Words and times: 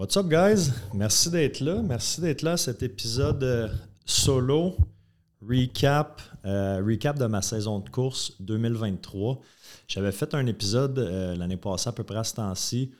What's 0.00 0.16
up, 0.16 0.28
guys? 0.28 0.72
Merci 0.94 1.28
d'être 1.28 1.60
là. 1.60 1.82
Merci 1.82 2.22
d'être 2.22 2.40
là 2.40 2.56
cet 2.56 2.82
épisode 2.82 3.44
euh, 3.44 3.68
solo 4.06 4.74
recap, 5.46 6.22
euh, 6.46 6.82
recap 6.82 7.18
de 7.18 7.26
ma 7.26 7.42
saison 7.42 7.80
de 7.80 7.90
course 7.90 8.32
2023. 8.40 9.42
J'avais 9.88 10.12
fait 10.12 10.32
un 10.32 10.46
épisode 10.46 10.98
euh, 10.98 11.36
l'année 11.36 11.58
passée 11.58 11.90
à 11.90 11.92
peu 11.92 12.02
près 12.02 12.16
à 12.16 12.24
ce 12.24 12.36
temps-ci, 12.36 12.94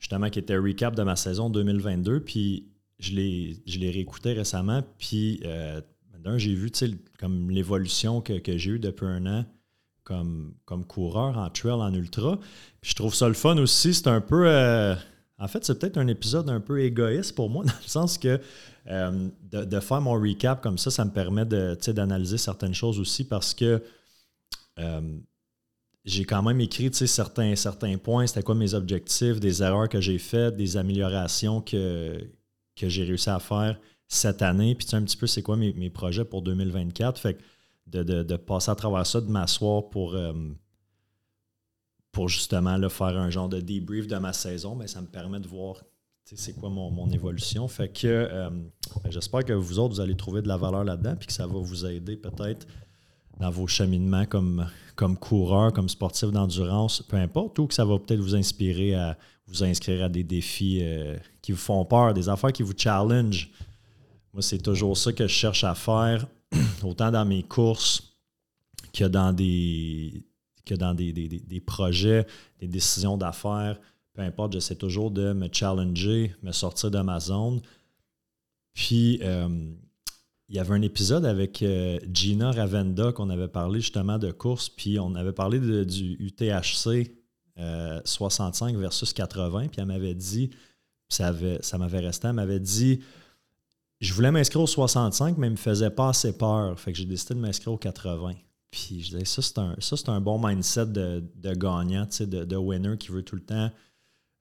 justement 0.00 0.28
qui 0.28 0.40
était 0.40 0.56
recap 0.56 0.96
de 0.96 1.04
ma 1.04 1.14
saison 1.14 1.48
2022. 1.48 2.18
Puis 2.24 2.72
je 2.98 3.12
l'ai 3.12 3.90
réécouté 3.90 4.32
récemment. 4.32 4.82
Puis 4.98 5.44
j'ai 6.38 6.54
vu 6.54 6.72
comme 7.20 7.52
l'évolution 7.52 8.20
que, 8.20 8.32
que 8.40 8.58
j'ai 8.58 8.72
eue 8.72 8.78
depuis 8.80 9.06
un 9.06 9.26
an 9.26 9.44
comme, 10.02 10.54
comme 10.64 10.84
coureur 10.84 11.38
en 11.38 11.50
trail, 11.50 11.70
en 11.70 11.94
ultra. 11.94 12.40
Puis 12.80 12.90
je 12.90 12.96
trouve 12.96 13.14
ça 13.14 13.28
le 13.28 13.34
fun 13.34 13.56
aussi. 13.58 13.94
C'est 13.94 14.08
un 14.08 14.20
peu 14.20 14.96
en 15.38 15.48
fait, 15.48 15.64
c'est 15.64 15.78
peut-être 15.78 15.98
un 15.98 16.06
épisode 16.06 16.48
un 16.48 16.60
peu 16.60 16.82
égoïste 16.82 17.34
pour 17.34 17.50
moi, 17.50 17.64
dans 17.66 17.72
le 17.72 17.88
sens 17.88 18.18
que 18.18 18.40
euh, 18.88 19.28
de, 19.50 19.80
faire 19.80 20.00
mon 20.00 20.14
recap 20.14 20.62
comme 20.62 20.78
ça, 20.78 20.90
ça 20.90 21.04
me 21.04 21.10
permet 21.10 21.44
d'analyser 21.44 22.38
certaines 22.38 22.74
choses 22.74 22.98
aussi 22.98 23.24
parce 23.24 23.52
que 23.52 23.82
euh, 24.78 25.18
j'ai 26.04 26.24
quand 26.24 26.42
même 26.42 26.60
écrit 26.60 26.90
certains, 26.92 27.56
certains 27.56 27.98
points, 27.98 28.26
c'était 28.26 28.42
quoi 28.42 28.54
mes 28.54 28.74
objectifs, 28.74 29.40
des 29.40 29.62
erreurs 29.62 29.88
que 29.88 30.00
j'ai 30.00 30.18
faites, 30.18 30.56
des 30.56 30.76
améliorations 30.76 31.60
que, 31.60 32.18
que 32.76 32.88
j'ai 32.88 33.04
réussi 33.04 33.28
à 33.28 33.40
faire 33.40 33.78
cette 34.08 34.42
année, 34.42 34.74
puis 34.74 34.86
un 34.92 35.02
petit 35.02 35.16
peu 35.16 35.26
c'est 35.26 35.42
quoi 35.42 35.56
mes, 35.56 35.90
projets 35.90 36.24
pour 36.24 36.42
2024. 36.42 37.18
Fait 37.18 37.34
que 37.34 37.42
de, 37.88 38.36
passer 38.36 38.70
à 38.70 38.74
travers 38.74 39.06
ça, 39.06 39.20
de 39.20 39.28
m'asseoir 39.28 39.88
pour. 39.90 40.14
Euh, 40.14 40.32
pour 42.16 42.30
justement 42.30 42.78
faire 42.88 43.18
un 43.18 43.28
genre 43.28 43.50
de 43.50 43.60
debrief 43.60 44.06
de 44.06 44.16
ma 44.16 44.32
saison, 44.32 44.74
mais 44.74 44.86
ça 44.86 45.02
me 45.02 45.06
permet 45.06 45.38
de 45.38 45.46
voir 45.46 45.84
c'est 46.24 46.54
quoi 46.54 46.70
mon, 46.70 47.10
évolution. 47.10 47.68
Fait 47.68 47.90
que 47.90 48.06
euh, 48.06 48.48
ben, 49.04 49.10
j'espère 49.10 49.44
que 49.44 49.52
vous 49.52 49.78
autres, 49.78 49.96
vous 49.96 50.00
allez 50.00 50.16
trouver 50.16 50.40
de 50.40 50.48
la 50.48 50.56
valeur 50.56 50.82
là-dedans, 50.82 51.14
puis 51.14 51.26
que 51.26 51.32
ça 51.34 51.46
va 51.46 51.58
vous 51.58 51.84
aider 51.84 52.16
peut-être 52.16 52.66
dans 53.38 53.50
vos 53.50 53.66
cheminements 53.66 54.24
comme, 54.24 54.66
comme 54.94 55.18
coureur, 55.18 55.74
comme 55.74 55.90
sportif 55.90 56.30
d'endurance, 56.30 57.02
peu 57.02 57.18
importe, 57.18 57.58
ou 57.58 57.66
que 57.66 57.74
ça 57.74 57.84
va 57.84 57.98
peut-être 57.98 58.20
vous 58.20 58.34
inspirer 58.34 58.94
à 58.94 59.18
vous 59.46 59.62
inscrire 59.62 60.04
à 60.04 60.08
des 60.08 60.24
défis 60.24 60.78
euh, 60.80 61.18
qui 61.42 61.52
vous 61.52 61.58
font 61.58 61.84
peur, 61.84 62.14
des 62.14 62.30
affaires 62.30 62.50
qui 62.50 62.62
vous 62.62 62.72
challenge. 62.74 63.50
Moi, 64.32 64.40
c'est 64.40 64.62
toujours 64.62 64.96
ça 64.96 65.12
que 65.12 65.26
je 65.26 65.34
cherche 65.34 65.64
à 65.64 65.74
faire, 65.74 66.26
autant 66.82 67.10
dans 67.10 67.26
mes 67.26 67.42
courses 67.42 68.16
que 68.94 69.04
dans 69.04 69.34
des, 69.34 70.25
que 70.66 70.74
dans 70.74 70.92
des, 70.92 71.62
projets, 71.64 72.26
des 72.60 72.68
décisions 72.68 73.16
d'affaires, 73.16 73.80
peu 74.12 74.22
importe, 74.22 74.52
j'essaie 74.52 74.74
toujours 74.74 75.10
de 75.10 75.32
me 75.32 75.48
challenger, 75.50 76.34
me 76.42 76.52
sortir 76.52 76.90
de 76.90 77.00
ma 77.00 77.20
zone. 77.20 77.60
Puis, 78.74 79.20
euh, 79.22 79.48
il 80.48 80.54
y 80.54 80.58
avait 80.58 80.74
un 80.74 80.82
épisode 80.82 81.24
avec 81.24 81.62
euh, 81.62 81.98
Gina 82.12 82.50
Ravenda 82.50 83.12
qu'on 83.12 83.30
avait 83.30 83.48
parlé 83.48 83.80
justement 83.80 84.18
de 84.18 84.30
course, 84.30 84.68
puis 84.68 84.98
on 84.98 85.14
avait 85.14 85.32
parlé 85.32 85.58
du 85.84 86.16
UTHC 86.20 87.16
65 88.04 88.74
euh, 88.74 88.78
versus 88.78 89.12
80, 89.12 89.68
puis 89.68 89.80
elle 89.80 89.86
m'avait 89.86 90.14
dit, 90.14 90.50
ça, 91.08 91.32
ça 91.60 91.78
m'avait 91.78 92.00
resté, 92.00 92.28
elle 92.28 92.34
m'avait 92.34 92.60
dit, 92.60 93.00
je 94.00 94.12
voulais 94.12 94.30
m'inscrire 94.30 94.60
au 94.60 94.66
65, 94.66 95.38
mais 95.38 95.46
ne 95.46 95.52
me 95.52 95.56
faisait 95.56 95.90
pas 95.90 96.10
assez 96.10 96.36
peur, 96.36 96.78
fait 96.78 96.92
que 96.92 96.98
j'ai 96.98 97.06
décidé 97.06 97.34
de 97.34 97.40
m'inscrire 97.40 97.72
au 97.72 97.78
80. 97.78 98.34
Puis 98.70 99.02
je 99.02 99.16
disais, 99.16 99.24
ça, 99.24 99.42
c'est 99.42 100.08
un, 100.08 100.12
un 100.12 100.20
bon 100.20 100.44
mindset 100.44 100.86
de, 100.86 101.24
de 101.36 101.54
gagnant, 101.54 102.06
de, 102.20 102.44
de 102.44 102.56
winner 102.56 102.96
qui 102.98 103.08
veut 103.08 103.22
tout 103.22 103.36
le 103.36 103.42
temps 103.42 103.70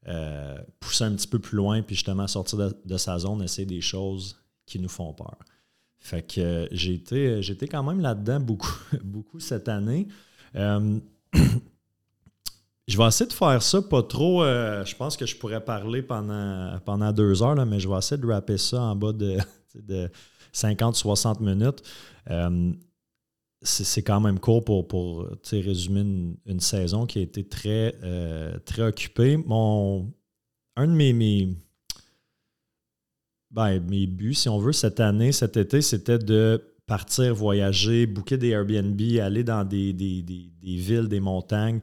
euh, 0.07 0.57
pousser 0.79 1.03
un 1.03 1.15
petit 1.15 1.27
peu 1.27 1.39
plus 1.39 1.57
loin, 1.57 1.81
puis 1.81 1.95
justement 1.95 2.27
sortir 2.27 2.71
de, 2.85 2.97
sa 2.97 3.17
zone, 3.17 3.41
essayer 3.41 3.65
des 3.65 3.81
choses 3.81 4.37
qui 4.67 4.77
nous 4.77 4.89
font 4.89 5.13
peur. 5.13 5.37
Fait 5.97 6.21
que 6.21 6.39
euh, 6.39 6.67
j'ai 6.71 6.93
été, 6.93 7.41
j'étais 7.41 7.67
quand 7.67 7.81
même 7.81 7.99
là-dedans 7.99 8.39
beaucoup, 8.39 8.77
beaucoup 9.03 9.39
cette 9.39 9.67
année. 9.67 10.07
Euh, 10.55 10.99
je 12.87 12.97
vais 12.97 13.07
essayer 13.07 13.27
de 13.27 13.33
faire 13.33 13.63
ça 13.63 13.81
pas 13.81 14.03
trop. 14.03 14.43
je 14.43 14.95
pense 14.95 15.17
que 15.17 15.25
je 15.25 15.35
pourrais 15.35 15.63
parler 15.65 16.03
pendant, 16.03 16.77
pendant 16.85 17.11
deux 17.11 17.41
heures, 17.41 17.55
là, 17.55 17.65
mais 17.65 17.79
je 17.79 17.89
vais 17.89 17.97
essayer 17.97 18.21
de 18.21 18.27
rapper 18.27 18.59
ça 18.59 18.79
en 18.79 18.95
bas 18.95 19.11
de, 19.11 19.37
de 19.75 20.07
50-60 20.53 21.41
minutes 21.41 21.81
c'est 23.61 24.03
quand 24.03 24.19
même 24.19 24.39
court 24.39 24.63
pour, 24.63 24.87
pour 24.87 25.27
résumer 25.51 26.35
une, 26.45 26.59
saison 26.59 27.05
qui 27.05 27.19
a 27.19 27.21
été 27.21 27.43
très, 27.43 27.95
euh, 28.03 28.57
très 28.65 28.83
occupée. 28.83 29.37
Mon, 29.37 30.11
un 30.75 30.87
de 30.87 30.91
mes, 30.91 31.49
ben, 33.51 33.79
mes 33.79 34.07
buts, 34.07 34.33
si 34.33 34.49
on 34.49 34.59
veut, 34.59 34.73
cette 34.73 34.99
année, 34.99 35.31
cet 35.31 35.57
été, 35.57 35.81
c'était 35.81 36.19
de 36.19 36.61
partir 36.85 37.33
voyager, 37.33 38.05
booker 38.05 38.37
des 38.37 38.49
Airbnb, 38.49 39.01
aller 39.19 39.43
dans 39.43 39.63
des, 39.63 39.93
villes, 40.61 41.07
des 41.07 41.19
montagnes. 41.19 41.79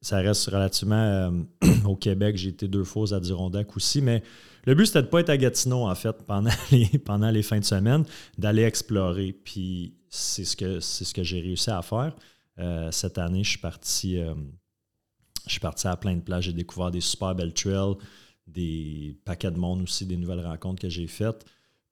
Ça 0.00 0.18
reste 0.18 0.46
relativement 0.46 0.96
euh, 0.96 1.30
au 1.84 1.96
Québec. 1.96 2.36
J'ai 2.36 2.50
été 2.50 2.68
deux 2.68 2.84
fois 2.84 3.02
aux 3.02 3.14
Adirondacks 3.14 3.76
aussi, 3.76 4.00
mais 4.00 4.22
le 4.64 4.74
but, 4.74 4.86
c'était 4.86 5.00
de 5.00 5.06
ne 5.06 5.10
pas 5.10 5.20
être 5.20 5.30
à 5.30 5.36
Gatineau, 5.36 5.88
en 5.88 5.94
fait, 5.94 6.16
pendant 6.26 6.50
les, 6.70 6.86
pendant 6.98 7.30
les 7.30 7.42
fins 7.42 7.58
de 7.58 7.64
semaine, 7.64 8.04
d'aller 8.36 8.62
explorer. 8.62 9.32
Puis 9.32 9.94
c'est 10.10 10.44
ce 10.44 10.56
que, 10.56 10.80
c'est 10.80 11.04
ce 11.04 11.14
que 11.14 11.22
j'ai 11.22 11.40
réussi 11.40 11.70
à 11.70 11.82
faire. 11.82 12.14
Euh, 12.58 12.90
cette 12.90 13.18
année, 13.18 13.44
je 13.44 13.50
suis 13.50 13.58
parti. 13.58 14.18
Euh, 14.18 14.34
je 15.46 15.52
suis 15.52 15.60
parti 15.60 15.86
à 15.86 15.96
plein 15.96 16.14
de 16.14 16.20
plages. 16.20 16.44
J'ai 16.44 16.52
découvert 16.52 16.90
des 16.90 17.00
super 17.00 17.34
belles 17.34 17.54
trails, 17.54 17.94
des 18.46 19.16
paquets 19.24 19.50
de 19.50 19.58
monde 19.58 19.82
aussi, 19.82 20.04
des 20.04 20.16
nouvelles 20.16 20.44
rencontres 20.44 20.82
que 20.82 20.88
j'ai 20.88 21.06
faites. 21.06 21.44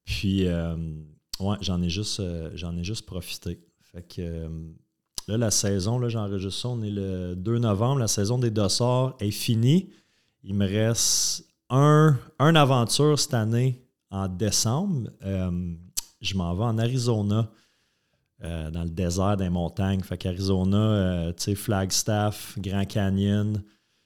Puis, 0.05 0.47
euh, 0.47 0.77
ouais, 1.41 1.57
j'en 1.61 1.81
ai 1.83 1.89
juste, 1.89 2.23
j'en 2.55 2.77
ai 2.77 2.85
juste 2.85 3.07
profité. 3.07 3.61
Fait 3.81 4.03
que 4.03 4.49
là, 5.29 5.39
la 5.39 5.51
saison, 5.51 5.99
là, 5.99 6.09
j'enregistre 6.09 6.61
ça. 6.61 6.69
On 6.69 6.83
est 6.83 6.91
le 6.91 7.35
2 7.35 7.59
novembre. 7.59 8.01
La 8.01 8.09
saison 8.09 8.39
des 8.39 8.51
dossards 8.51 9.17
est 9.21 9.31
finie. 9.31 9.91
Il 10.43 10.55
me 10.55 10.67
reste 10.67 11.47
un, 11.71 12.19
un 12.39 12.55
aventure 12.55 13.19
cette 13.19 13.35
année 13.35 13.83
en 14.11 14.29
décembre. 14.29 15.11
je 16.21 16.37
m'en 16.37 16.55
vais 16.55 16.65
en 16.65 16.79
Arizona 16.79 17.51
euh, 18.45 18.71
dans 18.71 18.83
le 18.83 18.91
désert 18.91 19.39
des 19.39 19.49
montagnes. 19.49 20.03
Fait 20.03 20.19
qu'Arizona, 20.19 20.77
euh, 20.77 21.33
tu 21.33 21.45
sais, 21.45 21.55
Flagstaff, 21.55 22.55
Grand 22.59 22.85
Canyon, 22.85 23.63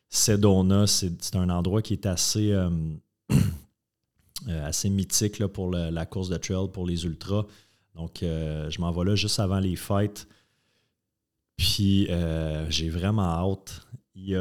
Sedona, 0.08 0.86
c'est 0.86 1.34
un 1.34 1.50
endroit 1.50 1.82
qui 1.82 1.94
est 1.94 2.06
assez, 2.06 2.52
euh, 2.52 2.70
assez 4.62 4.88
mythique 4.88 5.40
là, 5.40 5.48
pour 5.48 5.72
la 5.72 6.06
course 6.06 6.28
de 6.28 6.36
trail, 6.36 6.68
pour 6.72 6.86
les 6.86 7.04
ultras. 7.04 7.44
Donc, 7.96 8.18
je 8.22 8.80
m'en 8.80 8.92
vais 8.92 9.04
là 9.04 9.16
juste 9.16 9.40
avant 9.40 9.58
les 9.58 9.74
fêtes. 9.74 10.28
Puis, 11.56 12.08
j'ai 12.68 12.88
vraiment 12.88 13.22
hâte. 13.22 13.86
Il 14.14 14.28
y 14.28 14.36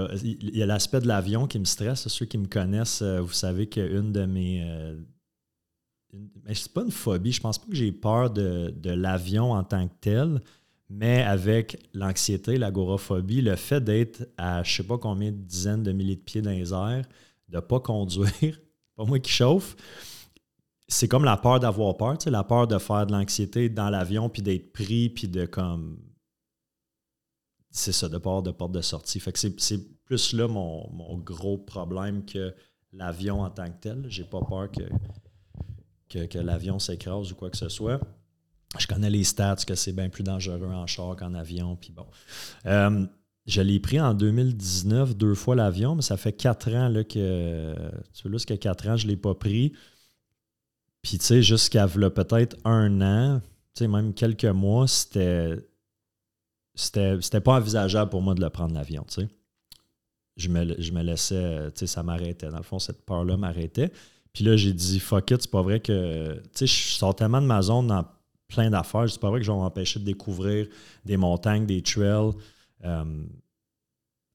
a, 0.63 0.65
l'aspect 0.67 1.01
de 1.01 1.07
l'avion 1.07 1.47
qui 1.47 1.57
me 1.57 1.65
stresse. 1.65 2.07
Ceux 2.07 2.25
qui 2.25 2.37
me 2.37 2.47
connaissent, 2.47 3.01
vous 3.01 3.33
savez 3.33 3.67
qu'une 3.67 4.11
de 4.11 4.25
mes 4.25 4.63
mais 6.13 6.55
c'est 6.55 6.71
pas 6.73 6.81
une 6.81 6.91
phobie. 6.91 7.31
Je 7.31 7.41
pense 7.41 7.57
pas 7.57 7.67
que 7.67 7.75
j'ai 7.75 7.91
peur 7.91 8.29
de, 8.31 8.89
l'avion 8.89 9.51
en 9.51 9.63
tant 9.63 9.87
que 9.87 9.93
tel, 10.01 10.41
mais 10.89 11.21
avec 11.21 11.87
l'anxiété, 11.93 12.57
l'agoraphobie, 12.57 13.41
le 13.41 13.55
fait 13.55 13.81
d'être 13.81 14.27
à 14.37 14.63
je 14.63 14.77
sais 14.77 14.83
pas 14.83 14.97
combien 14.97 15.31
de 15.31 15.37
dizaines 15.37 15.83
de 15.83 15.91
milliers 15.91 16.15
de 16.15 16.21
pieds 16.21 16.41
dans 16.41 16.51
les 16.51 16.73
airs, 16.73 17.05
de 17.47 17.59
pas 17.59 17.79
conduire, 17.79 18.59
pas 18.95 19.05
moi 19.05 19.19
qui 19.19 19.31
chauffe. 19.31 19.75
C'est 20.87 21.07
comme 21.07 21.23
la 21.23 21.37
peur 21.37 21.59
d'avoir 21.59 21.95
peur, 21.97 22.17
tu 22.17 22.25
sais, 22.25 22.31
la 22.31 22.43
peur 22.43 22.65
de 22.65 22.79
faire 22.79 23.05
de 23.05 23.11
l'anxiété 23.11 23.69
dans 23.69 23.91
l'avion, 23.91 24.27
puis 24.27 24.41
d'être 24.41 24.73
pris, 24.73 25.09
puis 25.09 25.27
de 25.27 25.45
comme. 25.45 25.99
C'est 27.69 27.91
ça, 27.91 28.09
de 28.09 28.17
peur 28.17 28.41
de 28.41 28.49
porte 28.49 28.71
de 28.71 28.81
sortie. 28.81 29.19
Fait 29.19 29.31
que 29.31 29.37
c'est 29.37 30.03
plus 30.03 30.33
là 30.33 30.47
mon, 30.47 30.91
mon, 30.91 31.19
gros 31.19 31.59
problème 31.59 32.25
que 32.25 32.55
l'avion 32.93 33.41
en 33.41 33.51
tant 33.51 33.67
que 33.67 33.79
tel. 33.79 34.05
J'ai 34.09 34.23
pas 34.23 34.41
peur 34.41 34.71
que, 34.71 34.81
que, 36.09 36.25
que 36.25 36.39
l'avion 36.39 36.79
s'écrase 36.79 37.31
ou 37.31 37.35
quoi 37.35 37.49
que 37.49 37.57
ce 37.57 37.69
soit. 37.69 37.99
Je 38.77 38.85
connais 38.85 39.09
les 39.09 39.23
stats, 39.23 39.57
que 39.67 39.75
c'est 39.75 39.93
bien 39.93 40.09
plus 40.09 40.23
dangereux 40.23 40.71
en 40.71 40.85
char 40.85 41.15
qu'en 41.15 41.33
avion. 41.33 41.75
Puis 41.75 41.91
bon. 41.91 42.05
Euh, 42.65 43.05
je 43.47 43.61
l'ai 43.61 43.79
pris 43.79 43.99
en 43.99 44.13
2019 44.13 45.15
deux 45.15 45.33
fois 45.33 45.55
l'avion, 45.55 45.95
mais 45.95 46.03
ça 46.03 46.17
fait 46.17 46.33
quatre 46.33 46.71
ans 46.73 46.87
là, 46.87 47.03
que. 47.03 47.73
Tu 48.13 48.23
vois, 48.23 48.31
jusqu'à 48.33 48.57
quatre 48.57 48.87
ans, 48.87 48.95
je 48.95 49.05
ne 49.05 49.11
l'ai 49.11 49.17
pas 49.17 49.33
pris. 49.33 49.73
Puis, 51.01 51.17
tu 51.17 51.25
sais, 51.25 51.41
jusqu'à 51.41 51.87
peut-être 51.87 52.57
un 52.65 53.01
an, 53.01 53.41
tu 53.73 53.79
sais, 53.79 53.87
même 53.87 54.13
quelques 54.13 54.45
mois, 54.45 54.87
c'était. 54.87 55.55
C'était 56.75 57.41
pas 57.41 57.55
envisageable 57.55 58.09
pour 58.09 58.21
moi 58.21 58.35
de 58.35 58.41
le 58.41 58.49
prendre 58.49 58.73
l'avion, 58.73 59.03
tu 59.07 59.21
sais. 59.21 59.27
Je 60.37 60.47
me, 60.47 60.79
je 60.79 60.91
me 60.93 61.01
laissais, 61.01 61.71
tu 61.71 61.79
sais, 61.79 61.87
ça 61.87 62.03
m'arrêtait. 62.03 62.49
Dans 62.49 62.57
le 62.57 62.63
fond, 62.63 62.79
cette 62.79 63.03
peur-là 63.05 63.35
m'arrêtait. 63.35 63.91
Puis 64.33 64.43
là, 64.43 64.55
j'ai 64.55 64.73
dit, 64.73 64.99
fuck 64.99 65.31
it, 65.31 65.41
c'est 65.41 65.51
pas 65.51 65.61
vrai 65.61 65.79
que. 65.79 66.41
Tu 66.55 66.67
sais, 66.67 66.67
je 66.67 66.93
sors 66.93 67.15
tellement 67.15 67.41
de 67.41 67.47
ma 67.47 67.61
zone 67.61 67.87
dans 67.87 68.05
plein 68.49 68.69
d'affaires. 68.69 69.09
C'est 69.09 69.21
pas 69.21 69.29
vrai 69.29 69.39
que 69.39 69.45
je 69.45 69.51
vais 69.51 69.57
m'empêcher 69.57 69.99
de 69.99 70.05
découvrir 70.05 70.67
des 71.05 71.15
montagnes, 71.15 71.65
des 71.65 71.81
trails 71.81 72.33
euh, 72.83 73.23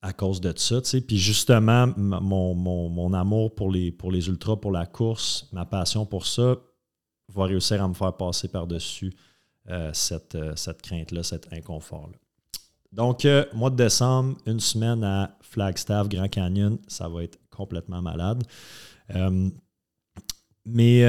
à 0.01 0.13
cause 0.13 0.41
de 0.41 0.53
ça. 0.57 0.81
Puis 0.81 1.19
justement, 1.19 1.89
mon, 1.97 3.13
amour 3.13 3.55
pour 3.55 3.71
les, 3.71 3.93
pour 3.93 4.11
les 4.11 4.29
ultras, 4.29 4.57
pour 4.57 4.73
la 4.73 4.87
course, 4.87 5.49
ma 5.53 5.67
passion 5.67 6.07
pour 6.07 6.27
ça, 6.27 6.57
va 7.33 7.45
réussir 7.45 7.83
à 7.83 7.89
me 7.89 7.95
faire 7.95 8.17
passer 8.17 8.49
par-dessus 8.49 9.13
euh, 9.71 9.91
cette, 9.93 10.35
euh, 10.35 10.55
cette 10.57 10.83
crainte-là, 10.83 11.23
cet 11.23 11.53
inconfort-là. 11.53 12.17
Donc, 12.93 13.27
mois 13.55 13.71
de 13.71 13.77
décembre, 13.77 14.37
une 14.47 14.61
semaine 14.61 15.03
à 15.03 15.37
Flagstaff, 15.41 16.09
Grand 16.09 16.29
Canyon, 16.29 16.79
ça 16.87 17.09
va 17.09 17.25
être 17.25 17.41
complètement 17.51 18.01
malade. 18.01 18.45
Mais 20.67 21.03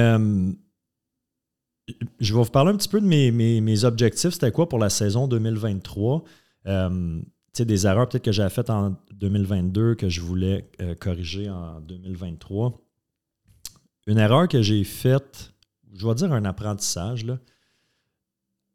je 2.20 2.34
vais 2.34 2.42
vous 2.42 2.50
parler 2.50 2.72
un 2.72 2.76
petit 2.76 2.88
peu 2.88 3.00
de 3.00 3.06
mes, 3.06 3.84
objectifs. 3.84 4.32
C'était 4.32 4.52
quoi 4.52 4.68
pour 4.68 4.78
la 4.78 4.90
saison 4.90 5.28
2023? 5.28 6.24
Euh, 6.66 7.20
des 7.58 7.86
erreurs 7.86 8.08
peut-être 8.08 8.24
que 8.24 8.32
j'avais 8.32 8.50
faites 8.50 8.68
en 8.68 8.96
2022 9.14 9.94
que 9.94 10.10
je 10.10 10.20
voulais 10.20 10.68
euh, 10.82 10.94
corriger 10.94 11.48
en 11.48 11.80
2023. 11.80 12.78
Une 14.08 14.18
erreur 14.18 14.46
que 14.46 14.60
j'ai 14.60 14.84
faite, 14.84 15.54
je 15.94 16.06
vais 16.06 16.14
dire 16.14 16.32
un 16.32 16.44
apprentissage. 16.44 17.24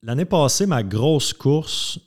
L'année 0.02 0.26
passée, 0.26 0.66
ma 0.66 0.82
grosse 0.82 1.32
course, 1.32 2.00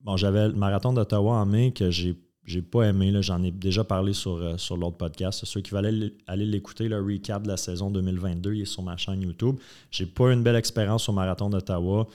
bon, 0.00 0.16
j'avais 0.16 0.48
le 0.48 0.54
marathon 0.54 0.94
d'Ottawa 0.94 1.34
en 1.34 1.44
mai 1.44 1.72
que 1.72 1.90
j'ai 1.90 2.18
j'ai 2.44 2.62
pas 2.62 2.84
aimé. 2.84 3.12
J'en 3.22 3.42
ai 3.42 3.50
déjà 3.50 3.84
parlé 3.84 4.12
sur, 4.12 4.36
euh, 4.36 4.56
sur 4.56 4.76
l'autre 4.76 4.96
podcast. 4.96 5.44
Ceux 5.44 5.60
qui 5.60 5.70
veulent 5.70 6.12
aller, 6.26 6.46
l'écouter, 6.46 6.88
le 6.88 7.00
recap 7.00 7.42
de 7.42 7.48
la 7.48 7.56
saison 7.56 7.90
2022, 7.90 8.54
il 8.54 8.62
est 8.62 8.64
sur 8.64 8.82
ma 8.82 8.96
chaîne 8.96 9.22
YouTube. 9.22 9.56
J'ai 9.90 10.06
pas 10.06 10.32
une 10.32 10.42
belle 10.42 10.56
expérience 10.56 11.08
au 11.08 11.12
marathon 11.12 11.50
d'Ottawa. 11.50 12.08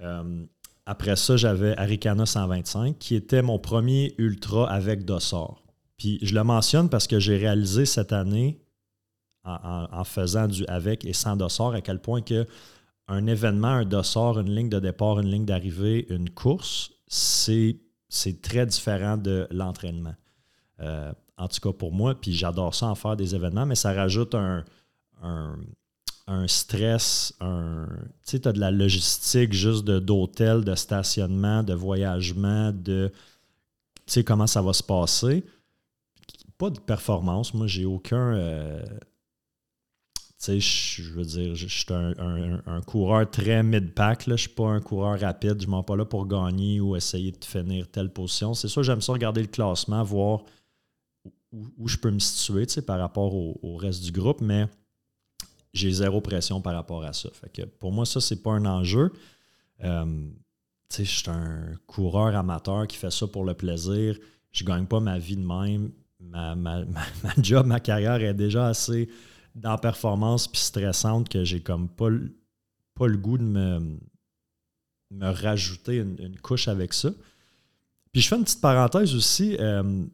Euh, 0.00 0.44
après 0.86 1.16
ça, 1.16 1.36
j'avais 1.36 1.76
Arikana 1.76 2.26
125, 2.26 2.98
qui 2.98 3.14
était 3.14 3.42
mon 3.42 3.58
premier 3.58 4.14
ultra 4.18 4.70
avec 4.70 5.04
Dossor. 5.04 5.62
Puis 5.98 6.18
je 6.22 6.34
le 6.34 6.44
mentionne 6.44 6.88
parce 6.88 7.06
que 7.06 7.18
j'ai 7.18 7.36
réalisé 7.36 7.86
cette 7.86 8.12
année, 8.12 8.60
en, 9.44 10.02
faisant 10.02 10.48
du 10.48 10.66
avec 10.66 11.04
et 11.04 11.12
sans 11.12 11.36
Dossor, 11.36 11.74
à 11.74 11.80
quel 11.80 12.00
point 12.00 12.20
que 12.20 12.46
un 13.08 13.26
événement, 13.28 13.68
un 13.68 13.84
Dossor, 13.84 14.40
une 14.40 14.52
ligne 14.52 14.68
de 14.68 14.80
départ, 14.80 15.20
une 15.20 15.30
ligne 15.30 15.44
d'arrivée, 15.44 16.06
une 16.10 16.30
course, 16.30 16.90
c'est 17.06 17.76
c'est 18.08 18.40
très 18.40 18.66
différent 18.66 19.16
de 19.16 19.46
l'entraînement. 19.50 20.14
Euh, 20.80 21.12
en 21.38 21.48
tout 21.48 21.60
cas 21.60 21.72
pour 21.72 21.92
moi, 21.92 22.14
puis 22.14 22.32
j'adore 22.32 22.74
ça 22.74 22.86
en 22.86 22.94
faire 22.94 23.16
des 23.16 23.34
événements, 23.34 23.66
mais 23.66 23.74
ça 23.74 23.92
rajoute 23.92 24.34
un, 24.34 24.64
un, 25.22 26.48
stress, 26.48 27.34
un, 27.40 27.86
tu 28.24 28.30
sais, 28.30 28.40
tu 28.40 28.48
as 28.48 28.52
de 28.52 28.60
la 28.60 28.70
logistique 28.70 29.52
juste 29.52 29.84
d'hôtel, 29.84 30.64
de, 30.64 30.74
stationnement, 30.74 31.62
de 31.62 31.74
voyagement, 31.74 32.72
de, 32.72 33.12
tu 33.12 34.02
sais, 34.06 34.24
comment 34.24 34.46
ça 34.46 34.62
va 34.62 34.72
se 34.72 34.82
passer. 34.82 35.44
Pas 36.58 36.70
de 36.70 36.80
performance, 36.80 37.52
moi, 37.54 37.66
j'ai 37.66 37.84
aucun... 37.84 38.34
Euh, 38.34 38.84
sais, 40.38 40.60
je 40.60 41.10
veux 41.12 41.24
dire, 41.24 41.54
je 41.54 41.66
suis 41.66 41.86
un, 41.90 42.80
coureur 42.82 43.28
très 43.30 43.62
mid-pack. 43.62 44.24
Je 44.26 44.32
ne 44.32 44.36
suis 44.36 44.48
pas 44.50 44.68
un 44.68 44.80
coureur 44.80 45.18
rapide. 45.18 45.60
Je 45.60 45.66
ne 45.66 45.70
m'en 45.70 45.82
pas 45.82 45.96
là 45.96 46.04
pour 46.04 46.26
gagner 46.26 46.80
ou 46.80 46.96
essayer 46.96 47.32
de 47.32 47.44
finir 47.44 47.88
telle 47.88 48.12
position. 48.12 48.54
C'est 48.54 48.68
sûr, 48.68 48.82
j'aime 48.82 49.00
ça 49.00 49.12
regarder 49.12 49.40
le 49.40 49.48
classement, 49.48 50.02
voir 50.02 50.44
où, 51.52 51.88
je 51.88 51.96
peux 51.96 52.10
me 52.10 52.18
situer 52.18 52.66
par 52.82 52.98
rapport 52.98 53.34
au, 53.34 53.76
reste 53.76 54.02
du 54.02 54.12
groupe, 54.12 54.40
mais 54.42 54.66
j'ai 55.72 55.90
zéro 55.90 56.20
pression 56.20 56.60
par 56.60 56.74
rapport 56.74 57.04
à 57.04 57.12
ça. 57.12 57.30
Fait 57.32 57.50
que 57.50 57.62
pour 57.66 57.92
moi, 57.92 58.04
ça, 58.04 58.20
c'est 58.20 58.42
pas 58.42 58.52
un 58.52 58.66
enjeu. 58.66 59.12
Euh, 59.84 60.28
je 60.96 61.02
suis 61.02 61.30
un 61.30 61.74
coureur 61.86 62.34
amateur 62.36 62.86
qui 62.86 62.96
fait 62.96 63.10
ça 63.10 63.26
pour 63.26 63.44
le 63.44 63.54
plaisir. 63.54 64.18
Je 64.52 64.64
ne 64.64 64.68
gagne 64.68 64.86
pas 64.86 65.00
ma 65.00 65.18
vie 65.18 65.36
de 65.36 65.46
même. 65.46 65.92
ma, 66.20 66.54
ma 66.54 66.84
job, 67.42 67.66
ma 67.66 67.80
carrière 67.80 68.22
est 68.22 68.34
déjà 68.34 68.68
assez 68.68 69.08
dans 69.56 69.78
performance 69.78 70.46
puis 70.46 70.60
stressante 70.60 71.28
que 71.28 71.42
j'ai 71.42 71.60
comme 71.60 71.88
pas, 71.88 72.10
pas 72.94 73.06
le 73.06 73.16
goût 73.16 73.38
de 73.38 73.42
me, 73.42 73.98
me 75.10 75.30
rajouter 75.30 75.96
une, 75.96 76.38
couche 76.40 76.68
avec 76.68 76.92
ça. 76.92 77.10
Puis 78.12 78.22
je 78.22 78.28
fais 78.28 78.36
une 78.36 78.44
petite 78.44 78.60
parenthèse 78.60 79.14
aussi. 79.14 79.56
Euh, 79.58 80.04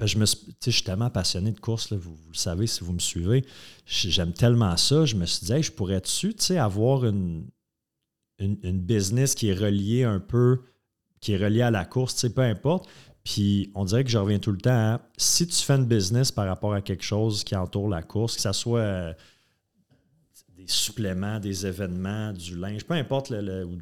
je, 0.00 0.18
je 0.18 0.70
suis 0.70 0.84
tellement 0.84 1.10
passionné 1.10 1.52
de 1.52 1.58
course, 1.58 1.92
vous, 1.92 2.16
le 2.28 2.36
savez 2.36 2.66
si 2.66 2.84
vous 2.84 2.92
me 2.92 2.98
suivez. 2.98 3.44
J'aime 3.86 4.32
tellement 4.32 4.76
ça. 4.76 5.04
Je 5.04 5.16
me 5.16 5.26
suis 5.26 5.46
dit, 5.46 5.62
je 5.62 5.72
pourrais-tu 5.72 6.34
avoir 6.56 7.04
une, 7.04 7.48
une, 8.38 8.58
une, 8.62 8.80
business 8.80 9.34
qui 9.34 9.48
est 9.48 9.54
reliée 9.54 10.04
un 10.04 10.20
peu, 10.20 10.60
qui 11.20 11.32
est 11.32 11.38
reliée 11.38 11.62
à 11.62 11.70
la 11.70 11.84
course, 11.84 12.28
peu 12.28 12.42
importe. 12.42 12.88
Puis 13.26 13.72
on 13.74 13.84
dirait 13.84 14.04
que 14.04 14.10
je 14.10 14.18
reviens 14.18 14.38
tout 14.38 14.52
le 14.52 14.58
temps 14.58 14.94
à 14.94 15.00
si 15.16 15.48
tu 15.48 15.56
fais 15.56 15.74
une 15.74 15.84
business 15.84 16.30
par 16.30 16.46
rapport 16.46 16.72
à 16.72 16.80
quelque 16.80 17.02
chose 17.02 17.42
qui 17.42 17.56
entoure 17.56 17.88
la 17.88 18.00
course, 18.00 18.36
que 18.36 18.40
ce 18.40 18.52
soit 18.52 18.78
euh, 18.78 19.12
des 20.56 20.68
suppléments, 20.68 21.40
des 21.40 21.66
événements, 21.66 22.32
du 22.32 22.56
linge, 22.56 22.84
peu 22.84 22.94
importe, 22.94 23.30
le, 23.30 23.64
ou 23.64 23.78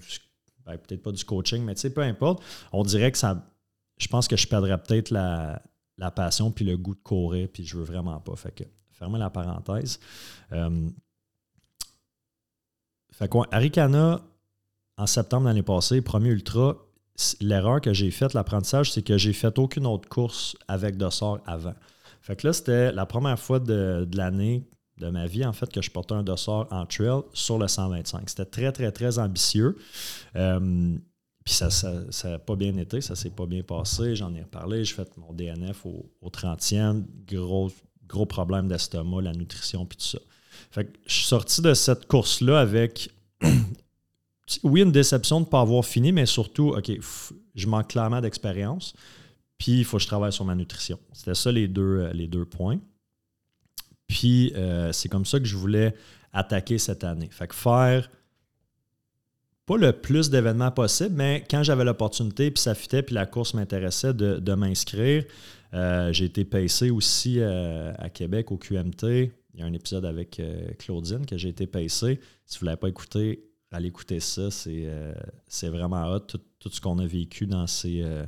ben, 0.65 0.79
peut-être 0.79 1.03
pas 1.03 1.13
du 1.13 1.23
coaching, 1.27 1.63
mais 1.63 1.75
tu 1.75 1.83
sais, 1.83 1.91
peu 1.91 2.01
importe, 2.01 2.43
on 2.73 2.85
dirait 2.85 3.13
que 3.13 3.19
ça. 3.19 3.47
Je 3.99 4.09
pense 4.09 4.29
que 4.29 4.37
je 4.37 4.49
perdrais 4.49 4.83
peut-être 4.83 5.11
la, 5.11 5.61
passion 6.17 6.51
puis 6.51 6.65
le 6.65 6.79
goût 6.79 6.95
de 6.95 7.03
courir, 7.03 7.47
puis 7.53 7.67
je 7.67 7.77
veux 7.77 7.85
vraiment 7.85 8.19
pas. 8.21 8.37
Fait 8.37 8.51
que, 8.51 8.65
fermez 8.93 9.19
la 9.19 9.29
parenthèse. 9.29 10.01
Euh, 10.53 10.89
fait 13.13 13.29
quoi, 13.29 13.47
Arikana, 13.53 14.23
en 14.97 15.07
septembre 15.07 15.49
l'année 15.49 15.63
passée, 15.63 16.01
premier 16.01 16.31
ultra, 16.31 16.79
l'erreur 17.41 17.81
que 17.81 17.93
j'ai 17.93 18.11
faite, 18.11 18.35
l'apprentissage, 18.35 18.93
c'est 18.93 19.03
que 19.03 19.19
j'ai 19.19 19.33
fait 19.33 19.59
aucune 19.59 19.87
autre 19.87 20.09
course 20.09 20.57
avec 20.69 20.97
dossard 20.97 21.39
avant. 21.47 21.75
Fait 22.21 22.37
que 22.37 22.47
là, 22.47 22.53
c'était 22.53 22.93
la 22.93 23.07
première 23.07 23.39
fois 23.39 23.61
de, 23.61 24.09
l'année 24.15 24.65
de 24.99 25.09
ma 25.09 25.27
vie, 25.27 25.45
en 25.45 25.53
fait, 25.53 25.71
que 25.71 25.83
je 25.83 25.91
portais 25.91 26.15
un 26.15 26.23
dossard 26.23 26.67
en 26.71 26.87
trail 26.87 27.23
sur 27.33 27.59
le 27.59 27.69
125. 27.69 28.31
C'était 28.31 28.45
très, 28.45 28.73
très, 28.73 28.93
très 28.93 29.19
ambitieux. 29.19 29.77
Euh, 30.37 30.97
puis 31.45 31.53
ça 31.53 31.67
n'a 31.67 32.11
ça, 32.11 32.39
pas 32.39 32.57
bien 32.57 32.77
été, 32.79 33.01
ça 33.01 33.15
s'est 33.15 33.31
pas 33.31 33.47
bien 33.47 33.63
passé. 33.63 34.17
J'en 34.17 34.35
ai 34.35 34.43
reparlé, 34.43 34.85
j'ai 34.85 34.95
fait 34.95 35.15
mon 35.19 35.33
DNF 35.33 35.85
au, 35.85 36.11
au 36.23 36.31
30e. 36.31 37.05
Gros, 37.27 37.71
gros 38.09 38.25
problème 38.25 38.69
d'estomac, 38.69 39.21
la 39.21 39.33
nutrition, 39.33 39.85
puis 39.85 39.99
tout 39.99 40.07
ça. 40.07 40.19
Fait 40.71 40.87
que 40.87 40.99
je 41.07 41.13
suis 41.13 41.27
sorti 41.27 41.61
de 41.61 41.75
cette 41.75 42.07
course-là 42.07 42.59
avec 42.59 43.11
oui, 44.63 44.83
une 44.83 44.93
déception 44.93 45.41
de 45.41 45.47
ne 45.47 45.51
pas 45.51 45.61
avoir 45.61 45.85
fini, 45.85 46.13
mais 46.13 46.27
surtout, 46.27 46.75
OK, 46.77 46.91
je 47.55 47.67
manque 47.67 47.89
clairement 47.89 48.21
d'expérience, 48.21 48.95
puis 49.59 49.79
il 49.79 49.85
faut 49.85 49.97
que 49.97 50.03
je 50.03 50.09
travaille 50.09 50.33
sur 50.33 50.45
ma 50.45 50.55
nutrition. 50.55 50.99
C'était 51.13 51.35
ça 51.35 51.51
les 51.51 51.69
deux, 51.69 52.01
euh, 52.01 52.13
les 52.13 52.27
deux 52.27 52.45
points. 52.45 52.79
Puis 54.07 54.53
euh, 54.55 54.93
c'est 54.93 55.09
comme 55.09 55.25
ça 55.25 55.39
que 55.39 55.47
je 55.47 55.57
voulais 55.57 55.95
attaquer 56.33 56.79
cette 56.79 57.05
année. 57.05 57.29
Fait 57.31 57.49
que 57.49 57.55
faire 57.55 58.11
pas 59.65 59.79
le 59.79 59.93
plus 59.93 60.29
d'événements 60.29 60.71
possible, 60.71 61.15
mais 61.15 61.43
quand 61.49 61.63
j'avais 61.63 61.85
l'opportunité, 61.85 62.51
puis 62.51 62.61
ça 62.61 62.75
fitait, 62.75 63.03
puis 63.03 63.15
la 63.15 63.25
course 63.25 63.55
m'intéressait 63.55 64.13
de, 64.13 64.55
m'inscrire, 64.55 65.25
euh, 65.73 66.13
j'ai 66.13 66.27
été 66.27 66.45
pacé 66.45 66.91
aussi 66.91 67.41
à 67.41 68.11
Québec 68.11 68.53
au 68.53 68.59
QMT. 68.59 69.33
Il 69.55 69.61
y 69.61 69.63
a 69.63 69.67
un 69.67 69.73
épisode 69.73 70.05
avec 70.05 70.43
Claudine 70.79 71.25
que 71.25 71.39
j'ai 71.39 71.49
été 71.49 71.67
pacé. 71.67 72.21
Si 72.45 72.59
vous 72.59 72.67
ne 72.67 72.71
l'avez 72.71 72.81
pas 72.81 72.89
écouté, 72.89 73.54
allez 73.75 73.89
écouter 73.89 74.21
ça. 74.21 74.49
Euh, 74.67 75.15
c'est, 75.47 75.69
vraiment 75.69 76.07
hot, 76.11 76.21
tout, 76.21 76.71
ce 76.71 76.81
qu'on 76.81 76.99
a 76.99 77.07
vécu 77.07 77.47
dans 77.47 77.67
ces. 77.67 78.03
Euh, 78.03 78.25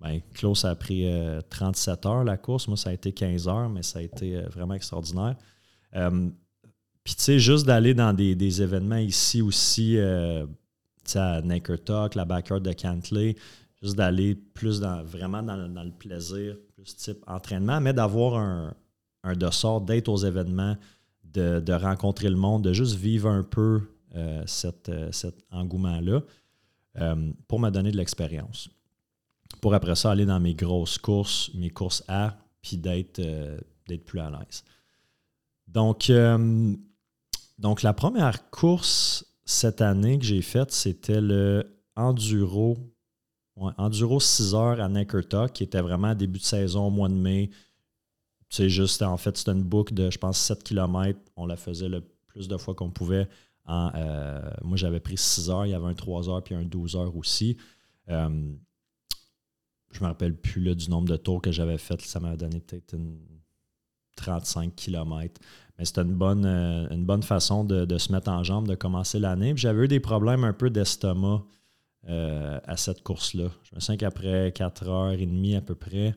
ben, 0.00 0.20
Klaus 0.34 0.64
a 0.64 0.74
pris 0.76 1.06
37 1.50 2.06
euh, 2.06 2.08
heures 2.08 2.24
la 2.24 2.36
course. 2.36 2.68
Moi, 2.68 2.76
ça 2.76 2.90
a 2.90 2.92
été 2.92 3.12
15 3.12 3.48
heures, 3.48 3.68
mais 3.68 3.82
ça 3.82 3.98
a 3.98 4.02
été 4.02 4.40
vraiment 4.42 4.74
extraordinaire. 4.74 5.36
Puis, 5.92 7.14
tu 7.14 7.22
sais, 7.22 7.38
juste 7.38 7.66
d'aller 7.66 7.94
dans 7.94 8.12
des, 8.12 8.62
événements 8.62 8.96
ici 8.96 9.42
aussi, 9.42 9.96
tu 9.96 11.10
sais, 11.10 11.18
à 11.18 11.42
Naker 11.42 11.82
Talk, 11.82 12.14
la 12.14 12.24
backyard 12.24 12.62
de 12.62 12.72
Cantley, 12.72 13.34
juste 13.82 13.96
d'aller 13.96 14.36
plus 14.36 14.78
dans, 14.78 15.02
vraiment 15.02 15.42
dans, 15.42 15.56
le 15.56 15.90
plaisir, 15.90 16.56
plus 16.76 16.94
type 16.94 17.24
entraînement, 17.26 17.80
mais 17.80 17.92
d'avoir 17.92 18.36
un, 18.36 18.74
un 19.24 19.34
dossard, 19.34 19.80
d'être 19.80 20.08
aux 20.08 20.18
événements, 20.18 20.76
de, 21.24 21.72
rencontrer 21.72 22.30
le 22.30 22.36
monde, 22.36 22.62
de 22.62 22.72
juste 22.72 22.96
vivre 22.96 23.28
un 23.28 23.42
peu 23.42 23.82
euh, 24.14 24.44
euh, 24.88 25.12
cet 25.12 25.44
engouement-là 25.50 26.20
euh, 27.00 27.32
pour 27.46 27.60
me 27.60 27.70
donner 27.70 27.90
de 27.90 27.96
l'expérience. 27.96 28.68
Pour 29.60 29.74
après 29.74 29.96
ça, 29.96 30.10
aller 30.10 30.26
dans 30.26 30.40
mes 30.40 30.54
grosses 30.54 30.98
courses, 30.98 31.50
mes 31.54 31.70
courses 31.70 32.02
A, 32.08 32.36
puis 32.60 32.76
d'être 32.76 33.20
plus 34.04 34.20
à 34.20 34.30
l'aise. 34.30 34.62
Donc, 35.66 36.10
donc, 37.58 37.82
la 37.82 37.92
première 37.92 38.50
course 38.50 39.24
cette 39.44 39.80
année 39.80 40.18
que 40.18 40.24
j'ai 40.24 40.42
faite, 40.42 40.70
c'était 40.72 41.20
le 41.20 41.64
Enduro 41.96 42.76
Enduro 43.76 44.20
6 44.20 44.54
heures 44.54 44.80
à 44.80 44.88
Neckertuck, 44.88 45.52
qui 45.52 45.64
était 45.64 45.80
vraiment 45.80 46.14
début 46.14 46.38
de 46.38 46.44
saison, 46.44 46.86
au 46.86 46.90
mois 46.90 47.08
de 47.08 47.14
mai. 47.14 47.50
C'est 48.48 48.68
juste, 48.68 49.02
en 49.02 49.16
fait, 49.16 49.36
c'était 49.36 49.52
une 49.52 49.64
boucle 49.64 49.94
de, 49.94 50.10
je 50.10 50.18
pense, 50.18 50.38
7 50.38 50.62
km. 50.62 51.18
On 51.36 51.46
la 51.46 51.56
faisait 51.56 51.88
le 51.88 52.02
plus 52.26 52.48
de 52.48 52.56
fois 52.56 52.74
qu'on 52.74 52.90
pouvait. 52.90 53.28
Euh, 53.68 54.50
moi, 54.62 54.76
j'avais 54.76 55.00
pris 55.00 55.16
6 55.16 55.50
heures, 55.50 55.66
il 55.66 55.70
y 55.70 55.74
avait 55.74 55.86
un 55.86 55.94
3 55.94 56.28
heures 56.28 56.42
puis 56.42 56.54
un 56.54 56.64
12 56.64 56.96
heures 56.96 57.16
aussi. 57.16 57.56
Euh, 58.08 58.52
je 59.92 60.00
me 60.00 60.06
rappelle 60.06 60.34
plus 60.36 60.74
du 60.74 60.90
nombre 60.90 61.08
de 61.08 61.16
tours 61.16 61.40
que 61.42 61.52
j'avais 61.52 61.78
fait. 61.78 62.00
Ça 62.02 62.20
m'a 62.20 62.36
donné 62.36 62.60
peut-être 62.60 62.96
35 64.16 64.74
km. 64.74 65.40
Mais 65.78 65.84
c'était 65.84 66.02
une 66.02 66.16
bonne, 66.16 66.44
euh, 66.44 67.20
façon 67.22 67.64
de, 67.64 67.98
se 67.98 68.12
mettre 68.12 68.30
en 68.30 68.42
jambe, 68.42 68.68
de 68.68 68.74
commencer 68.74 69.18
l'année. 69.18 69.54
J'avais 69.56 69.84
eu 69.84 69.88
des 69.88 70.00
problèmes 70.00 70.44
un 70.44 70.52
peu 70.52 70.70
d'estomac 70.70 71.44
euh, 72.08 72.58
à 72.64 72.76
cette 72.76 73.02
course-là. 73.02 73.48
Je 73.62 73.74
me 73.74 73.80
sens 73.80 73.96
qu'après 73.96 74.52
4 74.52 74.88
heures 74.88 75.12
et 75.12 75.26
demie 75.26 75.54
à 75.54 75.60
peu 75.60 75.74
près, 75.74 76.14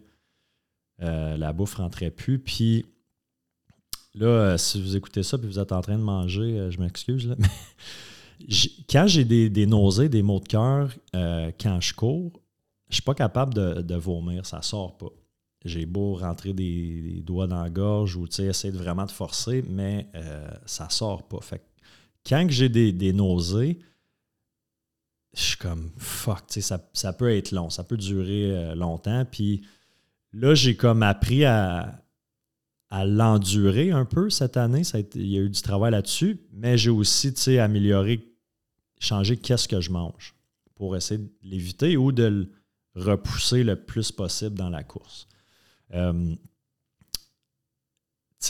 la 1.00 1.52
bouffe 1.52 1.76
rentrait 1.76 2.12
plus. 2.12 2.38
Puis 2.40 2.86
là, 4.16 4.28
euh, 4.28 4.58
si 4.58 4.82
vous 4.82 4.96
écoutez 4.96 5.24
ça 5.24 5.38
et 5.42 5.46
vous 5.46 5.60
êtes 5.60 5.72
en 5.72 5.82
train 5.82 5.98
de 5.98 6.04
manger, 6.04 6.70
je 6.70 6.80
m'excuse, 6.80 7.28
là, 7.28 7.36
quand 8.90 9.08
j'ai 9.08 9.26
des, 9.26 9.66
nausées, 9.66 10.10
des 10.10 10.22
maux 10.22 10.40
de 10.40 10.48
cœur, 10.48 10.94
quand 11.14 11.80
je 11.80 11.94
cours, 11.94 12.40
je 12.90 12.96
suis 12.96 13.04
pas 13.04 13.16
capable 13.16 13.54
de, 13.54 13.96
vomir, 13.96 14.46
ça 14.46 14.62
sort 14.62 14.98
pas. 14.98 15.10
J'ai 15.64 15.86
beau 15.86 16.16
rentrer 16.16 16.54
des, 16.54 17.22
doigts 17.24 17.48
dans 17.48 17.62
la 17.62 17.70
gorge 17.70 18.16
ou 18.16 18.26
essayer 18.26 18.72
de 18.72 18.78
vraiment 18.78 19.06
de 19.06 19.12
forcer, 19.12 19.64
mais 19.70 20.08
ça 20.66 20.90
sort 20.90 21.24
pas. 21.28 21.40
Fait 21.42 21.62
quand 22.28 22.46
j'ai 22.50 22.70
des, 22.70 22.92
des 22.92 23.14
nausées, 23.14 23.80
je 25.34 25.42
suis 25.42 25.58
comme 25.58 25.92
fuck, 25.98 26.44
ça, 26.50 26.90
ça 26.94 27.14
peut 27.14 27.36
être 27.36 27.52
long, 27.52 27.70
ça 27.70 27.84
peut 27.84 27.98
durer 27.98 28.52
euh, 28.52 28.76
longtemps. 28.76 29.26
Puis 29.26 29.62
là, 30.34 30.54
j'ai 30.56 30.76
comme 30.76 31.04
appris 31.04 31.46
à, 31.46 32.01
à 32.92 33.06
l'endurer 33.06 33.92
un 33.92 34.06
peu 34.06 34.30
cette 34.30 34.58
année. 34.58 34.84
Il 35.16 35.28
y 35.28 35.38
a 35.38 35.42
eu 35.42 35.50
du 35.50 35.62
travail 35.62 35.92
là-dessus, 35.92 36.40
mais 36.52 36.78
j'ai 36.78 36.90
aussi 36.90 37.58
amélioré, 37.58 38.28
changé 39.00 39.38
qu'est-ce 39.38 39.68
que 39.68 39.82
je 39.82 39.90
mange 39.90 40.36
pour 40.76 40.96
essayer 40.96 41.20
de 41.20 41.30
l'éviter 41.42 41.96
ou 41.98 42.12
de 42.12 42.24
le 42.24 42.52
repousser 42.96 43.64
le 43.64 43.78
plus 43.78 44.12
possible 44.12 44.56
dans 44.56 44.70
la 44.70 44.84
course. 44.84 45.28
Euh, 45.94 46.36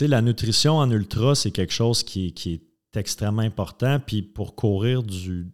la 0.00 0.22
nutrition 0.22 0.78
en 0.78 0.90
ultra, 0.90 1.34
c'est 1.34 1.52
quelque 1.52 1.72
chose 1.72 2.02
qui, 2.02 2.34
est 2.46 2.96
extrêmement 2.96 3.42
important. 3.42 4.00
Puis 4.00 4.22
pour 4.22 4.56
courir 4.56 5.04
du, 5.04 5.46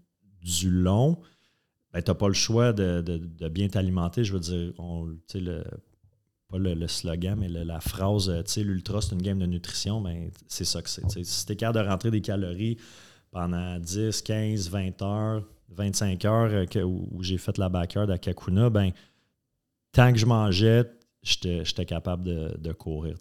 du 0.42 0.70
long, 0.70 1.20
ben, 1.92 2.02
tu 2.02 2.10
n'as 2.10 2.14
pas 2.14 2.28
le 2.28 2.34
choix 2.34 2.72
de, 2.72 3.48
bien 3.50 3.68
t'alimenter. 3.68 4.24
Je 4.24 4.32
veux 4.32 4.40
dire, 4.40 4.72
on, 4.78 5.04
le, 5.34 5.64
pas 6.48 6.58
le, 6.58 6.88
slogan, 6.88 7.38
mais 7.38 7.48
la 7.48 7.80
phrase, 7.80 8.30
l'ultra, 8.56 9.00
c'est 9.00 9.12
une 9.12 9.22
game 9.22 9.38
de 9.38 9.46
nutrition, 9.46 10.00
ben, 10.00 10.30
c'est 10.46 10.64
ça 10.64 10.80
que 10.82 10.88
c'est. 10.88 11.24
Si 11.24 11.46
tu 11.46 11.52
es 11.52 11.56
capable 11.56 11.84
de 11.84 11.90
rentrer 11.90 12.10
des 12.10 12.20
calories 12.20 12.78
pendant 13.30 13.78
10, 13.78 14.22
15, 14.22 14.70
20 14.70 15.02
heures, 15.02 15.44
25 15.70 16.24
heures 16.24 16.66
euh, 16.76 16.82
où, 16.82 17.22
j'ai 17.22 17.38
fait 17.38 17.58
la 17.58 17.68
backyard 17.68 18.10
à 18.10 18.18
Kakuna, 18.18 18.70
ben, 18.70 18.92
tant 19.92 20.12
que 20.12 20.18
je 20.18 20.26
mangeais, 20.26 20.84
j'étais 21.22 21.84
capable 21.84 22.24
de, 22.24 22.72
courir. 22.72 23.16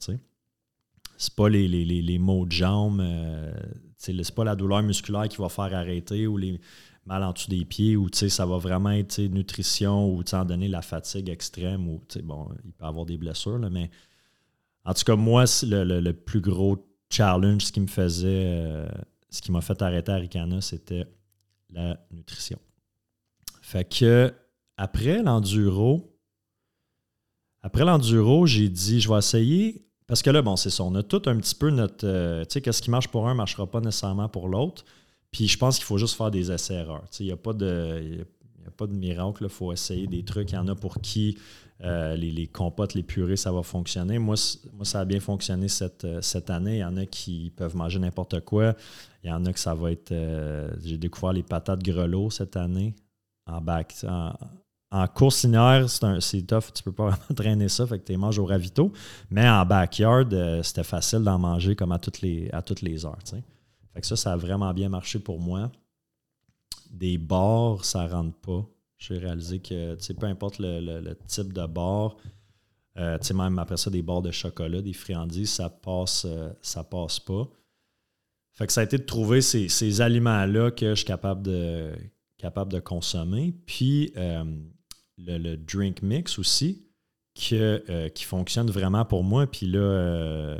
C'est 1.17 1.35
pas 1.35 1.49
les, 1.49 1.67
les, 1.67 2.19
maux 2.19 2.45
de 2.45 2.51
jambes, 2.51 3.01
euh, 3.01 3.51
c'est 3.97 4.33
pas 4.35 4.43
la 4.43 4.55
douleur 4.55 4.83
musculaire 4.83 5.27
qui 5.27 5.37
va 5.37 5.49
faire 5.49 5.73
arrêter 5.73 6.27
ou 6.27 6.37
les, 6.37 6.59
mal 7.07 7.23
en 7.23 7.31
dessous 7.31 7.49
des 7.49 7.65
pieds 7.65 7.95
ou 7.95 8.09
ça 8.11 8.45
va 8.45 8.57
vraiment 8.57 8.91
être 8.91 9.19
nutrition 9.21 10.09
ou 10.13 10.23
en 10.33 10.45
donner 10.45 10.67
la 10.67 10.81
fatigue 10.81 11.29
extrême 11.29 11.87
ou 11.87 12.01
bon, 12.23 12.49
il 12.65 12.73
peut 12.73 12.85
avoir 12.85 13.05
des 13.05 13.17
blessures, 13.17 13.59
mais 13.71 13.89
en 14.83 14.93
tout 14.93 15.03
cas, 15.03 15.15
moi, 15.15 15.45
le, 15.63 15.99
le, 15.99 16.13
plus 16.13 16.39
gros 16.39 16.77
challenge, 17.09 17.65
ce 17.65 17.71
qui 17.71 17.81
me 17.81 17.87
faisait, 17.87 18.43
euh, 18.45 18.87
ce 19.29 19.41
qui 19.41 19.51
m'a 19.51 19.61
fait 19.61 19.81
arrêter 19.81 20.11
Aricana, 20.11 20.61
c'était 20.61 21.05
la 21.69 21.99
nutrition. 22.11 22.59
Fait 23.61 23.83
que 23.83 24.33
après 24.77 25.21
l'enduro, 25.23 26.17
après 27.61 27.83
l'enduro, 27.83 28.45
j'ai 28.45 28.69
dit, 28.69 29.01
je 29.01 29.09
vais 29.09 29.17
essayer, 29.17 29.86
parce 30.07 30.21
que 30.21 30.29
là, 30.29 30.41
bon, 30.41 30.55
c'est 30.55 30.69
ça, 30.69 30.83
on 30.83 30.95
a 30.95 31.03
tout 31.03 31.21
un 31.25 31.35
petit 31.37 31.55
peu 31.55 31.69
notre, 31.69 32.07
euh, 32.07 32.43
tu 32.45 32.53
sais, 32.53 32.61
qu'est-ce 32.61 32.81
qui 32.81 32.89
marche 32.89 33.09
pour 33.09 33.27
un 33.27 33.31
ne 33.31 33.37
marchera 33.37 33.67
pas 33.67 33.81
nécessairement 33.81 34.29
pour 34.29 34.47
l'autre. 34.47 34.85
Puis 35.31 35.49
je 35.49 35.57
pense 35.57 35.75
qu'il 35.75 35.85
faut 35.85 35.97
juste 35.97 36.15
faire 36.15 36.31
des 36.31 36.49
essais-erreurs. 36.49 37.03
Il 37.19 37.25
n'y 37.25 37.31
a, 37.33 37.37
pas 37.37 37.51
de, 37.51 38.25
a 38.65 38.71
pas 38.71 38.87
de 38.87 38.93
miracle. 38.93 39.43
Il 39.43 39.49
faut 39.49 39.73
essayer 39.73 40.07
des 40.07 40.23
trucs. 40.23 40.51
Il 40.51 40.55
y 40.55 40.57
en 40.57 40.67
a 40.69 40.75
pour 40.75 41.01
qui 41.01 41.37
euh, 41.83 42.15
les, 42.15 42.47
compotes, 42.47 42.93
les 42.93 43.03
purées, 43.03 43.35
ça 43.35 43.51
va 43.51 43.63
fonctionner. 43.63 44.17
Moi, 44.17 44.35
moi 44.73 44.85
ça 44.85 45.01
a 45.01 45.05
bien 45.05 45.19
fonctionné 45.19 45.67
cette, 45.67 46.05
euh, 46.05 46.21
cette 46.21 46.49
année. 46.49 46.77
Il 46.77 46.79
y 46.79 46.85
en 46.85 46.95
a 46.95 47.05
qui 47.05 47.51
peuvent 47.55 47.75
manger 47.75 47.99
n'importe 47.99 48.39
quoi. 48.39 48.75
Il 49.25 49.29
y 49.29 49.33
en 49.33 49.45
a 49.45 49.51
que 49.51 49.59
ça 49.59 49.75
va 49.75 49.91
être. 49.91 50.13
J'ai 50.85 50.97
découvert 50.97 51.33
les 51.33 51.43
patates 51.43 51.83
grelots 51.83 52.29
cette 52.29 52.55
année 52.55 52.95
en 53.45 53.59
bac. 53.59 53.93
Course 55.13 55.43
linéaire, 55.43 55.89
c'est 55.89 56.41
tough. 56.47 56.71
Tu 56.73 56.83
peux 56.83 56.91
pas 56.91 57.05
vraiment 57.09 57.35
traîner 57.35 57.69
ça. 57.69 57.85
Fait 57.85 57.99
que 57.99 58.05
tu 58.05 58.11
les 58.11 58.17
manges 58.17 58.39
au 58.39 58.45
ravito. 58.45 58.91
Mais 59.29 59.47
en 59.47 59.65
backyard, 59.65 60.29
c'était 60.63 60.83
facile 60.83 61.19
d'en 61.19 61.37
manger 61.37 61.75
comme 61.75 61.91
à 61.91 61.99
toutes 61.99 62.21
les, 62.21 62.49
à 62.51 62.61
toutes 62.61 62.81
les 62.81 63.05
heures 63.05 63.17
ça, 64.05 64.15
ça 64.15 64.33
a 64.33 64.37
vraiment 64.37 64.73
bien 64.73 64.89
marché 64.89 65.19
pour 65.19 65.39
moi. 65.39 65.71
Des 66.89 67.17
bars, 67.17 67.83
ça 67.83 68.07
rentre 68.07 68.37
pas. 68.37 68.65
J'ai 68.97 69.17
réalisé 69.17 69.59
que 69.59 69.95
peu 70.13 70.25
importe 70.25 70.57
le, 70.59 71.13
type 71.27 71.53
de 71.53 71.65
bar, 71.65 72.17
euh, 72.97 73.17
même 73.35 73.59
après 73.59 73.77
ça, 73.77 73.89
des 73.89 74.01
barres 74.01 74.23
de 74.23 74.31
chocolat, 74.31 74.81
des 74.81 74.93
friandises, 74.93 75.51
ça 75.51 75.69
passe, 75.69 76.25
euh, 76.25 76.49
ça 76.61 76.83
passe 76.83 77.19
pas. 77.19 77.47
Fait 78.53 78.65
que 78.65 78.73
ça 78.73 78.81
a 78.81 78.83
été 78.83 78.97
de 78.97 79.03
trouver 79.03 79.41
ces, 79.41 80.01
aliments-là 80.01 80.71
que 80.71 80.89
je 80.89 80.95
suis 80.95 81.05
capable 81.05 81.43
de, 81.43 81.93
capable 82.37 82.71
de 82.71 82.79
consommer. 82.79 83.53
Puis 83.67 84.13
euh, 85.27 85.37
le, 85.37 85.57
drink 85.57 86.01
mix 86.01 86.39
aussi, 86.39 86.85
que, 87.35 88.07
qui 88.09 88.23
fonctionne 88.23 88.69
vraiment 88.69 89.05
pour 89.05 89.23
moi. 89.23 89.45
Puis 89.47 89.67
là, 89.67 90.57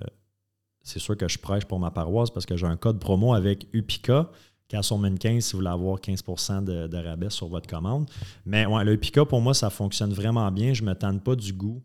c'est 0.84 1.00
sûr 1.00 1.18
que 1.18 1.28
je 1.28 1.38
prêche 1.38 1.66
pour 1.66 1.80
ma 1.80 1.92
paroisse 1.92 2.30
parce 2.30 2.46
que 2.46 2.56
j'ai 2.56 2.68
un 2.68 2.78
code 2.78 3.00
promo 3.00 3.34
avec 3.34 3.68
UPICA. 3.74 4.30
Castleman 4.68 5.18
15 5.18 5.44
si 5.44 5.52
vous 5.54 5.60
voulez 5.60 5.70
avoir 5.70 6.00
15% 6.00 6.64
de, 6.64 6.98
rabais 6.98 7.30
sur 7.30 7.48
votre 7.48 7.68
commande. 7.68 8.10
Mais 8.46 8.66
ouais, 8.66 8.84
le 8.84 8.94
UPICA, 8.94 9.26
pour 9.26 9.42
moi, 9.42 9.54
ça 9.54 9.70
fonctionne 9.70 10.14
vraiment 10.14 10.52
bien. 10.52 10.74
Je 10.74 10.84
ne 10.84 10.90
me 10.90 10.96
tente 10.96 11.24
pas 11.24 11.36
du 11.36 11.54
goût. 11.54 11.82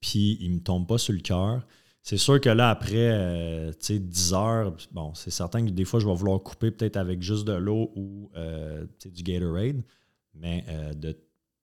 Puis, 0.00 0.38
il 0.40 0.50
ne 0.50 0.54
me 0.56 0.60
tombe 0.60 0.86
pas 0.86 0.98
sur 0.98 1.12
le 1.12 1.20
cœur. 1.20 1.66
C'est 2.02 2.16
sûr 2.16 2.40
que 2.40 2.48
là, 2.48 2.70
après 2.70 3.10
euh, 3.12 3.72
10 3.72 4.32
heures, 4.34 4.76
bon, 4.90 5.14
c'est 5.14 5.30
certain 5.30 5.64
que 5.64 5.70
des 5.70 5.84
fois, 5.84 6.00
je 6.00 6.06
vais 6.06 6.14
vouloir 6.14 6.40
couper 6.42 6.70
peut-être 6.72 6.96
avec 6.96 7.22
juste 7.22 7.46
de 7.46 7.52
l'eau 7.52 7.92
ou 7.94 8.30
euh, 8.36 8.84
du 9.04 9.22
Gatorade. 9.22 9.82
Mais 10.34 10.64
euh, 10.68 10.92
de 10.94 11.16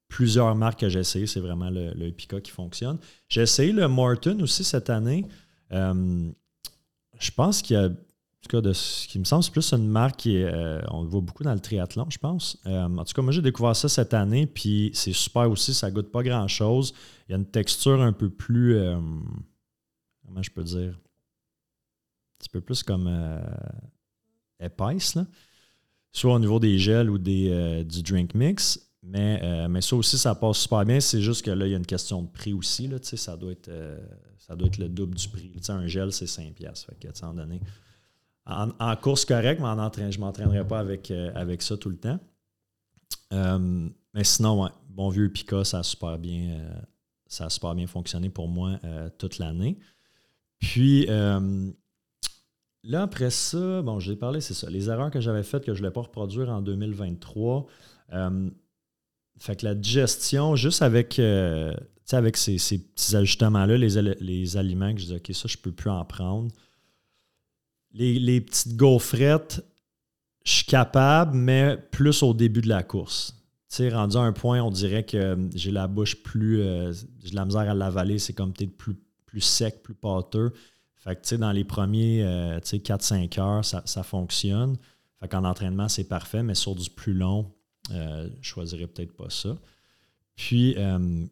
plusieurs 0.10 0.54
marques 0.56 0.82
que 0.82 0.90
j'ai 0.90 1.00
essayé, 1.00 1.28
c'est 1.28 1.40
vraiment 1.40 1.70
le, 1.70 1.94
le 1.94 2.10
qui 2.10 2.52
fonctionne. 2.52 2.98
J'ai 3.30 3.42
essayé 3.42 3.72
le 3.72 3.88
Morton 3.88 4.38
aussi 4.42 4.64
cette 4.64 4.90
année. 4.90 5.26
Euh, 5.72 6.30
je 7.20 7.32
pense 7.32 7.62
qu'il 7.62 7.76
y 7.76 7.80
a, 7.80 7.86
en 7.86 7.90
tout 7.90 8.50
cas, 8.50 8.60
de 8.60 8.74
ce 8.74 9.08
qui 9.08 9.20
me 9.20 9.24
semble, 9.24 9.44
c'est 9.44 9.52
plus 9.52 9.72
une 9.72 9.88
marque 9.88 10.18
qui 10.18 10.38
est, 10.38 10.52
euh, 10.52 10.82
on 10.90 11.04
le 11.04 11.10
voit 11.10 11.22
beaucoup 11.22 11.44
dans 11.44 11.54
le 11.54 11.60
triathlon, 11.60 12.08
je 12.10 12.18
pense. 12.18 12.58
Euh, 12.66 12.86
en 12.86 13.06
tout 13.06 13.14
cas, 13.14 13.22
moi, 13.22 13.32
j'ai 13.32 13.44
découvert 13.44 13.76
ça 13.76 13.88
cette 13.88 14.14
année, 14.16 14.48
puis 14.48 14.90
c'est 14.94 15.14
super 15.14 15.50
aussi, 15.50 15.74
ça 15.74 15.92
goûte 15.92 16.12
pas 16.12 16.24
grand-chose. 16.24 16.94
Il 17.28 17.32
y 17.32 17.36
a 17.36 17.38
une 17.38 17.46
texture 17.46 18.02
un 18.02 18.14
peu 18.14 18.30
plus, 18.30 18.82
comment 20.26 20.42
je 20.42 20.50
peux 20.50 20.64
dire, 20.64 20.94
un 20.94 22.40
petit 22.40 22.50
peu 22.50 22.62
plus 22.62 22.82
comme 22.82 23.08
épaisse, 24.60 25.14
là. 25.14 25.28
soit 26.12 26.34
au 26.34 26.40
niveau 26.40 26.60
des 26.60 26.80
gels 26.80 27.12
ou 27.12 27.20
des, 27.20 27.86
du 27.86 28.02
drink 28.02 28.34
mix. 28.34 28.89
Mais, 29.02 29.40
euh, 29.44 29.68
mais 29.70 29.82
ça 29.82 29.96
aussi, 29.96 30.18
ça 30.18 30.36
passe 30.36 30.58
super 30.58 30.84
bien. 30.86 31.00
C'est 31.00 31.22
juste 31.22 31.44
que 31.44 31.52
là, 31.52 31.66
il 31.66 31.72
y 31.72 31.74
a 31.74 31.78
une 31.78 31.86
question 31.86 32.22
de 32.22 32.28
prix 32.28 32.54
aussi. 32.54 32.88
Là, 32.88 32.98
ça, 33.02 33.38
doit 33.38 33.52
être, 33.52 33.72
ça 34.38 34.56
doit 34.56 34.68
être 34.68 34.78
le 34.78 34.90
double 34.90 35.16
du 35.16 35.28
prix. 35.30 35.54
un 35.70 35.88
gel, 35.88 36.12
c'est 36.12 36.26
5$. 36.26 36.86
Fait 36.86 36.96
que, 37.00 37.08
en, 38.46 38.70
en, 38.80 38.96
course 38.96 39.26
correcte, 39.26 39.62
mais 39.62 39.68
en 39.68 39.80
entraîne, 39.80 40.12
je 40.12 40.18
ne 40.18 40.26
m'entraînerai 40.26 40.68
pas 40.68 40.80
avec, 40.80 41.12
avec 41.12 41.62
ça 41.62 41.78
tout 41.78 41.90
le 41.90 41.98
temps. 41.98 42.20
mais 43.32 44.24
sinon, 44.24 44.70
bon 44.90 45.10
vieux 45.10 45.30
Pika, 45.30 45.64
ça 45.64 45.80
a 45.80 45.84
super 45.84 46.18
bien, 46.18 46.60
ça 47.28 47.50
super 47.50 47.76
bien 47.76 47.88
fonctionné 47.88 48.30
pour 48.30 48.48
moi 48.48 48.80
toute 49.18 49.38
l'année. 49.38 49.80
Puis, 50.60 51.08
Là, 52.84 53.04
après 53.04 53.30
ça, 53.30 53.82
bon, 53.82 54.00
j'ai 54.00 54.16
parlé, 54.16 54.40
c'est 54.40 54.54
ça. 54.54 54.70
Les 54.70 54.90
erreurs 54.90 55.12
que 55.12 55.20
j'avais 55.20 55.44
faites 55.44 55.66
que 55.66 55.74
je 55.74 55.80
ne 55.80 55.88
voulais 55.88 55.94
pas 55.94 56.02
reproduire 56.02 56.50
en 56.50 56.62
2023. 56.62 57.68
Euh, 58.14 58.50
fait 59.40 59.56
que 59.56 59.66
la 59.66 59.74
digestion, 59.74 60.56
juste 60.56 60.82
avec, 60.82 61.18
euh, 61.18 61.74
avec 62.12 62.36
ces, 62.36 62.58
petits 62.58 63.16
ajustements-là, 63.16 63.78
les, 63.78 64.58
aliments 64.58 64.94
que 64.94 65.00
je 65.00 65.06
disais, 65.06 65.16
OK, 65.16 65.32
ça, 65.34 65.48
je 65.48 65.58
peux 65.58 65.72
plus 65.72 65.90
en 65.90 66.04
prendre. 66.04 66.52
Les, 67.94 68.42
petites 68.42 68.76
gaufrettes, 68.76 69.64
je 70.46 70.52
suis 70.52 70.66
capable, 70.66 71.36
mais 71.36 71.78
plus 71.92 72.22
au 72.22 72.34
début 72.34 72.62
de 72.62 72.70
la 72.70 72.84
course. 72.84 73.34
Tu 73.70 73.78
sais, 73.78 73.90
rendu 73.90 74.18
à 74.18 74.22
un 74.22 74.34
point, 74.34 74.62
on 74.62 74.72
dirait 74.72 75.06
que 75.06 75.38
j'ai 75.56 75.72
la 75.72 75.88
bouche 75.88 76.22
plus. 76.22 76.62
Euh, 76.62 76.92
j'ai 77.24 77.34
la 77.34 77.46
misère 77.46 77.62
à 77.62 77.74
l'avaler, 77.74 78.20
c'est 78.20 78.34
comme 78.34 78.52
peut-être 78.52 78.76
plus, 78.78 78.96
plus 79.26 79.42
sec, 79.42 79.84
plus 79.84 79.94
pâteux. 79.94 80.54
Fait 80.96 81.16
que, 81.16 81.36
dans 81.36 81.52
les 81.52 81.64
premiers 81.64 82.24
4-5 82.24 83.40
euh, 83.40 83.42
heures, 83.42 83.66
ça, 83.66 84.04
fonctionne. 84.04 84.76
Fait 85.20 85.28
qu'en 85.28 85.46
entraînement, 85.46 85.88
c'est 85.88 86.04
parfait, 86.04 86.44
mais 86.44 86.56
sur 86.56 86.76
du 86.76 86.90
plus 86.90 87.14
long, 87.14 87.52
euh, 87.92 88.30
je 88.42 88.48
choisirais 88.48 88.88
peut-être 88.88 89.14
pas 89.14 89.30
ça. 89.30 89.58
Puis, 90.36 90.76
euh, 90.78 91.26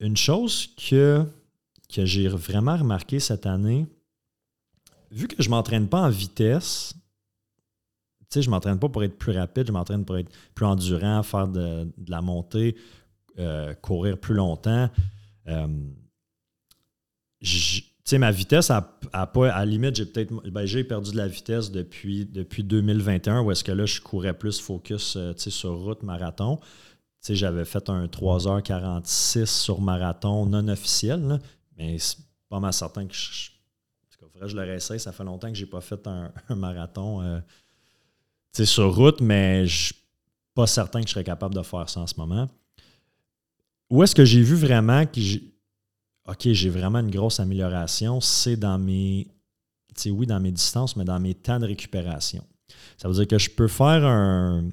une 0.00 0.16
chose 0.16 0.68
que, 0.76 1.24
que 1.92 2.04
j'ai 2.04 2.28
vraiment 2.28 2.76
remarqué 2.76 3.20
cette 3.20 3.46
année, 3.46 3.86
vu 5.10 5.28
que 5.28 5.42
je 5.42 5.48
ne 5.48 5.54
m'entraîne 5.54 5.88
pas 5.88 6.00
en 6.00 6.10
vitesse, 6.10 6.94
tu 8.20 8.26
sais, 8.30 8.42
je 8.42 8.48
ne 8.48 8.52
m'entraîne 8.54 8.78
pas 8.78 8.88
pour 8.88 9.04
être 9.04 9.16
plus 9.16 9.32
rapide, 9.32 9.66
je 9.68 9.72
m'entraîne 9.72 10.04
pour 10.04 10.18
être 10.18 10.30
plus 10.54 10.66
endurant, 10.66 11.22
faire 11.22 11.46
de, 11.46 11.88
la 12.08 12.20
montée, 12.20 12.76
courir 13.82 14.18
plus 14.18 14.34
longtemps. 14.34 14.90
Sais, 18.10 18.18
ma 18.18 18.30
vitesse 18.30 18.70
pas. 19.10 19.52
À 19.52 19.58
la 19.60 19.64
limite, 19.66 19.96
j'ai 19.96 20.06
peut-être. 20.06 20.32
Ben, 20.50 20.64
j'ai 20.64 20.84
perdu 20.84 21.12
de 21.12 21.16
la 21.16 21.28
vitesse 21.28 21.70
depuis, 21.70 22.24
depuis 22.24 22.62
2021, 22.62 23.42
où 23.42 23.50
est-ce 23.50 23.64
que 23.64 23.72
là, 23.72 23.84
je 23.86 24.00
courais 24.00 24.34
plus 24.34 24.60
focus 24.60 25.16
euh, 25.16 25.32
sur 25.36 25.76
route 25.78 26.02
marathon. 26.02 26.60
J'avais 27.28 27.64
fait 27.64 27.90
un 27.90 28.06
3h46 28.06 29.46
sur 29.46 29.80
marathon 29.80 30.46
non 30.46 30.68
officiel, 30.68 31.40
mais 31.76 31.98
c'est 31.98 32.18
pas 32.48 32.60
mal 32.60 32.72
certain 32.72 33.04
que 33.06 33.14
je. 33.14 33.50
je 34.46 34.56
le 34.56 34.62
réessaye. 34.62 35.00
Ça 35.00 35.10
fait 35.10 35.24
longtemps 35.24 35.48
que 35.48 35.56
j'ai 35.56 35.66
pas 35.66 35.80
fait 35.80 36.06
un, 36.06 36.32
marathon 36.54 37.22
euh, 37.22 37.40
sur 38.64 38.94
route, 38.94 39.20
mais 39.20 39.66
je 39.66 39.86
suis 39.86 39.94
pas 40.54 40.68
certain 40.68 41.00
que 41.00 41.08
je 41.08 41.14
serais 41.14 41.24
capable 41.24 41.54
de 41.54 41.62
faire 41.62 41.88
ça 41.88 42.00
en 42.00 42.06
ce 42.06 42.14
moment. 42.16 42.48
Où 43.90 44.04
est-ce 44.04 44.14
que 44.14 44.24
j'ai 44.24 44.42
vu 44.42 44.54
vraiment 44.54 45.04
que 45.06 45.20
OK, 46.28 46.48
j'ai 46.52 46.70
vraiment 46.70 46.98
une 46.98 47.10
grosse 47.10 47.40
amélioration, 47.40 48.20
c'est 48.20 48.56
dans 48.56 48.78
mes, 48.78 49.28
oui, 50.06 50.26
dans 50.26 50.40
mes 50.40 50.52
distances, 50.52 50.96
mais 50.96 51.04
dans 51.04 51.20
mes 51.20 51.34
temps 51.34 51.60
de 51.60 51.66
récupération. 51.66 52.44
Ça 52.96 53.08
veut 53.08 53.14
dire 53.14 53.28
que 53.28 53.38
je 53.38 53.50
peux 53.50 53.68
faire 53.68 54.04
un 54.04 54.68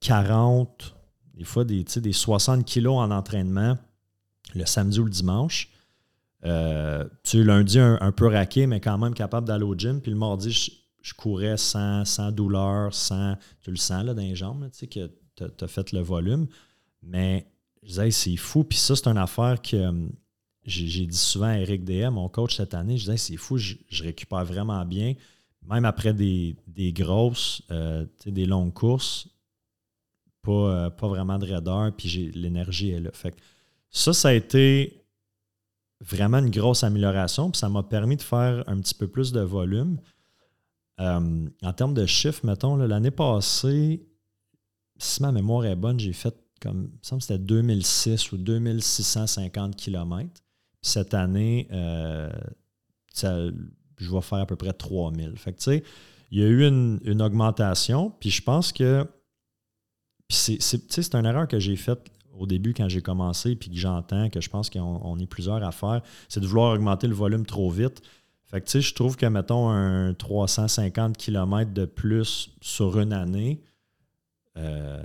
40, 0.00 0.94
des 1.34 1.44
fois 1.44 1.64
des, 1.64 1.84
des 1.84 2.12
60 2.12 2.64
kilos 2.64 2.96
en 2.96 3.10
entraînement 3.10 3.76
le 4.54 4.64
samedi 4.64 5.00
ou 5.00 5.04
le 5.04 5.10
dimanche. 5.10 5.70
Euh, 6.44 7.04
tu 7.24 7.42
lundi 7.42 7.78
un, 7.78 8.12
peu 8.12 8.28
raqué, 8.28 8.66
mais 8.66 8.80
quand 8.80 8.96
même 8.98 9.14
capable 9.14 9.46
d'aller 9.46 9.64
au 9.64 9.74
gym. 9.74 10.00
Puis 10.00 10.10
le 10.10 10.16
mardi, 10.16 10.50
je, 11.02 11.14
courais 11.14 11.56
sans, 11.56 12.04
douleur, 12.32 12.94
sans. 12.94 13.36
Tu 13.60 13.70
le 13.70 13.76
sens 13.76 14.04
là, 14.04 14.14
dans 14.14 14.22
les 14.22 14.36
jambes, 14.36 14.68
tu 14.70 14.78
sais, 14.78 14.86
que 14.86 15.10
tu 15.36 15.64
as, 15.64 15.68
fait 15.68 15.92
le 15.92 16.00
volume. 16.00 16.46
Mais 17.02 17.46
je 17.82 17.88
disais, 17.88 18.10
c'est 18.10 18.36
fou. 18.36 18.64
Puis 18.64 18.78
ça, 18.78 18.94
c'est 18.96 19.08
une 19.08 19.18
affaire 19.18 19.60
que 19.60 19.92
j'ai 20.68 21.06
dit 21.06 21.16
souvent 21.16 21.46
à 21.46 21.58
Eric 21.58 21.84
DM, 21.84 22.10
mon 22.10 22.28
coach 22.28 22.56
cette 22.56 22.74
année, 22.74 22.96
je 22.98 23.04
disais, 23.04 23.16
c'est 23.16 23.36
fou, 23.36 23.58
je, 23.58 23.76
récupère 24.02 24.44
vraiment 24.44 24.84
bien. 24.84 25.14
Même 25.68 25.84
après 25.84 26.14
des, 26.14 26.56
grosses, 26.92 27.62
euh, 27.70 28.06
des 28.26 28.46
longues 28.46 28.72
courses, 28.72 29.28
pas, 30.42 30.52
euh, 30.52 30.90
pas 30.90 31.08
vraiment 31.08 31.38
de 31.38 31.46
raideur, 31.46 31.92
puis 31.96 32.30
l'énergie 32.34 32.90
est 32.90 33.00
là. 33.00 33.10
Fait 33.12 33.34
ça, 33.90 34.12
ça 34.12 34.28
a 34.28 34.32
été 34.34 35.04
vraiment 36.00 36.38
une 36.38 36.50
grosse 36.50 36.84
amélioration, 36.84 37.50
puis 37.50 37.58
ça 37.58 37.68
m'a 37.68 37.82
permis 37.82 38.16
de 38.16 38.22
faire 38.22 38.64
un 38.66 38.78
petit 38.80 38.94
peu 38.94 39.08
plus 39.08 39.32
de 39.32 39.40
volume. 39.40 39.98
Euh, 41.00 41.48
en 41.62 41.72
termes 41.72 41.94
de 41.94 42.06
chiffres, 42.06 42.44
mettons, 42.44 42.76
l'année 42.76 43.10
passée, 43.10 44.06
si 44.98 45.22
ma 45.22 45.32
mémoire 45.32 45.64
est 45.64 45.76
bonne, 45.76 45.98
j'ai 45.98 46.12
fait 46.12 46.34
comme, 46.60 46.90
il 46.92 46.98
me 46.98 47.02
semble 47.02 47.20
que 47.20 47.26
c'était 47.26 47.38
2006 47.38 48.32
ou 48.32 48.36
2650 48.36 49.76
km 49.76 50.42
cette 50.80 51.14
année, 51.14 51.68
euh, 51.72 52.30
je 53.22 54.10
vais 54.10 54.20
faire 54.20 54.38
à 54.38 54.46
peu 54.46 54.56
près 54.56 54.72
3000. 54.72 55.36
Fait 55.36 55.82
il 56.30 56.40
y 56.40 56.42
a 56.42 56.46
eu 56.46 56.66
une, 56.66 57.22
augmentation, 57.22 58.12
puis 58.20 58.30
je 58.30 58.42
pense 58.42 58.72
que 58.72 59.06
c'est 60.28 61.14
une 61.14 61.24
erreur 61.24 61.48
que 61.48 61.58
j'ai 61.58 61.76
faite 61.76 62.10
au 62.38 62.46
début 62.46 62.74
quand 62.74 62.88
j'ai 62.88 63.00
commencé, 63.00 63.56
puis 63.56 63.70
que 63.70 63.76
j'entends 63.76 64.28
que 64.28 64.40
je 64.40 64.50
pense 64.50 64.68
qu'on 64.70 65.18
est 65.18 65.26
plusieurs 65.26 65.62
à 65.64 65.72
faire, 65.72 66.02
c'est 66.28 66.40
de 66.40 66.46
vouloir 66.46 66.74
augmenter 66.74 67.06
le 67.06 67.14
volume 67.14 67.46
trop 67.46 67.70
vite. 67.70 68.02
Je 68.52 68.94
trouve 68.94 69.16
que, 69.16 69.26
mettons, 69.26 69.68
un 69.68 70.14
350 70.14 71.16
km 71.16 71.72
de 71.72 71.84
plus 71.84 72.50
sur 72.60 72.98
une 72.98 73.12
année, 73.12 73.62
euh, 74.56 75.02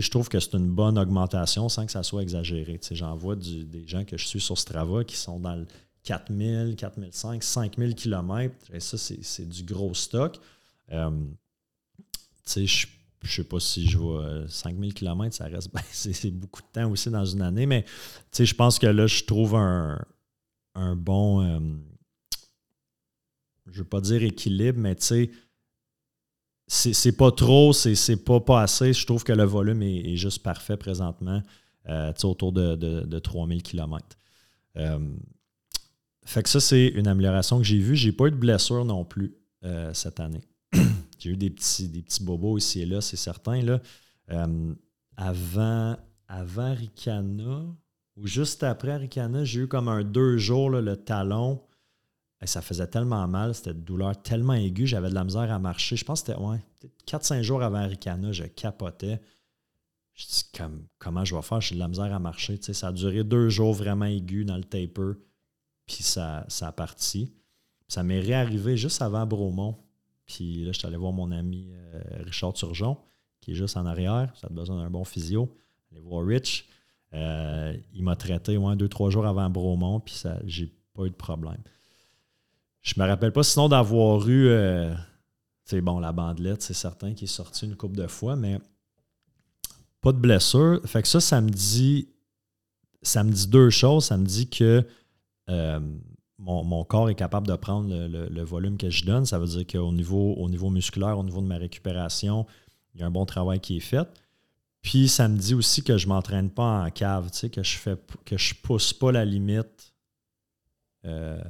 je 0.00 0.10
trouve 0.10 0.28
que 0.28 0.40
c'est 0.40 0.54
une 0.54 0.70
bonne 0.70 0.98
augmentation 0.98 1.68
sans 1.68 1.86
que 1.86 1.92
ça 1.92 2.02
soit 2.02 2.22
exagéré. 2.22 2.80
J'en 2.92 3.16
vois 3.16 3.36
des 3.36 3.86
gens 3.86 4.04
que 4.04 4.16
je 4.16 4.26
suis 4.26 4.40
sur 4.40 4.58
Strava 4.58 5.04
qui 5.04 5.16
sont 5.16 5.38
dans 5.38 5.56
le 5.56 5.66
4000, 6.04 6.76
4005, 6.76 7.42
5000 7.42 7.94
km. 7.94 8.54
Et 8.72 8.80
ça, 8.80 8.96
c'est 8.98 9.48
du 9.48 9.64
gros 9.64 9.94
stock. 9.94 10.38
Euh, 10.90 11.10
je 12.46 12.60
ne 12.60 13.28
sais 13.28 13.44
pas 13.44 13.60
si 13.60 13.88
je 13.88 13.98
vois 13.98 14.48
5000 14.48 14.94
km, 14.94 15.34
ça 15.34 15.44
reste 15.44 15.70
c'est 15.92 16.30
beaucoup 16.30 16.62
de 16.62 16.66
temps 16.72 16.90
aussi 16.90 17.10
dans 17.10 17.24
une 17.24 17.42
année, 17.42 17.66
mais 17.66 17.84
je 18.36 18.54
pense 18.54 18.78
que 18.78 18.86
là, 18.86 19.06
je 19.06 19.24
trouve 19.24 19.54
un, 19.54 20.04
bon, 20.96 21.42
euh, 21.42 21.60
je 23.70 23.78
veux 23.78 23.88
pas 23.88 24.00
dire 24.00 24.22
équilibre, 24.22 24.78
mais 24.80 24.96
tu 24.96 25.06
sais, 25.06 25.30
c'est 26.72 27.12
pas 27.12 27.30
trop, 27.30 27.74
c'est 27.74 28.16
pas, 28.16 28.40
pas 28.40 28.62
assez. 28.62 28.94
Je 28.94 29.04
trouve 29.04 29.24
que 29.24 29.32
le 29.32 29.44
volume 29.44 29.82
est, 29.82 30.16
juste 30.16 30.42
parfait 30.42 30.78
présentement, 30.78 31.42
euh, 31.88 32.12
autour 32.24 32.52
de, 32.52 32.76
de, 32.76 33.18
3000 33.18 33.62
km. 33.62 34.06
Euh, 34.76 34.98
fait 36.24 36.42
que 36.42 36.48
ça, 36.48 36.60
c'est 36.60 36.86
une 36.88 37.08
amélioration 37.08 37.58
que 37.58 37.64
j'ai 37.64 37.78
vue. 37.78 37.94
J'ai 37.94 38.12
pas 38.12 38.26
eu 38.26 38.30
de 38.30 38.36
blessure 38.36 38.86
non 38.86 39.04
plus 39.04 39.34
euh, 39.64 39.92
cette 39.92 40.18
année. 40.18 40.40
j'ai 41.18 41.30
eu 41.30 41.36
des 41.36 41.50
petits, 41.50 41.88
des 41.88 42.00
petits 42.00 42.24
bobos 42.24 42.56
ici 42.56 42.80
et 42.80 42.86
là, 42.86 43.02
c'est 43.02 43.16
certain. 43.16 43.60
Là. 43.60 43.80
avant, 45.16 45.96
avant 46.26 46.74
Ricana, 46.74 47.66
ou 48.16 48.26
juste 48.26 48.62
après 48.62 48.96
Ricana, 48.96 49.44
j'ai 49.44 49.60
eu 49.60 49.68
comme 49.68 49.88
un 49.88 50.04
deux 50.04 50.38
jours 50.38 50.70
le 50.70 50.96
talon 50.96 51.60
ça 52.46 52.62
faisait 52.62 52.86
tellement 52.86 53.26
mal, 53.28 53.54
c'était 53.54 53.70
une 53.70 53.84
douleur 53.84 54.20
tellement 54.22 54.54
aiguë, 54.54 54.86
j'avais 54.86 55.10
de 55.10 55.14
la 55.14 55.24
misère 55.24 55.50
à 55.50 55.58
marcher. 55.58 55.96
Je 55.96 56.04
pense 56.04 56.22
que 56.22 56.32
c'était 56.32 56.40
ouais, 56.40 56.58
4-5 57.06 57.42
jours 57.42 57.62
avant 57.62 57.86
Ricana, 57.86 58.32
je 58.32 58.44
capotais. 58.44 59.20
Je 60.14 60.26
dis 60.26 60.44
comment 60.98 61.24
je 61.24 61.34
vais 61.34 61.42
faire, 61.42 61.60
j'ai 61.60 61.74
de 61.74 61.80
la 61.80 61.88
misère 61.88 62.12
à 62.12 62.18
marcher. 62.18 62.60
ça 62.60 62.88
a 62.88 62.92
duré 62.92 63.24
deux 63.24 63.48
jours 63.48 63.72
vraiment 63.72 64.04
aigus 64.04 64.44
dans 64.44 64.56
le 64.56 64.64
taper, 64.64 65.12
puis 65.86 66.02
ça, 66.02 66.44
ça 66.48 66.68
a 66.68 66.72
parti. 66.72 67.32
Ça 67.88 68.02
m'est 68.02 68.20
réarrivé 68.20 68.76
juste 68.76 69.02
avant 69.02 69.26
Bromont. 69.26 69.76
Puis 70.26 70.64
là, 70.64 70.72
je 70.72 70.78
suis 70.78 70.86
allé 70.86 70.96
voir 70.96 71.12
mon 71.12 71.30
ami 71.30 71.68
euh, 71.72 72.00
Richard 72.24 72.54
Turgeon, 72.54 72.96
qui 73.40 73.52
est 73.52 73.54
juste 73.54 73.76
en 73.76 73.84
arrière. 73.86 74.32
Ça 74.36 74.46
a 74.46 74.50
besoin 74.50 74.82
d'un 74.82 74.90
bon 74.90 75.04
physio. 75.04 75.54
Aller 75.90 76.00
voir 76.00 76.24
Rich. 76.24 76.66
Euh, 77.12 77.76
il 77.92 78.02
m'a 78.02 78.16
traité 78.16 78.56
ouais, 78.56 78.76
deux, 78.76 78.88
trois 78.88 79.10
jours 79.10 79.26
avant 79.26 79.50
Bromont, 79.50 80.00
puis 80.00 80.14
ça, 80.14 80.38
j'ai 80.44 80.72
pas 80.94 81.04
eu 81.04 81.10
de 81.10 81.14
problème. 81.14 81.60
Je 82.82 82.94
me 82.98 83.06
rappelle 83.06 83.32
pas 83.32 83.42
sinon 83.42 83.68
d'avoir 83.68 84.28
eu. 84.28 84.46
c'est 85.64 85.76
euh, 85.76 85.80
bon, 85.82 86.00
la 86.00 86.12
bandelette, 86.12 86.62
c'est 86.62 86.74
certain, 86.74 87.14
qui 87.14 87.24
est 87.24 87.28
sortie 87.28 87.64
une 87.64 87.76
couple 87.76 87.96
de 87.96 88.06
fois, 88.06 88.36
mais 88.36 88.58
pas 90.00 90.12
de 90.12 90.18
blessure. 90.18 90.80
Fait 90.84 91.02
que 91.02 91.08
ça, 91.08 91.20
ça 91.20 91.40
me 91.40 91.50
dit. 91.50 92.08
Ça 93.02 93.24
me 93.24 93.32
dit 93.32 93.48
deux 93.48 93.70
choses. 93.70 94.06
Ça 94.06 94.16
me 94.16 94.24
dit 94.24 94.48
que 94.48 94.86
euh, 95.48 95.80
mon, 96.38 96.84
corps 96.84 97.08
est 97.08 97.14
capable 97.14 97.46
de 97.46 97.54
prendre 97.54 97.88
le, 97.88 98.42
volume 98.42 98.76
que 98.76 98.90
je 98.90 99.04
donne. 99.04 99.26
Ça 99.26 99.38
veut 99.38 99.46
dire 99.46 99.66
qu'au 99.66 99.92
niveau, 99.92 100.34
au 100.34 100.48
niveau 100.48 100.70
musculaire, 100.70 101.18
au 101.18 101.24
niveau 101.24 101.40
de 101.40 101.46
ma 101.46 101.56
récupération, 101.56 102.46
il 102.94 103.00
y 103.00 103.04
a 103.04 103.06
un 103.06 103.10
bon 103.10 103.26
travail 103.26 103.60
qui 103.60 103.76
est 103.76 103.80
fait. 103.80 104.08
Puis 104.82 105.08
ça 105.08 105.28
me 105.28 105.38
dit 105.38 105.54
aussi 105.54 105.84
que 105.84 105.96
je 105.96 106.06
ne 106.06 106.12
m'entraîne 106.12 106.50
pas 106.50 106.84
en 106.84 106.90
cave, 106.90 107.30
que 107.30 107.62
je 107.62 107.78
fais 107.78 107.96
que 108.24 108.36
je 108.36 108.54
pousse 108.54 108.92
pas 108.92 109.12
la 109.12 109.24
limite, 109.24 109.91
euh, 111.04 111.40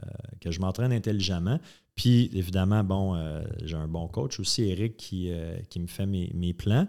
que 0.40 0.50
je 0.50 0.60
m'entraîne 0.60 0.92
intelligemment. 0.92 1.60
Puis 1.94 2.30
évidemment, 2.32 2.82
bon, 2.82 3.14
euh, 3.14 3.42
j'ai 3.62 3.76
un 3.76 3.86
bon 3.86 4.08
coach 4.08 4.40
aussi, 4.40 4.62
Eric, 4.64 4.96
qui, 4.96 5.30
euh, 5.30 5.58
qui 5.68 5.78
me 5.78 5.86
fait 5.86 6.06
mes, 6.06 6.54
plans. 6.54 6.86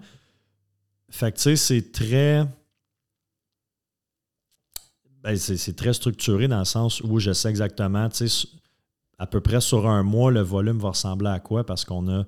Fait 1.10 1.32
que 1.32 1.38
tu 1.38 1.44
sais, 1.44 1.56
c'est 1.58 1.92
très. 1.92 2.46
Ben, 5.24 5.36
c'est 5.38 5.76
très 5.76 5.94
structuré 5.94 6.48
dans 6.48 6.60
le 6.60 6.66
sens 6.66 7.02
où 7.02 7.20
je 7.20 7.32
sais 7.32 7.50
exactement, 7.50 8.10
tu 8.10 8.28
sais, 8.28 8.48
à 9.18 9.28
peu 9.28 9.40
près 9.40 9.62
sur 9.62 9.88
un 9.88 10.04
mois, 10.04 10.32
le 10.32 10.42
volume 10.42 10.80
va 10.80 10.90
ressembler 10.90 11.30
à 11.30 11.40
quoi 11.40 11.66
parce 11.66 11.86
qu'on 11.86 12.10
a 12.10 12.26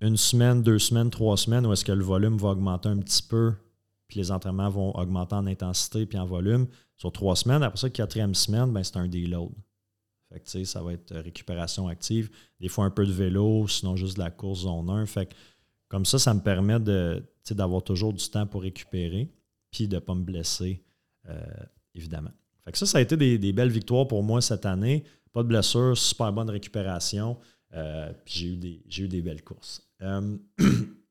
une 0.00 0.16
semaine, 0.16 0.62
deux 0.62 0.78
semaines, 0.78 1.10
trois 1.10 1.36
semaines 1.36 1.66
où 1.66 1.72
est-ce 1.72 1.84
que 1.84 1.92
le 1.92 2.04
volume 2.04 2.36
va 2.36 2.50
augmenter 2.50 2.88
un 2.88 2.98
petit 2.98 3.22
peu, 3.22 3.54
puis 4.08 4.18
les 4.20 4.30
entraînements 4.30 4.70
vont 4.70 4.94
augmenter 4.96 5.34
en 5.34 5.46
intensité 5.46 6.06
puis 6.06 6.18
en 6.18 6.26
volume. 6.26 6.66
Sur 6.96 7.12
trois 7.12 7.36
semaines, 7.36 7.62
après 7.62 7.78
ça, 7.78 7.90
quatrième 7.90 8.34
semaine, 8.34 8.72
ben, 8.72 8.84
c'est 8.84 8.96
un 8.96 9.08
deload. 9.08 9.52
Fait 10.32 10.40
que, 10.40 10.64
ça 10.64 10.82
va 10.82 10.92
être 10.92 11.14
récupération 11.16 11.88
active. 11.88 12.30
Des 12.60 12.68
fois, 12.68 12.84
un 12.84 12.90
peu 12.90 13.06
de 13.06 13.12
vélo, 13.12 13.68
sinon 13.68 13.96
juste 13.96 14.16
de 14.16 14.22
la 14.22 14.30
course 14.30 14.60
zone 14.60 14.90
1. 14.90 15.06
Fait 15.06 15.26
que, 15.26 15.34
comme 15.88 16.04
ça, 16.04 16.18
ça 16.18 16.34
me 16.34 16.40
permet 16.40 16.78
d'avoir 17.50 17.82
toujours 17.82 18.12
du 18.12 18.28
temps 18.28 18.46
pour 18.46 18.62
récupérer 18.62 19.30
puis 19.70 19.88
de 19.88 19.96
ne 19.96 20.00
pas 20.00 20.14
me 20.14 20.22
blesser, 20.22 20.84
euh, 21.28 21.40
évidemment. 21.94 22.30
Fait 22.64 22.72
que 22.72 22.78
ça, 22.78 22.86
ça 22.86 22.98
a 22.98 23.00
été 23.00 23.16
des, 23.16 23.52
belles 23.52 23.70
victoires 23.70 24.06
pour 24.06 24.22
moi 24.22 24.40
cette 24.40 24.66
année. 24.66 25.04
Pas 25.32 25.42
de 25.42 25.48
blessure, 25.48 25.98
super 25.98 26.32
bonne 26.32 26.48
récupération. 26.48 27.36
Euh, 27.74 28.12
puis 28.24 28.34
j'ai 28.34 28.46
eu, 28.46 28.56
des, 28.56 28.82
eu 28.98 29.08
des 29.08 29.20
belles 29.20 29.42
courses. 29.42 29.86
Euh, 30.00 30.36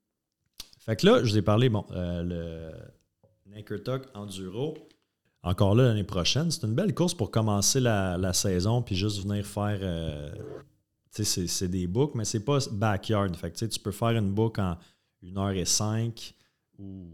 fait 0.85 0.95
que 0.95 1.05
là, 1.05 1.23
je 1.23 1.31
vous 1.31 1.37
ai 1.37 1.41
parlé, 1.41 1.69
bon, 1.69 1.85
euh, 1.91 2.23
le 2.23 3.51
Naked 3.51 3.83
Talk 3.83 4.03
Enduro. 4.13 4.75
Encore 5.43 5.75
là, 5.75 5.85
l'année 5.85 6.03
prochaine, 6.03 6.49
c'est 6.51 6.63
une 6.65 6.73
belle 6.73 6.93
course 6.93 7.13
pour 7.13 7.29
commencer 7.29 7.79
la, 7.79 8.33
saison, 8.33 8.81
puis 8.81 8.95
juste 8.95 9.21
venir 9.25 9.45
faire. 9.45 9.79
tu 11.13 11.25
sais, 11.25 11.47
c'est 11.47 11.67
des 11.67 11.85
books, 11.85 12.15
mais 12.15 12.23
c'est 12.23 12.45
pas 12.45 12.59
backyard. 12.71 13.35
Fait 13.35 13.51
que 13.51 13.65
tu 13.65 13.79
peux 13.79 13.91
faire 13.91 14.11
une 14.11 14.31
book 14.31 14.57
en 14.59 14.77
1h05 15.21 16.33
ou, 16.79 17.07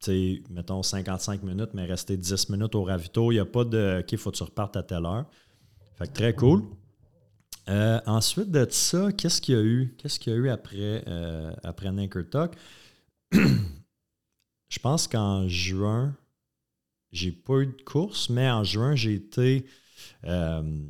tu 0.00 0.06
sais, 0.06 0.42
mettons 0.50 0.82
55 0.82 1.42
minutes, 1.42 1.70
mais 1.74 1.84
rester 1.84 2.16
10 2.16 2.50
minutes 2.50 2.74
au 2.74 2.84
ravito. 2.84 3.32
Il 3.32 3.36
n'y 3.36 3.40
a 3.40 3.46
pas 3.46 3.64
de 3.64 4.00
OK, 4.00 4.16
faut 4.16 4.30
que 4.30 4.36
tu 4.36 4.42
repartes 4.42 4.76
à 4.76 4.82
telle 4.82 5.06
heure. 5.06 5.24
Fait 5.96 6.06
que 6.06 6.12
très 6.12 6.34
cool. 6.34 6.62
Euh, 7.68 8.00
ensuite 8.06 8.50
de 8.50 8.66
ça, 8.70 9.10
qu'est-ce 9.12 9.40
qu'il 9.40 9.54
y 9.54 9.58
a 9.58 9.62
eu? 9.62 9.94
Qu'est-ce 9.98 10.20
qu'il 10.20 10.32
y 10.32 10.36
a 10.36 10.38
eu 10.38 10.48
après, 10.50 11.02
euh, 11.08 11.52
après? 11.64 11.90
Je 13.32 14.78
pense 14.80 15.08
qu'en 15.08 15.48
juin, 15.48 16.16
j'ai 17.12 17.32
pas 17.32 17.60
eu 17.60 17.66
de 17.66 17.82
course, 17.82 18.28
mais 18.30 18.50
en 18.50 18.64
juin, 18.64 18.94
j'ai 18.94 19.14
été. 19.14 19.66
Euh, 20.24 20.84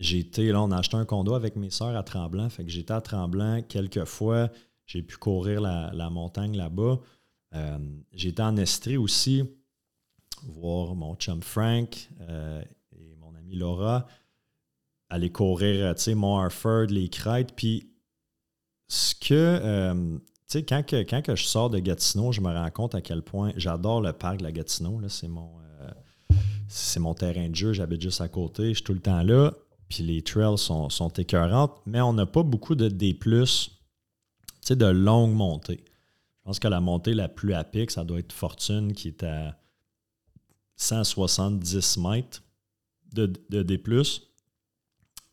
j'ai 0.00 0.18
été, 0.18 0.50
là, 0.50 0.60
on 0.62 0.70
a 0.70 0.78
acheté 0.78 0.96
un 0.96 1.04
condo 1.04 1.34
avec 1.34 1.56
mes 1.56 1.70
soeurs 1.70 1.96
à 1.96 2.02
Tremblant. 2.02 2.50
Fait 2.50 2.64
que 2.64 2.70
j'étais 2.70 2.92
à 2.92 3.00
Tremblant 3.00 3.62
quelques 3.62 4.04
fois. 4.04 4.50
J'ai 4.86 5.02
pu 5.02 5.16
courir 5.16 5.60
la, 5.60 6.10
montagne 6.10 6.56
là-bas. 6.56 7.00
Euh, 7.54 7.78
j'étais 8.12 8.42
en 8.42 8.56
Estrie 8.56 8.96
aussi, 8.96 9.44
voir 10.42 10.94
mon 10.94 11.14
chum 11.14 11.42
Frank 11.42 12.08
et 12.92 13.14
mon 13.16 13.34
amie 13.36 13.54
Laura 13.54 14.06
aller 15.14 15.30
courir, 15.30 15.86
euh, 15.86 15.94
tu 15.94 16.02
sais, 16.02 16.14
Mont 16.14 16.38
Harford, 16.38 16.86
les 16.86 17.08
crêtes. 17.08 17.54
Puis, 17.54 17.90
ce 18.88 19.14
que, 19.14 19.32
euh, 19.32 20.18
sais, 20.46 20.62
quand, 20.62 20.82
quand 20.88 21.22
que 21.22 21.36
je 21.36 21.44
sors 21.44 21.70
de 21.70 21.78
Gatineau, 21.78 22.32
je 22.32 22.40
me 22.40 22.52
rends 22.52 22.70
compte 22.70 22.94
à 22.94 23.00
quel 23.00 23.22
point 23.22 23.52
j'adore 23.56 24.00
le 24.00 24.12
parc 24.12 24.38
de 24.38 24.44
la 24.44 24.52
Gatineau. 24.52 25.00
C'est 25.08 25.28
mon, 25.28 25.50
euh, 25.82 27.00
mon 27.00 27.14
terrain 27.14 27.48
de 27.48 27.54
jeu. 27.54 27.72
J'habite 27.72 28.02
juste 28.02 28.20
à 28.20 28.28
côté. 28.28 28.68
Je 28.68 28.74
suis 28.74 28.84
tout 28.84 28.94
le 28.94 29.00
temps 29.00 29.22
là. 29.22 29.52
Puis 29.88 30.02
les 30.02 30.22
trails 30.22 30.58
sont, 30.58 30.88
sont 30.88 31.10
écœurantes, 31.10 31.80
mais 31.86 32.00
on 32.00 32.12
n'a 32.12 32.26
pas 32.26 32.42
beaucoup 32.42 32.74
de 32.74 32.88
D, 32.88 33.18
de 34.70 34.86
longues 34.86 35.34
montées. 35.34 35.84
Je 36.38 36.42
pense 36.44 36.58
que 36.58 36.68
la 36.68 36.80
montée 36.80 37.14
la 37.14 37.28
plus 37.28 37.54
à 37.54 37.64
pic, 37.64 37.90
ça 37.90 38.04
doit 38.04 38.18
être 38.18 38.32
Fortune 38.32 38.92
qui 38.92 39.08
est 39.08 39.22
à 39.22 39.56
170 40.76 41.98
mètres 41.98 42.42
de, 43.12 43.32
de 43.50 43.62
D 43.62 43.80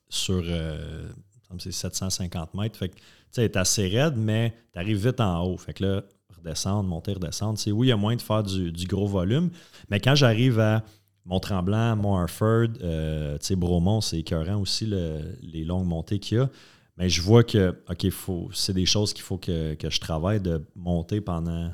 sur 0.10 0.42
euh, 0.46 1.10
750 1.58 2.54
mètres. 2.54 2.86
Que, 2.86 2.96
tu 3.34 3.42
est 3.42 3.58
assez 3.58 3.88
raide, 3.88 4.16
mais 4.18 4.54
tu 4.74 4.80
arrives 4.80 5.08
vite 5.08 5.20
en 5.20 5.44
haut. 5.44 5.58
Fait 5.58 5.74
que 5.74 5.84
là, 5.84 6.04
redescendre, 6.38 6.88
monter, 6.88 7.14
redescendre. 7.14 7.58
C'est 7.58 7.72
oui, 7.72 7.88
il 7.88 7.90
y 7.90 7.94
a 7.94 7.98
moins 7.98 8.16
de 8.16 8.22
faire 8.22 8.44
du, 8.44 8.86
gros 8.88 9.08
volume, 9.08 9.50
mais 9.90 10.00
quand 10.00 10.16
j'arrive 10.16 10.60
à 10.60 10.84
Mont-Tremblant, 11.26 11.96
Mont-Harford, 11.96 12.70
euh, 12.82 13.38
Bromont, 13.52 14.02
c'est 14.02 14.20
écœurant 14.20 14.60
aussi 14.60 14.86
les 14.86 15.64
longues 15.64 15.88
montées 15.88 16.20
qu'il 16.20 16.38
y 16.38 16.42
a. 16.42 16.50
Mais 16.98 17.10
je 17.10 17.22
vois 17.22 17.44
que, 17.44 17.76
OK, 17.90 18.08
c'est 18.54 18.74
des 18.74 18.86
choses 18.86 19.14
qu'il 19.14 19.24
faut 19.24 19.38
que, 19.38 19.76
je 19.82 20.00
travaille 20.00 20.42
de 20.42 20.64
monter 20.76 21.22
pendant 21.22 21.72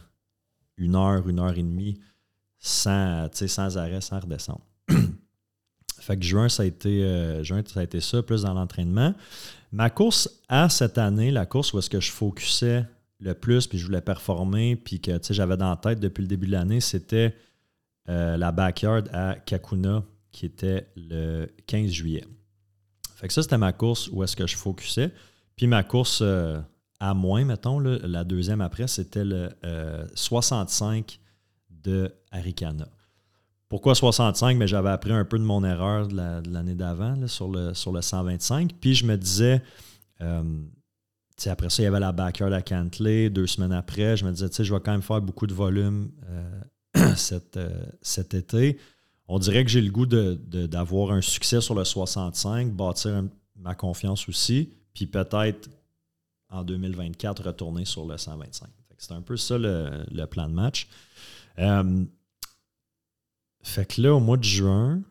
une 0.78 0.96
heure, 0.96 1.28
une 1.28 1.40
heure 1.40 1.58
et 1.58 1.64
demie 1.64 2.00
sans, 2.60 3.28
sans 3.34 3.78
arrêt, 3.78 4.02
sans 4.02 4.20
redescendre. 4.20 4.66
Fait 6.08 6.16
que 6.16 6.24
juin, 6.24 6.48
ça 6.48 6.64
a 6.64 6.66
été, 6.66 7.04
euh, 7.04 7.44
juin, 7.44 7.62
ça 7.66 7.82
a 7.82 7.84
été 7.84 8.00
ça, 8.00 8.24
plus 8.24 8.44
dans 8.44 8.54
l'entraînement. 8.54 9.14
Ma 9.74 9.90
course 9.90 10.30
à 10.48 10.70
cette 10.70 10.98
année, 10.98 11.32
la 11.32 11.46
course 11.46 11.74
où 11.74 11.80
est-ce 11.80 11.90
que 11.90 12.00
je 12.00 12.14
focusais 12.14 12.86
le 13.20 13.34
plus, 13.34 13.68
puis 13.68 13.78
je 13.78 13.86
voulais 13.86 14.00
performer, 14.00 14.78
puis 14.78 15.02
que 15.02 15.12
j'avais 15.32 15.58
dans 15.58 15.70
la 15.70 15.76
tête 15.76 16.00
depuis 16.00 16.22
le 16.22 16.30
début 16.30 16.48
de 16.48 16.54
l'année, 16.54 16.80
c'était 16.80 17.36
euh, 18.08 18.38
la 18.38 18.54
backyard 18.54 19.04
à 19.12 19.36
Kakuna, 19.36 20.02
qui 20.32 20.46
était 20.46 20.88
le 20.96 21.48
15 21.66 21.92
juillet. 21.92 22.24
Fait 23.18 23.28
que 23.28 23.34
ça, 23.34 23.44
c'était 23.44 23.58
ma 23.58 23.74
course 23.74 24.08
où 24.08 24.24
est-ce 24.24 24.38
que 24.38 24.48
je 24.48 24.56
focusais. 24.56 25.12
Puis 25.58 25.68
ma 25.68 25.84
course 25.84 26.20
euh, 26.22 26.58
à 27.02 27.14
moins, 27.14 27.44
mettons, 27.44 27.80
la 27.80 28.24
deuxième 28.24 28.62
après, 28.62 28.88
c'était 28.88 29.26
le 29.26 29.50
65 30.16 31.20
de 31.70 32.14
Arikana. 32.32 32.88
Pourquoi 33.70 33.96
65? 33.96 34.58
Mais 34.58 34.68
j'avais 34.68 34.90
appris 34.90 35.12
un 35.12 35.26
peu 35.26 35.38
de 35.38 35.44
mon 35.44 35.64
erreur 35.64 36.08
de 36.08 36.16
l'année 36.50 36.76
d'avant 36.76 37.28
sur, 37.28 37.50
le, 37.50 37.74
sur 37.74 37.92
le 37.92 38.02
125. 38.02 38.74
Puis 38.80 38.96
je 38.96 39.06
me 39.06 39.18
disais, 39.18 39.62
euh, 40.22 40.62
après 41.46 41.70
ça, 41.70 41.82
il 41.82 41.86
y 41.86 41.88
avait 41.88 42.00
la 42.00 42.14
backyard 42.14 42.54
à 42.54 42.62
Cantley. 42.62 43.30
Deux 43.30 43.48
semaines 43.48 43.74
après, 43.74 44.16
je 44.16 44.26
me 44.26 44.32
disais, 44.32 44.48
je 44.64 44.74
vais 44.74 44.80
quand 44.80 44.92
même 44.92 45.02
faire 45.02 45.22
beaucoup 45.22 45.48
de 45.48 45.54
volume 45.54 46.12
euh, 46.30 46.62
euh, 47.58 47.70
cet, 48.02 48.34
été. 48.34 48.78
On 49.28 49.38
dirait 49.38 49.66
que 49.66 49.70
j'ai 49.70 49.82
le 49.82 49.92
goût 49.92 50.06
d'avoir 50.06 51.12
un 51.12 51.22
succès 51.22 51.60
sur 51.60 51.76
le 51.76 51.84
65, 51.84 52.72
bâtir 52.72 53.24
ma 53.58 53.76
confiance 53.76 54.30
aussi, 54.30 54.70
puis 54.94 55.08
peut-être 55.08 55.70
en 56.50 56.64
2024 56.64 57.44
retourner 57.44 57.84
sur 57.84 58.06
le 58.06 58.18
125. 58.18 58.70
C'est 58.98 59.12
un 59.12 59.22
peu 59.22 59.36
ça 59.36 59.58
le, 59.58 60.26
plan 60.26 60.48
de 60.48 60.54
match. 60.54 60.88
Fait 63.68 63.86
que 63.86 64.02
là, 64.02 64.16
au 64.16 64.22
mois 64.22 64.38
de 64.38 64.46
juin, 64.46 65.02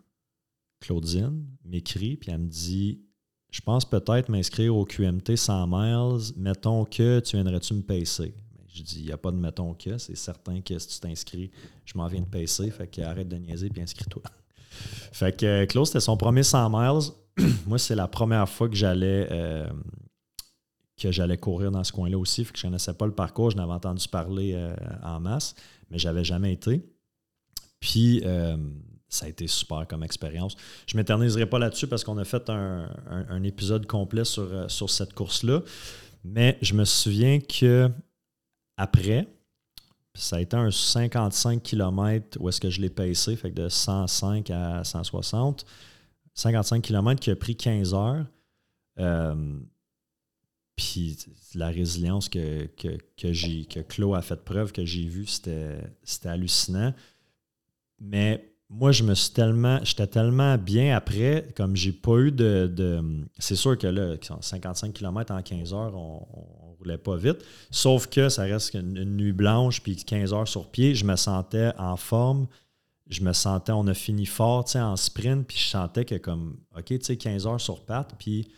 Claudine 0.81 1.45
m'écrit, 1.63 2.17
puis 2.17 2.31
elle 2.31 2.39
me 2.39 2.49
dit 2.49 3.03
Je 3.51 3.61
pense 3.61 3.85
peut-être 3.85 4.31
m'inscrire 4.31 4.75
au 4.75 4.87
QMT 4.87 5.37
100 5.37 5.67
miles. 5.67 6.33
Mettons 6.39 6.87
que 6.87 7.21
tu 7.21 7.37
viendrais-tu 7.37 7.75
me 7.75 7.83
pacer? 7.83 8.35
Je 8.67 8.83
dis 8.83 9.01
Il 9.01 9.05
n'y 9.05 9.13
a 9.13 9.19
pas 9.19 9.31
de 9.31 9.37
mettons 9.37 9.75
que. 9.75 9.99
C'est 9.99 10.17
certain 10.17 10.63
que 10.63 10.79
si 10.79 10.89
tu 10.89 11.01
t'inscris, 11.01 11.51
je 11.85 11.99
m'en 11.99 12.07
viens 12.07 12.23
de 12.23 12.27
pacer. 12.27 12.71
Fait 12.71 12.87
que 12.87 13.03
arrête 13.03 13.29
de 13.29 13.37
niaiser 13.37 13.69
puis 13.69 13.83
inscris-toi. 13.83 14.23
fait 15.13 15.37
que 15.37 15.67
Claude, 15.67 15.87
c'était 15.87 16.01
son 16.01 16.17
premier 16.17 16.43
100 16.43 16.71
miles. 16.71 17.11
Moi, 17.67 17.79
c'est 17.79 17.95
la 17.95 18.09
première 18.09 18.49
fois 18.49 18.71
que 18.71 18.75
j'allais. 18.75 19.29
Euh, 19.31 19.69
que 20.97 21.13
j'allais 21.13 21.37
courir 21.37 21.71
dans 21.71 21.85
ce 21.85 21.93
coin-là 21.93 22.17
aussi, 22.17 22.43
fait 22.43 22.55
que 22.55 22.59
je 22.59 22.67
ne 22.67 22.71
connaissais 22.71 22.95
pas 22.95 23.05
le 23.05 23.13
parcours, 23.13 23.51
je 23.51 23.57
n'avais 23.59 23.75
entendu 23.75 24.09
parler 24.09 24.55
euh, 24.55 24.75
en 25.03 25.21
masse, 25.21 25.55
mais 25.91 25.99
j'avais 25.99 26.25
jamais 26.25 26.55
été. 26.55 26.83
Puis, 27.81 28.23
euh, 28.25 28.57
ça 29.09 29.27
a 29.27 29.29
été 29.29 29.47
super 29.47 29.87
comme 29.87 30.03
expérience. 30.03 30.57
Je 30.87 30.97
ne 30.97 31.01
m'éterniserai 31.01 31.47
pas 31.47 31.59
là-dessus 31.59 31.87
parce 31.87 32.05
qu'on 32.05 32.19
a 32.19 32.25
fait 32.25 32.51
un, 32.51 33.43
épisode 33.45 33.87
complet 33.87 34.25
sur, 34.25 34.43
euh, 34.43 34.69
sur 34.69 34.91
cette 34.91 35.15
course-là. 35.15 35.63
Mais 36.25 36.59
je 36.61 36.75
me 36.75 36.85
souviens 36.85 37.41
que 37.41 37.89
après, 38.77 39.27
ça 40.15 40.37
a 40.37 40.41
été 40.41 40.57
un 40.57 40.71
55 40.71 41.63
km 41.63 42.39
où 42.41 42.49
est-ce 42.49 42.61
que 42.61 42.71
je 42.71 42.81
l'ai 42.81 42.91
payé, 42.91 43.15
fait 43.15 43.51
que 43.51 43.55
de 43.55 43.69
105 43.69 44.51
à 44.51 44.83
160. 44.83 45.65
55 46.35 46.83
km 46.83 47.21
qui 47.21 47.31
a 47.31 47.37
pris 47.37 47.57
15 47.57 47.95
heures. 47.95 48.27
Euh, 48.99 49.59
puis 50.75 51.17
la 51.55 51.69
résilience 51.69 52.29
que, 52.29 52.67
que, 52.77 52.99
que, 53.17 53.65
que 53.65 53.81
Claude 53.81 54.17
a 54.17 54.23
fait 54.23 54.43
preuve, 54.45 54.73
que 54.73 54.85
j'ai 54.85 55.07
vu, 55.07 55.27
c'était 55.27 55.81
hallucinant. 56.25 56.93
Mais 58.01 58.53
moi, 58.69 58.93
je 58.93 59.05
me 59.05 59.15
suis 59.15 59.33
tellement, 59.33 59.79
j'étais 59.85 60.07
tellement 60.07 60.59
bien 60.59 60.97
après, 60.97 61.49
comme 61.57 61.77
j'ai 61.77 61.93
pas 61.93 62.19
eu 62.19 62.33
de. 62.33 63.25
c'est 63.39 63.55
sûr 63.57 63.79
que 63.79 63.87
là, 63.87 64.17
55 64.41 64.93
km 64.93 65.33
en 65.33 65.43
15 65.43 65.73
heures, 65.73 65.95
on, 65.95 66.27
roulais 66.79 66.99
pas 66.99 67.17
vite. 67.17 67.39
Sauf 67.71 68.07
que 68.07 68.29
ça 68.29 68.43
reste 68.43 68.75
une, 68.75 68.97
une 68.97 69.17
nuit 69.17 69.33
blanche, 69.33 69.81
puis 69.81 69.97
15 69.97 70.35
heures 70.35 70.49
sur 70.49 70.71
pied. 70.71 70.95
Je 70.95 71.05
me 71.05 71.17
sentais 71.17 71.73
en 71.79 71.97
forme. 71.97 72.47
Je 73.09 73.23
me 73.23 73.33
sentais, 73.33 73.73
on 73.73 73.87
a 73.87 73.95
fini 73.95 74.27
fort 74.27 74.67
en 74.75 74.97
sprint, 74.97 75.47
puis 75.47 75.57
je 75.59 75.69
sentais 75.69 76.05
que 76.05 76.17
comme, 76.17 76.59
OK, 76.77 76.87
tu 76.87 76.99
sais, 77.03 77.17
15 77.17 77.47
heures 77.47 77.61
sur 77.61 77.85
patte, 77.85 78.15
puis 78.19 78.49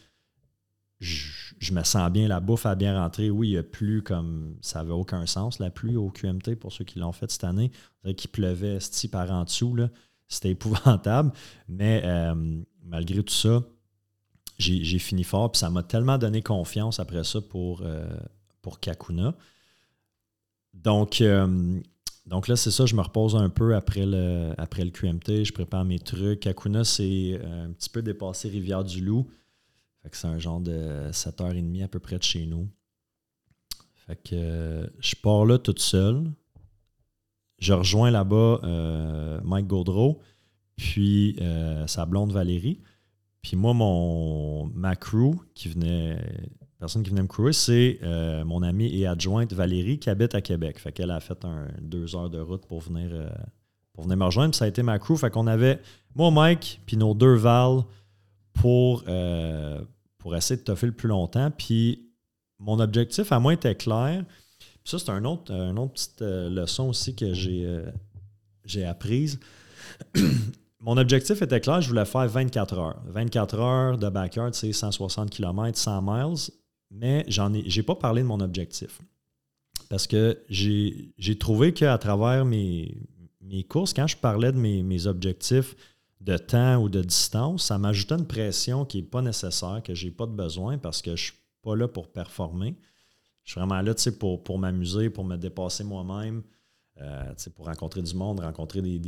je, 1.00 1.72
me 1.72 1.84
sens 1.84 2.10
bien, 2.10 2.26
la 2.26 2.40
bouffe 2.40 2.66
a 2.66 2.74
bien 2.74 3.00
rentré. 3.00 3.30
Oui, 3.30 3.48
il 3.48 3.52
n'y 3.52 3.58
a 3.58 3.62
plus 3.62 4.02
comme, 4.02 4.56
ça 4.60 4.80
n'avait 4.80 4.92
aucun 4.92 5.26
sens, 5.26 5.58
la 5.58 5.70
pluie 5.70 5.96
au 5.96 6.10
QMT, 6.10 6.56
pour 6.56 6.72
ceux 6.72 6.84
qui 6.84 6.98
l'ont 6.98 7.12
fait 7.12 7.30
cette 7.30 7.44
année. 7.44 7.70
qu'il 8.16 8.30
pleuvait 8.30 8.80
ce 8.80 9.06
par 9.06 9.30
en 9.30 9.44
dessous. 9.44 9.76
C'était 10.28 10.50
épouvantable. 10.52 11.32
Mais 11.68 12.02
euh, 12.04 12.34
malgré 12.84 13.22
tout 13.22 13.34
ça, 13.34 13.62
j'ai 14.58 14.98
fini 14.98 15.22
fort. 15.22 15.54
Ça 15.54 15.70
m'a 15.70 15.84
tellement 15.84 16.18
donné 16.18 16.42
confiance 16.42 16.98
après 16.98 17.24
ça 17.24 17.40
pour, 17.40 17.82
euh, 17.82 18.08
Kakuna. 18.80 19.34
Donc, 20.74 21.22
euh, 21.22 21.80
donc 22.26 22.48
là, 22.48 22.56
c'est 22.56 22.70
ça, 22.70 22.84
je 22.84 22.94
me 22.94 23.00
repose 23.00 23.34
un 23.34 23.48
peu 23.48 23.74
après 23.74 24.04
le, 24.04 24.52
après 24.58 24.84
le 24.84 24.90
QMT. 24.90 25.44
Je 25.44 25.52
prépare 25.52 25.84
mes 25.84 26.00
trucs. 26.00 26.40
Kakuna, 26.40 26.82
c'est 26.84 27.40
un 27.42 27.70
petit 27.72 27.88
peu 27.88 28.02
dépassé 28.02 28.48
Rivière-du-Loup. 28.48 29.26
C'est 30.16 30.26
un 30.26 30.38
genre 30.38 30.60
de 30.60 31.10
7h30 31.10 31.84
à 31.84 31.88
peu 31.88 31.98
près 31.98 32.18
de 32.18 32.22
chez 32.22 32.46
nous. 32.46 32.68
Fait 33.94 34.16
que 34.16 34.90
je 35.00 35.14
pars 35.16 35.44
là 35.44 35.58
toute 35.58 35.80
seule 35.80 36.30
je 37.58 37.72
rejoins 37.72 38.10
là-bas 38.10 38.60
euh, 38.64 39.40
Mike 39.44 39.66
Gaudreau, 39.66 40.20
puis 40.76 41.36
euh, 41.40 41.86
sa 41.86 42.06
blonde 42.06 42.32
Valérie. 42.32 42.80
Puis 43.42 43.56
moi, 43.56 43.74
mon, 43.74 44.66
ma 44.66 44.96
crew 44.96 45.34
qui 45.54 45.68
venait, 45.68 46.18
personne 46.78 47.02
qui 47.02 47.10
venait 47.10 47.22
me 47.22 47.28
crewer, 47.28 47.52
c'est 47.52 47.98
euh, 48.02 48.44
mon 48.44 48.62
amie 48.62 48.94
et 48.94 49.06
adjointe 49.06 49.52
Valérie 49.52 49.98
qui 49.98 50.10
habite 50.10 50.34
à 50.34 50.40
Québec. 50.40 50.78
Fait 50.78 50.92
qu'elle 50.92 51.10
a 51.10 51.20
fait 51.20 51.44
un, 51.44 51.68
deux 51.80 52.14
heures 52.14 52.30
de 52.30 52.40
route 52.40 52.66
pour 52.66 52.80
venir, 52.80 53.10
pour 53.92 54.04
venir 54.04 54.16
me 54.16 54.24
rejoindre. 54.24 54.54
Ça 54.54 54.64
a 54.64 54.68
été 54.68 54.82
ma 54.82 54.98
crew. 54.98 55.16
Fait 55.16 55.30
qu'on 55.30 55.46
avait 55.46 55.80
moi, 56.14 56.30
Mike, 56.30 56.80
puis 56.86 56.96
nos 56.96 57.14
deux 57.14 57.36
Val 57.36 57.82
pour, 58.52 59.04
pour 60.18 60.36
essayer 60.36 60.58
de 60.58 60.64
toffer 60.64 60.86
le 60.86 60.92
plus 60.92 61.08
longtemps. 61.08 61.50
Puis 61.50 62.08
mon 62.58 62.80
objectif 62.80 63.32
à 63.32 63.38
moi 63.38 63.54
était 63.54 63.74
clair. 63.74 64.24
Ça, 64.84 64.98
c'est 64.98 65.10
un 65.10 65.24
autre, 65.24 65.52
une 65.52 65.78
autre 65.78 65.92
petite 65.92 66.22
euh, 66.22 66.48
leçon 66.48 66.88
aussi 66.88 67.14
que 67.14 67.34
j'ai, 67.34 67.64
euh, 67.64 68.88
apprise. 68.90 69.38
Mon 70.80 70.96
objectif 70.96 71.42
était 71.42 71.60
clair, 71.60 71.80
je 71.80 71.88
voulais 71.88 72.04
faire 72.04 72.28
24 72.28 72.78
heures. 72.78 73.02
24 73.06 73.58
heures 73.58 73.98
de 73.98 74.08
backyard, 74.08 74.54
c'est 74.54 74.72
160 74.72 75.28
km, 75.28 75.76
100 75.76 76.02
miles, 76.02 76.52
mais 76.90 77.24
j'en 77.26 77.52
ai, 77.52 77.82
pas 77.82 77.96
parlé 77.96 78.22
de 78.22 78.28
mon 78.28 78.38
objectif. 78.38 79.00
Parce 79.88 80.06
que 80.06 80.38
j'ai, 80.48 81.12
trouvé 81.38 81.72
qu'à 81.72 81.98
travers 81.98 82.44
mes, 82.44 82.96
mes 83.40 83.64
courses, 83.64 83.92
quand 83.92 84.06
je 84.06 84.16
parlais 84.16 84.52
de 84.52 84.58
mes, 84.58 84.84
mes, 84.84 85.08
objectifs 85.08 85.74
de 86.20 86.36
temps 86.36 86.76
ou 86.82 86.88
de 86.88 87.02
distance, 87.02 87.66
ça 87.66 87.78
m'ajoutait 87.78 88.16
une 88.16 88.26
pression 88.26 88.84
qui 88.84 88.98
n'est 88.98 89.08
pas 89.08 89.22
nécessaire, 89.22 89.80
que 89.84 89.94
je 89.94 90.06
n'ai 90.06 90.10
pas 90.10 90.26
de 90.26 90.32
besoin 90.32 90.78
parce 90.78 91.00
que 91.00 91.10
je 91.10 91.22
ne 91.22 91.32
suis 91.32 91.38
pas 91.62 91.76
là 91.76 91.88
pour 91.88 92.08
performer. 92.08 92.76
Je 93.44 93.52
suis 93.52 93.60
vraiment 93.60 93.80
là 93.80 93.94
pour, 94.18 94.42
pour 94.42 94.58
m'amuser, 94.58 95.10
pour 95.10 95.24
me 95.24 95.36
dépasser 95.36 95.84
moi-même, 95.84 96.42
euh, 97.00 97.34
pour 97.54 97.66
rencontrer 97.66 98.02
du 98.02 98.14
monde, 98.14 98.40
rencontrer 98.40 98.82
des, 98.82 98.98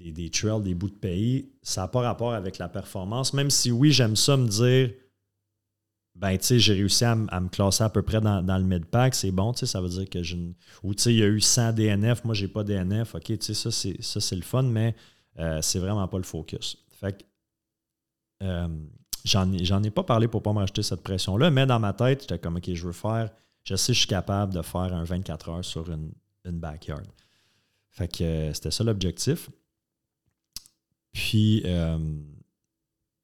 des, 0.00 0.30
trails, 0.30 0.62
des 0.62 0.74
bouts 0.74 0.90
de 0.90 0.94
pays. 0.94 1.52
Ça 1.62 1.82
n'a 1.82 1.88
pas 1.88 2.00
rapport 2.00 2.32
avec 2.32 2.58
la 2.58 2.68
performance, 2.68 3.34
même 3.34 3.50
si 3.50 3.70
oui, 3.70 3.90
j'aime 3.90 4.16
ça 4.16 4.36
me 4.36 4.46
dire 4.46 4.92
ben, 6.14 6.36
tu 6.36 6.44
sais, 6.44 6.58
j'ai 6.58 6.74
réussi 6.74 7.04
à, 7.04 7.14
me 7.14 7.48
classer 7.48 7.84
à 7.84 7.88
peu 7.88 8.02
près 8.02 8.20
dans, 8.20 8.58
le 8.58 8.64
mid-pack, 8.64 9.14
c'est 9.14 9.30
bon, 9.30 9.52
tu 9.52 9.60
sais, 9.60 9.66
ça 9.66 9.80
veut 9.80 9.88
dire 9.88 10.08
que 10.08 10.22
je. 10.22 10.36
Ou, 10.82 10.94
tu 10.94 11.02
sais, 11.02 11.14
il 11.14 11.18
y 11.18 11.22
a 11.22 11.26
eu 11.26 11.40
100 11.40 11.72
DNF, 11.72 12.24
moi, 12.24 12.34
j'ai 12.34 12.48
pas 12.48 12.64
DNF, 12.64 13.14
ok, 13.14 13.38
tu 13.38 13.54
sais, 13.54 13.54
ça, 13.54 13.70
c'est 14.20 14.36
le 14.36 14.42
fun, 14.42 14.62
mais 14.62 14.94
euh, 15.38 15.60
c'est 15.62 15.78
vraiment 15.78 16.06
pas 16.08 16.18
le 16.18 16.24
focus. 16.24 16.78
Fait 16.90 17.18
que, 17.18 17.24
euh, 18.44 18.68
j'en 19.24 19.82
ai, 19.82 19.90
pas 19.90 20.02
parlé 20.02 20.28
pour 20.28 20.42
pas 20.42 20.52
m'acheter 20.52 20.82
cette 20.82 21.02
pression-là, 21.02 21.50
mais 21.50 21.66
dans 21.66 21.80
ma 21.80 21.92
tête, 21.92 22.22
j'étais 22.22 22.38
comme, 22.38 22.56
ok, 22.56 22.72
je 22.72 22.86
veux 22.86 22.92
faire 22.92 23.30
je 23.64 23.76
sais 23.76 23.94
je 23.94 24.00
suis 24.00 24.08
capable 24.08 24.52
de 24.52 24.60
faire 24.60 24.92
un 24.92 25.04
24 25.04 25.48
heures 25.48 25.64
sur 25.64 25.88
une, 25.88 26.12
backyard. 26.44 27.06
Fait 27.90 28.08
que 28.08 28.24
euh, 28.24 28.52
c'était 28.52 28.72
ça 28.72 28.82
l'objectif. 28.82 29.50
Puis 31.12 31.62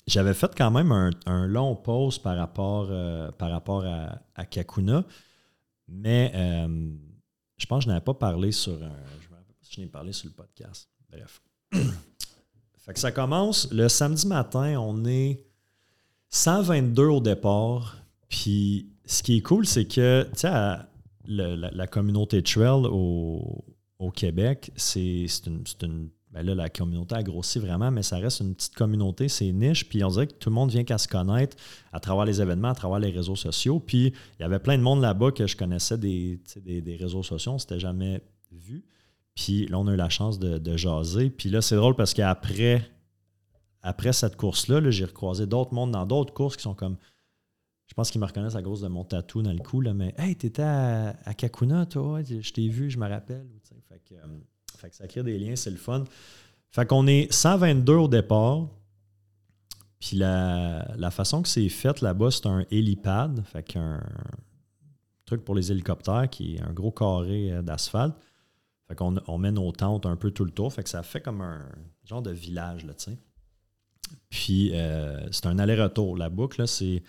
j'avais 0.07 0.35
fait 0.35 0.55
quand 0.57 0.71
même 0.71 0.92
un, 0.92 1.47
long 1.47 1.75
pause 1.75 2.21
par 2.21 2.37
rapport, 2.37 2.87
par 3.37 3.51
rapport 3.51 3.85
à, 3.85 4.44
Kakuna, 4.47 5.05
mais 5.88 6.31
je 7.57 7.66
pense 7.66 7.81
que 7.81 7.85
je 7.85 7.88
n'avais 7.88 8.05
pas 8.05 8.14
parlé 8.14 8.53
sur 8.53 8.75
un. 8.75 8.92
Je 9.21 9.29
je 9.71 9.81
n'ai 9.81 9.88
parlé 9.88 10.12
sur 10.12 10.29
le 10.29 10.35
podcast. 10.35 10.88
Bref. 11.11 11.42
fait 11.72 12.92
que 12.92 12.98
ça 12.98 13.12
commence 13.12 13.70
le 13.72 13.88
samedi 13.88 14.26
matin, 14.26 14.76
on 14.81 15.04
est 15.04 15.44
122 16.31 17.04
au 17.04 17.20
départ, 17.20 17.96
puis 18.28 18.90
ce 19.04 19.22
qui 19.22 19.38
est 19.38 19.42
cool, 19.42 19.66
c'est 19.66 19.87
que, 19.87 20.28
tu 20.33 20.40
sais, 20.40 20.50
la, 21.26 21.87
communauté 21.87 22.42
trail 22.42 22.87
au, 22.87 23.64
Québec, 24.14 24.70
c'est 24.76 25.26
une, 25.46 26.11
ben 26.31 26.42
là, 26.42 26.54
la 26.54 26.68
communauté 26.68 27.14
a 27.14 27.22
grossi 27.22 27.59
vraiment, 27.59 27.90
mais 27.90 28.02
ça 28.02 28.18
reste 28.18 28.40
une 28.40 28.54
petite 28.54 28.74
communauté, 28.74 29.28
c'est 29.28 29.50
niche. 29.52 29.88
Puis 29.88 30.04
on 30.04 30.09
dirait 30.09 30.26
que 30.26 30.35
tout 30.35 30.50
le 30.50 30.54
monde 30.54 30.70
vient 30.70 30.85
qu'à 30.85 30.98
se 30.98 31.09
connaître 31.09 31.57
à 31.92 32.00
travers 32.00 32.24
les 32.24 32.40
événements, 32.40 32.68
à 32.68 32.74
travers 32.74 32.98
les 32.98 33.11
réseaux 33.11 33.37
sociaux. 33.37 33.81
Puis 33.81 34.12
il 34.38 34.42
y 34.42 34.44
avait 34.44 34.59
plein 34.59 34.76
de 34.76 34.83
monde 34.83 35.00
là-bas 35.00 35.33
que 35.33 35.46
je 35.46 35.57
connaissais 35.57 35.96
des, 35.96 36.40
des, 36.57 36.96
réseaux 36.96 37.22
sociaux, 37.22 37.52
on 37.52 37.59
s'était 37.59 37.81
jamais 37.81 38.20
vu. 38.52 38.85
Puis 39.38 39.66
là, 39.68 39.79
on 39.79 39.87
a 39.87 39.92
eu 39.92 39.96
la 39.96 40.09
chance 40.09 40.40
de, 40.40 40.77
jaser. 40.77 41.31
Puis 41.31 41.48
là, 41.48 41.62
c'est 41.62 41.77
drôle 41.77 41.94
parce 41.94 42.12
qu'après 42.12 42.85
après 43.83 44.12
cette 44.12 44.35
course-là, 44.35 44.90
j'ai 44.90 45.05
recroisé 45.05 45.46
d'autres 45.46 45.72
mondes 45.72 45.92
dans 45.92 46.05
d'autres 46.05 46.35
courses 46.35 46.57
qui 46.57 46.64
sont 46.64 46.74
comme 46.74 46.96
je 47.87 47.94
pense 47.94 48.11
qu'ils 48.11 48.20
me 48.20 48.27
reconnaissent 48.27 48.57
à 48.57 48.62
cause 48.62 48.81
de 48.81 48.88
mon 48.88 49.05
tatou 49.05 49.40
dans 49.40 49.53
le 49.53 49.61
cou, 49.61 49.81
mais 49.94 50.12
Hey, 50.18 50.35
t'étais 50.35 50.62
à, 50.62 51.35
Kakuna, 51.37 51.87
toi, 51.87 52.20
je 52.22 52.53
t'ai 52.53 52.68
vu, 52.68 52.90
je 52.90 52.98
me 52.98 53.09
rappelle. 53.09 53.46
Fait 53.88 54.03
que, 54.05 54.14
euh, 54.14 54.27
fait 54.77 54.90
que, 54.90 54.96
ça 54.96 55.07
crée 55.07 55.22
des 55.22 55.38
liens, 55.38 55.55
c'est 55.55 55.70
le 55.70 55.77
fun. 55.77 56.03
Fait 56.72 56.85
qu'on 56.85 57.07
est 57.07 57.33
122 57.33 57.94
au 57.94 58.09
départ. 58.09 58.66
Puis 60.01 60.16
la, 60.16 60.94
la 60.96 61.11
façon 61.12 61.42
que 61.42 61.48
c'est 61.48 61.68
fait 61.68 62.01
là-bas, 62.01 62.33
c'est 62.33 62.46
un 62.46 62.66
hélipad, 62.72 63.42
fait 63.44 63.62
qu'un 63.62 64.03
truc 65.24 65.44
pour 65.44 65.55
les 65.55 65.70
hélicoptères 65.70 66.29
qui 66.29 66.57
est 66.57 66.61
un 66.61 66.72
gros 66.72 66.90
carré 66.90 67.53
euh, 67.53 67.62
d'asphalte. 67.62 68.16
Fait 68.88 68.94
qu'on 68.94 69.16
on 69.27 69.38
met 69.38 69.53
nos 69.53 69.70
tentes 69.72 70.07
un 70.07 70.16
peu 70.16 70.31
tout 70.31 70.44
le 70.44 70.51
tour. 70.51 70.72
Fait 70.72 70.83
que 70.83 70.88
ça 70.88 71.03
fait 71.03 71.20
comme 71.20 71.42
un 71.42 71.68
genre 72.05 72.22
de 72.22 72.31
village, 72.31 72.87
là, 72.87 72.94
tu 72.94 73.05
sais. 73.05 73.18
Puis 74.31 74.70
euh, 74.72 75.31
c'est 75.31 75.44
un 75.46 75.59
aller-retour. 75.59 76.16
La 76.16 76.31
boucle, 76.31 76.66
c'est 76.66 77.03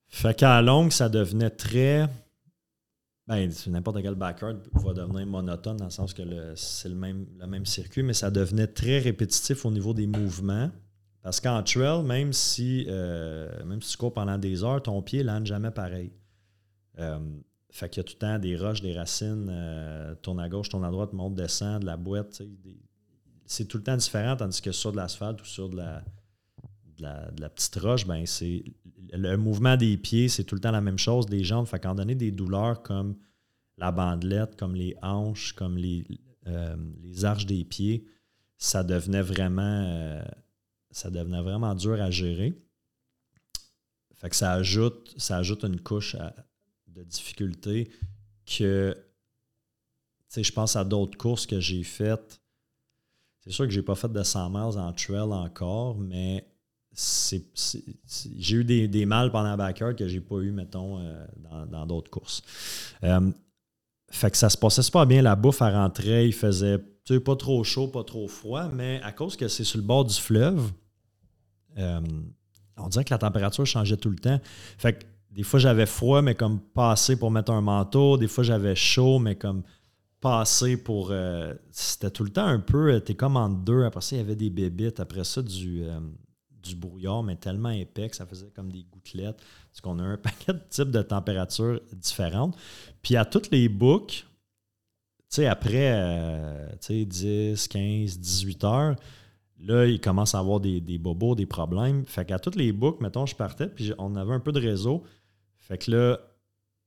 Fait 0.07 0.35
qu'à 0.35 0.61
longue, 0.61 0.91
ça 0.91 1.09
devenait 1.09 1.49
très 1.49 2.07
ben, 3.27 3.51
n'importe 3.67 4.03
quel 4.03 4.13
backyard 4.13 4.57
va 4.73 4.93
devenir 4.93 5.25
monotone 5.25 5.77
dans 5.77 5.85
le 5.85 5.91
sens 5.91 6.13
que 6.13 6.53
c'est 6.55 6.89
le 6.89 6.95
même, 6.95 7.25
le 7.39 7.47
même 7.47 7.65
circuit, 7.65 8.03
mais 8.03 8.13
ça 8.13 8.29
devenait 8.29 8.67
très 8.67 8.99
répétitif 8.99 9.65
au 9.65 9.71
niveau 9.71 9.95
des 9.95 10.05
mouvements. 10.05 10.69
Parce 11.23 11.39
qu'en 11.39 11.63
trail, 11.63 12.03
même 12.03 12.33
si, 12.33 12.85
euh, 12.87 13.65
même 13.65 13.81
si 13.81 13.93
tu 13.93 13.97
cours 13.97 14.13
pendant 14.13 14.37
des 14.37 14.63
heures, 14.63 14.83
ton 14.83 15.01
pied 15.01 15.23
lande 15.23 15.47
jamais 15.47 15.71
pareil. 15.71 16.11
Euh, 16.99 17.17
fait 17.71 17.89
qu'il 17.89 18.01
y 18.01 18.01
a 18.01 18.03
tout 18.03 18.13
le 18.13 18.19
temps 18.19 18.37
des 18.37 18.55
roches, 18.55 18.81
des 18.81 18.95
racines, 18.95 19.47
euh, 19.49 20.13
tourne 20.21 20.39
à 20.39 20.47
gauche, 20.47 20.69
tourne 20.69 20.85
à 20.85 20.91
droite, 20.91 21.13
monte, 21.13 21.33
descend, 21.33 21.81
de 21.81 21.87
la 21.87 21.97
boîte. 21.97 22.43
c'est 23.47 23.65
tout 23.65 23.77
le 23.77 23.83
temps 23.83 23.97
différent, 23.97 24.35
tandis 24.35 24.61
que 24.61 24.71
sur 24.71 24.91
de 24.91 24.97
l'asphalte 24.97 25.41
ou 25.41 25.45
sur 25.45 25.67
de 25.67 25.77
la, 25.77 26.03
de 26.97 27.03
la, 27.41 27.49
petite 27.49 27.75
roche, 27.75 28.05
ben 28.05 28.25
c'est 28.25 28.63
le 29.13 29.35
mouvement 29.35 29.77
des 29.77 29.97
pieds, 29.97 30.29
c'est 30.29 30.43
tout 30.43 30.55
le 30.55 30.61
temps 30.61 30.71
la 30.71 30.81
même 30.81 30.97
chose, 30.97 31.25
des 31.25 31.43
jambes. 31.43 31.67
Fait 31.67 31.79
qu'en 31.79 31.95
donner 31.95 32.15
des 32.15 32.31
douleurs 32.31 32.81
comme 32.81 33.15
la 33.77 33.91
bandelette, 33.91 34.55
comme 34.55 34.75
les 34.75 34.95
hanches, 35.01 35.53
comme 35.53 35.77
les, 35.77 36.05
euh, 36.47 36.75
les 37.03 37.25
arches 37.25 37.45
des 37.45 37.63
pieds, 37.63 38.05
ça 38.57 38.83
devenait 38.83 39.21
vraiment 39.21 39.83
euh, 39.87 40.23
ça 40.91 41.09
devenait 41.09 41.41
vraiment 41.41 41.75
dur 41.75 42.01
à 42.01 42.09
gérer. 42.09 42.53
Fait 44.15 44.29
que 44.29 44.35
ça 44.35 44.53
ajoute, 44.53 45.13
ça 45.17 45.37
ajoute 45.37 45.63
une 45.63 45.81
couche 45.81 46.15
de 46.87 47.03
difficulté 47.03 47.91
que 48.45 48.97
je 50.35 50.51
pense 50.51 50.75
à 50.75 50.83
d'autres 50.83 51.17
courses 51.17 51.45
que 51.45 51.59
j'ai 51.59 51.83
faites 51.83 52.41
c'est 53.45 53.51
sûr 53.51 53.65
que 53.65 53.71
j'ai 53.71 53.83
pas 53.83 53.95
fait 53.95 54.11
de 54.11 54.23
100 54.23 54.49
miles 54.49 54.79
en 54.79 54.91
trail 54.91 55.31
encore, 55.31 55.97
mais 55.99 56.47
j'ai 56.95 58.55
eu 58.55 58.63
des, 58.63 58.87
des, 58.87 59.05
mal 59.05 59.31
pendant 59.31 59.55
backyard 59.57 59.95
que 59.95 60.07
j'ai 60.07 60.21
pas 60.21 60.37
eu, 60.37 60.51
mettons, 60.51 60.99
euh, 60.99 61.25
dans 61.69 61.85
d'autres 61.85 62.09
courses. 62.09 62.41
Euh, 63.03 63.31
fait 64.09 64.31
que 64.31 64.37
ça 64.37 64.49
se 64.49 64.57
passait 64.57 64.89
pas 64.91 65.05
bien. 65.05 65.21
La 65.21 65.35
bouffe, 65.35 65.61
à 65.61 65.69
rentrer, 65.69 66.25
il 66.25 66.33
faisait 66.33 66.79
pas 67.23 67.35
trop 67.35 67.63
chaud, 67.63 67.87
pas 67.87 68.03
trop 68.03 68.27
froid, 68.27 68.69
mais 68.69 69.01
à 69.03 69.11
cause 69.11 69.35
que 69.35 69.47
c'est 69.47 69.65
sur 69.65 69.77
le 69.77 69.83
bord 69.83 70.05
du 70.05 70.13
fleuve, 70.13 70.71
euh, 71.77 71.99
on 72.77 72.87
dirait 72.87 73.03
que 73.03 73.13
la 73.13 73.17
température 73.17 73.65
changeait 73.65 73.97
tout 73.97 74.09
le 74.09 74.17
temps. 74.17 74.39
Fait 74.77 74.93
que 74.93 75.05
des 75.31 75.43
fois, 75.43 75.59
j'avais 75.59 75.85
froid, 75.85 76.21
mais 76.21 76.33
comme 76.33 76.61
passé 76.61 77.17
pour 77.17 77.29
mettre 77.29 77.51
un 77.51 77.61
manteau. 77.61 78.17
Des 78.17 78.29
fois, 78.29 78.45
j'avais 78.45 78.75
chaud, 78.75 79.19
mais 79.19 79.35
comme 79.35 79.63
passé 80.21 80.77
pour. 80.77 81.11
C'était 81.71 82.09
tout 82.09 82.23
le 82.23 82.29
temps 82.29 82.45
un 82.45 82.59
peu. 82.59 83.01
T'es 83.01 83.15
comme 83.15 83.35
en 83.35 83.49
deux. 83.49 83.83
Après 83.83 83.99
ça, 83.99 84.15
il 84.15 84.19
y 84.19 84.21
avait 84.21 84.37
des 84.37 84.49
bébites. 84.49 85.01
Après 85.01 85.25
ça, 85.25 85.41
du 85.41 85.83
du 86.65 86.75
brouillard, 86.75 87.23
mais 87.23 87.35
tellement 87.35 87.69
épais 87.69 88.09
que 88.09 88.15
ça 88.15 88.25
faisait 88.25 88.51
comme 88.55 88.71
des 88.71 88.83
gouttelettes. 88.83 89.41
Parce 89.71 89.81
qu'on 89.81 89.99
a 89.99 90.03
un 90.03 90.17
paquet 90.17 90.53
de 90.53 90.61
types 90.69 90.91
de 90.91 91.01
températures 91.01 91.79
différentes. 91.93 92.57
Puis 93.01 93.15
à 93.15 93.25
toutes 93.25 93.51
les 93.51 93.69
sais, 95.35 95.45
après 95.47 95.91
euh, 95.93 96.67
10, 96.89 97.67
15, 97.67 98.19
18 98.19 98.63
heures, 98.63 98.95
là, 99.59 99.85
il 99.85 99.99
commence 99.99 100.35
à 100.35 100.39
avoir 100.39 100.59
des, 100.59 100.97
bobos, 100.97 101.35
des 101.35 101.45
problèmes. 101.45 102.05
Fait 102.05 102.25
qu'à 102.25 102.39
toutes 102.39 102.55
les 102.55 102.71
books, 102.71 103.01
mettons, 103.01 103.25
je 103.25 103.35
partais, 103.35 103.67
puis 103.67 103.93
on 103.97 104.15
avait 104.15 104.33
un 104.33 104.39
peu 104.39 104.51
de 104.51 104.59
réseau. 104.59 105.03
Fait 105.57 105.77
que 105.77 105.91
là, 105.91 106.19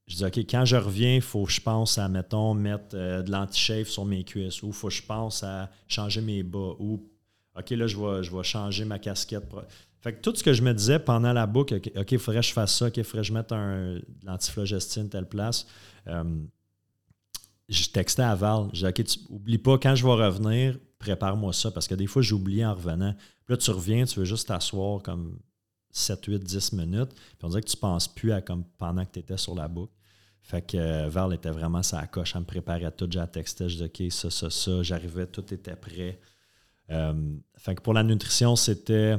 je 0.07 0.15
dis, 0.15 0.25
OK, 0.25 0.37
quand 0.49 0.65
je 0.65 0.75
reviens, 0.75 1.15
il 1.15 1.21
faut 1.21 1.45
que 1.45 1.51
je 1.51 1.61
pense 1.61 1.97
à, 1.97 2.07
mettons, 2.07 2.53
mettre 2.55 2.95
euh, 2.95 3.21
de 3.21 3.31
l'anti-shave 3.31 3.87
sur 3.87 4.05
mes 4.05 4.23
cuisses, 4.23 4.63
ou 4.63 4.67
il 4.67 4.73
faut 4.73 4.87
que 4.87 4.93
je 4.93 5.03
pense 5.03 5.43
à 5.43 5.69
changer 5.87 6.21
mes 6.21 6.41
bas, 6.41 6.73
ou 6.79 7.07
OK, 7.59 7.69
là, 7.71 7.87
je 7.87 7.97
vais, 7.97 8.23
je 8.23 8.35
vais 8.35 8.43
changer 8.43 8.85
ma 8.85 8.99
casquette. 8.99 9.45
Fait 10.01 10.13
que 10.13 10.21
tout 10.21 10.33
ce 10.35 10.43
que 10.43 10.53
je 10.53 10.61
me 10.61 10.73
disais 10.73 10.99
pendant 10.99 11.33
la 11.33 11.45
boucle, 11.45 11.75
OK, 11.75 12.11
il 12.11 12.19
faudrait 12.19 12.41
que 12.41 12.47
je 12.47 12.53
fasse 12.53 12.77
ça, 12.77 12.87
OK, 12.87 12.97
il 12.97 13.03
faudrait 13.03 13.21
que 13.21 13.27
je 13.27 13.33
mette 13.33 13.51
un, 13.51 13.99
l'antiflogestine 14.23 15.09
telle 15.09 15.27
place. 15.27 15.67
Euh, 16.07 16.23
je 17.67 17.89
textais 17.89 18.23
à 18.23 18.35
Val. 18.35 18.69
Je 18.73 18.79
disais, 18.79 18.87
OK, 18.87 19.03
tu, 19.03 19.19
oublie 19.29 19.57
pas, 19.57 19.77
quand 19.77 19.95
je 19.95 20.05
vais 20.05 20.13
revenir, 20.13 20.77
prépare-moi 20.97 21.53
ça. 21.53 21.71
Parce 21.71 21.87
que 21.87 21.95
des 21.95 22.07
fois, 22.07 22.21
j'oublie 22.21 22.65
en 22.65 22.73
revenant. 22.73 23.13
Puis 23.45 23.53
là, 23.53 23.57
tu 23.57 23.71
reviens, 23.71 24.05
tu 24.05 24.19
veux 24.19 24.25
juste 24.25 24.47
t'asseoir 24.47 25.01
comme 25.01 25.37
7, 25.91 26.25
8, 26.25 26.43
10 26.43 26.73
minutes. 26.73 27.13
Puis 27.13 27.43
on 27.43 27.49
dirait 27.49 27.61
que 27.61 27.69
tu 27.69 27.77
ne 27.77 27.81
penses 27.81 28.07
plus 28.07 28.31
à 28.31 28.41
comme 28.41 28.63
pendant 28.77 29.05
que 29.05 29.11
tu 29.11 29.19
étais 29.19 29.37
sur 29.37 29.53
la 29.53 29.67
boucle. 29.67 29.93
Fait 30.41 30.61
que 30.61 30.77
euh, 30.77 31.09
Val 31.09 31.33
était 31.33 31.51
vraiment 31.51 31.83
sa 31.83 32.07
coche. 32.07 32.33
Elle 32.35 32.41
me 32.41 32.45
préparait 32.45 32.91
tout. 32.91 33.07
J'ai 33.11 33.27
texté. 33.27 33.69
Je 33.69 33.83
disais, 33.83 33.85
OK, 33.85 34.11
ça, 34.11 34.29
ça, 34.29 34.49
ça. 34.49 34.81
J'arrivais, 34.81 35.27
tout 35.27 35.53
était 35.53 35.75
prêt. 35.75 36.19
Euh, 36.91 37.35
fait 37.57 37.75
que 37.75 37.81
pour 37.81 37.93
la 37.93 38.03
nutrition, 38.03 38.55
c'était 38.55 39.17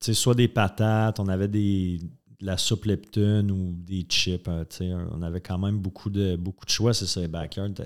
soit 0.00 0.34
des 0.34 0.48
patates, 0.48 1.18
on 1.20 1.28
avait 1.28 1.48
des, 1.48 1.98
de 2.40 2.46
la 2.46 2.56
soupe 2.56 2.84
leptune 2.84 3.50
ou 3.50 3.72
des 3.72 4.02
chips. 4.02 4.48
Hein, 4.48 4.66
on 5.12 5.22
avait 5.22 5.40
quand 5.40 5.58
même 5.58 5.78
beaucoup 5.78 6.10
de, 6.10 6.36
beaucoup 6.36 6.64
de 6.64 6.70
choix. 6.70 6.94
C'est 6.94 7.06
ça, 7.06 7.20
les 7.20 7.28
backyard. 7.28 7.72
Tu 7.74 7.82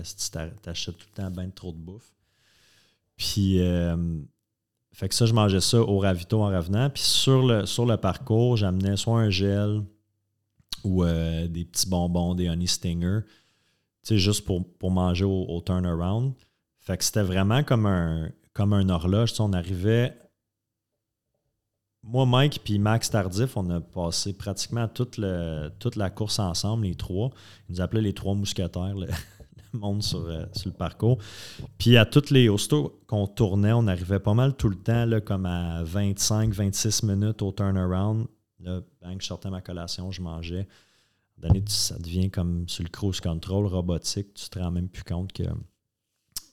achètes 0.68 0.96
tout 0.96 1.06
le 1.16 1.22
temps 1.22 1.30
bien 1.30 1.48
trop 1.50 1.72
de 1.72 1.78
bouffe. 1.78 2.12
Puis, 3.16 3.60
euh, 3.60 4.20
fait 4.92 5.08
que 5.08 5.14
ça, 5.14 5.26
je 5.26 5.32
mangeais 5.32 5.60
ça 5.60 5.80
au 5.80 5.98
ravito 5.98 6.42
en 6.42 6.48
revenant. 6.48 6.90
Puis 6.90 7.02
sur 7.02 7.46
le, 7.46 7.66
sur 7.66 7.86
le 7.86 7.96
parcours, 7.96 8.56
j'amenais 8.56 8.96
soit 8.96 9.20
un 9.20 9.30
gel 9.30 9.82
ou 10.82 11.04
euh, 11.04 11.46
des 11.46 11.64
petits 11.64 11.88
bonbons, 11.88 12.34
des 12.34 12.48
honey 12.48 12.66
stinger, 12.66 13.20
juste 14.10 14.44
pour, 14.44 14.66
pour 14.78 14.90
manger 14.90 15.24
au, 15.24 15.44
au 15.44 15.60
turnaround. 15.60 16.32
Fait 16.80 16.96
que 16.96 17.04
c'était 17.04 17.22
vraiment 17.22 17.62
comme 17.62 17.86
un, 17.86 18.30
comme 18.60 18.74
un 18.74 18.90
horloge. 18.90 19.32
on 19.38 19.54
arrivait. 19.54 20.14
Moi, 22.02 22.26
Mike 22.26 22.60
puis 22.62 22.78
Max 22.78 23.08
Tardif, 23.08 23.56
on 23.56 23.70
a 23.70 23.80
passé 23.80 24.34
pratiquement 24.34 24.86
toute, 24.86 25.18
toute 25.78 25.96
la 25.96 26.10
course 26.10 26.38
ensemble, 26.38 26.84
les 26.84 26.94
trois. 26.94 27.30
Ils 27.68 27.76
nous 27.76 27.80
appelaient 27.80 28.02
les 28.02 28.12
trois 28.12 28.34
mousquetaires, 28.34 28.94
le, 28.96 29.08
monde 29.72 30.02
sur, 30.02 30.26
euh, 30.26 30.44
sur, 30.52 30.68
le 30.68 30.76
parcours. 30.76 31.16
Puis 31.78 31.96
à 31.96 32.04
toutes 32.04 32.28
les 32.28 32.50
hostos 32.50 33.00
qu'on 33.06 33.26
tournait, 33.26 33.72
on 33.72 33.86
arrivait 33.86 34.20
pas 34.20 34.34
mal 34.34 34.54
tout 34.54 34.68
le 34.68 34.76
temps, 34.76 35.06
là, 35.06 35.22
comme 35.22 35.46
à 35.46 35.82
25-26 35.84 37.06
minutes 37.06 37.40
au 37.40 37.52
turnaround. 37.52 38.26
Là, 38.58 38.82
je 39.18 39.24
sortais 39.24 39.48
ma 39.48 39.62
collation, 39.62 40.12
je 40.12 40.20
mangeais. 40.20 40.68
Donné, 41.38 41.64
ça 41.66 41.96
devient 41.98 42.30
comme 42.30 42.68
sur 42.68 42.82
le 42.82 42.90
cruise 42.90 43.20
control 43.20 43.68
robotique, 43.68 44.34
tu 44.34 44.50
te 44.50 44.58
rends 44.58 44.70
même 44.70 44.90
plus 44.90 45.04
compte 45.04 45.32
que. 45.32 45.44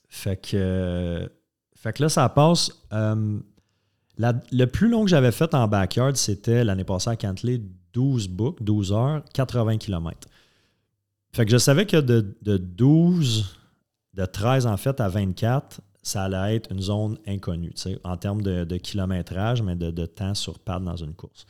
Fait 0.07 0.37
que 0.37 1.29
fait 1.77 1.93
que 1.93 2.03
là, 2.03 2.09
ça 2.09 2.27
passe. 2.27 2.71
Euh, 2.91 3.39
le 4.17 4.65
plus 4.65 4.89
long 4.89 5.03
que 5.03 5.09
j'avais 5.09 5.31
fait 5.31 5.53
en 5.53 5.67
backyard, 5.67 6.17
c'était 6.17 6.63
l'année 6.63 6.83
passée 6.83 7.11
à 7.11 7.15
Cantley, 7.15 7.61
12 7.93 8.29
books, 8.29 8.63
12 8.63 8.91
heures, 8.91 9.23
80 9.33 9.77
km. 9.77 10.27
Fait 11.33 11.45
que 11.45 11.51
je 11.51 11.57
savais 11.57 11.85
que 11.85 11.97
de, 11.97 12.57
12, 12.57 13.59
de 14.15 14.25
13 14.25 14.65
en 14.65 14.75
fait 14.77 14.99
à 14.99 15.07
24, 15.07 15.81
ça 16.01 16.23
allait 16.23 16.55
être 16.55 16.71
une 16.71 16.81
zone 16.81 17.19
inconnue, 17.27 17.73
en 18.03 18.17
termes 18.17 18.41
de, 18.41 18.77
kilométrage, 18.77 19.61
mais 19.61 19.75
de, 19.75 20.05
temps 20.07 20.33
sur 20.33 20.57
pad 20.57 20.83
dans 20.83 20.95
une 20.95 21.13
course. 21.13 21.45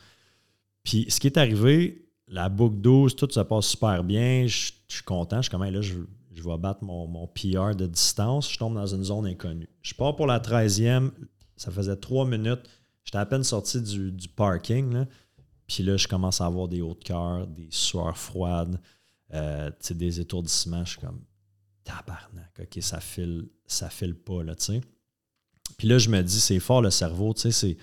Puis 0.84 1.06
ce 1.08 1.20
qui 1.20 1.28
est 1.28 1.38
arrivé, 1.38 2.06
la 2.26 2.50
boucle 2.50 2.76
12, 2.76 3.16
tout 3.16 3.30
se 3.30 3.40
passe 3.40 3.66
super 3.66 4.04
bien. 4.04 4.46
Je, 4.46 4.72
suis 4.88 5.02
content. 5.04 5.38
Je 5.38 5.42
suis 5.42 5.50
comme, 5.50 5.64
là, 5.64 5.80
je, 5.80 5.94
je 6.38 6.48
vais 6.48 6.56
battre 6.56 6.84
mon, 6.84 7.06
mon, 7.06 7.26
PR 7.26 7.74
de 7.74 7.86
distance, 7.86 8.50
je 8.52 8.58
tombe 8.58 8.74
dans 8.74 8.86
une 8.86 9.04
zone 9.04 9.26
inconnue. 9.26 9.68
Je 9.82 9.94
pars 9.94 10.14
pour 10.14 10.26
la 10.26 10.38
13e, 10.38 11.10
ça 11.56 11.70
faisait 11.70 11.96
trois 11.96 12.24
minutes, 12.24 12.60
j'étais 13.04 13.18
à 13.18 13.26
peine 13.26 13.44
sorti 13.44 13.80
du, 13.82 14.28
parking, 14.28 15.04
puis 15.66 15.82
là, 15.82 15.96
je 15.96 16.06
commence 16.06 16.40
à 16.40 16.46
avoir 16.46 16.68
des 16.68 16.80
hauts 16.80 16.94
de 16.94 17.04
cœur, 17.04 17.46
des 17.46 17.68
sueurs 17.70 18.16
froides, 18.16 18.80
euh, 19.34 19.70
des 19.90 20.20
étourdissements, 20.20 20.84
je 20.84 20.92
suis 20.92 21.00
comme, 21.00 21.20
tabarnak, 21.84 22.60
ok, 22.60 22.82
ça 22.82 23.00
file, 23.00 23.48
ça 23.66 23.90
file 23.90 24.14
pas, 24.14 24.42
là, 24.44 24.54
tu 24.54 24.66
sais. 24.66 24.80
Puis 25.76 25.88
là, 25.88 25.98
je 25.98 26.08
me 26.08 26.22
dis, 26.22 26.40
c'est 26.40 26.60
fort 26.60 26.82
le 26.82 26.90
cerveau, 26.90 27.34
tu 27.34 27.42
sais, 27.42 27.52
c'est 27.52 27.76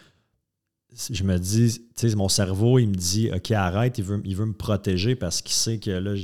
je 1.11 1.23
me 1.23 1.37
dis, 1.37 1.79
tu 1.95 2.09
sais, 2.09 2.15
mon 2.15 2.29
cerveau, 2.29 2.79
il 2.79 2.87
me 2.87 2.95
dit, 2.95 3.29
OK, 3.33 3.51
arrête, 3.51 3.97
il 3.97 4.05
veut, 4.05 4.21
il 4.23 4.33
veut 4.33 4.45
me 4.45 4.53
protéger 4.53 5.15
parce 5.15 5.41
qu'il 5.41 5.53
sait 5.53 5.77
que 5.77 5.91
là, 5.91 6.15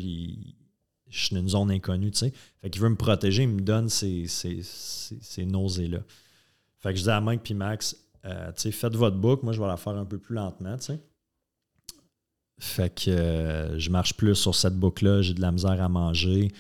je 1.12 1.26
suis 1.26 1.36
une 1.36 1.50
zone 1.50 1.72
inconnue, 1.72 2.10
tu 2.12 2.20
sais. 2.20 2.34
Fait 2.62 2.70
qu'il 2.70 2.82
veut 2.82 2.90
me 2.90 2.96
protéger, 2.96 3.44
il 3.44 3.50
me 3.50 3.62
donne 3.62 3.90
ces, 3.90 4.26
ces, 4.28 5.46
nausées-là. 5.46 6.00
Fait 6.80 6.94
que 6.94 7.00
je 7.00 7.04
dis 7.04 7.10
à 7.10 7.20
Mike 7.20 7.44
puis 7.44 7.54
Max, 7.54 7.96
euh, 8.26 8.52
tu 8.54 8.62
sais, 8.62 8.72
faites 8.72 8.96
votre 8.96 9.18
book, 9.18 9.44
moi 9.44 9.54
je 9.54 9.62
vais 9.62 9.68
la 9.68 9.78
faire 9.78 9.94
un 9.94 10.06
peu 10.06 10.18
plus 10.18 10.36
lentement, 10.36 10.78
tu 10.78 10.86
sais. 10.86 11.00
Fait 12.60 12.94
que 12.94 13.12
euh, 13.12 13.78
je 13.78 13.90
marche 13.90 14.14
plus 14.16 14.36
sur 14.36 14.56
cette 14.56 14.76
boucle-là, 14.76 15.22
j'ai 15.22 15.34
de 15.34 15.42
la 15.42 15.52
misère 15.52 15.82
à 15.82 15.90
manger. 15.90 16.52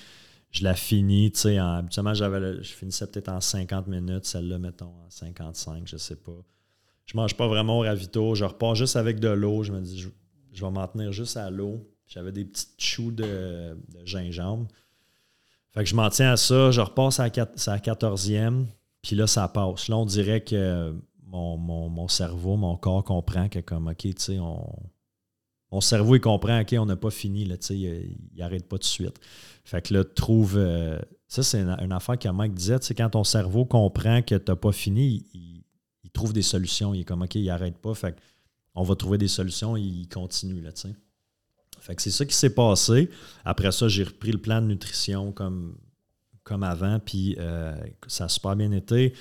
Je 0.49 0.63
la 0.63 0.73
finis, 0.73 1.31
tu 1.31 1.41
sais, 1.41 1.57
habituellement, 1.57 2.13
j'avais 2.13 2.61
je 2.61 2.73
finissais 2.73 3.07
peut-être 3.07 3.29
en 3.29 3.39
50 3.39 3.87
minutes, 3.87 4.25
celle-là, 4.25 4.59
mettons, 4.59 4.93
en 5.05 5.09
55, 5.09 5.87
je 5.87 5.95
sais 5.95 6.17
pas. 6.17 6.43
Je 7.05 7.15
mange 7.15 7.35
pas 7.37 7.47
vraiment 7.47 7.79
au 7.79 7.81
ravito, 7.81 8.35
je 8.35 8.43
repars 8.43 8.75
juste 8.75 8.97
avec 8.97 9.19
de 9.19 9.29
l'eau, 9.29 9.63
je 9.63 9.71
me 9.71 9.79
dis, 9.79 9.99
je, 9.99 10.09
je 10.51 10.65
vais 10.65 10.71
m'en 10.71 10.87
tenir 10.87 11.13
juste 11.13 11.37
à 11.37 11.49
l'eau. 11.49 11.87
J'avais 12.11 12.33
des 12.33 12.43
petites 12.43 12.75
choux 12.77 13.11
de, 13.11 13.77
gingembre. 14.03 14.67
Fait 15.71 15.83
que 15.83 15.89
je 15.89 15.95
m'en 15.95 16.09
tiens 16.09 16.33
à 16.33 16.37
ça. 16.37 16.69
Je 16.69 16.81
repasse 16.81 17.21
à 17.21 17.23
la 17.23 17.29
14e. 17.29 18.65
Puis 19.01 19.15
là, 19.15 19.27
ça 19.27 19.47
passe. 19.47 19.87
Là, 19.87 19.97
on 19.97 20.05
dirait 20.05 20.41
que 20.41 20.93
mon, 21.25 22.07
cerveau, 22.09 22.57
mon 22.57 22.75
corps 22.75 23.05
comprend 23.05 23.47
que 23.47 23.59
comme, 23.59 23.87
OK, 23.87 23.97
tu 23.97 24.13
sais, 24.17 24.39
on, 24.39 24.67
mon 25.71 25.79
cerveau, 25.79 26.15
il 26.15 26.19
comprend, 26.19 26.59
OK, 26.59 26.75
on 26.77 26.85
n'a 26.85 26.97
pas 26.97 27.11
fini, 27.11 27.45
là, 27.45 27.55
il 27.69 28.17
n'arrête 28.35 28.67
pas 28.67 28.75
tout 28.75 28.81
de 28.81 28.85
suite. 28.85 29.17
Fait 29.63 29.81
que 29.81 29.93
là, 29.93 30.03
trouve... 30.03 30.57
Euh, 30.57 30.99
ça, 31.29 31.43
c'est 31.43 31.61
une, 31.61 31.93
affaire 31.93 32.19
que 32.19 32.27
Mike 32.27 32.53
disait, 32.53 32.77
sais, 32.81 32.93
quand 32.93 33.11
ton 33.11 33.23
cerveau 33.23 33.63
comprend 33.63 34.21
que 34.21 34.35
tu 34.35 34.51
n'as 34.51 34.57
pas 34.57 34.73
fini, 34.73 35.25
il, 35.33 35.63
trouve 36.11 36.33
des 36.33 36.41
solutions. 36.41 36.93
Il 36.93 37.01
est 37.01 37.03
comme, 37.05 37.21
OK, 37.21 37.35
il 37.35 37.45
n'arrête 37.45 37.77
pas. 37.77 37.93
Fait 37.93 38.17
on 38.75 38.83
va 38.83 38.95
trouver 38.95 39.17
des 39.17 39.29
solutions, 39.29 39.77
il 39.77 40.09
continue, 40.09 40.59
là, 40.59 40.73
tu 40.73 40.81
sais. 40.81 40.95
Fait 41.81 41.95
que 41.95 42.01
c'est 42.01 42.11
ça 42.11 42.25
qui 42.25 42.35
s'est 42.35 42.53
passé. 42.53 43.09
Après 43.43 43.71
ça, 43.71 43.87
j'ai 43.87 44.03
repris 44.03 44.31
le 44.31 44.37
plan 44.37 44.61
de 44.61 44.67
nutrition 44.67 45.31
comme, 45.31 45.75
comme 46.43 46.63
avant, 46.63 46.99
puis 46.99 47.35
euh, 47.39 47.75
ça 48.07 48.25
a 48.25 48.29
super 48.29 48.55
bien 48.55 48.71
été. 48.71 49.13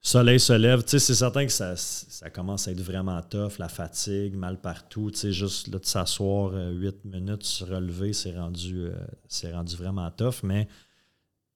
Soleil 0.00 0.38
se 0.38 0.52
lève, 0.52 0.84
tu 0.84 0.90
sais, 0.90 0.98
c'est 0.98 1.14
certain 1.14 1.44
que 1.44 1.52
ça, 1.52 1.74
ça, 1.76 2.30
commence 2.30 2.68
à 2.68 2.72
être 2.72 2.80
vraiment 2.80 3.20
tough, 3.22 3.58
la 3.58 3.68
fatigue, 3.68 4.36
mal 4.36 4.60
partout, 4.60 5.10
tu 5.10 5.18
sais, 5.18 5.32
juste 5.32 5.68
là, 5.68 5.78
de 5.78 5.84
s'asseoir 5.84 6.52
8 6.52 6.56
euh, 6.56 6.92
minutes, 7.04 7.42
se 7.42 7.64
relever, 7.64 8.12
c'est 8.12 8.36
rendu, 8.36 8.86
euh, 8.86 9.52
rendu 9.52 9.74
vraiment 9.76 10.10
tough, 10.10 10.42
mais 10.44 10.68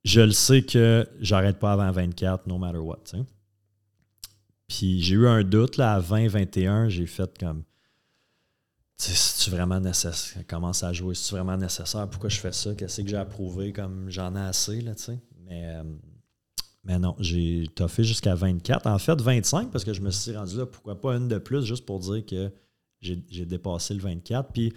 je 0.02 0.22
le 0.22 0.32
sais 0.32 0.62
que 0.62 1.06
j'arrête 1.20 1.58
pas 1.58 1.72
avant 1.72 1.90
24, 1.92 2.46
no 2.48 2.58
matter 2.58 2.78
what. 2.78 3.04
Puis 4.66 5.00
j'ai 5.02 5.14
eu 5.14 5.28
un 5.28 5.44
doute, 5.44 5.76
là, 5.76 5.94
à 5.94 6.00
20-21, 6.00 6.88
j'ai 6.88 7.06
fait 7.06 7.38
comme, 7.38 7.62
c'est 8.96 9.50
vraiment 9.50 9.80
nécessaire. 9.80 10.46
Commence 10.46 10.82
à 10.82 10.92
jouer, 10.92 11.14
c'est 11.14 11.34
vraiment 11.34 11.56
nécessaire. 11.56 12.08
Pourquoi 12.08 12.30
je 12.30 12.38
fais 12.38 12.52
ça? 12.52 12.74
Qu'est-ce 12.74 13.02
que 13.02 13.08
j'ai 13.08 13.16
approuvé 13.16 13.72
comme 13.72 14.08
j'en 14.10 14.36
ai 14.36 14.40
assez, 14.40 14.80
là, 14.80 14.94
tu 14.94 15.04
sais? 15.04 15.18
Mais 15.44 15.64
euh, 15.66 15.82
Mais 16.84 16.98
non, 16.98 17.16
j'ai 17.18 17.66
toffé 17.74 18.04
jusqu'à 18.04 18.34
24. 18.34 18.86
En 18.86 18.98
fait, 18.98 19.20
25 19.20 19.70
parce 19.70 19.84
que 19.84 19.92
je 19.92 20.00
me 20.00 20.10
suis 20.10 20.36
rendu 20.36 20.56
là, 20.56 20.66
pourquoi 20.66 21.00
pas 21.00 21.16
une 21.16 21.28
de 21.28 21.38
plus, 21.38 21.64
juste 21.64 21.84
pour 21.84 21.98
dire 21.98 22.24
que 22.24 22.52
j'ai 23.00 23.44
dépassé 23.44 23.94
le 23.94 24.00
24. 24.00 24.52
Puis 24.52 24.72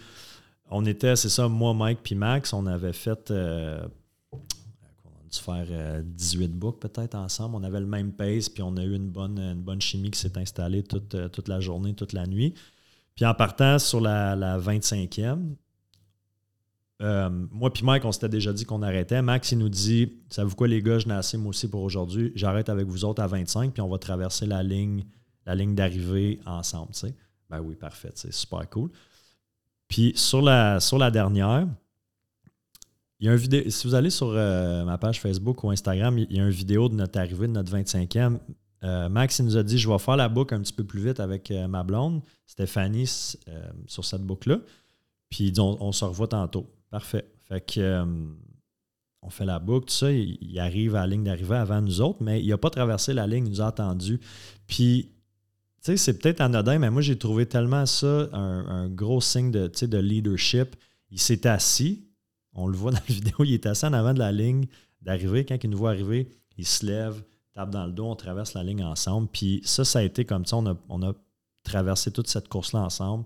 on 0.69 0.85
était, 0.85 1.15
c'est 1.15 1.29
ça, 1.29 1.47
moi, 1.47 1.73
Mike, 1.73 1.99
puis 2.01 2.15
Max, 2.15 2.53
on 2.53 2.65
avait 2.65 2.93
fait. 2.93 3.31
Euh, 3.31 3.85
faire 5.39 5.67
18 6.03 6.43
euh, 6.43 6.47
books 6.47 6.79
peut-être 6.79 7.15
ensemble. 7.15 7.55
On 7.55 7.63
avait 7.63 7.79
le 7.79 7.85
même 7.85 8.11
pace, 8.11 8.49
puis 8.49 8.63
on 8.63 8.75
a 8.77 8.83
eu 8.83 8.95
une 8.95 9.09
bonne, 9.09 9.39
une 9.39 9.61
bonne 9.61 9.81
chimie 9.81 10.11
qui 10.11 10.19
s'est 10.19 10.37
installée 10.37 10.83
toute, 10.83 11.15
euh, 11.15 11.29
toute 11.29 11.47
la 11.47 11.59
journée, 11.59 11.93
toute 11.93 12.13
la 12.13 12.25
nuit. 12.25 12.53
Puis 13.15 13.25
en 13.25 13.33
partant 13.33 13.79
sur 13.79 14.01
la, 14.01 14.35
la 14.35 14.59
25e, 14.59 15.55
euh, 17.01 17.29
moi 17.51 17.73
puis 17.73 17.83
Mike, 17.83 18.05
on 18.05 18.11
s'était 18.11 18.29
déjà 18.29 18.53
dit 18.53 18.65
qu'on 18.65 18.81
arrêtait. 18.81 19.21
Max, 19.21 19.51
il 19.51 19.57
nous 19.57 19.69
dit 19.69 20.13
Savez-vous 20.29 20.55
quoi, 20.55 20.67
les 20.67 20.81
gars, 20.81 20.99
je 20.99 21.07
n'ai 21.07 21.13
assez 21.13 21.37
moi 21.37 21.49
aussi 21.49 21.69
pour 21.69 21.81
aujourd'hui. 21.81 22.31
J'arrête 22.35 22.69
avec 22.69 22.87
vous 22.87 23.03
autres 23.03 23.21
à 23.21 23.27
25, 23.27 23.73
puis 23.73 23.81
on 23.81 23.89
va 23.89 23.97
traverser 23.97 24.45
la 24.45 24.63
ligne, 24.63 25.03
la 25.45 25.55
ligne 25.55 25.75
d'arrivée 25.75 26.39
ensemble. 26.45 26.91
Ben 27.49 27.59
oui, 27.59 27.75
parfait, 27.75 28.11
c'est 28.15 28.33
super 28.33 28.69
cool. 28.69 28.89
Puis 29.87 30.13
sur 30.15 30.41
la, 30.41 30.79
sur 30.79 30.97
la 30.97 31.11
dernière, 31.11 31.67
il 33.19 33.27
y 33.27 33.29
a 33.29 33.33
un 33.33 33.37
vidéo. 33.37 33.69
Si 33.69 33.87
vous 33.87 33.95
allez 33.95 34.09
sur 34.09 34.31
euh, 34.31 34.83
ma 34.85 34.97
page 34.97 35.19
Facebook 35.19 35.63
ou 35.63 35.71
Instagram, 35.71 36.17
il 36.17 36.31
y 36.35 36.39
a 36.39 36.43
une 36.43 36.49
vidéo 36.49 36.89
de 36.89 36.95
notre 36.95 37.19
arrivée, 37.19 37.47
de 37.47 37.53
notre 37.53 37.75
25e. 37.75 38.39
Euh, 38.85 39.09
Max 39.09 39.39
il 39.39 39.45
nous 39.45 39.57
a 39.57 39.63
dit 39.63 39.77
Je 39.77 39.89
vais 39.89 39.99
faire 39.99 40.15
la 40.15 40.29
boucle 40.29 40.53
un 40.53 40.61
petit 40.61 40.73
peu 40.73 40.85
plus 40.85 41.01
vite 41.01 41.19
avec 41.19 41.51
ma 41.51 41.83
blonde, 41.83 42.21
Stéphanie, 42.45 43.07
sur 43.87 44.05
cette 44.05 44.21
boucle-là. 44.21 44.59
Puis 45.29 45.53
on 45.59 45.91
se 45.91 46.05
revoit 46.05 46.27
tantôt. 46.27 46.71
Parfait. 46.89 47.25
Fait 47.47 47.61
que 47.61 47.79
euh, 47.79 48.05
on 49.21 49.29
fait 49.29 49.45
la 49.45 49.59
boucle, 49.59 49.87
tout 49.87 49.93
ça, 49.93 50.11
il, 50.11 50.59
arrive 50.59 50.95
à 50.95 51.01
la 51.01 51.07
ligne 51.07 51.23
d'arrivée 51.23 51.55
avant 51.55 51.81
nous 51.81 52.01
autres, 52.01 52.21
mais 52.21 52.41
il 52.41 52.47
n'a 52.47 52.57
pas 52.57 52.69
traversé 52.69 53.13
la 53.13 53.27
ligne, 53.27 53.47
il 53.47 53.49
nous 53.49 53.61
a 53.61 53.67
attendu. 53.67 54.19
Puis, 54.67 55.09
tu 55.83 55.91
sais, 55.91 55.97
c'est 55.97 56.19
peut-être 56.19 56.41
anodin, 56.41 56.79
mais 56.79 56.89
moi, 56.89 57.01
j'ai 57.01 57.17
trouvé 57.17 57.45
tellement 57.45 57.85
ça 57.85 58.29
un, 58.33 58.87
gros 58.89 59.21
signe 59.21 59.51
de 59.51 59.97
leadership. 59.97 60.75
Il 61.11 61.19
s'est 61.19 61.47
assis, 61.47 62.07
on 62.53 62.67
le 62.67 62.77
voit 62.77 62.91
dans 62.91 62.99
la 62.99 63.05
vidéo, 63.13 63.35
il 63.39 63.53
est 63.53 63.65
assis 63.65 63.85
en 63.85 63.93
avant 63.93 64.13
de 64.13 64.19
la 64.19 64.31
ligne 64.31 64.65
d'arrivée. 65.01 65.45
Quand 65.45 65.57
il 65.63 65.69
nous 65.69 65.77
voit 65.77 65.91
arriver, 65.91 66.29
il 66.57 66.65
se 66.65 66.85
lève, 66.85 67.21
tape 67.55 67.71
dans 67.71 67.85
le 67.85 67.91
dos, 67.91 68.05
on 68.05 68.15
traverse 68.15 68.53
la 68.53 68.63
ligne 68.63 68.83
ensemble. 68.83 69.27
Puis 69.31 69.61
ça, 69.63 69.83
ça 69.83 69.99
a 69.99 70.01
été 70.03 70.25
comme 70.25 70.45
ça, 70.45 70.57
on 70.57 70.65
a, 70.67 70.75
on 70.89 71.01
a 71.01 71.13
traversé 71.63 72.11
toute 72.11 72.27
cette 72.27 72.47
course-là 72.47 72.81
ensemble. 72.81 73.25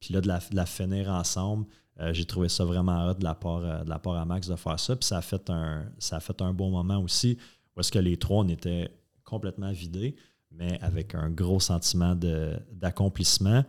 Puis 0.00 0.14
là, 0.14 0.20
de 0.20 0.28
la, 0.28 0.38
de 0.38 0.56
la 0.56 0.66
finir 0.66 1.10
ensemble. 1.10 1.66
Euh, 2.00 2.12
j'ai 2.12 2.26
trouvé 2.26 2.48
ça 2.48 2.64
vraiment 2.64 3.08
hot 3.08 3.14
de 3.14 3.24
la, 3.24 3.34
part, 3.34 3.64
euh, 3.64 3.82
de 3.82 3.88
la 3.88 3.98
part 3.98 4.16
à 4.16 4.24
Max 4.24 4.48
de 4.48 4.56
faire 4.56 4.78
ça. 4.78 4.96
Puis 4.96 5.06
ça 5.06 5.18
a 5.18 5.22
fait 5.22 5.48
un, 5.50 5.86
ça 5.98 6.16
a 6.16 6.20
fait 6.20 6.40
un 6.42 6.52
bon 6.52 6.70
moment 6.70 6.98
aussi 6.98 7.38
où 7.74 7.80
est-ce 7.80 7.90
que 7.90 7.98
les 7.98 8.16
trois, 8.16 8.44
on 8.44 8.48
était 8.48 8.90
complètement 9.24 9.72
vidés, 9.72 10.16
mais 10.50 10.78
avec 10.82 11.14
un 11.14 11.30
gros 11.30 11.60
sentiment 11.60 12.14
d'accomplissement. 12.14 13.64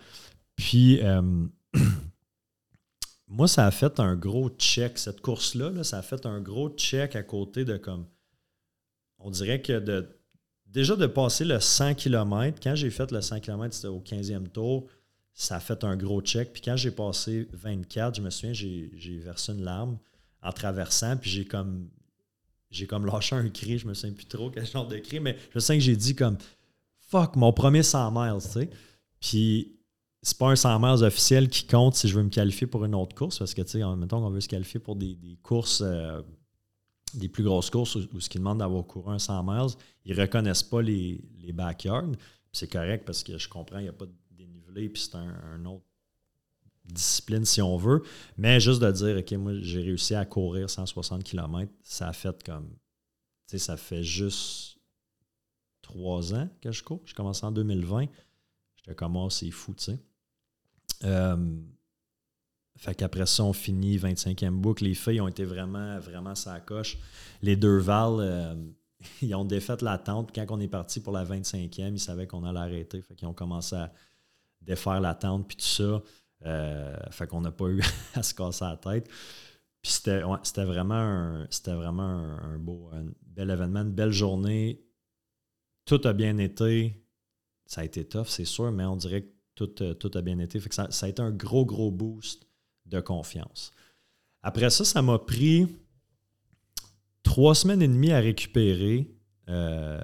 Puis 0.56 1.02
euh, 1.02 1.46
moi, 3.28 3.48
ça 3.48 3.66
a 3.66 3.72
fait 3.72 4.00
un 4.00 4.16
gros 4.16 4.50
check. 4.50 4.98
Cette 4.98 5.22
course-là, 5.22 5.84
ça 5.84 6.00
a 6.00 6.02
fait 6.02 6.26
un 6.26 6.40
gros 6.42 6.70
check 6.70 7.16
à 7.16 7.24
côté 7.24 7.66
de 7.66 7.78
comme. 7.78 8.06
On 9.28 9.30
dirait 9.30 9.62
que 9.62 10.08
déjà 10.68 10.96
de 10.96 11.06
passer 11.06 11.44
le 11.44 11.60
100 11.60 11.96
km, 11.96 12.62
quand 12.64 12.76
j'ai 12.76 12.90
fait 12.90 13.12
le 13.12 13.20
100 13.20 13.42
km, 13.42 13.86
au 13.90 14.00
15e 14.00 14.48
tour, 14.48 14.88
ça 15.34 15.58
a 15.58 15.60
fait 15.60 15.84
un 15.84 15.98
gros 15.98 16.22
check. 16.22 16.54
Puis 16.54 16.62
quand 16.62 16.78
j'ai 16.78 16.92
passé 16.92 17.46
24, 17.52 18.16
je 18.16 18.22
me 18.22 18.30
souviens, 18.30 18.54
j'ai 18.54 19.20
versé 19.22 19.52
une 19.52 19.66
larme 19.66 19.98
en 20.42 20.54
traversant, 20.54 21.18
puis 21.18 21.30
j'ai 21.30 21.44
comme 21.44 21.90
j'ai 22.72 22.88
comme 22.88 23.06
lâché 23.06 23.36
un 23.36 23.50
cri, 23.50 23.78
je 23.78 23.86
me 23.86 23.94
souviens 23.94 24.16
plus 24.16 24.28
trop 24.28 24.50
quel 24.50 24.66
genre 24.66 24.88
de 24.88 24.98
cri, 24.98 25.20
mais 25.20 25.36
je 25.54 25.60
sais 25.60 25.76
que 25.76 25.84
j'ai 25.84 25.98
dit 25.98 26.16
comme 26.16 26.38
fuck, 27.00 27.36
mon 27.36 27.52
premier 27.52 27.84
100 27.84 28.12
miles, 28.12 28.42
tu 28.42 28.48
sais. 28.48 28.70
Puis 29.20 29.78
c'est 30.22 30.38
pas 30.38 30.48
un 30.52 30.56
100 30.56 30.80
miles 30.80 31.04
officiel 31.04 31.50
qui 31.50 31.68
compte 31.68 31.96
si 31.96 32.08
je 32.08 32.16
veux 32.16 32.24
me 32.24 32.30
qualifier 32.30 32.66
pour 32.66 32.86
une 32.86 32.96
autre 32.96 33.14
course, 33.14 33.40
parce 33.40 33.54
que, 33.54 33.62
tu 33.62 33.72
sais, 33.72 33.80
temps 33.82 34.22
qu'on 34.22 34.30
veut 34.30 34.40
se 34.40 34.48
qualifier 34.48 34.80
pour 34.80 34.96
des, 34.96 35.18
courses, 35.44 35.82
euh, 35.86 36.22
des 37.18 37.30
plus 37.30 37.44
grosses 37.44 37.70
courses 37.70 37.96
où, 37.96 38.20
ce 38.20 38.30
qui 38.30 38.38
demande 38.38 38.60
d'avoir 38.60 38.86
couru 38.86 39.12
un 39.12 39.20
100 39.20 39.44
miles, 39.44 39.76
ils 40.06 40.20
reconnaissent 40.20 40.64
pas 40.64 40.82
les, 40.82 41.22
les 41.40 41.52
backyards. 41.52 42.12
C'est 42.52 42.72
correct 42.72 43.06
parce 43.06 43.24
que 43.24 43.38
je 43.38 43.50
comprends, 43.50 43.80
il 43.80 43.84
n'y 43.84 43.90
a 43.90 43.94
pas 43.94 44.06
de 44.06 44.14
puis 44.86 45.02
c'est 45.02 45.16
un, 45.16 45.66
autre 45.66 45.84
discipline 46.86 47.44
si 47.44 47.62
on 47.62 47.78
veut. 47.78 48.04
Mais 48.38 48.60
juste 48.60 48.82
de 48.82 48.92
dire, 48.92 49.18
OK, 49.18 49.32
moi, 49.34 49.54
j'ai 49.60 49.82
réussi 49.82 50.14
à 50.16 50.26
courir 50.26 50.70
160 50.70 51.24
km, 51.24 51.72
ça 51.82 52.10
a 52.10 52.14
fait 52.14 52.44
comme. 52.44 52.70
Tu 53.48 53.52
sais, 53.52 53.58
ça 53.58 53.78
fait 53.78 54.04
juste 54.04 54.78
trois 55.82 56.34
ans 56.34 56.50
que 56.62 56.72
je 56.72 56.84
cours. 56.84 57.02
Je 57.06 57.14
commencé 57.14 57.46
en 57.46 57.52
2020. 57.52 58.08
J'étais 58.76 58.96
comme, 58.96 59.16
oh, 59.16 59.30
c'est 59.30 59.52
fou, 59.52 59.74
tu 59.74 59.86
sais. 59.86 60.00
Euh, 61.04 61.58
fait 62.78 62.94
qu'après 62.94 63.26
ça, 63.26 63.44
on 63.44 63.54
finit 63.54 63.98
25e 63.98 64.52
boucle. 64.52 64.84
Les 64.84 64.94
filles 64.94 65.20
ont 65.20 65.28
été 65.28 65.44
vraiment, 65.46 66.00
vraiment 66.00 66.36
sa 66.36 66.60
coche. 66.60 66.98
Les 67.42 67.56
deux 67.56 67.78
Vals, 67.78 68.20
euh, 68.20 68.56
ils 69.22 69.34
ont 69.36 69.46
défait 69.46 69.78
l'attente. 69.82 70.32
Quand 70.34 70.46
on 70.50 70.60
est 70.60 70.68
parti 70.68 71.00
pour 71.00 71.12
la 71.12 71.26
25e, 71.26 71.94
ils 71.94 72.00
savaient 72.00 72.28
qu'on 72.28 72.44
allait 72.44 72.60
arrêter. 72.60 73.02
Fait 73.02 73.16
qu'ils 73.16 73.28
ont 73.28 73.34
commencé 73.34 73.76
à, 73.76 73.92
défaire 74.62 75.00
la 75.00 75.16
tente, 75.16 75.48
puis 75.48 75.58
tout 75.58 75.64
ça. 75.64 76.02
Euh, 76.46 76.96
fait 77.10 77.26
qu'on 77.26 77.42
n'a 77.42 77.52
pas 77.52 77.68
eu 77.68 77.82
à 78.14 78.22
se 78.22 78.34
casser 78.34 78.66
la 78.66 78.78
tête. 78.78 79.08
Puis 79.82 79.92
c'était, 79.92 80.20
vraiment, 80.66 80.94
un, 80.94 81.48
vraiment 81.68 82.04
un, 82.04 82.58
beau, 82.58 82.92
bel 83.26 83.50
événement, 83.50 83.82
une 83.82 83.94
belle 83.94 84.12
journée. 84.12 84.84
Tout 85.86 86.02
a 86.04 86.14
bien 86.14 86.38
été. 86.38 87.04
Ça 87.66 87.82
a 87.82 87.84
été 87.86 88.06
tough, 88.06 88.28
c'est 88.28 88.46
sûr, 88.46 88.72
mais 88.72 88.86
on 88.86 88.96
dirait 88.96 89.24
que 89.24 89.32
tout, 89.56 89.84
euh, 89.84 89.94
tout 89.94 90.12
a 90.16 90.22
bien 90.22 90.40
été. 90.40 90.60
Fait 90.60 90.70
que 90.70 90.76
ça, 90.76 90.88
a 90.90 91.08
été 91.08 91.22
un 91.22 91.32
gros, 91.32 91.66
gros 91.66 91.92
boost 91.92 92.47
de 92.88 93.00
confiance. 93.00 93.72
Après 94.42 94.70
ça, 94.70 94.86
ça 94.86 95.02
m'a 95.02 95.20
pris 95.20 95.68
trois 97.24 97.56
semaines 97.56 97.82
et 97.82 97.88
demie 97.88 98.12
à 98.12 98.20
récupérer. 98.20 99.12
Euh, 99.50 100.00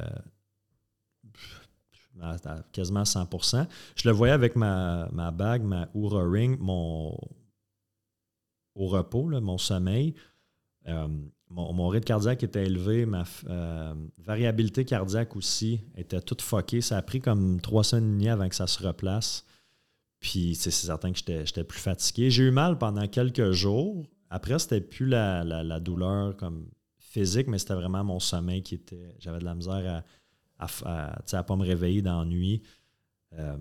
à, 2.22 2.38
quasiment 2.72 3.06
100 3.06 3.30
Je 3.96 4.08
le 4.08 4.14
voyais 4.14 4.34
avec 4.34 4.56
ma, 4.56 5.10
bague, 5.34 5.64
ma 5.64 5.90
Oura 5.94 6.24
Ring, 6.30 6.58
mon, 6.60 7.18
au 8.76 8.88
repos, 8.88 9.30
mon 9.42 9.58
sommeil. 9.58 10.16
Euh, 10.88 11.08
mon, 11.50 11.88
rythme 11.88 12.06
cardiaque 12.06 12.44
était 12.44 12.66
élevé, 12.66 13.06
ma 13.06 13.24
euh, 13.48 13.94
variabilité 14.18 14.86
cardiaque 14.86 15.36
aussi 15.36 15.82
était 15.96 16.20
toute 16.22 16.42
fuckée. 16.42 16.82
Ça 16.82 16.98
a 16.98 17.02
pris 17.02 17.22
comme 17.22 17.62
trois 17.62 17.84
semaines 17.84 18.10
et 18.10 18.14
demie 18.14 18.30
avant 18.30 18.50
que 18.50 18.56
ça 18.56 18.68
se 18.68 18.86
replace. 18.86 19.46
Puis 20.24 20.56
c'est 20.56 20.72
certain 20.72 21.12
que 21.12 21.20
j'étais 21.20 21.66
plus 21.66 21.82
fatigué. 21.82 22.30
J'ai 22.30 22.44
eu 22.44 22.52
mal 22.52 22.78
pendant 22.78 23.06
quelques 23.10 23.52
jours. 23.52 24.06
Après, 24.30 24.58
c'était 24.58 24.80
plus 24.80 25.06
la, 25.06 25.80
douleur 25.82 26.38
comme 26.38 26.70
physique, 26.98 27.48
mais 27.48 27.60
c'était 27.60 27.74
vraiment 27.74 28.06
mon 28.06 28.22
sommeil 28.22 28.64
qui 28.64 28.76
était. 28.76 29.16
J'avais 29.20 29.40
de 29.40 29.44
la 29.44 29.54
misère 29.54 30.02
à, 30.58 31.12
ne 31.34 31.42
pas 31.42 31.56
me 31.58 31.66
réveiller 31.66 32.02
nuit. 32.26 32.62
Euh, 33.34 33.58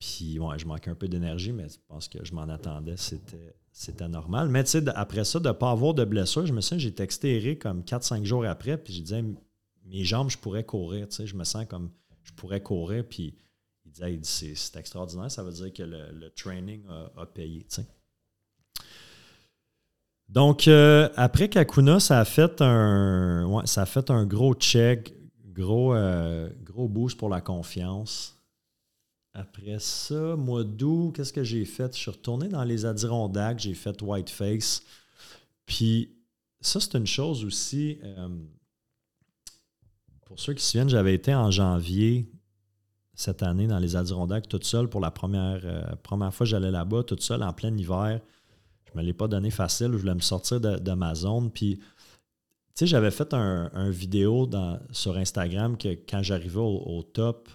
puis, 0.00 0.38
ouais, 0.38 0.58
je 0.58 0.66
manquais 0.66 0.90
un 0.90 0.94
peu 0.94 1.08
d'énergie, 1.08 1.52
mais 1.52 1.68
je 1.68 1.76
pense 1.88 2.08
que 2.08 2.24
je 2.24 2.32
m'en 2.32 2.48
attendais. 2.48 2.96
C'était, 2.96 4.08
normal. 4.08 4.48
Mais 4.48 4.64
après 4.94 5.24
ça, 5.24 5.40
de 5.40 5.48
ne 5.48 5.52
pas 5.52 5.70
avoir 5.70 5.92
de 5.92 6.06
blessure, 6.06 6.46
je 6.46 6.54
me 6.54 6.62
sens 6.62 6.78
j'ai 6.78 6.94
texté 6.94 7.58
comme 7.58 7.82
4-5 7.82 8.24
jours 8.24 8.46
après, 8.46 8.78
puis 8.78 8.94
j'ai 8.94 9.02
dit 9.02 9.36
mes 9.84 10.04
jambes, 10.04 10.30
je 10.30 10.38
pourrais 10.38 10.64
courir. 10.64 11.06
Je 11.10 11.36
me 11.36 11.44
sens 11.44 11.66
comme 11.68 11.90
je 12.22 12.32
pourrais 12.32 12.62
courir. 12.62 13.04
Puis 13.06 13.34
c'est, 13.94 14.76
extraordinaire. 14.76 15.30
Ça 15.30 15.42
veut 15.42 15.52
dire 15.52 15.72
que 15.72 15.82
le, 15.82 16.30
training 16.30 16.82
a, 17.16 17.26
payé. 17.26 17.66
Donc, 20.28 20.68
euh, 20.68 21.08
après 21.16 21.48
Kakuna, 21.48 22.00
ça 22.00 22.18
a 22.18 22.24
fait 22.24 22.60
un, 22.60 23.44
ouais, 23.46 23.66
ça 23.66 23.82
a 23.82 23.86
fait 23.86 24.10
un 24.10 24.26
gros 24.26 24.54
check, 24.54 25.14
Gros, 25.54 25.94
euh, 25.94 26.50
gros 26.64 26.88
boost 26.88 27.16
pour 27.16 27.28
la 27.28 27.40
confiance. 27.40 28.36
Après 29.32 29.78
ça, 29.78 30.34
mois 30.34 30.64
d'août, 30.64 31.12
qu'est-ce 31.14 31.32
que 31.32 31.44
j'ai 31.44 31.64
fait? 31.64 31.94
Je 31.94 32.00
suis 32.00 32.10
retourné 32.10 32.48
dans 32.48 32.64
les 32.64 32.84
Adirondacks, 32.84 33.60
j'ai 33.60 33.74
fait 33.74 34.02
Whiteface. 34.02 34.82
Puis 35.64 36.10
ça, 36.60 36.80
c'est 36.80 36.96
une 36.96 37.06
chose 37.06 37.44
aussi. 37.44 37.98
Euh, 38.02 38.28
pour 40.26 40.40
ceux 40.40 40.54
qui 40.54 40.64
se 40.64 40.72
souviennent, 40.72 40.88
j'avais 40.88 41.14
été 41.14 41.32
en 41.32 41.52
janvier 41.52 42.28
cette 43.14 43.42
année 43.42 43.66
dans 43.66 43.78
les 43.78 43.96
Adirondacks 43.96 44.48
toute 44.48 44.64
seule 44.64 44.88
pour 44.88 45.00
la 45.00 45.10
première, 45.10 45.60
euh, 45.64 45.82
première 46.02 46.34
fois 46.34 46.46
j'allais 46.46 46.70
là-bas, 46.70 47.04
toute 47.04 47.22
seule 47.22 47.42
en 47.42 47.52
plein 47.52 47.76
hiver. 47.76 48.20
Je 48.86 48.92
ne 48.92 49.02
me 49.02 49.06
l'ai 49.06 49.12
pas 49.12 49.28
donné 49.28 49.50
facile, 49.50 49.92
je 49.92 49.98
voulais 49.98 50.14
me 50.14 50.20
sortir 50.20 50.60
de, 50.60 50.92
ma 50.92 51.14
zone. 51.14 51.50
Puis 51.50 51.76
tu 51.78 51.84
sais, 52.74 52.86
j'avais 52.86 53.10
fait 53.10 53.32
un, 53.34 53.90
vidéo 53.90 54.48
sur 54.90 55.16
Instagram 55.16 55.76
que 55.76 55.88
quand 55.88 56.22
j'arrivais 56.22 56.60
au, 56.60 57.02
top, 57.02 57.48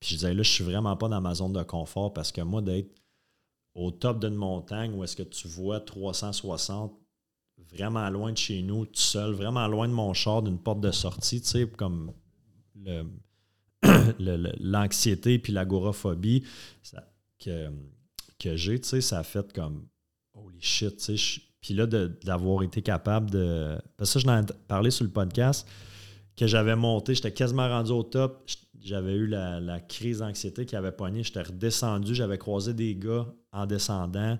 puis 0.00 0.10
je 0.10 0.14
disais 0.16 0.34
là, 0.34 0.42
je 0.42 0.50
suis 0.50 0.64
vraiment 0.64 0.96
pas 0.96 1.08
dans 1.08 1.20
ma 1.20 1.34
zone 1.34 1.52
de 1.52 1.62
confort 1.62 2.12
parce 2.12 2.32
que 2.32 2.40
moi, 2.40 2.62
d'être 2.62 2.94
au 3.74 3.90
top 3.90 4.20
d'une 4.20 4.34
montagne 4.34 4.94
où 4.94 5.04
est-ce 5.04 5.16
que 5.16 5.22
tu 5.22 5.48
vois 5.48 5.80
360 5.80 6.92
vraiment 7.72 8.08
loin 8.10 8.32
de 8.32 8.38
chez 8.38 8.62
nous, 8.62 8.86
tout 8.86 9.00
seul, 9.00 9.32
vraiment 9.32 9.66
loin 9.66 9.88
de 9.88 9.92
mon 9.92 10.14
char, 10.14 10.42
d'une 10.42 10.58
porte 10.58 10.80
de 10.80 10.90
sortie, 10.90 11.40
tu 11.40 11.48
sais, 11.48 11.66
comme 11.68 12.12
l'anxiété 14.18 15.38
puis 15.38 15.52
l'agoraphobie 15.52 16.44
que, 17.38 17.68
que 18.38 18.56
j'ai, 18.56 18.80
tu 18.80 18.88
sais, 18.88 19.00
ça 19.00 19.20
a 19.20 19.22
fait 19.22 19.52
comme 19.52 19.86
holy 20.34 20.60
shit, 20.60 20.96
tu 20.96 21.16
sais. 21.16 21.40
Puis 21.60 21.74
là, 21.74 21.86
d'avoir 21.86 22.62
été 22.62 22.80
capable 22.80 23.30
de. 23.30 23.76
Parce 23.96 24.12
que 24.12 24.20
ça, 24.20 24.40
je 24.40 24.42
ai 24.42 24.54
parlé 24.68 24.90
sur 24.92 25.04
le 25.04 25.10
podcast, 25.10 25.66
que 26.36 26.46
j'avais 26.46 26.76
monté, 26.76 27.14
j'étais 27.14 27.32
quasiment 27.32 27.68
rendu 27.68 27.90
au 27.90 28.02
top. 28.02 28.48
J'avais 28.80 29.14
eu 29.14 29.26
la, 29.26 29.80
crise 29.80 30.18
d'anxiété 30.18 30.64
qui 30.64 30.76
avait 30.76 30.92
pogné. 30.92 31.24
J'étais 31.24 31.42
redescendu, 31.42 32.14
j'avais 32.14 32.38
croisé 32.38 32.72
des 32.72 32.94
gars 32.94 33.26
en 33.52 33.66
descendant. 33.66 34.38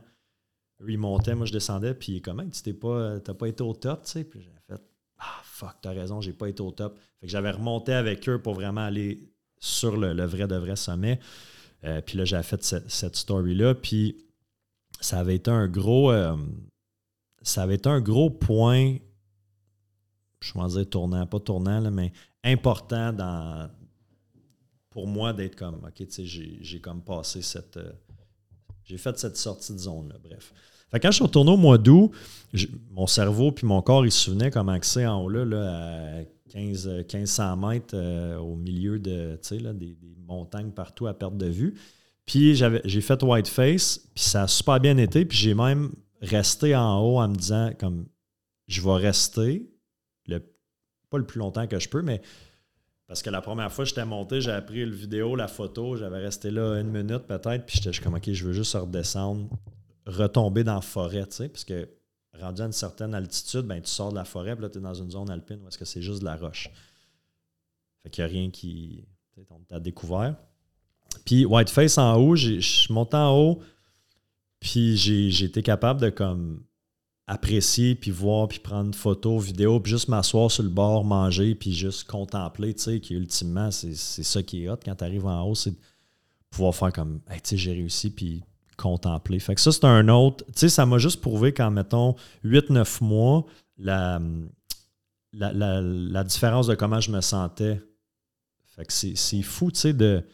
Lui, 0.78 0.94
il 0.94 0.98
montait, 0.98 1.34
moi, 1.34 1.46
je 1.46 1.52
descendais. 1.52 1.94
Puis, 1.94 2.20
comment 2.20 2.48
tu 2.48 2.62
t'es 2.62 2.74
pas, 2.74 3.18
pas 3.18 3.48
été 3.48 3.62
au 3.62 3.72
top, 3.72 4.04
tu 4.04 4.12
sais? 4.12 4.24
Puis, 4.24 4.42
j'ai 4.42 4.52
fait, 4.68 4.80
ah, 5.18 5.40
fuck, 5.44 5.76
t'as 5.80 5.92
raison, 5.92 6.20
j'ai 6.20 6.32
pas 6.32 6.48
été 6.48 6.62
au 6.62 6.70
top. 6.70 6.98
Fait 7.20 7.26
que 7.26 7.32
j'avais 7.32 7.50
remonté 7.50 7.92
avec 7.92 8.28
eux 8.28 8.40
pour 8.40 8.54
vraiment 8.54 8.82
aller 8.82 9.32
sur 9.58 9.96
le, 9.96 10.24
vrai 10.24 10.46
de 10.46 10.56
vrai 10.56 10.76
sommet. 10.76 11.18
Euh, 11.84 12.00
puis 12.00 12.18
là, 12.18 12.24
j'avais 12.24 12.42
fait 12.42 12.62
cette, 12.62 13.16
story-là. 13.16 13.74
Puis, 13.74 14.16
ça 15.00 15.20
avait 15.20 15.36
été 15.36 15.50
un 15.50 15.68
gros. 15.68 16.10
Euh, 16.10 16.36
ça 17.42 17.62
avait 17.62 17.76
été 17.76 17.88
un 17.88 18.00
gros 18.00 18.30
point. 18.30 18.96
Je 20.40 20.52
vais 20.54 20.68
dire 20.68 20.90
tournant, 20.90 21.26
pas 21.26 21.40
tournant, 21.40 21.80
là, 21.80 21.90
mais 21.90 22.12
important 22.44 23.12
pour 24.90 25.06
moi 25.06 25.32
d'être 25.32 25.56
comme, 25.56 25.84
OK, 25.84 25.94
tu 25.94 26.10
sais, 26.10 26.24
j'ai 26.24 26.80
comme 26.80 27.02
passé 27.02 27.42
cette. 27.42 27.76
Euh, 27.76 27.92
j'ai 28.84 28.98
fait 28.98 29.18
cette 29.18 29.36
sortie 29.36 29.72
de 29.72 29.78
zone-là, 29.78 30.16
bref. 30.22 30.52
Quand 30.92 31.10
je 31.10 31.16
suis 31.16 31.24
retourné 31.24 31.50
au 31.50 31.56
mois 31.56 31.78
d'août, 31.78 32.10
mon 32.90 33.06
cerveau 33.06 33.52
puis 33.52 33.66
mon 33.66 33.82
corps, 33.82 34.06
il 34.06 34.12
se 34.12 34.24
souvenait 34.24 34.50
comment 34.50 34.78
c'est 34.82 35.06
en 35.06 35.22
haut 35.22 35.28
là, 35.28 36.20
à 36.20 36.24
15, 36.50 36.88
1500 36.88 37.56
mètres 37.56 37.94
euh, 37.94 38.38
au 38.38 38.56
milieu 38.56 38.98
de, 38.98 39.38
là, 39.60 39.72
des, 39.72 39.96
montagnes 40.26 40.70
partout 40.70 41.06
à 41.06 41.14
perte 41.14 41.36
de 41.36 41.46
vue. 41.46 41.74
Puis 42.24 42.56
j'ai 42.56 43.00
fait 43.00 43.22
white 43.22 43.46
face, 43.46 43.98
puis 44.14 44.24
ça 44.24 44.44
a 44.44 44.48
super 44.48 44.80
bien 44.80 44.96
été, 44.96 45.24
puis 45.24 45.38
j'ai 45.38 45.54
même 45.54 45.92
resté 46.20 46.74
en 46.74 47.00
haut 47.00 47.20
en 47.20 47.28
me 47.28 47.36
disant 47.36 47.70
comme 47.78 48.06
je 48.66 48.80
vais 48.80 48.94
rester 48.94 49.70
pas 51.10 51.18
le 51.18 51.24
plus 51.24 51.38
longtemps 51.38 51.66
que 51.66 51.78
je 51.78 51.88
peux, 51.88 52.02
mais 52.02 52.20
parce 53.06 53.22
que 53.22 53.30
la 53.30 53.40
première 53.40 53.72
fois 53.72 53.84
que 53.84 53.88
j'étais 53.88 54.04
monté, 54.04 54.40
j'avais 54.40 54.64
pris 54.64 54.84
le 54.84 54.94
vidéo, 54.94 55.36
la 55.36 55.48
photo, 55.48 55.96
j'avais 55.96 56.18
resté 56.18 56.50
là 56.50 56.80
une 56.80 56.90
minute 56.90 57.26
peut-être, 57.26 57.64
puis 57.66 57.80
j'étais 57.80 57.96
comme, 58.02 58.14
OK, 58.14 58.32
je 58.32 58.44
veux 58.44 58.52
juste 58.52 58.74
redescendre, 58.74 59.48
retomber 60.06 60.64
dans 60.64 60.76
la 60.76 60.80
forêt, 60.80 61.26
tu 61.26 61.36
sais, 61.36 61.48
parce 61.48 61.64
que 61.64 61.88
rendu 62.40 62.62
à 62.62 62.66
une 62.66 62.72
certaine 62.72 63.14
altitude, 63.14 63.62
ben, 63.62 63.80
tu 63.80 63.90
sors 63.90 64.10
de 64.10 64.16
la 64.16 64.24
forêt, 64.24 64.54
puis 64.54 64.62
là, 64.62 64.70
tu 64.70 64.78
es 64.78 64.80
dans 64.80 64.94
une 64.94 65.10
zone 65.10 65.30
alpine 65.30 65.60
où 65.62 65.68
est-ce 65.68 65.78
que 65.78 65.84
c'est 65.84 66.02
juste 66.02 66.20
de 66.20 66.24
la 66.24 66.36
roche. 66.36 66.70
Fait 68.02 68.10
qu'il 68.10 68.24
n'y 68.24 68.30
a 68.30 68.32
rien 68.32 68.50
qui. 68.50 69.04
Tu 69.34 69.80
découvert. 69.80 70.36
Puis 71.24 71.44
Whiteface 71.44 71.98
en 71.98 72.16
haut, 72.16 72.36
je 72.36 72.60
suis 72.60 72.92
monté 72.92 73.16
en 73.16 73.36
haut, 73.36 73.60
puis 74.60 74.96
j'ai 74.96 75.44
été 75.44 75.62
capable 75.62 76.00
de 76.00 76.10
comme 76.10 76.64
apprécier, 77.26 77.94
puis 77.94 78.10
voir, 78.10 78.48
puis 78.48 78.60
prendre 78.60 78.86
une 78.86 78.94
photo, 78.94 79.38
vidéo, 79.38 79.80
puis 79.80 79.90
juste 79.90 80.08
m'asseoir 80.08 80.50
sur 80.50 80.62
le 80.62 80.68
bord, 80.68 81.04
manger, 81.04 81.54
puis 81.54 81.74
juste 81.74 82.04
contempler, 82.04 82.72
tu 82.74 82.82
sais, 82.82 83.00
qui 83.00 83.14
ultimement, 83.14 83.70
c'est 83.70 83.94
ça 83.94 84.42
qui 84.42 84.64
est 84.64 84.68
hot 84.68 84.76
quand 84.84 84.94
tu 84.94 85.04
arrives 85.04 85.26
en 85.26 85.42
haut, 85.42 85.54
c'est 85.54 85.74
pouvoir 86.50 86.74
faire 86.74 86.92
comme, 86.92 87.20
tu 87.28 87.38
sais, 87.42 87.56
j'ai 87.56 87.72
réussi, 87.72 88.10
puis 88.10 88.44
contempler. 88.76 89.38
Fait 89.38 89.54
que 89.54 89.60
ça, 89.60 89.72
c'est 89.72 89.84
un 89.84 90.08
autre, 90.08 90.44
tu 90.46 90.52
sais, 90.56 90.68
ça 90.68 90.86
m'a 90.86 90.98
juste 90.98 91.20
prouvé 91.20 91.52
qu'en, 91.52 91.70
mettons, 91.70 92.14
8-9 92.44 93.04
mois, 93.04 93.46
la, 93.78 94.20
la, 95.32 95.80
la, 95.80 96.24
différence 96.24 96.66
de 96.66 96.74
comment 96.74 97.00
je 97.00 97.10
me 97.10 97.20
sentais. 97.20 97.80
Fait 98.74 98.84
que 98.84 98.92
c'est 98.92 99.42
fou, 99.42 99.70
tu 99.70 99.80
sais, 99.80 99.92
de 99.92 100.24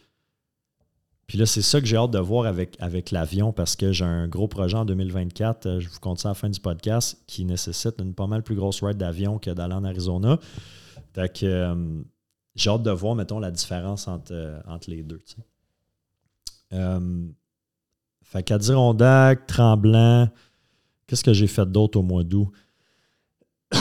puis 1.27 1.37
là, 1.37 1.45
c'est 1.45 1.61
ça 1.61 1.79
que 1.79 1.87
j'ai 1.87 1.95
hâte 1.95 2.11
de 2.11 2.19
voir 2.19 2.45
avec, 2.45 2.75
avec 2.79 3.11
l'avion 3.11 3.53
parce 3.53 3.75
que 3.75 3.91
j'ai 3.91 4.05
un 4.05 4.27
gros 4.27 4.47
projet 4.47 4.77
en 4.77 4.85
2024, 4.85 5.65
euh, 5.65 5.79
je 5.79 5.89
vous 5.89 5.99
compte 5.99 6.19
ça 6.19 6.29
à 6.29 6.31
la 6.31 6.35
fin 6.35 6.49
du 6.49 6.59
podcast, 6.59 7.17
qui 7.27 7.45
nécessite 7.45 7.95
une 7.99 8.13
pas 8.13 8.27
mal 8.27 8.43
plus 8.43 8.55
grosse 8.55 8.83
ride 8.83 8.97
d'avion 8.97 9.39
que 9.39 9.49
d'aller 9.49 9.73
en 9.73 9.83
Arizona. 9.83 10.39
Fait 11.13 11.29
que 11.33 11.45
euh, 11.45 12.03
j'ai 12.55 12.69
hâte 12.69 12.83
de 12.83 12.91
voir, 12.91 13.15
mettons, 13.15 13.39
la 13.39 13.51
différence 13.51 14.07
entre, 14.07 14.33
euh, 14.33 14.59
entre 14.67 14.89
les 14.89 15.01
deux. 15.03 15.21
Fait 18.33 18.41
qu'Adirondack, 18.41 19.45
Tremblant, 19.45 20.27
qu'est-ce 21.05 21.23
que 21.23 21.33
j'ai 21.33 21.45
fait 21.45 21.71
d'autre 21.71 21.99
au 21.99 22.01
mois 22.01 22.23
d'août? 22.23 22.51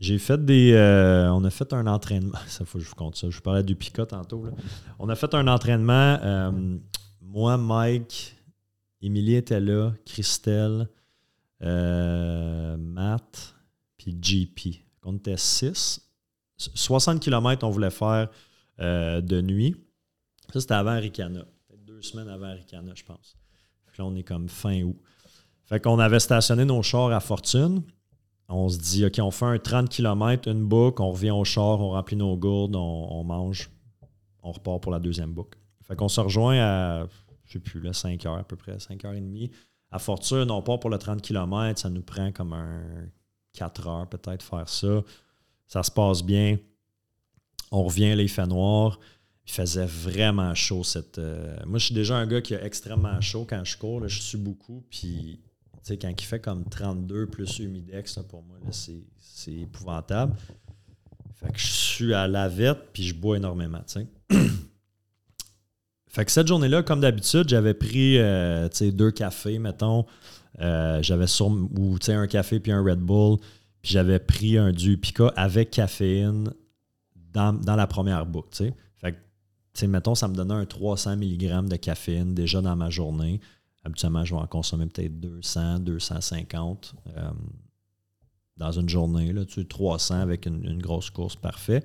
J'ai 0.00 0.18
fait 0.18 0.44
des. 0.44 0.72
Euh, 0.74 1.32
on 1.32 1.42
a 1.42 1.50
fait 1.50 1.72
un 1.72 1.88
entraînement. 1.88 2.38
Ça 2.46 2.64
faut 2.64 2.78
que 2.78 2.84
je 2.84 2.88
vous 2.88 2.94
compte 2.94 3.16
ça. 3.16 3.28
Je 3.30 3.40
parlais 3.40 3.64
du 3.64 3.74
Pica 3.74 4.06
tantôt. 4.06 4.44
On 5.00 5.08
a 5.08 5.16
fait 5.16 5.34
un 5.34 5.48
entraînement. 5.48 6.18
Euh, 6.22 6.78
moi, 7.20 7.56
Mike, 7.56 8.36
Émilie 9.02 9.34
était 9.34 9.58
là, 9.58 9.92
Christelle, 10.06 10.88
euh, 11.62 12.76
Matt, 12.76 13.56
puis 13.96 14.16
JP. 14.20 14.84
On 15.02 15.16
était 15.16 15.36
6. 15.36 16.00
60 16.56 17.20
km 17.20 17.64
on 17.64 17.70
voulait 17.70 17.90
faire 17.90 18.28
de 18.78 19.40
nuit. 19.40 19.74
Ça, 20.52 20.60
c'était 20.60 20.74
avant 20.74 20.98
Ricana. 20.98 21.44
Deux 21.98 22.02
semaines 22.02 22.28
avant 22.28 22.52
Ricana, 22.52 22.92
je 22.94 23.02
pense. 23.02 23.36
là, 23.98 24.04
on 24.04 24.14
est 24.14 24.22
comme 24.22 24.48
fin 24.48 24.82
août. 24.82 24.96
Fait 25.64 25.80
qu'on 25.80 25.98
avait 25.98 26.20
stationné 26.20 26.64
nos 26.64 26.80
chars 26.80 27.10
à 27.10 27.18
Fortune. 27.18 27.82
On 28.48 28.68
se 28.68 28.78
dit, 28.78 29.04
OK, 29.04 29.18
on 29.18 29.32
fait 29.32 29.46
un 29.46 29.58
30 29.58 29.88
km, 29.88 30.48
une 30.48 30.64
boucle, 30.64 31.02
on 31.02 31.10
revient 31.10 31.32
au 31.32 31.42
char, 31.42 31.80
on 31.80 31.90
remplit 31.90 32.14
nos 32.14 32.36
gourdes, 32.36 32.76
on, 32.76 33.24
mange, 33.24 33.68
on 34.44 34.52
repart 34.52 34.80
pour 34.80 34.92
la 34.92 35.00
deuxième 35.00 35.32
boucle. 35.32 35.58
Fait 35.82 35.96
qu'on 35.96 36.06
se 36.06 36.20
rejoint 36.20 36.60
à, 36.60 37.06
je 37.46 37.54
sais 37.54 37.58
plus, 37.58 37.80
là, 37.80 37.92
5 37.92 38.24
heures 38.26 38.38
à 38.38 38.44
peu 38.44 38.54
près, 38.54 38.78
5 38.78 39.04
heures 39.04 39.14
et 39.14 39.20
demie. 39.20 39.50
À 39.90 39.98
Fortune, 39.98 40.52
on 40.52 40.62
part 40.62 40.78
pour 40.78 40.90
le 40.90 40.98
30 40.98 41.20
km, 41.20 41.80
ça 41.80 41.90
nous 41.90 42.02
prend 42.02 42.30
comme 42.30 42.52
un 42.52 43.08
4 43.54 43.88
heures 43.88 44.08
peut-être 44.08 44.44
faire 44.44 44.68
ça. 44.68 45.02
Ça 45.66 45.82
se 45.82 45.90
passe 45.90 46.22
bien. 46.22 46.58
On 47.72 47.82
revient, 47.82 48.14
là, 48.14 48.22
il 48.22 48.28
fait 48.28 48.46
noir. 48.46 49.00
Il 49.48 49.52
faisait 49.52 49.86
vraiment 49.86 50.54
chaud. 50.54 50.84
Cette, 50.84 51.18
euh, 51.18 51.56
Moi, 51.66 51.78
je 51.78 51.86
suis 51.86 51.94
déjà 51.94 52.16
un 52.16 52.26
gars 52.26 52.42
qui 52.42 52.54
a 52.54 52.62
extrêmement 52.62 53.18
chaud 53.20 53.46
quand 53.48 53.64
je 53.64 53.78
cours. 53.78 54.06
je 54.06 54.20
suis 54.20 54.38
beaucoup. 54.38 54.84
Puis 54.90 55.40
quand 55.96 56.10
il 56.10 56.24
fait 56.24 56.38
comme 56.40 56.64
32 56.64 57.26
plus 57.26 57.58
humidex, 57.58 58.18
pour 58.28 58.42
moi, 58.42 58.58
c'est 58.70 59.52
épouvantable. 59.52 60.34
Fait 61.34 61.50
que 61.52 61.58
je 61.58 61.66
suis 61.66 62.12
à 62.14 62.28
la 62.28 62.48
vette 62.48 62.88
puis 62.92 63.04
je 63.04 63.14
bois 63.14 63.36
énormément. 63.38 63.80
fait 66.08 66.24
que 66.24 66.30
cette 66.30 66.48
journée-là, 66.48 66.82
comme 66.82 67.00
d'habitude, 67.00 67.48
j'avais 67.48 67.74
pris 67.74 68.18
euh, 68.18 68.68
deux 68.80 69.12
cafés, 69.12 69.58
mettons. 69.58 70.04
Euh, 70.60 71.00
j'avais 71.02 71.26
sur 71.28 71.46
ou 71.46 71.96
un 72.08 72.26
café 72.26 72.60
puis 72.60 72.72
un 72.72 72.82
Red 72.82 72.98
Bull. 72.98 73.38
Puis 73.80 73.92
j'avais 73.92 74.18
pris 74.18 74.58
un 74.58 74.72
du 74.72 74.98
Pica 74.98 75.32
avec 75.36 75.70
caféine 75.70 76.50
dans, 77.32 77.58
la 77.64 77.86
première 77.86 78.26
boucle. 78.26 78.72
Mettons, 79.86 80.14
ça 80.14 80.28
me 80.28 80.34
donnait 80.34 80.54
un 80.54 80.66
300 80.66 81.16
mg 81.16 81.68
de 81.68 81.76
caféine 81.76 82.34
déjà 82.34 82.60
dans 82.60 82.76
ma 82.76 82.90
journée. 82.90 83.40
Habituellement, 83.84 84.24
je 84.24 84.34
vais 84.34 84.40
en 84.40 84.46
consommer 84.46 84.86
peut-être 84.86 85.18
200, 85.20 85.80
250 85.80 86.94
euh, 87.16 87.30
dans 88.56 88.72
une 88.72 88.88
journée. 88.88 89.32
Là, 89.32 89.44
tu 89.44 89.66
300 89.66 90.20
avec 90.20 90.46
une, 90.46 90.82
grosse 90.82 91.10
course, 91.10 91.36
parfait. 91.36 91.84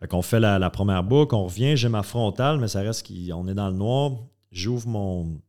Fait 0.00 0.08
qu'on 0.08 0.22
fait 0.22 0.40
la, 0.40 0.70
première 0.70 1.04
boucle, 1.04 1.34
on 1.34 1.44
revient, 1.44 1.76
j'ai 1.76 1.88
ma 1.88 2.02
frontale, 2.02 2.58
mais 2.58 2.68
ça 2.68 2.80
reste 2.80 3.06
qu'on 3.06 3.48
est 3.48 3.54
dans 3.54 3.68
le 3.68 3.76
noir. 3.76 4.12
J'ouvre 4.50 4.88
mon. 4.88 5.40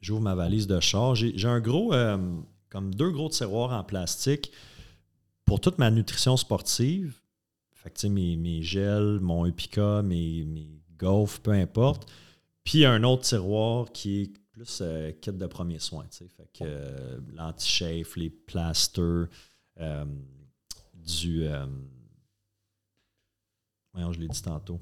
J'ouvre 0.00 0.22
ma 0.22 0.34
valise 0.34 0.66
de 0.66 0.80
char. 0.80 1.14
J'ai 1.14 1.48
un 1.48 1.60
gros, 1.60 1.92
euh, 1.92 2.18
comme 2.70 2.94
deux 2.94 3.10
gros 3.10 3.28
tiroirs 3.28 3.72
en 3.72 3.84
plastique 3.84 4.50
pour 5.44 5.60
toute 5.60 5.78
ma 5.78 5.90
nutrition 5.90 6.36
sportive. 6.36 7.21
Fait 7.82 7.90
que, 7.90 8.06
mes, 8.06 8.36
mes 8.36 8.62
gels, 8.62 9.18
mon 9.20 9.44
Epica, 9.44 10.02
mes, 10.02 10.44
mes 10.44 10.68
peu 11.42 11.50
importe. 11.50 12.10
Puis 12.64 12.84
un 12.84 13.02
autre 13.02 13.22
tiroir 13.22 13.90
qui 13.92 14.22
est 14.22 14.32
plus 14.52 14.78
euh, 14.82 15.12
kit 15.20 15.32
de 15.32 15.46
premiers 15.46 15.78
soins. 15.78 16.06
Fait 16.10 16.48
que 16.52 16.62
euh, 16.62 17.18
l'anti-chafe, 17.34 18.16
les 18.16 18.30
plasters, 18.30 19.26
euh, 19.80 20.04
du. 20.94 21.48
voyons, 23.92 24.12
je 24.12 24.20
l'ai 24.20 24.28
dit 24.28 24.42
tantôt. 24.42 24.80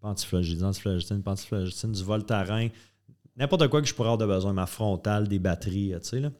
Pantiflagitine, 0.00 0.64
antiflagitine, 0.64 1.22
pantiflagitine, 1.22 1.92
du 1.92 2.02
Voltaren, 2.02 2.70
n'importe 3.36 3.68
quoi 3.68 3.80
que 3.80 3.88
je 3.88 3.94
pourrais 3.94 4.08
avoir 4.08 4.18
de 4.18 4.26
besoin, 4.26 4.52
ma 4.52 4.66
frontale, 4.66 5.28
des 5.28 5.38
batteries, 5.38 5.94
tu 6.02 6.08
sais, 6.08 6.20
là. 6.20 6.30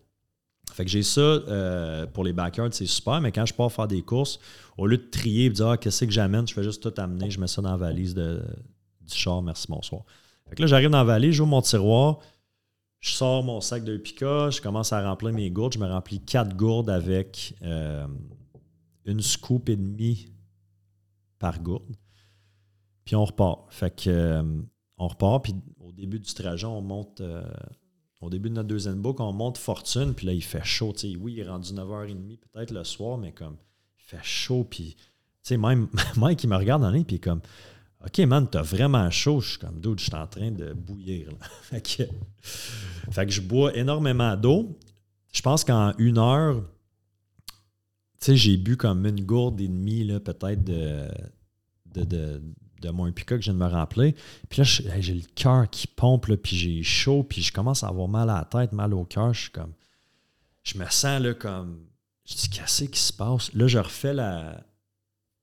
Fait 0.75 0.85
que 0.85 0.91
j'ai 0.91 1.05
ça 1.05 1.39
pour 2.13 2.25
les 2.25 2.33
backyards, 2.33 2.73
c'est 2.73 2.87
super, 2.87 3.21
mais 3.21 3.31
quand 3.31 3.47
je 3.47 3.55
pars 3.55 3.71
faire 3.71 3.87
des 3.87 4.03
courses, 4.03 4.41
au 4.77 4.89
lieu 4.89 4.97
de 4.97 5.09
trier 5.09 5.45
et 5.45 5.49
de 5.49 5.55
dire 5.55 5.69
ah, 5.69 5.77
qu'est-ce 5.77 6.05
que 6.05 6.11
j'amène, 6.11 6.49
je 6.49 6.55
fais 6.55 6.65
juste 6.65 6.83
tout 6.83 7.01
amener, 7.01 7.31
je 7.31 7.39
mets 7.39 7.47
ça 7.47 7.63
dans 7.63 7.71
la 7.71 7.77
valise 7.77 8.13
de, 8.13 8.43
du 9.01 9.15
char, 9.15 9.41
merci, 9.41 9.67
bonsoir. 9.69 10.03
Fait 10.49 10.57
que 10.57 10.63
là, 10.63 10.67
j'arrive 10.67 10.91
dans 10.91 10.99
la 10.99 11.05
vallée, 11.05 11.33
j'ouvre 11.33 11.51
mon 11.51 11.63
tiroir, 11.63 12.19
Je 13.01 13.13
sors 13.13 13.45
mon 13.45 13.61
sac 13.61 13.85
de 13.85 13.97
pica, 13.97 14.51
je 14.51 14.61
commence 14.61 14.93
à 14.93 15.09
remplir 15.09 15.33
mes 15.33 15.51
gourdes. 15.51 15.75
Je 15.75 15.79
me 15.79 15.87
remplis 15.87 16.21
quatre 16.21 16.57
gourdes 16.57 16.91
avec 16.91 17.55
euh, 17.63 18.07
une 19.05 19.21
scoop 19.21 19.69
et 19.69 19.77
demie 19.77 20.29
par 21.39 21.61
gourde. 21.61 21.97
Puis 23.05 23.15
on 23.15 23.25
repart. 23.25 23.67
Fait 23.71 23.95
que 23.95 24.11
euh, 24.11 24.43
on 24.97 25.09
repart, 25.09 25.45
puis 25.45 25.55
au 25.79 25.93
début 25.93 26.19
du 26.19 26.33
trajet, 26.33 26.67
on 26.67 26.81
monte. 26.81 27.21
Euh, 27.21 27.45
au 28.25 28.31
début 28.31 28.49
de 28.49 28.55
notre 28.55 28.69
deuxième 28.69 29.01
boucle, 29.01 29.23
on 29.23 29.33
monte 29.33 29.59
Fortune, 29.59 30.15
puis 30.15 30.27
là, 30.27 30.33
il 30.33 30.43
fait 30.43 30.65
chaud. 30.65 30.95
oui, 31.21 31.35
il 31.35 31.41
est 31.41 31.49
rendu 31.49 31.73
9h30 31.73 32.39
peut-être 32.53 32.71
le 32.71 32.85
soir, 32.85 33.19
mais 33.19 33.33
comme 33.33 33.57
il 33.99 34.03
fait 34.03 34.25
chaud, 34.25 34.67
puis 34.69 34.97
même 35.51 35.89
Mike, 36.17 36.45
il 36.45 36.49
me 36.49 36.57
regarde 36.57 36.83
dans 36.83 36.91
l'œil, 36.91 37.05
puis 37.05 37.21
comme 37.21 37.41
OK, 38.05 38.19
man, 38.21 38.47
t'as 38.51 38.63
vraiment 38.63 39.11
chaud. 39.11 39.41
Je 39.41 39.51
suis 39.51 39.59
comme, 39.59 39.81
dude, 39.81 39.99
je 39.99 40.05
suis 40.05 40.15
en 40.15 40.27
train 40.27 40.51
de 40.51 40.73
bouillir. 40.75 41.29
fait, 41.63 41.81
que, 41.81 43.31
je 43.31 43.41
bois 43.41 43.75
énormément 43.77 44.37
d'eau. 44.37 44.79
Je 45.33 45.41
pense 45.41 45.65
qu'en 45.65 45.95
une 45.99 46.19
heure, 46.19 46.63
tu 48.21 48.27
sais, 48.27 48.37
j'ai 48.37 48.57
bu 48.57 48.77
comme 48.77 49.07
une 49.07 49.25
gourde 49.25 49.61
et 49.61 49.69
demie, 49.69 50.07
peut-être, 50.21 50.63
de, 50.65 51.09
de, 51.87 52.05
de, 52.05 52.43
mon 52.91 53.11
pica 53.13 53.37
que 53.37 53.43
je 53.43 53.51
viens 53.51 53.59
de 53.59 53.65
me 53.65 53.71
remplir. 53.71 54.13
Puis 54.49 54.61
là, 54.61 54.65
j'ai 55.01 55.15
le 55.15 55.27
cœur 55.35 55.69
qui 55.71 55.87
pompe, 55.87 56.33
puis 56.37 56.57
j'ai 56.57 56.83
chaud, 56.83 57.23
puis 57.23 57.43
je 57.43 57.53
commence 57.53 57.83
à 57.83 57.89
avoir 57.89 58.09
mal 58.09 58.31
à 58.31 58.39
la 58.39 58.45
tête, 58.45 58.73
mal 58.73 58.95
au 58.95 59.05
cœur. 59.05 59.33
Je 59.35 59.43
suis 59.43 59.51
comme. 59.51 59.73
Je 60.63 60.79
me 60.79 60.87
sens 60.87 61.21
là 61.21 61.35
comme. 61.35 61.87
Je 62.27 62.35
dis, 62.35 62.49
qu'est-ce 62.49 62.85
qui 62.85 63.01
se 63.01 63.13
passe? 63.13 63.53
Là, 63.53 63.67
je 63.67 63.79
refais 63.79 64.15
la, 64.15 64.65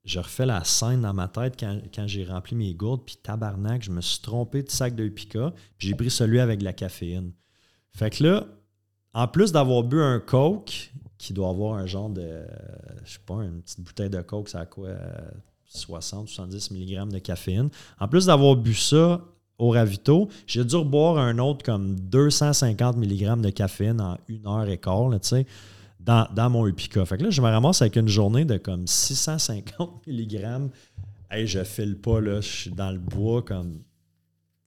je 0.04 0.20
refais 0.20 0.46
la 0.46 0.64
scène 0.64 1.02
dans 1.02 1.14
ma 1.14 1.28
tête 1.28 1.60
quand, 1.60 2.08
j'ai 2.08 2.26
rempli 2.26 2.56
mes 2.56 2.74
gourdes, 2.74 3.04
puis 3.06 3.18
tabarnak, 3.22 3.84
je 3.84 3.92
me 3.92 4.02
suis 4.02 4.22
trompé 4.22 4.64
de 4.64 4.70
sac 4.70 4.96
de 4.96 5.06
Epica, 5.06 5.54
puis 5.78 5.90
j'ai 5.90 5.96
pris 5.96 6.10
celui 6.10 6.40
avec 6.40 6.60
de 6.60 6.64
la 6.64 6.74
caféine. 6.74 7.34
Fait 7.92 8.10
que 8.10 8.24
là, 8.24 8.48
en 9.14 9.28
plus 9.28 9.52
d'avoir 9.52 9.84
bu 9.84 10.02
un 10.02 10.20
Coke, 10.20 10.92
qui 11.18 11.34
doit 11.34 11.50
avoir 11.50 11.76
un 11.76 11.86
genre 11.86 12.10
de, 12.10 12.44
je 13.06 13.14
sais 13.14 13.20
pas, 13.26 13.44
une 13.44 13.62
petite 13.62 13.82
bouteille 13.82 14.10
de 14.10 14.22
Coke, 14.22 14.50
ça 14.50 14.62
a 14.62 14.66
quoi, 14.66 14.90
60, 15.74 16.28
70 16.28 16.72
mg 16.72 17.12
de 17.12 17.20
caféine. 17.20 17.70
En 18.00 18.08
plus 18.08 18.26
d'avoir 18.26 18.56
bu 18.56 18.74
ça 18.74 19.22
au 19.58 19.70
ravito, 19.70 20.28
j'ai 20.48 20.66
dû 20.66 20.76
reboire 20.76 21.18
un 21.18 21.38
autre 21.38 21.64
comme 21.64 22.00
250 22.00 22.98
mg 22.98 23.42
de 23.42 23.50
caféine 23.50 24.02
en 24.02 24.18
une 24.28 24.48
heure 24.48 24.68
et 24.68 24.78
quart, 24.78 25.10
tu 25.12 25.28
sais 25.28 25.46
dans, 26.04 26.50
mon 26.50 26.68
Epica. 26.68 27.06
Fait 27.06 27.18
que 27.18 27.24
là, 27.24 27.30
je 27.30 27.42
me 27.42 27.48
ramasse 27.48 27.82
avec 27.82 27.96
une 27.96 28.08
journée 28.08 28.46
de 28.46 28.58
comme 28.58 28.88
650 28.88 30.02
mg. 30.08 30.72
Hey, 31.30 31.48
je 31.48 31.64
file 31.64 31.98
pas, 31.98 32.20
là, 32.20 32.42
je 32.42 32.50
suis 32.50 32.72
dans 32.72 32.92
le 32.92 33.00
bois 33.00 33.42
comme. 33.42 33.82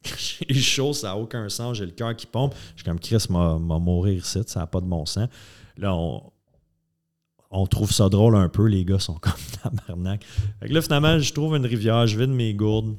J'ai 0.49 0.55
chaud, 0.61 0.93
ça 0.93 1.09
n'a 1.09 1.17
aucun 1.17 1.49
sens, 1.49 1.79
j'ai 1.79 1.87
le 1.87 1.93
cœur 1.93 2.15
qui 2.15 2.27
pompe. 2.27 2.55
Je 2.77 2.83
suis 2.83 2.85
comme 2.85 3.01
Chris 3.01 3.25
m'a 3.31 3.57
mourir 3.59 4.19
ici, 4.19 4.39
ça 4.47 4.61
n'a 4.61 4.67
pas 4.67 4.81
de 4.81 4.87
bon 4.87 5.07
sens. 5.07 5.29
Là, 5.79 5.95
on, 5.95 6.23
trouve 7.67 7.93
ça 7.93 8.09
drôle 8.09 8.37
un 8.37 8.49
peu, 8.49 8.67
les 8.67 8.85
gars 8.85 8.99
sont 8.99 9.15
comme 9.21 9.33
tabarnak. 9.63 10.25
Fait 10.61 10.69
que 10.69 10.75
là, 10.75 10.83
finalement, 10.83 11.19
je 11.19 11.33
trouve 11.33 11.57
une 11.57 11.67
rivière, 11.67 12.07
je 12.07 12.19
vide 12.19 12.31
mes 12.31 12.55
gourdes, 12.55 12.97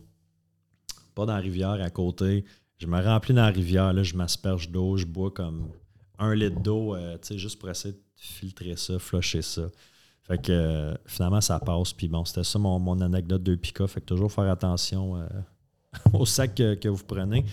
pas 1.13 1.25
dans 1.25 1.35
la 1.35 1.39
rivière 1.39 1.81
à 1.81 1.89
côté. 1.89 2.45
Je 2.77 2.87
me 2.87 3.01
remplis 3.01 3.33
dans 3.33 3.43
la 3.43 3.51
rivière, 3.51 3.93
là, 3.93 4.03
je 4.03 4.15
m'asperge 4.15 4.69
d'eau, 4.69 4.97
je 4.97 5.05
bois 5.05 5.31
comme 5.31 5.69
un 6.17 6.33
litre 6.33 6.61
d'eau, 6.61 6.95
euh, 6.95 7.17
tu 7.21 7.27
sais, 7.27 7.37
juste 7.37 7.59
pour 7.59 7.69
essayer 7.69 7.93
de 7.93 8.01
filtrer 8.15 8.75
ça, 8.75 8.99
flusher 8.99 9.41
ça. 9.41 9.69
Fait 10.27 10.41
que 10.41 10.51
euh, 10.51 10.95
finalement, 11.05 11.41
ça 11.41 11.59
passe. 11.59 11.93
Puis 11.93 12.07
bon, 12.07 12.25
c'était 12.25 12.43
ça 12.43 12.57
mon, 12.57 12.99
anecdote 13.01 13.43
de 13.43 13.55
Pika. 13.55 13.85
Fait 13.87 14.01
que 14.01 14.05
toujours 14.05 14.31
faire 14.31 14.49
attention 14.49 15.17
euh, 15.17 15.27
au 16.13 16.25
sac 16.25 16.55
que, 16.55 16.87
vous 16.87 17.03
prenez. 17.03 17.45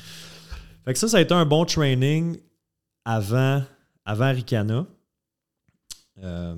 Fait 0.84 0.94
que 0.94 0.98
ça, 0.98 1.08
ça 1.08 1.18
a 1.18 1.20
été 1.20 1.34
un 1.34 1.44
bon 1.44 1.64
training 1.66 2.38
avant, 3.04 3.62
avant 4.04 4.32
Ricana. 4.32 4.86
Euh, 6.22 6.56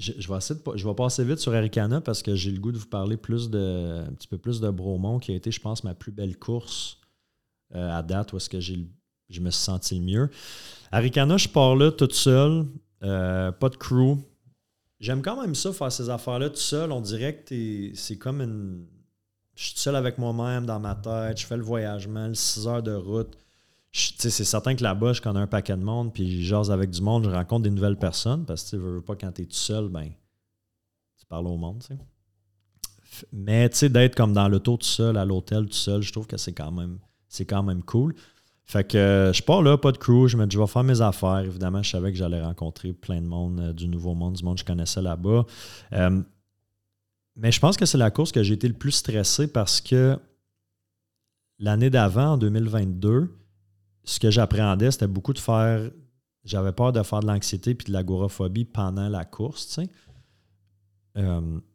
je, 0.00 0.86
vais 0.88 0.94
passer 0.94 1.24
vite 1.24 1.38
sur 1.38 1.54
Aricana 1.54 2.00
parce 2.00 2.22
que 2.22 2.34
j'ai 2.34 2.50
le 2.50 2.58
goût 2.58 2.72
de 2.72 2.78
vous 2.78 2.86
parler 2.86 3.16
plus 3.16 3.50
de, 3.50 4.04
un 4.08 4.12
petit 4.12 4.28
peu 4.28 4.38
plus 4.38 4.60
de 4.60 4.70
Bromont, 4.70 5.18
qui 5.18 5.32
a 5.32 5.34
été, 5.34 5.50
je 5.50 5.60
pense, 5.60 5.84
ma 5.84 5.94
plus 5.94 6.12
belle 6.12 6.36
course 6.36 6.98
à 7.72 8.02
date, 8.02 8.32
où 8.32 8.36
est-ce 8.36 8.50
que 8.50 8.58
j'ai 8.58 8.88
je 9.30 9.40
me 9.40 9.50
suis 9.50 9.62
senti 9.62 9.98
le 9.98 10.04
mieux. 10.04 10.30
Arikana, 10.92 11.36
je 11.36 11.48
pars 11.48 11.76
là 11.76 11.90
toute 11.92 12.14
seule, 12.14 12.66
euh, 13.02 13.52
pas 13.52 13.68
de 13.68 13.76
crew. 13.76 14.18
J'aime 14.98 15.22
quand 15.22 15.40
même 15.40 15.54
ça, 15.54 15.72
faire 15.72 15.90
ces 15.90 16.10
affaires-là 16.10 16.50
tout 16.50 16.56
seul. 16.56 16.92
On 16.92 17.00
dirait 17.00 17.36
que 17.36 17.94
c'est 17.94 18.18
comme 18.18 18.42
une. 18.42 18.86
Je 19.54 19.64
suis 19.68 19.78
seul 19.78 19.96
avec 19.96 20.18
moi-même 20.18 20.66
dans 20.66 20.80
ma 20.80 20.94
tête, 20.94 21.40
je 21.40 21.46
fais 21.46 21.56
le 21.56 21.62
voyagement, 21.62 22.32
6 22.34 22.66
heures 22.66 22.82
de 22.82 22.94
route. 22.94 23.36
C'est 23.92 24.30
certain 24.30 24.76
que 24.76 24.82
là-bas, 24.82 25.14
je 25.14 25.20
connais 25.20 25.40
un 25.40 25.46
paquet 25.46 25.76
de 25.76 25.82
monde, 25.82 26.12
puis 26.12 26.44
je 26.44 26.54
avec 26.70 26.90
du 26.90 27.02
monde, 27.02 27.24
je 27.24 27.30
rencontre 27.30 27.62
des 27.62 27.70
nouvelles 27.70 27.98
personnes, 27.98 28.44
parce 28.44 28.64
que 28.64 28.70
tu 28.70 28.76
veux 28.76 29.00
pas 29.00 29.16
quand 29.16 29.32
tu 29.32 29.42
es 29.42 29.46
tout 29.46 29.54
seul, 29.54 29.88
ben, 29.88 30.10
tu 31.18 31.26
parles 31.26 31.48
au 31.48 31.56
monde. 31.56 31.82
Mais 33.32 33.68
tu 33.68 33.76
sais, 33.76 33.88
d'être 33.88 34.14
comme 34.14 34.32
dans 34.32 34.48
l'auto 34.48 34.76
tout 34.76 34.86
seul, 34.86 35.16
à 35.16 35.24
l'hôtel 35.24 35.66
tout 35.66 35.72
seul, 35.72 36.02
je 36.02 36.12
trouve 36.12 36.26
que 36.26 36.36
c'est 36.36 36.52
quand 36.52 36.70
même 36.70 36.98
quand 37.48 37.62
même 37.62 37.82
cool. 37.82 38.14
Fait 38.64 38.84
que 38.84 38.96
euh, 38.96 39.32
je 39.32 39.42
pars 39.42 39.62
là, 39.62 39.76
pas 39.76 39.90
de 39.90 39.98
crew, 39.98 40.28
je 40.28 40.36
me 40.36 40.46
dis 40.46 40.54
je 40.54 40.60
vais 40.60 40.66
faire 40.68 40.84
mes 40.84 41.00
affaires. 41.00 41.40
Évidemment, 41.40 41.82
je 41.82 41.90
savais 41.90 42.12
que 42.12 42.18
j'allais 42.18 42.40
rencontrer 42.40 42.92
plein 42.92 43.20
de 43.20 43.26
monde, 43.26 43.60
euh, 43.60 43.72
du 43.72 43.88
nouveau 43.88 44.14
monde, 44.14 44.34
du 44.34 44.44
monde 44.44 44.54
que 44.54 44.60
je 44.60 44.64
connaissais 44.64 45.02
là-bas. 45.02 45.44
Euh, 45.92 46.22
mais 47.36 47.50
je 47.50 47.58
pense 47.58 47.76
que 47.76 47.84
c'est 47.84 47.98
la 47.98 48.12
course 48.12 48.30
que 48.30 48.42
j'ai 48.42 48.54
été 48.54 48.68
le 48.68 48.74
plus 48.74 48.92
stressé 48.92 49.48
parce 49.48 49.80
que 49.80 50.18
l'année 51.58 51.90
d'avant, 51.90 52.34
en 52.34 52.38
2022, 52.38 53.39
ce 54.04 54.18
que 54.18 54.30
j'appréhendais, 54.30 54.90
c'était 54.90 55.06
beaucoup 55.06 55.32
de 55.32 55.38
faire. 55.38 55.90
J'avais 56.44 56.72
peur 56.72 56.92
de 56.92 57.02
faire 57.02 57.20
de 57.20 57.26
l'anxiété 57.26 57.74
puis 57.74 57.86
de 57.86 57.92
l'agoraphobie 57.92 58.64
pendant 58.64 59.08
la 59.08 59.24
course, 59.24 59.68
tu 59.68 59.82
sais. 59.82 59.90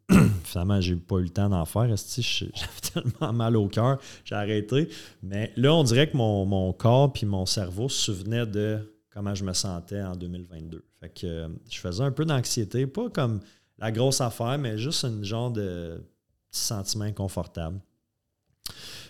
finalement, 0.44 0.80
j'ai 0.80 0.96
pas 0.96 1.16
eu 1.16 1.24
le 1.24 1.30
temps 1.30 1.48
d'en 1.48 1.64
faire. 1.64 1.84
J'avais 1.96 2.80
tellement 2.92 3.32
mal 3.32 3.56
au 3.56 3.68
cœur, 3.68 3.98
j'ai 4.24 4.34
arrêté. 4.34 4.88
Mais 5.22 5.52
là, 5.56 5.74
on 5.74 5.82
dirait 5.82 6.10
que 6.10 6.16
mon, 6.16 6.72
corps 6.72 7.12
puis 7.12 7.26
mon 7.26 7.46
cerveau 7.46 7.88
se 7.88 8.12
souvenaient 8.12 8.46
de 8.46 8.96
comment 9.10 9.34
je 9.34 9.44
me 9.44 9.52
sentais 9.52 10.02
en 10.02 10.14
2022. 10.14 10.84
Fait 11.00 11.08
que 11.08 11.26
euh, 11.26 11.48
je 11.68 11.78
faisais 11.78 12.02
un 12.02 12.12
peu 12.12 12.24
d'anxiété, 12.24 12.86
pas 12.86 13.08
comme 13.10 13.40
la 13.78 13.90
grosse 13.90 14.20
affaire, 14.20 14.58
mais 14.58 14.78
juste 14.78 15.04
un 15.04 15.22
genre 15.22 15.50
de 15.50 16.02
petit 16.50 16.60
sentiment 16.60 17.04
inconfortable. 17.04 17.80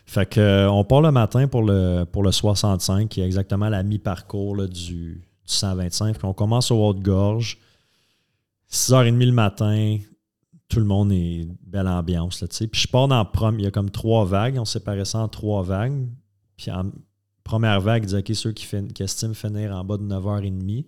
Fait 0.06 0.24
que 0.24 0.40
euh, 0.40 0.70
on 0.70 0.84
part 0.84 1.02
le 1.02 1.10
matin 1.10 1.48
pour 1.48 1.62
le, 1.62 2.04
pour 2.04 2.22
le 2.22 2.30
65, 2.30 3.08
qui 3.08 3.20
est 3.20 3.26
exactement 3.26 3.68
la 3.68 3.82
mi-parcours 3.82 4.68
du, 4.68 4.70
du, 4.70 5.24
125. 5.46 6.16
Puis 6.16 6.26
on 6.26 6.32
commence 6.32 6.70
au 6.70 6.86
Haute-Gorge. 6.86 7.58
6h30 8.70 9.24
le 9.24 9.32
matin, 9.32 9.98
tout 10.68 10.78
le 10.78 10.84
monde 10.86 11.12
est 11.12 11.48
belle 11.62 11.88
ambiance. 11.88 12.40
Là, 12.40 12.48
puis 12.48 12.80
je 12.80 12.88
pars 12.88 13.08
dans 13.08 13.28
il 13.52 13.62
y 13.62 13.66
a 13.66 13.70
comme 13.70 13.90
trois 13.90 14.24
vagues, 14.24 14.58
on 14.58 14.64
séparait 14.64 15.04
ça 15.04 15.18
en 15.18 15.28
trois 15.28 15.62
vagues. 15.62 16.08
Puis 16.56 16.70
en 16.70 16.90
première 17.44 17.80
vague, 17.80 18.04
il 18.04 18.06
disait 18.06 18.18
OK, 18.18 18.34
ceux 18.34 18.52
qui, 18.52 18.66
qui 18.92 19.02
estiment 19.02 19.34
finir 19.34 19.74
en 19.74 19.84
bas 19.84 19.96
de 19.96 20.04
9h30. 20.04 20.84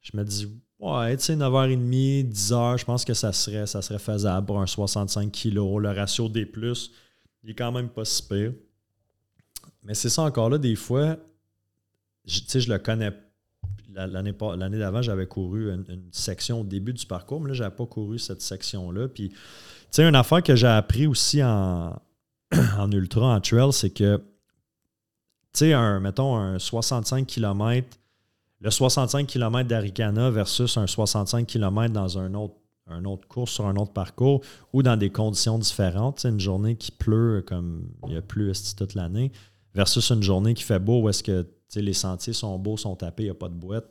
Je 0.00 0.16
me 0.16 0.24
dis 0.24 0.48
Ouais, 0.78 1.14
tu 1.18 1.24
sais, 1.24 1.36
9h30, 1.36 2.32
10h, 2.32 2.78
je 2.78 2.84
pense 2.86 3.04
que 3.04 3.12
ça 3.12 3.34
serait, 3.34 3.66
ça 3.66 3.82
serait 3.82 3.98
faisable 3.98 4.46
pour 4.46 4.60
un 4.60 4.66
65 4.66 5.30
kg. 5.30 5.76
Le 5.78 5.90
ratio 5.90 6.28
des 6.30 6.46
plus, 6.46 6.90
il 7.42 7.50
est 7.50 7.54
quand 7.54 7.72
même 7.72 7.88
pas 7.88 8.04
si 8.04 8.22
pire. 8.22 8.52
Mais 9.82 9.94
c'est 9.94 10.10
ça 10.10 10.22
encore 10.22 10.50
là, 10.50 10.58
des 10.58 10.76
fois, 10.76 11.16
tu 12.26 12.40
sais, 12.46 12.60
je 12.60 12.70
le 12.70 12.78
connais 12.78 13.12
l'année 13.92 14.78
d'avant, 14.78 15.02
j'avais 15.02 15.26
couru 15.26 15.72
une, 15.72 15.84
section 16.12 16.60
au 16.60 16.64
début 16.64 16.92
du 16.92 17.06
parcours, 17.06 17.40
mais 17.40 17.48
là, 17.48 17.54
je 17.54 17.62
n'avais 17.62 17.74
pas 17.74 17.86
couru 17.86 18.18
cette 18.18 18.42
section-là. 18.42 19.08
Puis, 19.08 19.30
tu 19.30 19.36
sais, 19.90 20.08
une 20.08 20.14
affaire 20.14 20.42
que 20.42 20.54
j'ai 20.54 20.66
appris 20.66 21.06
aussi 21.06 21.42
en, 21.42 22.00
en 22.78 22.90
ultra, 22.92 23.34
en 23.34 23.40
trail, 23.40 23.72
c'est 23.72 23.90
que, 23.90 24.16
tu 24.16 24.22
sais, 25.52 25.72
un, 25.72 26.00
mettons, 26.00 26.36
un 26.36 26.58
65 26.58 27.26
km, 27.26 27.88
le 28.60 28.70
65 28.70 29.26
km 29.26 29.68
d'Aricana 29.68 30.30
versus 30.30 30.76
un 30.76 30.86
65 30.86 31.46
km 31.46 31.92
dans 31.92 32.18
un 32.18 32.34
autre, 32.34 32.54
un 32.90 33.04
autre 33.04 33.26
course 33.28 33.52
sur 33.52 33.66
un 33.66 33.76
autre 33.76 33.92
parcours 33.92 34.42
ou 34.72 34.82
dans 34.82 34.96
des 34.96 35.10
conditions 35.10 35.58
différentes. 35.58 36.24
une 36.24 36.40
journée 36.40 36.76
qui 36.76 36.92
pleut 36.92 37.42
comme 37.46 37.88
il 38.06 38.14
y 38.14 38.16
a 38.16 38.22
plu 38.22 38.52
toute 38.76 38.94
l'année 38.94 39.32
versus 39.74 40.10
une 40.10 40.22
journée 40.22 40.54
qui 40.54 40.62
fait 40.62 40.78
beau 40.78 41.02
où 41.02 41.08
est-ce 41.08 41.22
que 41.22 41.46
les 41.76 41.92
sentiers 41.92 42.32
sont 42.32 42.58
beaux, 42.58 42.76
sont 42.76 42.96
tapés, 42.96 43.24
il 43.24 43.26
n'y 43.26 43.30
a 43.30 43.34
pas 43.34 43.48
de 43.48 43.54
boîte. 43.54 43.88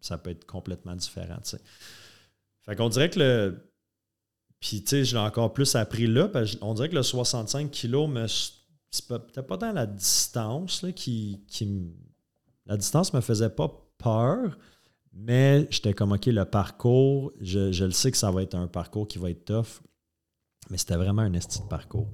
Ça 0.00 0.16
peut 0.18 0.30
être 0.30 0.44
complètement 0.44 0.94
différent. 0.94 1.40
Fait 2.62 2.76
qu'on 2.76 2.88
dirait 2.88 3.10
que 3.10 3.18
le. 3.18 3.72
Puis, 4.60 4.82
tu 4.82 4.88
sais, 4.88 5.04
je 5.04 5.16
l'ai 5.16 5.22
encore 5.22 5.52
plus 5.52 5.74
appris 5.76 6.06
là. 6.06 6.30
on 6.60 6.74
dirait 6.74 6.88
que 6.88 6.94
le 6.94 7.02
65 7.02 7.70
kg, 7.70 8.26
c'est 8.90 9.06
peut-être 9.06 9.46
pas 9.46 9.56
dans 9.56 9.72
la 9.72 9.86
distance 9.86 10.82
là, 10.82 10.92
qui, 10.92 11.44
qui. 11.48 11.68
La 12.66 12.76
distance 12.76 13.12
me 13.12 13.20
faisait 13.20 13.50
pas 13.50 13.72
peur, 13.98 14.58
mais 15.12 15.66
j'étais 15.70 15.94
comme, 15.94 16.12
OK, 16.12 16.26
le 16.26 16.44
parcours, 16.44 17.32
je, 17.40 17.72
je, 17.72 17.84
le 17.84 17.90
sais 17.90 18.10
que 18.10 18.16
ça 18.16 18.30
va 18.30 18.42
être 18.42 18.54
un 18.54 18.68
parcours 18.68 19.08
qui 19.08 19.18
va 19.18 19.30
être 19.30 19.44
tough, 19.44 19.80
mais 20.70 20.78
c'était 20.78 20.96
vraiment 20.96 21.22
un 21.22 21.32
esti 21.32 21.60
de 21.60 21.68
parcours. 21.68 22.10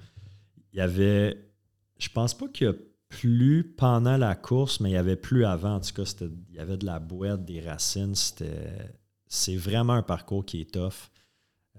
Il 0.73 0.79
y 0.79 0.81
avait. 0.81 1.39
Je 1.99 2.09
pense 2.09 2.35
pas 2.35 2.49
qu'il 2.49 2.67
y 2.67 2.71
a 2.71 2.75
plu 3.09 3.75
pendant 3.77 4.17
la 4.17 4.35
course, 4.35 4.81
mais 4.81 4.91
il 4.91 4.93
n'y 4.93 4.99
avait 4.99 5.17
plus 5.17 5.45
avant. 5.45 5.77
En 5.77 5.81
tout 5.81 5.93
cas, 5.93 6.03
il 6.21 6.55
y 6.55 6.59
avait 6.59 6.77
de 6.77 6.87
la 6.87 6.99
boîte, 6.99 7.45
des 7.45 7.61
racines. 7.61 8.15
c'est 9.27 9.57
vraiment 9.57 9.95
un 9.95 10.03
parcours 10.03 10.45
qui 10.45 10.61
est 10.61 10.73
tough. 10.73 11.11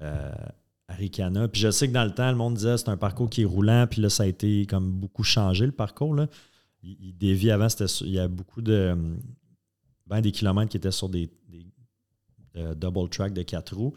Euh, 0.01 0.32
Ricana. 0.89 1.47
Puis 1.47 1.61
je 1.61 1.72
sais 1.72 1.88
que 1.88 1.93
dans 1.93 2.03
le 2.03 2.13
temps, 2.13 2.30
le 2.30 2.38
monde 2.38 2.55
disait 2.55 2.78
c'est 2.78 2.89
un 2.89 2.97
parcours 2.97 3.30
qui 3.30 3.41
est 3.41 3.45
roulant, 3.45 3.88
puis 3.89 4.01
là, 4.01 4.09
ça 4.09 4.24
a 4.24 4.26
été 4.28 4.66
comme 4.66 4.91
beaucoup 4.91 5.24
changé 5.24 5.66
le 5.66 5.72
parcours. 5.72 6.13
Là. 6.13 6.28
Il, 6.84 7.18
dévie 7.18 7.49
avant, 7.49 7.68
il 8.01 8.09
y 8.09 8.20
a 8.20 8.28
beaucoup 8.28 8.61
de. 8.61 8.95
Ben, 10.08 10.22
des 10.22 10.32
kilomètres 10.32 10.70
qui 10.70 10.78
étaient 10.78 10.91
sur 10.91 11.10
des, 11.10 11.30
euh, 12.58 12.76
double 12.76 13.10
track 13.10 13.34
de 13.34 13.41
quatre 13.41 13.76
roues. 13.76 13.93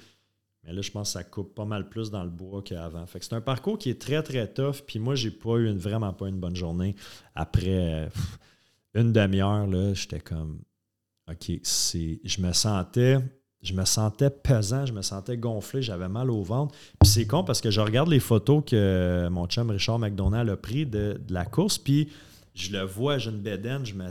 Mais 0.64 0.72
là, 0.72 0.82
je 0.82 0.90
pense 0.90 1.08
que 1.08 1.12
ça 1.12 1.24
coupe 1.24 1.54
pas 1.54 1.64
mal 1.64 1.88
plus 1.88 2.10
dans 2.10 2.24
le 2.24 2.30
bois 2.30 2.62
qu'avant. 2.62 3.06
Fait 3.06 3.18
que 3.18 3.24
c'est 3.24 3.34
un 3.34 3.40
parcours 3.40 3.78
qui 3.78 3.90
est 3.90 4.00
très, 4.00 4.22
très 4.22 4.52
tough. 4.52 4.82
Puis 4.86 4.98
moi, 4.98 5.14
j'ai 5.14 5.30
pas 5.30 5.56
eu 5.56 5.72
vraiment 5.72 6.12
pas 6.12 6.28
une 6.28 6.40
bonne 6.40 6.56
journée. 6.56 6.94
Après 7.34 8.10
une 8.94 9.12
demi-heure, 9.12 9.68
j'étais 9.94 10.20
comme 10.20 10.60
OK, 11.30 11.52
c'est. 11.62 12.20
Je 12.24 12.40
me 12.40 12.52
sentais 12.52 13.18
je 13.62 13.74
me 13.74 13.84
sentais 13.84 14.30
pesant, 14.30 14.86
je 14.86 14.92
me 14.92 15.02
sentais 15.02 15.36
gonflé, 15.36 15.82
j'avais 15.82 16.08
mal 16.08 16.30
au 16.30 16.42
ventre. 16.42 16.74
Puis 17.00 17.10
c'est 17.10 17.26
con 17.26 17.42
parce 17.42 17.60
que 17.60 17.70
je 17.70 17.80
regarde 17.80 18.08
les 18.08 18.20
photos 18.20 18.62
que 18.64 19.28
mon 19.30 19.46
chum 19.46 19.70
Richard 19.70 19.98
McDonald 19.98 20.48
a 20.48 20.56
pris 20.56 20.86
de, 20.86 21.20
la 21.28 21.44
course, 21.44 21.78
puis 21.78 22.08
je 22.54 22.72
le 22.72 22.82
vois, 22.82 23.18
j'ai 23.18 23.30
une 23.30 23.40
bédaine, 23.40 23.84
je 23.84 23.94
me, 23.94 24.10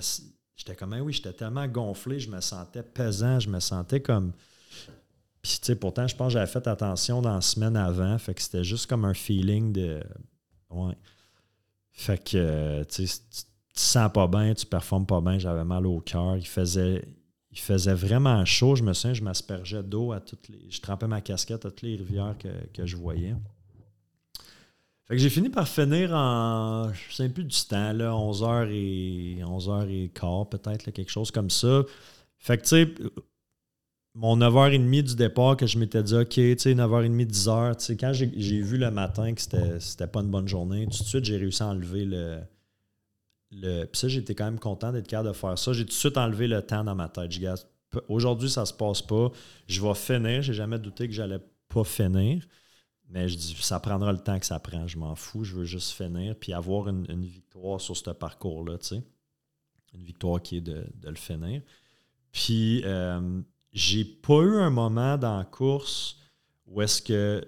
j'étais 0.58 0.76
comme, 0.76 0.94
ah 0.94 1.02
oui, 1.02 1.14
j'étais 1.14 1.34
tellement 1.34 1.68
gonflé, 1.68 2.20
je 2.20 2.30
me 2.30 2.42
sentais 2.42 2.84
pesant, 2.84 3.40
je 3.40 3.50
me 3.50 3.60
sentais 3.60 4.02
comme. 4.02 4.34
Puis 5.42 5.60
tu 5.62 5.68
sais, 5.68 5.76
pourtant, 5.76 6.08
je 6.08 6.16
pense 6.16 6.28
que 6.28 6.34
j'avais 6.34 6.52
fait 6.52 6.68
attention 6.68 7.22
dans 7.22 7.36
la 7.36 7.42
semaine 7.42 7.78
avant, 7.78 8.18
fait 8.18 8.34
que 8.34 8.42
c'était 8.42 8.66
juste 8.66 8.88
comme 8.88 9.06
un 9.06 9.14
feeling 9.14 9.72
de. 9.72 10.04
Ouais. 10.70 10.98
Fait 11.94 12.22
que, 12.22 12.84
tu 12.84 13.08
sais, 13.08 13.22
te 13.78 13.82
sens 13.82 14.12
pas 14.12 14.28
bien, 14.28 14.54
tu 14.54 14.66
performes 14.66 15.06
pas 15.06 15.22
bien, 15.22 15.40
j'avais 15.40 15.64
mal 15.64 15.86
au 15.86 16.00
cœur. 16.00 16.36
Il 16.38 16.48
faisait, 16.48 17.08
il 17.52 17.60
faisait 17.60 17.94
vraiment 17.94 18.44
chaud. 18.44 18.76
Je 18.76 18.84
me 18.84 18.94
souviens, 18.94 19.14
je 19.14 19.24
m'aspergeais 19.24 19.84
d'eau 19.84 20.12
à 20.12 20.20
toutes 20.20 20.50
les. 20.50 20.70
Je 20.70 20.82
trempais 20.82 21.08
ma 21.08 21.22
casquette 21.22 21.66
à 21.66 21.70
toutes 21.70 21.84
les 21.84 21.96
rivières 21.96 22.36
que, 22.38 22.86
je 22.86 22.96
voyais. 22.98 23.36
Fait 25.08 25.16
que 25.16 25.22
j'ai 25.22 25.30
fini 25.30 25.50
par 25.50 25.68
finir 25.68 26.12
en. 26.14 26.92
Je 26.92 27.16
sais 27.16 27.30
plus 27.30 27.46
du 27.46 27.58
temps, 27.62 27.94
là, 27.94 28.12
11h 28.12 28.70
et 28.72 29.42
11h 29.42 29.90
et 29.90 30.10
quart, 30.10 30.50
peut-être, 30.50 30.92
quelque 30.92 31.10
chose 31.10 31.32
comme 31.32 31.50
ça. 31.50 31.84
Fait 32.40 32.58
que 32.58 32.64
tu 32.64 32.70
sais, 32.70 32.94
mon 34.14 34.36
9h30 34.38 35.04
du 35.04 35.16
départ 35.16 35.56
que 35.56 35.66
je 35.66 35.78
m'étais 35.78 36.04
dit, 36.04 36.16
OK, 36.16 36.30
tu 36.30 36.58
sais, 36.58 36.74
9h30, 36.74 37.26
10h, 37.26 37.98
quand 37.98 38.12
j'ai 38.14 38.62
vu 38.62 38.78
le 38.78 38.92
matin 38.92 39.34
que 39.34 39.42
c'était 39.80 40.08
pas 40.08 40.20
une 40.20 40.30
bonne 40.30 40.48
journée, 40.48 40.86
tout 40.86 41.04
de 41.04 41.08
suite, 41.08 41.24
j'ai 41.24 41.38
réussi 41.38 41.64
à 41.64 41.68
enlever 41.68 42.04
le, 42.04 42.40
le, 43.52 43.86
puis 43.86 44.00
ça, 44.00 44.08
j'étais 44.08 44.36
quand 44.36 44.46
même 44.46 44.60
content 44.60 44.92
d'être 44.92 45.08
capable 45.08 45.30
de 45.30 45.34
faire 45.34 45.58
ça. 45.58 45.72
J'ai 45.72 45.84
tout 45.84 45.90
de 45.90 45.94
suite 45.94 46.18
enlevé 46.18 46.48
le 46.48 46.62
temps 46.62 46.84
dans 46.84 46.96
ma 46.96 47.08
tête. 47.08 47.32
Aujourd'hui, 48.10 48.50
ça 48.50 48.66
se 48.66 48.74
passe 48.74 49.02
pas. 49.02 49.32
Je 49.68 49.82
vais 49.82 49.94
finir. 49.94 50.42
J'ai 50.42 50.54
jamais 50.54 50.80
douté 50.80 51.08
que 51.08 51.14
j'allais 51.14 51.40
pas 51.70 51.84
finir. 51.84 52.44
Mais 53.10 53.30
je 53.30 53.38
dis, 53.38 53.56
ça 53.60 53.80
prendra 53.80 54.12
le 54.12 54.20
temps 54.20 54.38
que 54.40 54.46
ça 54.46 54.60
prend. 54.60 54.88
Je 54.88 54.98
m'en 54.98 55.16
fous. 55.16 55.44
Je 55.44 55.56
veux 55.56 55.66
juste 55.66 55.92
finir. 55.92 56.36
Puis 56.36 56.54
avoir 56.54 56.90
une, 56.90 57.26
victoire 57.26 57.80
sur 57.80 57.96
ce 57.96 58.10
parcours-là, 58.10 58.78
tu 58.78 58.88
sais. 58.88 59.04
Une 59.94 60.04
victoire 60.04 60.42
qui 60.42 60.58
est 60.58 60.62
de, 60.62 60.86
le 61.04 61.16
finir. 61.16 61.62
Puis, 62.32 62.82
euh, 62.86 63.42
j'ai 63.72 64.04
pas 64.04 64.42
eu 64.42 64.58
un 64.58 64.70
moment 64.70 65.18
dans 65.18 65.38
la 65.38 65.46
course 65.46 66.20
où 66.68 66.82
est-ce 66.82 67.02
que 67.02 67.48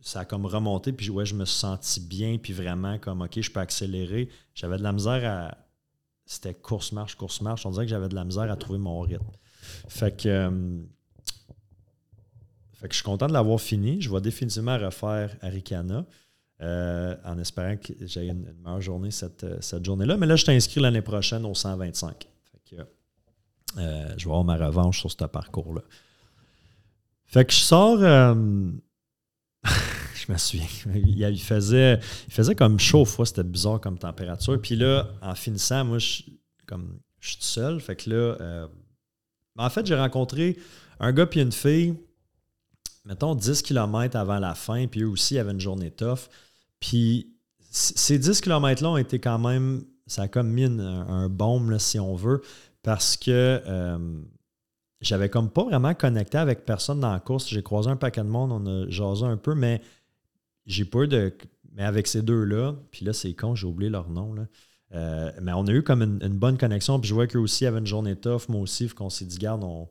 ça 0.00 0.20
a 0.20 0.24
comme 0.24 0.46
remonté, 0.46 0.92
puis 0.92 1.10
ouais, 1.10 1.24
je 1.24 1.34
me 1.34 1.44
suis 1.44 2.00
bien, 2.00 2.38
puis 2.38 2.52
vraiment 2.52 2.98
comme, 2.98 3.22
OK, 3.22 3.40
je 3.40 3.50
peux 3.50 3.60
accélérer. 3.60 4.28
J'avais 4.54 4.78
de 4.78 4.82
la 4.82 4.92
misère 4.92 5.24
à. 5.24 5.58
C'était 6.26 6.54
course-marche, 6.54 7.16
course-marche. 7.16 7.66
On 7.66 7.70
dirait 7.70 7.84
que 7.84 7.90
j'avais 7.90 8.08
de 8.08 8.14
la 8.14 8.24
misère 8.24 8.50
à 8.50 8.56
trouver 8.56 8.78
mon 8.78 9.00
rythme. 9.00 9.30
Fait 9.88 10.16
que. 10.16 10.28
Euh, 10.28 10.84
fait 12.84 12.88
que 12.88 12.92
je 12.92 12.98
suis 12.98 13.04
content 13.04 13.28
de 13.28 13.32
l'avoir 13.32 13.58
fini. 13.58 13.98
Je 14.02 14.12
vais 14.12 14.20
définitivement 14.20 14.76
refaire 14.76 15.34
Arikana. 15.40 16.04
Euh, 16.60 17.16
en 17.24 17.38
espérant 17.38 17.78
que 17.78 17.94
j'ai 18.02 18.28
une, 18.28 18.54
meilleure 18.62 18.82
journée 18.82 19.10
cette, 19.10 19.46
cette 19.62 19.82
journée-là. 19.82 20.18
Mais 20.18 20.26
là, 20.26 20.36
je 20.36 20.44
t'inscris 20.44 20.82
l'année 20.82 21.00
prochaine 21.00 21.46
au 21.46 21.54
125. 21.54 22.28
Fait 22.52 22.76
que, 22.76 22.82
euh, 23.78 24.14
je 24.18 24.24
vais 24.26 24.30
avoir 24.30 24.44
ma 24.44 24.58
revanche 24.58 25.00
sur 25.00 25.10
ce 25.10 25.24
parcours-là. 25.24 25.80
Fait 27.24 27.46
que 27.46 27.54
je 27.54 27.58
sors 27.58 28.00
je 29.64 30.30
me 30.30 30.36
souviens. 30.36 30.66
Il, 30.94 31.40
faisait, 31.40 31.98
il 32.28 32.34
faisait 32.34 32.54
comme 32.54 32.78
chaud, 32.78 33.06
c'était 33.24 33.44
bizarre 33.44 33.80
comme 33.80 33.98
température. 33.98 34.60
Puis 34.60 34.76
là, 34.76 35.08
en 35.22 35.34
finissant, 35.34 35.86
moi, 35.86 35.96
je, 35.96 36.20
comme, 36.66 36.98
je 37.18 37.30
suis 37.30 37.38
tout 37.38 37.44
seul. 37.44 37.80
Fait 37.80 37.96
que 37.96 38.10
là, 38.10 38.36
euh, 38.42 38.66
en 39.56 39.70
fait, 39.70 39.86
j'ai 39.86 39.96
rencontré 39.96 40.58
un 41.00 41.12
gars 41.14 41.24
puis 41.24 41.40
une 41.40 41.50
fille, 41.50 41.94
mettons 43.04 43.34
10 43.34 43.62
km 43.62 44.16
avant 44.16 44.38
la 44.38 44.54
fin, 44.54 44.86
puis 44.86 45.02
eux 45.02 45.08
aussi 45.08 45.38
avaient 45.38 45.52
une 45.52 45.60
journée 45.60 45.90
tough. 45.90 46.28
Puis 46.80 47.34
ces 47.70 48.18
10 48.18 48.40
km-là 48.40 48.90
ont 48.90 48.96
été 48.96 49.18
quand 49.18 49.38
même, 49.38 49.84
ça 50.06 50.22
a 50.22 50.28
comme 50.28 50.50
mis 50.50 50.64
un, 50.64 51.28
baume, 51.28 51.78
si 51.78 51.98
on 51.98 52.14
veut, 52.14 52.42
parce 52.82 53.16
que 53.16 53.60
euh, 53.66 53.98
j'avais 55.00 55.28
comme 55.28 55.50
pas 55.50 55.64
vraiment 55.64 55.94
connecté 55.94 56.38
avec 56.38 56.64
personne 56.64 57.00
dans 57.00 57.12
la 57.12 57.20
course. 57.20 57.48
J'ai 57.48 57.62
croisé 57.62 57.90
un 57.90 57.96
paquet 57.96 58.22
de 58.22 58.28
monde, 58.28 58.52
on 58.52 58.66
a 58.66 58.88
jasé 58.88 59.24
un 59.24 59.36
peu, 59.36 59.54
mais 59.54 59.82
j'ai 60.66 60.84
pas 60.84 61.06
de. 61.06 61.32
Mais 61.72 61.82
avec 61.82 62.06
ces 62.06 62.22
deux-là, 62.22 62.74
puis 62.92 63.04
là, 63.04 63.12
c'est 63.12 63.34
con, 63.34 63.56
j'ai 63.56 63.66
oublié 63.66 63.90
leur 63.90 64.08
nom. 64.08 64.32
Là. 64.32 64.46
Euh, 64.94 65.32
mais 65.42 65.52
on 65.52 65.66
a 65.66 65.72
eu 65.72 65.82
comme 65.82 66.02
une, 66.02 66.38
bonne 66.38 66.56
connexion. 66.56 67.00
Puis 67.00 67.08
je 67.08 67.14
vois 67.14 67.26
qu'eux 67.26 67.40
aussi 67.40 67.66
avaient 67.66 67.80
une 67.80 67.86
journée 67.86 68.14
tough. 68.14 68.48
Moi 68.48 68.60
aussi, 68.60 68.88
qu'on 68.88 69.10
s'est 69.10 69.24
dit, 69.24 69.38
garde, 69.38 69.64
on, 69.64 69.88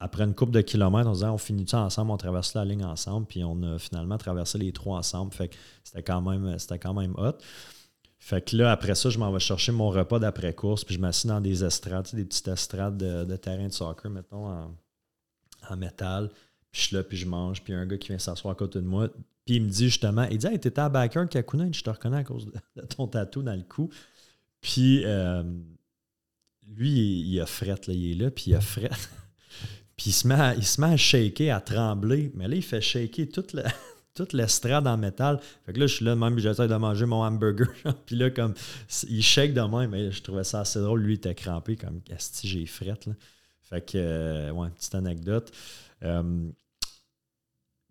après 0.00 0.24
une 0.24 0.34
coupe 0.34 0.50
de 0.50 0.60
kilomètres, 0.60 1.08
on 1.08 1.12
disait, 1.12 1.26
on 1.26 1.38
finit 1.38 1.66
ça 1.66 1.80
ensemble, 1.80 2.12
on 2.12 2.16
traverse 2.16 2.54
la 2.54 2.64
ligne 2.64 2.84
ensemble. 2.84 3.26
Puis 3.26 3.42
on 3.42 3.62
a 3.62 3.78
finalement 3.78 4.16
traversé 4.16 4.58
les 4.58 4.72
trois 4.72 4.98
ensemble. 4.98 5.32
Fait 5.32 5.48
que 5.48 5.56
c'était 5.82 6.02
quand 6.02 6.20
même, 6.20 6.58
c'était 6.58 6.78
quand 6.78 6.94
même 6.94 7.14
hot. 7.16 7.38
Fait 8.18 8.42
que 8.42 8.56
là, 8.56 8.72
après 8.72 8.94
ça, 8.94 9.10
je 9.10 9.18
m'en 9.18 9.32
vais 9.32 9.40
chercher 9.40 9.72
mon 9.72 9.90
repas 9.90 10.18
d'après-course, 10.18 10.84
puis 10.84 10.96
je 10.96 11.00
m'assieds 11.00 11.28
dans 11.28 11.40
des 11.40 11.64
estrades, 11.64 12.08
des 12.12 12.24
petites 12.24 12.48
estrades 12.48 12.96
de, 12.98 13.36
terrain 13.36 13.68
de 13.68 13.72
soccer, 13.72 14.10
mettons, 14.10 14.48
en, 15.68 15.76
métal. 15.76 16.28
Puis 16.70 16.82
je 16.82 16.86
suis 16.88 16.96
là, 16.96 17.02
puis 17.02 17.16
je 17.16 17.26
mange, 17.26 17.62
puis 17.62 17.72
il 17.72 17.76
un 17.76 17.86
gars 17.86 17.96
qui 17.96 18.08
vient 18.08 18.18
s'asseoir 18.18 18.52
à 18.52 18.54
côté 18.54 18.80
de 18.80 18.86
moi, 18.86 19.08
puis 19.46 19.56
il 19.56 19.62
me 19.62 19.68
dit 19.68 19.86
justement, 19.86 20.24
il 20.24 20.36
dit 20.36 20.46
Hey, 20.46 20.60
t'étais 20.60 20.80
à 20.80 20.88
Backyard 20.88 21.28
Kakuna, 21.28 21.66
je 21.72 21.82
te 21.82 21.88
reconnais 21.88 22.18
à 22.18 22.24
cause 22.24 22.46
de, 22.46 22.82
ton 22.82 23.06
tatou 23.06 23.42
dans 23.42 23.54
le 23.54 23.62
cou. 23.62 23.88
Puis 24.60 25.02
euh, 25.06 25.42
lui, 26.66 27.22
il, 27.22 27.40
a 27.40 27.46
fret, 27.46 27.80
là, 27.86 27.94
il 27.94 28.12
est 28.12 28.24
là, 28.24 28.30
puis 28.30 28.44
il 28.48 28.54
a 28.54 28.60
fret. 28.60 28.90
puis 29.98 30.10
il 30.10 30.12
se, 30.12 30.26
met 30.26 30.34
à, 30.34 30.54
il 30.54 30.64
se 30.64 30.80
met 30.80 30.86
à 30.86 30.96
shaker, 30.96 31.54
à 31.54 31.60
trembler. 31.60 32.30
Mais 32.34 32.48
là, 32.48 32.54
il 32.54 32.62
fait 32.62 32.80
shaker 32.80 33.26
toute 33.28 33.52
la, 33.52 33.64
toute 34.14 34.32
l'estrade 34.32 34.86
en 34.86 34.96
métal. 34.96 35.40
Fait 35.66 35.74
que 35.74 35.80
là, 35.80 35.86
je 35.86 35.94
suis 35.96 36.04
là, 36.04 36.16
même, 36.16 36.38
j'essaie 36.38 36.68
de 36.68 36.74
manger 36.76 37.04
mon 37.04 37.22
hamburger. 37.22 37.68
puis 38.06 38.16
là, 38.16 38.30
comme, 38.30 38.54
il 39.08 39.22
shake 39.22 39.52
de 39.52 39.60
même, 39.60 39.90
mais 39.90 40.10
je 40.10 40.22
trouvais 40.22 40.44
ça 40.44 40.60
assez 40.60 40.80
drôle. 40.80 41.02
Lui, 41.02 41.14
il 41.14 41.16
était 41.16 41.34
crampé, 41.34 41.76
comme, 41.76 42.00
si 42.16 42.48
j'ai 42.48 42.64
frette, 42.64 43.06
là. 43.06 43.12
Fait 43.62 43.82
que, 43.84 43.98
euh, 43.98 44.50
ouais, 44.52 44.70
petite 44.70 44.94
anecdote. 44.94 45.52
Euh, 46.02 46.48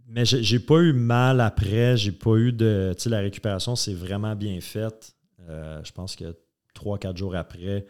mais 0.07 0.25
j'ai 0.25 0.59
pas 0.59 0.79
eu 0.79 0.93
mal 0.93 1.41
après, 1.41 1.97
j'ai 1.97 2.13
pas 2.13 2.35
eu 2.37 2.53
de. 2.53 2.93
Tu 2.97 3.03
sais, 3.03 3.09
la 3.09 3.19
récupération, 3.19 3.75
c'est 3.75 3.93
vraiment 3.93 4.35
bien 4.35 4.59
faite. 4.61 5.13
euh, 5.49 5.83
je 5.83 5.91
pense 5.91 6.15
que 6.15 6.33
3-4 6.73 7.17
jours 7.17 7.35
après, 7.35 7.85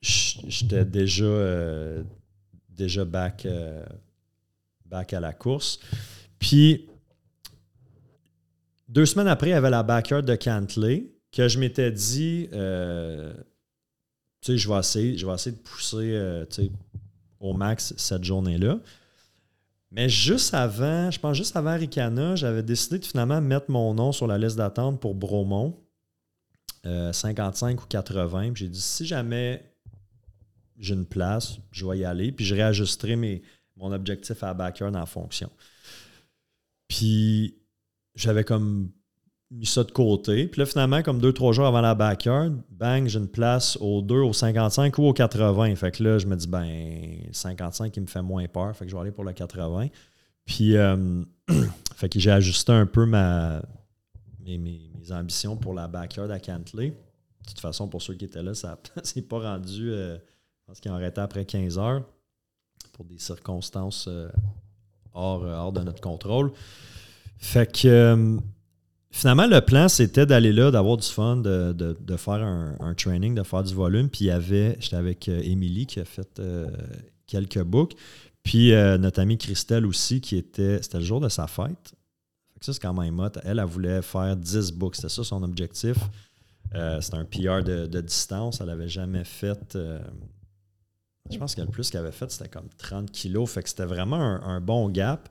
j'étais 0.00 0.84
déjà, 0.84 1.24
euh, 1.24 2.02
déjà 2.84 3.04
back, 3.04 3.46
back 4.86 5.12
à 5.12 5.20
la 5.20 5.32
course. 5.32 5.78
Puis, 6.38 6.88
deux 8.88 9.06
semaines 9.06 9.28
après, 9.28 9.48
il 9.48 9.50
y 9.50 9.54
avait 9.54 9.70
la 9.70 9.84
backyard 9.84 10.24
de 10.24 10.34
Cantley 10.34 11.12
que 11.32 11.46
je 11.46 11.58
m'étais 11.58 11.92
dit, 11.92 12.48
euh, 12.52 13.32
tu 14.40 14.52
sais, 14.52 14.58
je 14.58 14.68
vais 14.68 14.78
essayer, 14.78 15.16
je 15.16 15.26
vais 15.26 15.34
essayer 15.34 15.54
de 15.54 15.62
pousser 15.62 16.12
euh, 16.14 16.44
au 17.38 17.54
max 17.54 17.94
cette 17.96 18.24
journée-là. 18.24 18.80
Mais 19.92 20.08
juste 20.08 20.54
avant, 20.54 21.10
je 21.10 21.18
pense 21.18 21.36
juste 21.36 21.56
avant 21.56 21.76
Ricana, 21.76 22.36
j'avais 22.36 22.62
décidé 22.62 22.98
de 22.98 23.04
finalement 23.04 23.40
mettre 23.40 23.70
mon 23.70 23.94
nom 23.94 24.12
sur 24.12 24.26
la 24.26 24.38
liste 24.38 24.56
d'attente 24.56 25.00
pour 25.00 25.14
Bromont, 25.14 25.76
55 26.84 27.78
euh, 27.78 27.82
ou 27.82 27.86
80. 27.86 28.52
J'ai 28.54 28.68
dit, 28.68 28.80
si 28.80 29.06
jamais 29.06 29.69
j'ai 30.80 30.94
une 30.94 31.06
place, 31.06 31.58
je 31.70 31.86
vais 31.86 31.98
y 31.98 32.04
aller, 32.04 32.32
puis 32.32 32.44
je 32.44 32.54
réajusterai 32.54 33.14
mes, 33.14 33.42
mon 33.76 33.92
objectif 33.92 34.42
à 34.42 34.54
backyard 34.54 34.96
en 34.96 35.06
fonction. 35.06 35.50
Puis 36.88 37.54
j'avais 38.14 38.44
comme 38.44 38.90
mis 39.50 39.66
ça 39.66 39.84
de 39.84 39.90
côté. 39.90 40.46
Puis 40.46 40.60
là, 40.60 40.66
finalement, 40.66 41.02
comme 41.02 41.20
deux, 41.20 41.32
trois 41.32 41.52
jours 41.52 41.66
avant 41.66 41.80
la 41.80 41.94
backyard, 41.94 42.52
bang, 42.70 43.06
j'ai 43.06 43.18
une 43.18 43.28
place 43.28 43.76
au 43.80 44.00
2, 44.00 44.16
au 44.16 44.32
55 44.32 44.96
ou 44.98 45.04
au 45.04 45.12
80. 45.12 45.74
Fait 45.76 45.90
que 45.90 46.02
là, 46.02 46.18
je 46.18 46.26
me 46.26 46.36
dis, 46.36 46.46
ben, 46.46 47.18
55, 47.32 47.96
il 47.96 48.02
me 48.02 48.06
fait 48.06 48.22
moins 48.22 48.46
peur. 48.46 48.74
Fait 48.76 48.84
que 48.84 48.90
je 48.90 48.96
vais 48.96 49.02
aller 49.02 49.12
pour 49.12 49.24
le 49.24 49.32
80. 49.32 49.88
Puis, 50.44 50.76
euh, 50.76 51.22
fait 51.96 52.08
que 52.08 52.18
j'ai 52.18 52.30
ajusté 52.30 52.72
un 52.72 52.86
peu 52.86 53.06
ma, 53.06 53.62
mes, 54.40 54.58
mes, 54.58 54.90
ambitions 55.10 55.56
pour 55.56 55.74
la 55.74 55.88
backyard 55.88 56.30
à 56.30 56.38
Cantley. 56.38 56.90
De 56.90 57.48
toute 57.48 57.58
façon, 57.58 57.88
pour 57.88 58.00
ceux 58.00 58.14
qui 58.14 58.26
étaient 58.26 58.42
là, 58.42 58.54
ça 58.54 58.78
s'est 59.02 59.22
pas 59.28 59.40
rendu. 59.40 59.90
Euh, 59.90 60.18
pense 60.70 60.80
qu'ils 60.80 60.92
ont 60.92 60.94
arrêté 60.94 61.20
après 61.20 61.44
15 61.44 61.78
heures 61.78 62.02
pour 62.92 63.04
des 63.04 63.18
circonstances 63.18 64.06
euh, 64.08 64.28
hors, 65.12 65.42
hors, 65.42 65.72
de 65.72 65.80
notre 65.80 66.00
contrôle. 66.00 66.52
Fait 67.38 67.70
que 67.70 68.38
finalement, 69.10 69.48
le 69.48 69.60
plan, 69.60 69.88
c'était 69.88 70.26
d'aller 70.26 70.52
là, 70.52 70.70
d'avoir 70.70 70.96
du 70.96 71.08
fun, 71.08 71.38
de, 71.38 72.16
faire 72.16 72.44
un, 72.44 72.94
training, 72.94 73.34
de 73.34 73.42
faire 73.42 73.64
du 73.64 73.74
volume. 73.74 74.08
Puis 74.08 74.26
il 74.26 74.28
y 74.28 74.30
avait, 74.30 74.76
j'étais 74.78 74.96
avec 74.96 75.26
Émilie 75.26 75.86
qui 75.86 75.98
a 75.98 76.04
fait 76.04 76.40
quelques 77.26 77.62
books. 77.62 77.94
Puis 78.44 78.70
notre 78.70 79.20
amie 79.20 79.38
Christelle 79.38 79.86
aussi, 79.86 80.20
qui 80.20 80.36
était, 80.36 80.80
c'était 80.82 80.98
le 80.98 81.04
jour 81.04 81.20
de 81.20 81.28
sa 81.28 81.48
fête 81.48 81.94
ça, 82.60 82.72
c'est 82.74 82.80
quand 82.80 82.94
même 82.94 83.18
hot. 83.18 83.30
Elle, 83.42 83.58
elle 83.58 83.64
voulait 83.64 84.02
faire 84.02 84.36
10 84.36 84.72
books. 84.72 84.96
C'était 84.96 85.08
ça 85.08 85.24
son 85.24 85.42
objectif. 85.42 85.96
Euh, 86.74 87.00
c'était 87.00 87.16
un 87.16 87.24
PR 87.24 87.64
de, 87.64 88.00
distance. 88.00 88.60
Elle 88.60 88.66
n'avait 88.66 88.88
jamais 88.88 89.24
fait. 89.24 89.76
Je 91.30 91.38
pense 91.38 91.54
que 91.54 91.60
le 91.60 91.68
plus 91.68 91.90
qu'elle 91.90 92.00
avait 92.00 92.12
fait, 92.12 92.30
c'était 92.30 92.48
comme 92.48 92.68
30 92.78 93.10
kilos. 93.10 93.50
Fait 93.50 93.62
que 93.62 93.68
c'était 93.68 93.84
vraiment 93.84 94.16
un, 94.16 94.60
bon 94.60 94.88
gap. 94.88 95.28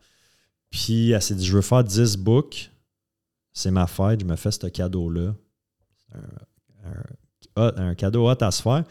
Puis 0.69 1.11
elle 1.11 1.21
s'est 1.21 1.35
dit 1.35 1.45
Je 1.45 1.55
veux 1.55 1.61
faire 1.61 1.83
10 1.83 2.17
books. 2.17 2.71
C'est 3.53 3.71
ma 3.71 3.87
fête. 3.87 4.21
Je 4.21 4.25
me 4.25 4.35
fais 4.35 4.51
ce 4.51 4.67
cadeau-là. 4.67 5.35
Un, 7.55 7.95
cadeau 7.95 8.29
hot 8.29 8.41
à 8.41 8.51
se 8.51 8.61
faire. 8.61 8.83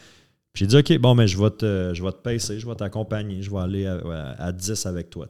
Puis 0.52 0.64
j'ai 0.64 0.66
dit 0.66 0.76
OK, 0.76 0.98
bon, 1.00 1.14
mais 1.14 1.28
je 1.28 1.38
vais 1.42 1.50
te, 1.50 1.92
je 1.94 2.02
vais 2.02 2.12
te 2.12 2.58
je 2.58 2.66
vais 2.66 2.74
t'accompagner, 2.74 3.42
je 3.42 3.50
vais 3.50 3.60
aller 3.60 3.86
à, 3.86 4.32
à 4.38 4.52
10 4.52 4.86
avec 4.86 5.08
toi. 5.10 5.26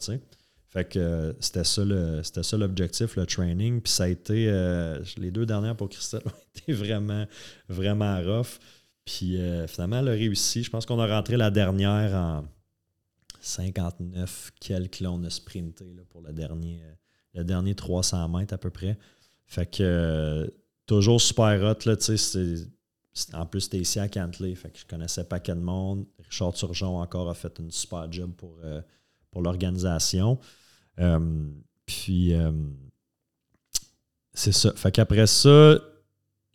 Fait 0.68 0.84
que 0.84 0.98
euh, 0.98 1.32
c'était 1.40 1.64
ça 1.64 2.56
l'objectif, 2.56 3.16
le, 3.16 3.26
training. 3.26 3.80
Puis 3.80 3.92
ça 3.92 4.04
a 4.04 4.08
été 4.08 4.48
euh, 4.48 5.02
les 5.16 5.30
deux 5.30 5.46
dernières 5.46 5.74
pour 5.74 5.88
Christelle 5.88 6.22
ont 6.26 6.32
été 6.54 6.72
vraiment, 6.72 7.26
vraiment 7.68 8.20
rough. 8.20 8.58
Puis 9.08 9.38
euh, 9.38 9.66
finalement, 9.66 10.00
elle 10.00 10.08
a 10.08 10.12
réussi. 10.12 10.62
Je 10.62 10.68
pense 10.68 10.84
qu'on 10.84 11.00
a 11.00 11.06
rentré 11.06 11.38
la 11.38 11.50
dernière 11.50 12.14
en 12.14 12.44
59 13.40 14.52
quelques 14.60 15.00
là, 15.00 15.10
on 15.10 15.24
a 15.24 15.30
sprinté 15.30 15.96
pour 16.10 16.20
le 16.20 16.30
dernier, 16.34 16.82
le 17.32 17.42
dernier 17.42 17.74
300 17.74 18.28
mètres 18.28 18.52
à 18.52 18.58
peu 18.58 18.68
près. 18.68 18.98
Fait 19.46 19.64
que 19.64 20.52
toujours 20.84 21.22
super 21.22 21.62
hot, 21.62 21.88
là, 21.88 21.96
tu 21.96 22.18
sais, 22.18 22.66
en 23.32 23.46
plus, 23.46 23.62
c'était 23.62 23.78
ici 23.78 23.98
à 23.98 24.08
Cantley, 24.08 24.54
fait 24.54 24.70
que 24.70 24.78
je 24.78 24.84
connaissais 24.86 25.24
pas 25.24 25.40
quel 25.40 25.58
monde. 25.58 26.04
Richard 26.18 26.52
Turgeon 26.52 26.98
encore 26.98 27.30
a 27.30 27.34
fait 27.34 27.58
une 27.58 27.70
super 27.70 28.12
job 28.12 28.32
pour, 28.36 28.58
pour 29.30 29.40
l'organisation. 29.40 30.38
Euh, 30.98 31.48
puis, 31.86 32.34
euh, 32.34 32.52
c'est 34.34 34.52
ça. 34.52 34.72
Fait 34.74 34.92
qu'après 34.92 35.26
ça, 35.26 35.78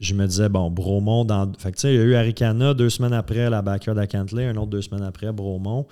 je 0.04 0.14
me 0.14 0.28
disais, 0.28 0.50
bon, 0.50 0.70
Bromont, 0.70 1.26
dans. 1.26 1.52
Fait 1.58 1.72
que 1.72 1.88
il 1.88 1.96
y 1.96 2.00
a 2.00 2.04
eu 2.04 2.16
Aricana 2.16 2.74
deux 2.74 2.90
semaines 2.90 3.14
après 3.14 3.50
la 3.50 3.62
backyard 3.62 3.98
à 3.98 4.08
Cantley, 4.08 4.46
un 4.46 4.56
autre 4.58 4.68
deux 4.68 4.82
semaines 4.82 5.04
après, 5.04 5.32
Bromont. 5.32 5.88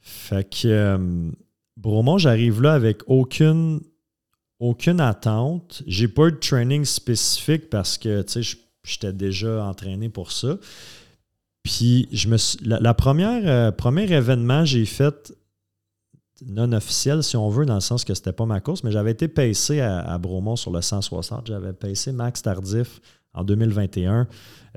Fait 0.00 0.48
que 0.48 0.66
euh, 0.66 1.30
Bromont, 1.76 2.18
j'arrive 2.18 2.62
là 2.62 2.74
avec 2.74 3.02
aucune, 3.06 3.80
aucune 4.58 5.00
attente. 5.00 5.82
J'ai 5.86 6.08
pas 6.08 6.28
eu 6.28 6.32
de 6.32 6.36
training 6.36 6.84
spécifique 6.84 7.70
parce 7.70 7.98
que, 7.98 8.24
j'étais 8.84 9.12
déjà 9.12 9.64
entraîné 9.64 10.08
pour 10.08 10.32
ça. 10.32 10.58
Puis, 11.62 12.08
je 12.10 12.28
me 12.28 12.36
la, 12.64 12.94
première, 12.94 13.76
premier 13.76 14.10
événement, 14.10 14.64
j'ai 14.64 14.84
fait 14.84 15.32
non 16.46 16.72
officiel, 16.72 17.22
si 17.22 17.36
on 17.36 17.48
veut, 17.48 17.66
dans 17.66 17.74
le 17.74 17.80
sens 17.80 18.04
que 18.04 18.14
c'était 18.14 18.32
pas 18.32 18.46
ma 18.46 18.60
course, 18.60 18.84
mais 18.84 18.90
j'avais 18.90 19.12
été 19.12 19.28
pacé 19.28 19.80
à, 19.80 20.18
Bromont 20.18 20.56
sur 20.56 20.70
le 20.70 20.80
160. 20.80 21.46
J'avais 21.46 21.72
pacé 21.72 22.12
Max 22.12 22.42
Tardif 22.42 23.00
en 23.34 23.44
2021. 23.44 24.28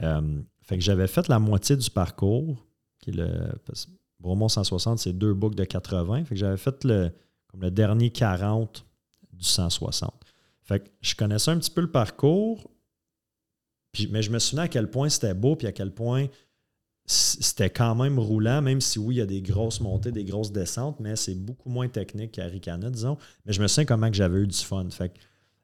Euh, 0.02 0.42
fait 0.62 0.78
que 0.78 0.84
j'avais 0.84 1.08
fait 1.08 1.28
la 1.28 1.40
moitié 1.40 1.76
du 1.76 1.90
parcours. 1.90 2.66
Qui 3.00 3.12
Bromont 4.20 4.50
160, 4.50 5.00
c'est 5.00 5.14
deux 5.14 5.34
boucles 5.34 5.56
de 5.56 5.66
80. 5.66 6.26
Fait 6.26 6.36
que 6.36 6.40
j'avais 6.40 6.58
fait 6.58 6.84
le, 6.84 7.12
comme 7.48 7.62
le 7.62 7.72
dernier 7.72 8.10
40 8.10 8.86
du 9.34 9.46
160. 9.46 10.14
Fait 10.64 10.80
que 10.80 10.90
je 11.02 11.16
connaissais 11.16 11.52
un 11.52 11.60
petit 11.60 11.70
peu 11.70 11.82
le 11.82 11.92
parcours, 11.92 12.72
mais 14.10 14.22
je 14.22 14.32
me 14.32 14.40
souvenais 14.40 14.64
à 14.64 14.68
quel 14.68 14.90
point 14.90 15.10
c'était 15.10 15.34
beau, 15.34 15.56
puis 15.56 15.68
à 15.68 15.72
quel 15.72 15.94
point 15.94 16.28
c'était 17.08 17.70
quand 17.70 17.94
même 17.94 18.18
roulant, 18.18 18.62
même 18.62 18.82
si 18.82 18.98
oui, 18.98 19.16
il 19.16 19.18
y 19.20 19.22
a 19.22 19.28
des 19.28 19.42
grosses 19.42 19.80
montées, 19.80 20.12
des 20.12 20.24
grosses 20.24 20.52
descentes, 20.52 21.00
mais 21.00 21.16
c'est 21.16 21.36
beaucoup 21.36 21.70
moins 21.70 21.88
technique 21.88 22.32
qu'à 22.32 22.46
Ricana, 22.46 22.90
disons. 22.90 23.18
Mais 23.46 23.54
je 23.54 23.62
me 23.62 23.68
sens 23.68 23.86
comment 23.86 24.10
que 24.10 24.16
j'avais 24.16 24.40
eu 24.40 24.48
du 24.48 24.58
fun. 24.58 24.88
Fait 24.90 25.14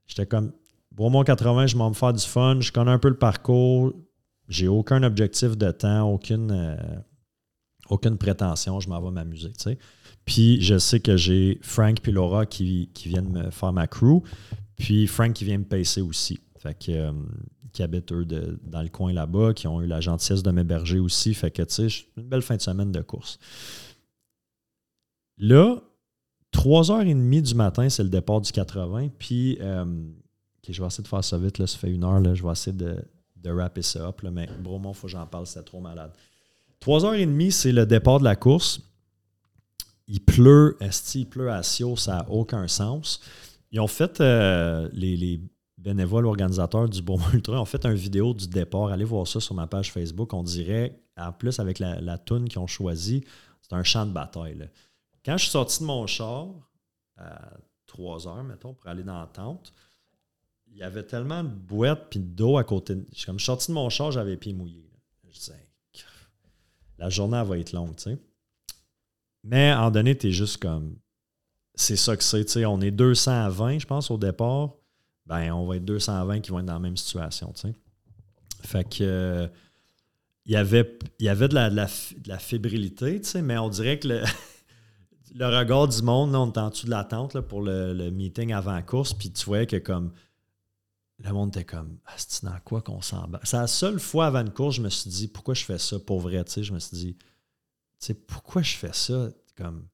j'étais 0.05 0.27
comme, 0.27 0.51
mon 0.97 1.23
80, 1.23 1.67
je 1.67 1.77
m'en 1.77 1.89
me 1.89 1.95
faire 1.95 2.13
du 2.13 2.23
fun, 2.23 2.59
je 2.59 2.71
connais 2.71 2.91
un 2.91 2.99
peu 2.99 3.09
le 3.09 3.17
parcours, 3.17 3.93
j'ai 4.49 4.67
aucun 4.67 5.01
objectif 5.01 5.57
de 5.57 5.71
temps, 5.71 6.09
aucune, 6.11 6.51
euh, 6.51 6.75
aucune 7.89 8.17
prétention, 8.17 8.79
je 8.79 8.89
m'en 8.89 9.01
vais 9.01 9.11
m'amuser, 9.11 9.51
tu 9.53 9.63
sais. 9.63 9.77
Puis 10.25 10.61
je 10.61 10.77
sais 10.77 10.99
que 10.99 11.17
j'ai 11.17 11.57
Frank 11.63 12.07
et 12.07 12.11
Laura 12.11 12.45
qui, 12.45 12.91
qui, 12.93 13.09
viennent 13.09 13.31
me 13.31 13.49
faire 13.49 13.73
ma 13.73 13.87
crew, 13.87 14.21
puis 14.77 15.07
Frank 15.07 15.33
qui 15.33 15.45
vient 15.45 15.57
me 15.57 15.63
pacer 15.63 16.01
aussi. 16.01 16.39
Fait 16.61 16.75
que 16.77 16.91
euh, 16.91 17.11
qui 17.73 17.81
habitent, 17.81 18.11
eux, 18.11 18.23
dans 18.25 18.83
le 18.83 18.89
coin 18.89 19.11
là-bas, 19.13 19.55
qui 19.55 19.67
ont 19.67 19.81
eu 19.81 19.87
la 19.87 19.99
gentillesse 19.99 20.43
de 20.43 20.51
m'héberger 20.51 20.99
aussi. 20.99 21.33
Fait 21.33 21.49
que, 21.49 21.63
tu 21.63 21.89
sais, 21.89 22.05
une 22.17 22.27
belle 22.27 22.43
fin 22.43 22.55
de 22.55 22.61
semaine 22.61 22.91
de 22.91 23.01
course. 23.01 23.39
Là, 25.39 25.81
3h30 26.53 27.41
du 27.41 27.55
matin, 27.55 27.89
c'est 27.89 28.03
le 28.03 28.09
départ 28.09 28.41
du 28.41 28.51
80. 28.51 29.09
Puis, 29.17 29.57
euh, 29.59 29.85
je 30.69 30.79
vais 30.79 30.87
essayer 30.87 31.03
de 31.03 31.07
faire 31.07 31.23
ça 31.23 31.39
vite. 31.39 31.57
Là, 31.57 31.65
ça 31.65 31.79
fait 31.79 31.89
une 31.89 32.03
heure. 32.03 32.19
Là, 32.19 32.35
je 32.35 32.43
vais 32.43 32.51
essayer 32.51 32.77
de, 32.77 32.97
de 33.37 33.81
ça 33.81 34.07
up. 34.07 34.21
Là, 34.21 34.29
mais 34.29 34.47
Bromont, 34.61 34.91
il 34.91 34.95
faut 34.95 35.07
que 35.07 35.13
j'en 35.13 35.25
parle, 35.25 35.47
c'est 35.47 35.63
trop 35.63 35.79
malade. 35.79 36.11
3h30, 36.79 37.49
c'est 37.49 37.71
le 37.71 37.87
départ 37.87 38.19
de 38.19 38.25
la 38.25 38.35
course. 38.35 38.81
Il 40.07 40.23
pleut, 40.23 40.77
est 40.79 41.15
il 41.15 41.25
pleut 41.25 41.51
à 41.51 41.63
Sio, 41.63 41.95
ça 41.95 42.17
n'a 42.17 42.29
aucun 42.29 42.67
sens. 42.67 43.19
Ils 43.71 43.79
ont 43.79 43.87
fait 43.87 44.21
euh, 44.21 44.89
les, 44.93 45.17
les, 45.17 45.41
bénévoles 45.81 46.25
organisateurs 46.25 46.87
du 46.87 47.01
Beaumont 47.01 47.29
Ultra 47.33 47.59
ont 47.59 47.65
fait 47.65 47.85
une 47.85 47.93
vidéo 47.93 48.33
du 48.33 48.47
départ. 48.47 48.87
Allez 48.87 49.05
voir 49.05 49.27
ça 49.27 49.39
sur 49.39 49.55
ma 49.55 49.67
page 49.67 49.91
Facebook. 49.91 50.33
On 50.33 50.43
dirait, 50.43 50.99
en 51.17 51.31
plus, 51.31 51.59
avec 51.59 51.79
la, 51.79 51.99
la 51.99 52.17
toune 52.17 52.47
qu'ils 52.47 52.59
ont 52.59 52.67
choisi, 52.67 53.23
c'est 53.61 53.73
un 53.73 53.83
champ 53.83 54.05
de 54.05 54.11
bataille. 54.11 54.69
Quand 55.25 55.37
je 55.37 55.43
suis 55.43 55.51
sorti 55.51 55.79
de 55.81 55.85
mon 55.85 56.07
char, 56.07 56.47
à 57.17 57.51
3 57.87 58.27
heures, 58.27 58.43
mettons, 58.43 58.73
pour 58.73 58.89
aller 58.89 59.03
dans 59.03 59.19
la 59.19 59.27
tente, 59.27 59.73
il 60.67 60.77
y 60.77 60.83
avait 60.83 61.03
tellement 61.03 61.43
de 61.43 61.49
boîtes 61.49 62.15
et 62.15 62.19
d'eau 62.19 62.57
à 62.57 62.63
côté. 62.63 62.95
Comme 63.25 63.37
je 63.37 63.43
suis 63.43 63.45
sorti 63.45 63.67
de 63.67 63.73
mon 63.73 63.89
char, 63.89 64.11
j'avais 64.11 64.31
les 64.31 64.37
pieds 64.37 64.53
mouillés. 64.53 64.89
Je 65.29 65.37
disais, 65.37 65.67
la 66.97 67.09
journée 67.09 67.43
va 67.43 67.57
être 67.57 67.73
longue, 67.73 67.95
tu 67.95 68.03
sais. 68.03 68.17
Mais 69.43 69.73
en 69.73 69.89
donné, 69.89 70.17
tu 70.17 70.27
es 70.27 70.31
juste 70.31 70.57
comme. 70.57 70.97
C'est 71.73 71.95
ça 71.95 72.15
que 72.15 72.23
c'est, 72.23 72.45
tu 72.45 72.51
sais. 72.51 72.65
On 72.65 72.79
est 72.79 72.91
220, 72.91 73.79
je 73.79 73.87
pense, 73.87 74.11
au 74.11 74.17
départ 74.17 74.75
ben, 75.25 75.51
on 75.51 75.65
va 75.65 75.77
être 75.77 75.85
220 75.85 76.41
qui 76.41 76.51
vont 76.51 76.59
être 76.59 76.65
dans 76.65 76.73
la 76.73 76.79
même 76.79 76.97
situation. 76.97 77.51
Tu 77.53 77.61
sais. 77.61 77.75
Fait 78.63 78.83
que 78.83 79.03
euh, 79.03 79.47
il 80.45 80.53
y 80.53 80.55
avait, 80.55 80.97
y 81.19 81.29
avait 81.29 81.47
de, 81.47 81.55
la, 81.55 81.69
de, 81.69 81.75
la, 82.25 82.39
fébrilité, 82.39 83.21
mais 83.41 83.57
on 83.57 83.69
dirait 83.69 83.99
que 83.99 84.07
le, 84.07 84.23
le 85.35 85.45
regard 85.45 85.87
du 85.87 86.01
monde, 86.01 86.35
on 86.35 86.49
était 86.49 86.59
en 86.59 86.69
dessous 86.69 86.85
de 86.85 86.91
la 86.91 87.03
tente 87.03 87.33
là, 87.33 87.41
pour 87.41 87.61
le, 87.61 88.09
meeting 88.09 88.53
avant 88.53 88.81
course, 88.81 89.13
puis 89.13 89.31
tu 89.31 89.45
voyais 89.45 89.67
que 89.67 89.77
comme 89.77 90.11
le 91.19 91.31
monde 91.31 91.49
était 91.49 91.65
comme 91.65 91.99
c'est 92.17 92.43
dans 92.43 92.59
quoi 92.65 92.81
qu'on 92.81 93.01
s'en 93.01 93.27
bat. 93.27 93.39
C'est 93.43 93.57
la 93.57 93.67
seule 93.67 93.99
fois 93.99 94.25
avant 94.27 94.41
une 94.41 94.51
course, 94.51 94.77
je 94.77 94.81
me 94.81 94.89
suis 94.89 95.09
dit 95.09 95.27
pourquoi 95.27 95.53
je 95.53 95.63
fais 95.63 95.77
ça 95.77 95.99
pour 95.99 96.19
vrai, 96.19 96.43
je 96.47 96.73
me 96.73 96.79
suis 96.79 96.97
dit 96.97 97.17
tu 97.99 98.15
pourquoi 98.15 98.63
je 98.63 98.75
fais 98.75 98.93
ça? 98.93 99.29
Comme 99.55 99.87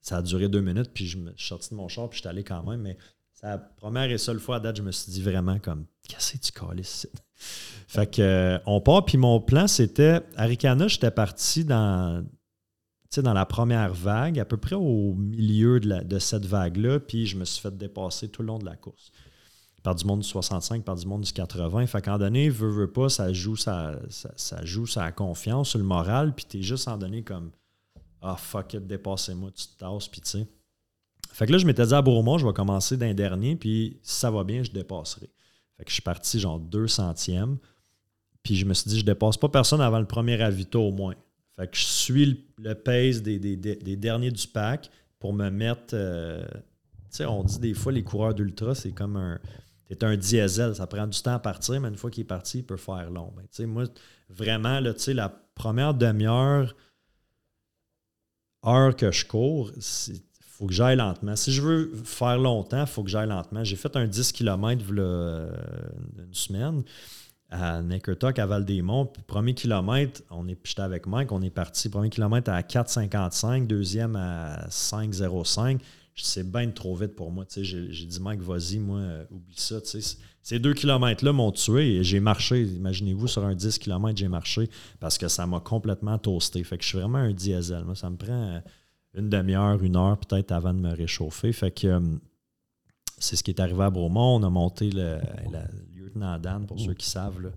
ça 0.00 0.18
a 0.18 0.22
duré 0.22 0.48
deux 0.48 0.60
minutes, 0.60 0.92
puis 0.94 1.06
je 1.06 1.18
me 1.18 1.32
suis 1.36 1.48
sorti 1.48 1.70
de 1.70 1.74
mon 1.74 1.88
char, 1.88 2.08
puis 2.08 2.18
je 2.18 2.20
suis 2.22 2.28
allé 2.28 2.44
quand 2.44 2.62
même, 2.62 2.82
mais 2.82 2.96
c'est 3.40 3.46
la 3.46 3.58
première 3.58 4.10
et 4.10 4.18
seule 4.18 4.38
fois 4.38 4.56
à 4.56 4.60
date, 4.60 4.76
je 4.76 4.82
me 4.82 4.92
suis 4.92 5.10
dit 5.10 5.22
vraiment 5.22 5.58
comme 5.58 5.86
Qu'est-ce 6.08 6.52
que 6.52 6.72
tu 6.72 6.80
ici? 6.80 7.08
Fait 7.88 8.06
que 8.08 8.20
euh, 8.20 8.58
on 8.66 8.80
part, 8.80 9.04
puis 9.04 9.16
mon 9.16 9.40
plan, 9.40 9.66
c'était 9.66 10.20
Aricana, 10.36 10.88
j'étais 10.88 11.10
parti 11.10 11.64
dans, 11.64 12.24
dans 13.16 13.32
la 13.32 13.46
première 13.46 13.94
vague, 13.94 14.38
à 14.38 14.44
peu 14.44 14.58
près 14.58 14.76
au 14.76 15.14
milieu 15.14 15.80
de, 15.80 16.18
cette 16.18 16.44
vague-là, 16.44 17.00
puis 17.00 17.26
je 17.26 17.36
me 17.36 17.44
suis 17.44 17.60
fait 17.60 17.76
dépasser 17.76 18.28
tout 18.28 18.42
le 18.42 18.48
long 18.48 18.58
de 18.58 18.66
la 18.66 18.76
course. 18.76 19.10
Par 19.82 19.94
du 19.94 20.04
monde 20.04 20.20
du 20.20 20.28
65, 20.28 20.84
par 20.84 20.96
du 20.96 21.06
monde 21.06 21.22
du 21.22 21.32
80. 21.32 21.86
Fait 21.86 22.02
qu'en 22.02 22.18
donné, 22.18 22.50
veut, 22.50 22.68
veut 22.68 22.92
pas, 22.92 23.08
ça 23.08 23.32
joue 23.32 23.56
sa, 23.56 23.98
ça, 24.10 24.64
joue 24.64 24.86
sa 24.86 25.10
confiance, 25.12 25.74
le 25.74 25.82
moral, 25.82 26.34
puis 26.34 26.44
t'es 26.44 26.62
juste 26.62 26.86
en 26.86 26.98
donné 26.98 27.22
comme 27.22 27.50
Ah 28.20 28.36
fuck 28.36 28.74
it, 28.74 28.86
dépassez-moi, 28.86 29.50
tu 29.52 29.66
te 29.66 29.78
tasses, 29.78 30.08
puis 30.08 30.20
tu 30.20 30.30
sais. 30.30 30.46
Fait 31.40 31.46
que 31.46 31.52
là, 31.52 31.56
je 31.56 31.64
m'étais 31.64 31.86
dit 31.86 31.94
à 31.94 32.02
Beaumont, 32.02 32.36
je 32.36 32.46
vais 32.46 32.52
commencer 32.52 32.98
d'un 32.98 33.14
dernier, 33.14 33.56
puis 33.56 33.98
si 34.02 34.16
ça 34.16 34.30
va 34.30 34.44
bien, 34.44 34.62
je 34.62 34.70
dépasserai. 34.72 35.30
Fait 35.78 35.84
que 35.84 35.88
je 35.88 35.94
suis 35.94 36.02
parti 36.02 36.38
genre 36.38 36.60
deux 36.60 36.86
centièmes. 36.86 37.56
Puis 38.42 38.56
je 38.56 38.66
me 38.66 38.74
suis 38.74 38.90
dit, 38.90 38.98
je 38.98 39.06
dépasse 39.06 39.38
pas 39.38 39.48
personne 39.48 39.80
avant 39.80 40.00
le 40.00 40.04
premier 40.04 40.38
avito 40.42 40.82
au 40.82 40.92
moins. 40.92 41.14
Fait 41.56 41.66
que 41.66 41.78
je 41.78 41.84
suis 41.84 42.46
le, 42.58 42.74
pace 42.74 43.22
des, 43.22 43.38
derniers 43.96 44.30
du 44.30 44.46
pack 44.48 44.90
pour 45.18 45.32
me 45.32 45.48
mettre. 45.48 45.94
Euh, 45.94 46.44
tu 46.52 46.60
sais, 47.08 47.24
on 47.24 47.42
dit 47.42 47.58
des 47.58 47.72
fois, 47.72 47.92
les 47.92 48.04
coureurs 48.04 48.34
d'ultra, 48.34 48.74
c'est 48.74 48.92
comme 48.92 49.16
un. 49.16 49.40
es 49.88 50.04
un 50.04 50.18
diesel. 50.18 50.74
Ça 50.74 50.86
prend 50.86 51.06
du 51.06 51.22
temps 51.22 51.36
à 51.36 51.38
partir, 51.38 51.80
mais 51.80 51.88
une 51.88 51.96
fois 51.96 52.10
qu'il 52.10 52.20
est 52.20 52.24
parti, 52.24 52.58
il 52.58 52.66
peut 52.66 52.76
faire 52.76 53.10
long. 53.10 53.32
Ben, 53.34 53.66
moi, 53.66 53.84
vraiment, 54.28 54.78
là, 54.78 54.92
la 55.06 55.28
première 55.54 55.94
demi-heure, 55.94 56.76
heure 58.66 58.94
que 58.94 59.10
je 59.10 59.24
cours, 59.24 59.72
il 59.74 60.20
faut 60.60 60.66
que 60.66 60.74
j'aille 60.74 60.96
lentement. 60.96 61.36
Si 61.36 61.52
je 61.52 61.62
veux 61.62 61.90
faire 62.04 62.36
longtemps, 62.36 62.82
il 62.82 62.86
faut 62.86 63.02
que 63.02 63.08
j'aille 63.08 63.28
lentement. 63.28 63.64
J'ai 63.64 63.76
fait 63.76 63.96
un 63.96 64.06
10 64.06 64.32
km 64.32 64.84
une 64.90 66.34
semaine 66.34 66.82
à 67.48 67.80
Neckertock, 67.80 68.38
à 68.38 68.44
Val-des-Monts. 68.44 69.10
Premier 69.26 69.54
kilomètre, 69.54 70.20
on 70.30 70.46
est, 70.48 70.58
j'étais 70.62 70.82
avec 70.82 71.06
Mike, 71.06 71.32
on 71.32 71.40
est 71.40 71.50
parti. 71.50 71.88
Premier 71.88 72.10
kilomètre 72.10 72.50
à 72.50 72.60
4,55, 72.60 73.66
deuxième 73.66 74.16
à 74.16 74.66
5,05. 74.68 75.80
C'est 76.14 76.50
bien 76.50 76.68
trop 76.70 76.94
vite 76.94 77.16
pour 77.16 77.32
moi. 77.32 77.46
J'ai, 77.56 77.88
dit, 77.88 78.20
Mike, 78.20 78.42
vas-y, 78.42 78.78
moi, 78.78 78.98
euh, 78.98 79.24
oublie 79.30 79.54
ça. 79.56 79.76
Ces 80.42 80.58
deux 80.58 80.74
kilomètres-là 80.74 81.32
m'ont 81.32 81.52
tué 81.52 81.96
et 81.96 82.04
j'ai 82.04 82.20
marché. 82.20 82.64
Imaginez-vous, 82.64 83.28
sur 83.28 83.46
un 83.46 83.54
10 83.54 83.78
km, 83.78 84.18
j'ai 84.18 84.28
marché 84.28 84.68
parce 84.98 85.16
que 85.16 85.28
ça 85.28 85.46
m'a 85.46 85.60
complètement 85.60 86.18
toasté. 86.18 86.62
Fait 86.64 86.76
que 86.76 86.84
je 86.84 86.88
suis 86.90 86.98
vraiment 86.98 87.18
un 87.18 87.32
diesel. 87.32 87.84
Moi, 87.84 87.94
ça 87.94 88.10
me 88.10 88.16
prend 88.16 88.60
une 89.14 89.28
demi-heure, 89.28 89.82
une 89.82 89.96
heure 89.96 90.18
peut-être 90.18 90.52
avant 90.52 90.74
de 90.74 90.80
me 90.80 90.94
réchauffer. 90.94 91.52
Fait 91.52 91.70
que 91.70 91.86
euh, 91.86 92.00
c'est 93.18 93.36
ce 93.36 93.42
qui 93.42 93.50
est 93.50 93.60
arrivé 93.60 93.82
à 93.82 93.90
Bromont. 93.90 94.36
On 94.36 94.42
a 94.42 94.50
monté 94.50 94.90
le, 94.90 95.18
lieutenant 95.94 96.38
Dan, 96.38 96.66
pour 96.66 96.78
ceux 96.78 96.94
qui 96.94 97.08
savent. 97.08 97.40
Là. 97.40 97.50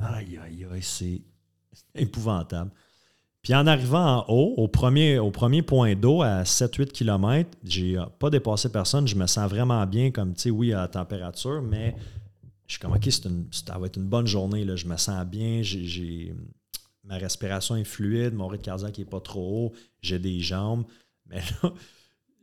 Aïe, 0.00 0.38
aïe, 0.42 0.66
aïe, 0.72 0.82
c'est 0.82 1.22
épouvantable. 1.94 2.70
Puis 3.42 3.54
en 3.54 3.66
arrivant 3.66 4.18
en 4.18 4.24
haut, 4.28 4.54
au 4.56 4.68
premier, 4.68 5.18
au 5.18 5.30
premier 5.30 5.62
point 5.62 5.94
d'eau, 5.94 6.22
à 6.22 6.42
7-8 6.42 6.88
km, 6.88 7.50
j'ai 7.64 7.96
pas 8.18 8.30
dépassé 8.30 8.70
personne. 8.70 9.06
Je 9.06 9.14
me 9.14 9.26
sens 9.26 9.48
vraiment 9.48 9.86
bien, 9.86 10.10
comme, 10.10 10.34
tu 10.34 10.42
sais, 10.42 10.50
oui, 10.50 10.72
à 10.72 10.82
la 10.82 10.88
température, 10.88 11.62
mais 11.62 11.94
je 12.66 12.74
suis 12.74 12.80
comme, 12.80 12.92
OK, 12.92 13.08
ça 13.10 13.78
va 13.78 13.86
être 13.86 13.96
une 13.96 14.08
bonne 14.08 14.26
journée. 14.26 14.64
Là. 14.64 14.76
Je 14.76 14.86
me 14.86 14.96
sens 14.96 15.24
bien. 15.24 15.62
J'ai, 15.62 16.34
ma 17.08 17.16
respiration 17.16 17.74
est 17.76 17.84
fluide, 17.84 18.34
mon 18.34 18.46
rythme 18.48 18.64
cardiaque 18.64 18.98
n'est 18.98 19.04
pas 19.04 19.20
trop 19.20 19.66
haut, 19.66 19.72
j'ai 20.02 20.18
des 20.18 20.40
jambes. 20.40 20.84
Mais 21.26 21.40
là, 21.62 21.72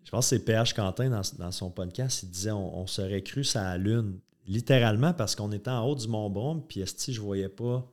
je 0.03 0.11
pense 0.11 0.25
que 0.25 0.35
c'est 0.35 0.45
PH 0.45 0.73
Quentin 0.73 1.09
dans, 1.09 1.51
son 1.51 1.71
podcast, 1.71 2.23
il 2.23 2.29
disait 2.29 2.51
on, 2.51 2.85
serait 2.87 3.21
cru 3.23 3.43
ça 3.43 3.63
la 3.63 3.77
lune. 3.77 4.19
Littéralement 4.47 5.13
parce 5.13 5.35
qu'on 5.35 5.51
était 5.51 5.71
en 5.71 5.83
haut 5.85 5.95
du 5.95 6.07
Mont 6.07 6.29
Baume, 6.29 6.63
puis 6.67 6.81
esti, 6.81 7.13
je 7.13 7.21
voyais 7.21 7.49
pas 7.49 7.91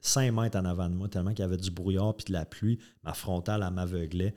5 0.00 0.32
mètres 0.32 0.58
en 0.58 0.66
avant 0.66 0.88
de 0.88 0.94
moi, 0.94 1.08
tellement 1.08 1.30
qu'il 1.30 1.40
y 1.40 1.44
avait 1.44 1.56
du 1.56 1.70
brouillard 1.70 2.14
puis 2.14 2.26
de 2.26 2.32
la 2.32 2.44
pluie. 2.44 2.78
Ma 3.04 3.14
frontale, 3.14 3.64
elle 3.66 3.72
m'aveuglait. 3.72 4.34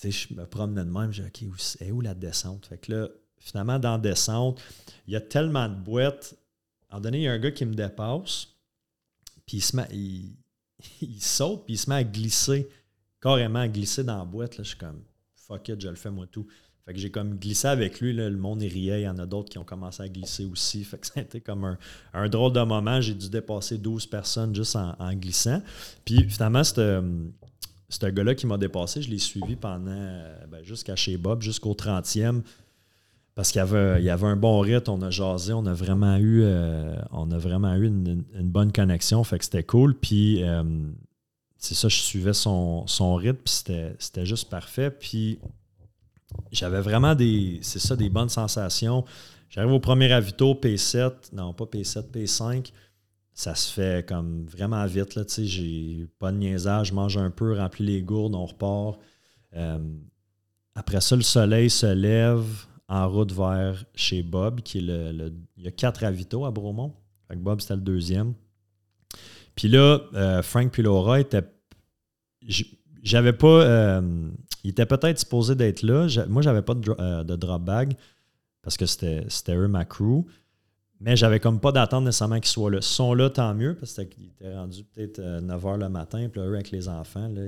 Tu 0.00 0.10
sais, 0.10 0.28
je 0.28 0.34
me 0.34 0.46
promenais 0.46 0.84
de 0.84 0.90
même, 0.90 1.12
je 1.12 1.22
disais, 1.22 1.48
OK, 1.48 1.54
où, 1.54 1.84
est 1.84 1.90
où 1.92 2.00
la 2.00 2.14
descente? 2.14 2.66
Fait 2.66 2.78
que 2.78 2.92
là, 2.92 3.08
finalement, 3.38 3.78
dans 3.78 3.92
la 3.92 3.98
descente, 3.98 4.60
il 5.06 5.12
y 5.12 5.16
a 5.16 5.20
tellement 5.20 5.68
de 5.68 5.74
boîtes. 5.74 6.34
À 6.88 6.96
un 6.96 6.96
moment 6.96 7.02
donné, 7.04 7.18
il 7.18 7.22
y 7.22 7.28
a 7.28 7.32
un 7.32 7.38
gars 7.38 7.52
qui 7.52 7.64
me 7.64 7.74
dépasse, 7.74 8.48
puis 9.46 9.58
il 9.58 9.62
se 9.62 9.76
met, 9.76 9.86
saute, 11.20 11.64
puis 11.64 11.74
il 11.74 11.78
se 11.78 11.88
met 11.88 11.96
à 11.96 12.04
glisser, 12.04 12.68
carrément 13.20 13.60
à 13.60 13.68
glisser 13.68 14.04
dans 14.04 14.18
la 14.18 14.24
boîte. 14.24 14.56
Là, 14.56 14.64
je 14.64 14.70
suis 14.70 14.78
comme, 14.78 15.02
fuck 15.34 15.68
it, 15.68 15.80
je 15.80 15.88
le 15.88 15.96
fais 15.96 16.10
moi 16.10 16.26
tout. 16.26 16.46
Fait 16.84 16.94
que 16.94 16.98
j'ai 16.98 17.10
comme 17.10 17.36
glissé 17.36 17.68
avec 17.68 18.00
lui, 18.00 18.12
le 18.12 18.30
monde 18.36 18.62
riait, 18.62 19.02
il 19.02 19.04
y 19.04 19.08
en 19.08 19.18
a 19.18 19.26
d'autres 19.26 19.50
qui 19.50 19.58
ont 19.58 19.64
commencé 19.64 20.02
à 20.02 20.08
glisser 20.08 20.44
aussi. 20.44 20.82
Fait 20.82 20.98
que 20.98 21.06
ça 21.06 21.14
a 21.16 21.20
été 21.20 21.40
comme 21.40 21.76
un, 22.14 22.28
drôle 22.28 22.52
de 22.52 22.62
moment. 22.62 23.00
J'ai 23.00 23.14
dû 23.14 23.28
dépasser 23.28 23.78
12 23.78 24.06
personnes 24.06 24.54
juste 24.54 24.76
en, 24.76 25.14
glissant. 25.14 25.62
Puis 26.04 26.28
finalement, 26.28 26.64
ce 26.64 28.06
gars-là 28.06 28.34
qui 28.34 28.46
m'a 28.46 28.56
dépassé, 28.56 29.02
je 29.02 29.10
l'ai 29.10 29.18
suivi 29.18 29.56
pendant 29.56 30.24
ben, 30.48 30.64
jusqu'à 30.64 30.96
chez 30.96 31.16
Bob, 31.16 31.42
jusqu'au 31.42 31.74
30e. 31.74 32.42
Parce 33.34 33.52
qu'il 33.52 33.60
y 33.60 33.62
avait, 33.62 34.00
il 34.00 34.04
y 34.04 34.10
avait 34.10 34.26
un 34.26 34.36
bon 34.36 34.60
rythme, 34.60 34.90
on 34.90 35.02
a 35.02 35.10
jasé, 35.10 35.52
on 35.52 35.64
a 35.66 35.72
vraiment 35.72 36.16
eu, 36.16 36.42
euh, 36.42 36.94
on 37.12 37.30
a 37.30 37.38
vraiment 37.38 37.74
eu 37.74 37.86
une, 37.86 38.24
bonne 38.42 38.72
connexion, 38.72 39.22
fait 39.24 39.38
que 39.38 39.44
c'était 39.44 39.62
cool. 39.62 39.94
Puis 39.94 40.42
euh, 40.42 40.62
c'est 41.56 41.74
ça, 41.74 41.88
je 41.88 41.96
suivais 41.96 42.32
son, 42.32 42.86
son 42.86 43.14
rythme, 43.14 43.38
puis 43.44 43.54
c'était 43.98 44.26
juste 44.26 44.50
parfait. 44.50 44.90
Puis 44.90 45.38
j'avais 46.50 46.80
vraiment 46.80 47.14
des, 47.14 47.58
c'est 47.62 47.78
ça, 47.78 47.96
des 47.96 48.08
bonnes 48.08 48.28
sensations. 48.28 49.04
J'arrive 49.48 49.72
au 49.72 49.80
premier 49.80 50.12
ravito, 50.12 50.54
P7, 50.54 51.34
non 51.34 51.52
pas 51.52 51.64
P7, 51.64 52.10
P5. 52.10 52.72
Ça 53.32 53.54
se 53.54 53.72
fait 53.72 54.06
comme 54.06 54.44
vraiment 54.46 54.84
vite. 54.86 55.14
Là, 55.14 55.22
j'ai 55.26 56.06
pas 56.18 56.30
de 56.32 56.36
niaisage, 56.36 56.88
je 56.88 56.94
mange 56.94 57.16
un 57.16 57.30
peu, 57.30 57.56
remplis 57.56 57.86
les 57.86 58.02
gourdes, 58.02 58.34
on 58.34 58.46
repart. 58.46 58.98
Euh, 59.56 59.78
après 60.74 61.00
ça, 61.00 61.16
le 61.16 61.22
soleil 61.22 61.70
se 61.70 61.86
lève 61.86 62.46
en 62.90 63.08
route 63.08 63.32
vers 63.32 63.84
chez 63.94 64.22
Bob, 64.22 64.60
qui 64.60 64.78
est 64.78 64.82
le. 64.82 65.32
il 65.56 65.64
y 65.64 65.68
a 65.68 65.70
quatre 65.70 66.02
ravitaux 66.02 66.44
à 66.44 66.50
Bromont. 66.50 66.92
Bob, 67.36 67.60
c'était 67.60 67.76
le 67.76 67.80
deuxième. 67.80 68.34
Puis 69.54 69.68
là, 69.68 70.00
euh, 70.14 70.42
Frank 70.42 70.72
Pilora 70.72 71.20
était. 71.20 71.44
J'avais 73.02 73.32
pas. 73.32 73.46
Euh, 73.46 74.28
il 74.64 74.70
était 74.70 74.86
peut-être 74.86 75.20
supposé 75.20 75.54
d'être 75.54 75.82
là. 75.82 76.08
Moi, 76.28 76.42
j'avais 76.42 76.62
pas 76.62 76.74
de, 76.74 76.94
euh, 76.98 77.22
de, 77.22 77.36
drop 77.36 77.62
bag 77.62 77.94
parce 78.62 78.76
que 78.76 78.86
c'était 78.86 79.54
eux 79.54 79.68
ma 79.68 79.84
crew. 79.84 80.24
Mais 81.00 81.16
j'avais 81.16 81.40
comme 81.40 81.60
pas 81.60 81.72
d'attente 81.72 82.04
nécessairement 82.04 82.40
qu'ils 82.40 82.50
soient 82.50 82.70
là. 82.70 82.78
Ils 82.78 82.82
sont 82.82 83.14
là, 83.14 83.30
tant 83.30 83.54
mieux, 83.54 83.74
parce 83.74 83.94
qu'ils 83.94 84.26
étaient 84.26 84.52
rendus 84.54 84.84
peut-être 84.84 85.20
9 85.20 85.64
h 85.64 85.78
le 85.78 85.88
matin. 85.88 86.28
Puis 86.28 86.40
là, 86.40 86.46
eux, 86.48 86.54
avec 86.54 86.72
les 86.72 86.88
enfants, 86.88 87.28
là, 87.28 87.42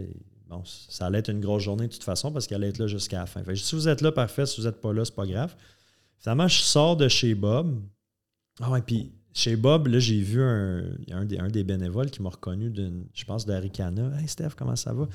bon, 0.53 0.63
ça 0.65 1.07
allait 1.07 1.19
être 1.19 1.31
une 1.31 1.41
grosse 1.41 1.63
journée 1.63 1.89
de 1.89 1.93
toute 1.93 2.05
façon 2.05 2.31
parce 2.31 2.47
qu'elle 2.47 2.59
allait 2.59 2.69
être 2.69 2.79
là 2.79 2.87
jusqu'à 2.87 3.21
la 3.21 3.27
fin. 3.27 3.43
si 3.55 3.75
vous 3.75 3.89
êtes 3.89 4.01
là, 4.01 4.13
parfait. 4.13 4.47
Si 4.47 4.61
vous 4.61 4.67
n'êtes 4.67 4.81
pas 4.81 4.93
là, 4.93 5.05
c'est 5.05 5.15
pas 5.15 5.27
grave. 5.27 5.55
Finalement, 6.19 6.49
je 6.49 6.61
sors 6.61 6.97
de 6.97 7.09
chez 7.09 7.35
Bob. 7.35 7.81
Ah 8.61 8.71
ouais, 8.71 8.83
puis 8.83 9.13
chez 9.33 9.57
Bob, 9.57 9.87
là, 9.89 9.99
j'ai 9.99 10.21
vu 10.21 10.43
un, 10.43 10.85
un, 11.11 11.25
des, 11.25 11.65
bénévoles 11.65 12.11
qui 12.11 12.23
m'a 12.23 12.29
reconnu 12.29 12.71
d'une, 12.71 13.07
je 13.15 13.25
pense, 13.25 13.47
d'Aricana. 13.47 14.21
Hey 14.21 14.29
Steph, 14.29 14.51
comment 14.57 14.77
ça 14.77 14.93
va? 14.93 15.09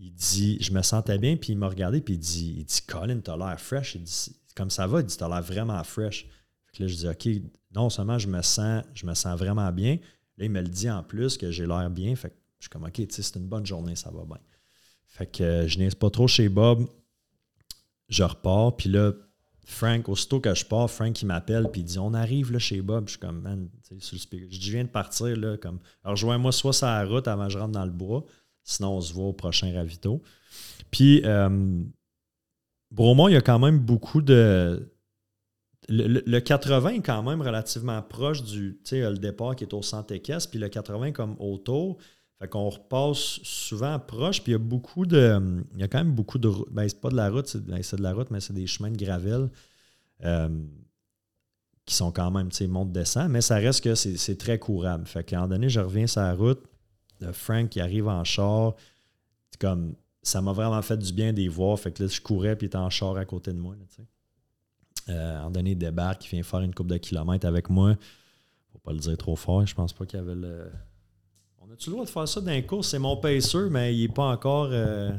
Il 0.00 0.12
dit, 0.12 0.58
je 0.60 0.72
me 0.72 0.80
sentais 0.82 1.18
bien, 1.18 1.36
puis 1.36 1.52
il 1.52 1.58
m'a 1.58 1.68
regardé, 1.68 2.00
puis 2.00 2.14
il 2.14 2.20
dit, 2.20 2.54
il 2.58 2.64
dit, 2.64 2.80
Colin, 2.86 3.18
t'as 3.20 3.36
l'air 3.36 3.60
fresh. 3.60 3.96
Il 3.96 4.02
dit, 4.02 4.36
comme 4.56 4.70
ça 4.70 4.86
va, 4.86 5.00
il 5.00 5.06
dit, 5.06 5.16
t'as 5.16 5.28
l'air 5.28 5.42
vraiment 5.42 5.82
fresh. 5.84 6.26
Fait 6.66 6.82
là, 6.82 6.88
je 6.88 6.94
dis, 6.94 7.08
OK, 7.08 7.28
non 7.74 7.90
seulement 7.90 8.18
je 8.18 8.28
me 8.28 8.40
sens, 8.42 8.84
je 8.94 9.06
me 9.06 9.14
sens 9.14 9.38
vraiment 9.38 9.70
bien, 9.72 9.98
là, 10.38 10.44
il 10.44 10.50
me 10.50 10.62
le 10.62 10.68
dit 10.68 10.88
en 10.88 11.02
plus 11.02 11.36
que 11.36 11.50
j'ai 11.50 11.66
l'air 11.66 11.90
bien. 11.90 12.14
Fait 12.16 12.30
que 12.30 12.36
je 12.58 12.64
suis 12.64 12.70
comme, 12.70 12.84
OK, 12.84 13.00
c'est 13.10 13.36
une 13.36 13.46
bonne 13.48 13.66
journée, 13.66 13.96
ça 13.96 14.10
va 14.10 14.24
bien. 14.24 14.38
Fait 15.08 15.26
que 15.26 15.42
euh, 15.42 15.66
je 15.66 15.78
n'ai 15.78 15.88
pas 15.90 16.10
trop 16.10 16.28
chez 16.28 16.48
Bob. 16.48 16.86
Je 18.08 18.22
repars, 18.22 18.76
puis 18.76 18.88
là, 18.88 19.12
Frank, 19.64 20.08
aussitôt 20.08 20.40
que 20.40 20.54
je 20.54 20.64
pars, 20.64 20.90
Frank, 20.90 21.20
il 21.20 21.26
m'appelle, 21.26 21.68
puis 21.70 21.82
il 21.82 21.84
dit 21.84 21.98
On 21.98 22.14
arrive 22.14 22.52
là, 22.52 22.58
chez 22.58 22.80
Bob. 22.80 23.04
Je 23.06 23.12
suis 23.12 23.18
comme, 23.18 23.42
man, 23.42 23.68
sur 23.98 24.16
le. 24.16 24.38
Je 24.50 24.58
dis 24.58 24.60
Je 24.60 24.72
viens 24.72 24.84
de 24.84 24.88
partir, 24.88 25.36
là, 25.36 25.58
comme, 25.58 25.78
rejoins-moi 26.04 26.52
soit 26.52 26.72
sur 26.72 26.86
la 26.86 27.04
route 27.04 27.28
avant 27.28 27.46
que 27.46 27.52
je 27.52 27.58
rentre 27.58 27.72
dans 27.72 27.84
le 27.84 27.90
bois, 27.90 28.24
sinon 28.62 28.96
on 28.96 29.00
se 29.00 29.12
voit 29.12 29.26
au 29.26 29.34
prochain 29.34 29.72
ravito. 29.74 30.22
Puis, 30.90 31.22
euh, 31.24 31.82
Bromont, 32.90 33.28
il 33.28 33.34
y 33.34 33.36
a 33.36 33.42
quand 33.42 33.58
même 33.58 33.78
beaucoup 33.78 34.22
de. 34.22 34.90
Le, 35.90 36.38
80 36.40 36.88
est 36.88 37.00
quand 37.00 37.22
même 37.22 37.40
relativement 37.40 38.00
proche 38.02 38.42
du, 38.42 38.78
tu 38.84 38.90
sais, 38.90 39.00
le 39.00 39.18
départ 39.18 39.56
qui 39.56 39.64
est 39.64 39.74
au 39.74 39.82
centre 39.82 40.14
équestre, 40.14 40.50
puis 40.50 40.58
le 40.58 40.68
80 40.68 41.12
comme 41.12 41.36
autour. 41.38 41.98
Fait 42.38 42.46
qu'on 42.46 42.68
repasse 42.68 43.40
souvent 43.42 43.98
proche, 43.98 44.42
puis 44.42 44.52
il 44.52 44.54
y 44.54 44.56
a 44.56 44.60
beaucoup 44.60 45.06
de. 45.06 45.64
Il 45.74 45.80
y 45.80 45.82
a 45.82 45.88
quand 45.88 45.98
même 45.98 46.14
beaucoup 46.14 46.38
de. 46.38 46.50
Ben, 46.70 46.88
c'est 46.88 47.00
pas 47.00 47.10
de 47.10 47.16
la 47.16 47.30
route, 47.30 47.48
c'est 47.48 47.64
ben, 47.64 47.80
de 47.80 48.02
la 48.02 48.12
route, 48.12 48.30
mais 48.30 48.40
c'est 48.40 48.52
des 48.52 48.66
chemins 48.68 48.92
de 48.92 48.96
gravel 48.96 49.48
euh, 50.24 50.48
qui 51.84 51.94
sont 51.94 52.12
quand 52.12 52.30
même, 52.30 52.50
tu 52.50 52.58
sais, 52.58 52.66
monte-descend, 52.68 53.28
mais 53.30 53.40
ça 53.40 53.56
reste 53.56 53.82
que 53.82 53.94
c'est 53.96 54.38
très 54.38 54.58
courable. 54.58 55.06
Fait 55.06 55.24
qu'à 55.24 55.36
un 55.36 55.40
moment 55.40 55.54
donné, 55.54 55.68
je 55.68 55.80
reviens 55.80 56.06
sur 56.06 56.20
la 56.20 56.34
route, 56.34 56.62
de 57.20 57.32
Frank 57.32 57.68
qui 57.70 57.80
arrive 57.80 58.06
en 58.06 58.22
char, 58.24 58.74
comme. 59.58 59.94
Ça 60.20 60.42
m'a 60.42 60.52
vraiment 60.52 60.82
fait 60.82 60.98
du 60.98 61.12
bien 61.12 61.32
d'y 61.32 61.48
voir. 61.48 61.78
Fait 61.78 61.90
que 61.90 62.02
là, 62.02 62.08
je 62.08 62.20
courais, 62.20 62.54
puis 62.54 62.66
il 62.66 62.68
était 62.68 62.76
en 62.76 62.90
char 62.90 63.16
à 63.16 63.24
côté 63.24 63.52
de 63.52 63.58
moi, 63.58 63.74
tu 63.88 63.96
sais. 63.96 64.08
Euh, 65.08 65.36
à 65.36 65.36
un 65.36 65.38
moment 65.38 65.50
donné, 65.52 65.70
il 65.70 65.78
débarque, 65.78 66.26
il 66.26 66.28
vient 66.28 66.42
faire 66.42 66.60
une 66.60 66.74
coupe 66.74 66.88
de 66.88 66.98
kilomètres 66.98 67.46
avec 67.46 67.70
moi. 67.70 67.96
Faut 68.72 68.78
pas 68.78 68.92
le 68.92 68.98
dire 68.98 69.16
trop 69.16 69.36
fort, 69.36 69.64
je 69.66 69.74
pense 69.74 69.92
pas 69.92 70.04
qu'il 70.04 70.18
y 70.18 70.22
avait 70.22 70.34
le 70.34 70.70
a-tu 71.72 71.90
le 71.90 71.94
droit 71.94 72.04
de 72.04 72.10
faire 72.10 72.28
ça 72.28 72.40
d'un 72.40 72.62
cours? 72.62 72.84
C'est 72.84 72.98
mon 72.98 73.16
pacer, 73.16 73.68
mais 73.70 73.94
il 73.94 74.02
n'est 74.02 74.12
pas 74.12 74.24
encore 74.24 74.68
euh, 74.70 75.12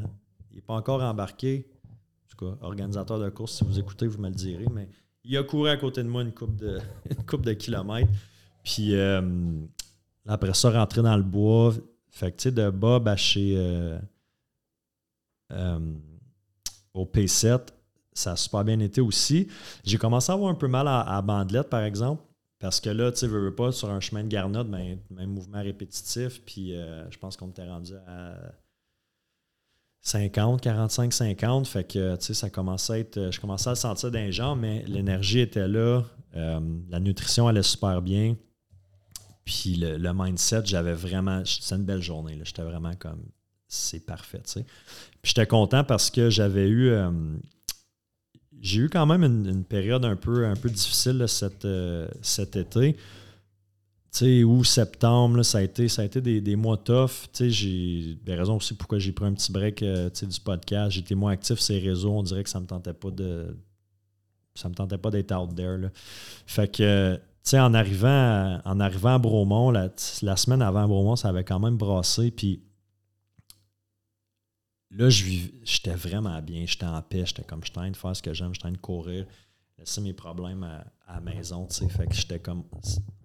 pas 0.66 0.76
encore 0.76 1.02
embarqué. 1.02 1.66
En 1.86 2.38
tout 2.38 2.46
cas, 2.46 2.58
organisateur 2.62 3.20
de 3.20 3.30
course, 3.30 3.58
si 3.58 3.64
vous 3.64 3.80
écoutez, 3.80 4.08
vous 4.08 4.22
me 4.22 4.30
le 4.30 4.36
direz, 4.36 4.68
mais 4.72 4.88
il 5.24 5.36
a 5.38 5.44
couru 5.44 5.70
à 5.70 5.78
côté 5.78 6.04
de 6.04 6.08
moi 6.08 6.22
une 6.22 6.32
coupe 6.32 6.56
de, 6.56 6.80
coupe 7.28 7.42
de 7.42 7.54
kilomètres. 7.54 8.12
Puis 8.64 8.94
euh, 8.94 9.22
après 10.28 10.54
ça, 10.54 10.70
rentrer 10.70 11.02
dans 11.02 11.18
le 11.18 11.24
bois. 11.24 11.74
Fait 12.12 12.32
que 12.32 12.38
tu 12.38 12.44
sais, 12.44 12.52
de 12.52 12.70
Bob 12.70 13.08
à 13.08 13.16
chez 13.16 13.56
euh, 13.56 14.00
au 16.94 17.06
P7, 17.06 17.62
ça 18.14 18.34
a 18.34 18.36
super 18.36 18.64
bien 18.64 18.80
été 18.80 19.02
aussi. 19.02 19.48
J'ai 19.84 19.98
commencé 19.98 20.32
à 20.32 20.36
avoir 20.36 20.52
un 20.52 20.56
peu 20.56 20.68
mal 20.68 20.88
à, 20.88 21.02
à 21.02 21.22
Bandelette, 21.22 21.70
par 21.70 21.82
exemple. 21.82 22.24
Parce 22.60 22.82
que 22.82 22.90
là, 22.90 23.12
tu 23.12 23.20
sais, 23.20 23.28
veux 23.28 23.56
pas, 23.56 23.72
sur 23.72 23.90
un 23.90 24.02
chemin 24.02 24.24
de 24.24 24.28
garnotte, 24.28 24.70
ben, 24.70 25.00
même 25.12 25.30
mouvement 25.30 25.62
répétitif, 25.62 26.42
puis 26.46 26.76
euh, 26.76 27.10
je 27.10 27.18
pense 27.18 27.38
qu'on 27.38 27.50
était 27.50 27.68
rendu 27.68 27.94
à 28.06 28.36
50, 30.02 30.62
45, 30.62 31.14
50. 31.14 31.68
Fait 31.68 31.84
que, 31.84 32.16
tu 32.16 32.26
sais, 32.26 32.34
ça 32.34 32.50
commençait 32.50 32.94
à 32.94 33.00
être. 33.00 33.32
Je 33.32 33.40
commençais 33.40 33.70
à 33.70 33.72
le 33.72 33.78
sentir 33.78 34.12
d'un 34.12 34.32
genre, 34.32 34.56
mais 34.56 34.84
l'énergie 34.88 35.40
était 35.40 35.68
là. 35.68 36.04
Euh, 36.36 36.60
la 36.90 37.00
nutrition 37.00 37.48
allait 37.48 37.64
super 37.64 38.02
bien. 38.02 38.36
Puis 39.46 39.76
le, 39.76 40.12
mindset, 40.14 40.66
j'avais 40.66 40.94
vraiment. 40.94 41.44
C'est 41.46 41.76
une 41.76 41.86
belle 41.86 42.02
journée. 42.02 42.40
J'étais 42.44 42.62
vraiment 42.64 42.96
comme. 42.96 43.24
C'est 43.68 44.06
parfait, 44.06 44.42
tu 44.46 44.52
sais. 44.52 44.66
Puis 45.22 45.34
j'étais 45.36 45.48
content 45.48 45.84
parce 45.84 46.10
que 46.10 46.30
j'avais 46.30 46.68
eu. 46.68 46.90
Euh, 46.90 47.12
j'ai 48.62 48.82
eu 48.82 48.90
quand 48.90 49.06
même 49.06 49.24
une, 49.24 49.64
période 49.64 50.06
un 50.06 50.16
peu, 50.16 50.46
un 50.46 50.56
peu 50.56 50.70
difficile 50.70 51.24
cet, 51.28 51.66
euh, 51.66 52.08
cet 52.22 52.56
été. 52.56 52.94
Tu 52.94 53.00
sais, 54.12 54.44
août, 54.44 54.64
septembre, 54.64 55.44
ça 55.44 55.60
a 55.60 55.62
été, 55.62 55.88
ça 55.88 56.02
a 56.02 56.06
été 56.06 56.20
des, 56.20 56.56
mois 56.56 56.78
tough. 56.78 57.30
J'ai 57.40 58.18
des 58.24 58.36
raisons 58.36 58.58
aussi 58.58 58.74
pourquoi 58.74 58.98
j'ai 58.98 59.12
pris 59.12 59.26
un 59.26 59.34
petit 59.34 59.52
break 59.52 59.84
euh, 59.84 60.10
du 60.10 60.40
podcast. 60.40 60.92
J'étais 60.92 61.16
moins 61.16 61.32
actif 61.32 61.60
sur 61.60 61.76
les 61.76 61.82
réseaux. 61.82 62.12
On 62.12 62.24
dirait 62.24 62.44
que 62.44 62.50
ça 62.50 62.60
me 62.60 62.66
tentait 62.66 62.94
pas 62.94 63.12
de. 63.12 63.56
Ça 64.56 64.68
me 64.68 64.74
tentait 64.74 64.98
pas 64.98 65.12
d'être 65.12 65.32
out 65.32 65.56
there. 65.56 65.78
Fait 66.48 66.70
que, 66.70 67.20
en 67.54 67.74
arrivant, 67.74 68.08
à, 68.08 68.62
en 68.66 68.80
arrivant 68.80 69.16
à 69.16 69.20
Bromont, 69.20 69.70
la, 69.72 69.90
la, 70.24 70.36
semaine 70.36 70.62
avant 70.62 70.88
Bromont, 70.88 71.16
ça 71.16 71.30
avait 71.30 71.44
quand 71.44 71.60
même 71.60 71.78
brassé. 71.78 72.32
Puis 72.32 72.64
là, 74.92 75.10
j'étais 75.10 75.96
vraiment 75.96 76.42
bien. 76.42 76.66
J'étais 76.66 76.86
en 76.86 77.02
paix. 77.02 77.26
J'étais 77.26 77.44
comme, 77.44 77.64
je 77.64 77.72
train 77.72 77.90
de 77.90 77.96
faire 77.98 78.16
ce 78.16 78.22
que 78.22 78.34
j'aime. 78.34 78.54
Je 78.54 78.60
train 78.60 78.72
de 78.72 78.78
courir 78.78 79.26
laisser 79.80 80.02
mes 80.02 80.14
problèmes 80.14 80.64
à, 80.64 80.86
la 81.14 81.22
maison, 81.22 81.66
tu 81.66 81.76
sais. 81.76 81.90
Fait 81.90 82.06
que 82.08 82.14
j'étais 82.14 82.40
comme. 82.40 82.64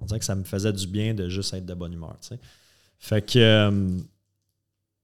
On 0.01 0.07
dirait 0.07 0.19
que 0.19 0.25
ça 0.25 0.35
me 0.35 0.45
faisait 0.45 0.73
du 0.73 0.87
bien 0.87 1.12
de 1.12 1.29
juste 1.29 1.53
être 1.53 1.67
de 1.67 1.75
bonne 1.75 1.93
humeur, 1.93 2.17
tu 2.21 2.29
sais. 2.29 2.41
Fait 2.99 3.23
que. 3.23 3.39
Euh, 3.39 3.99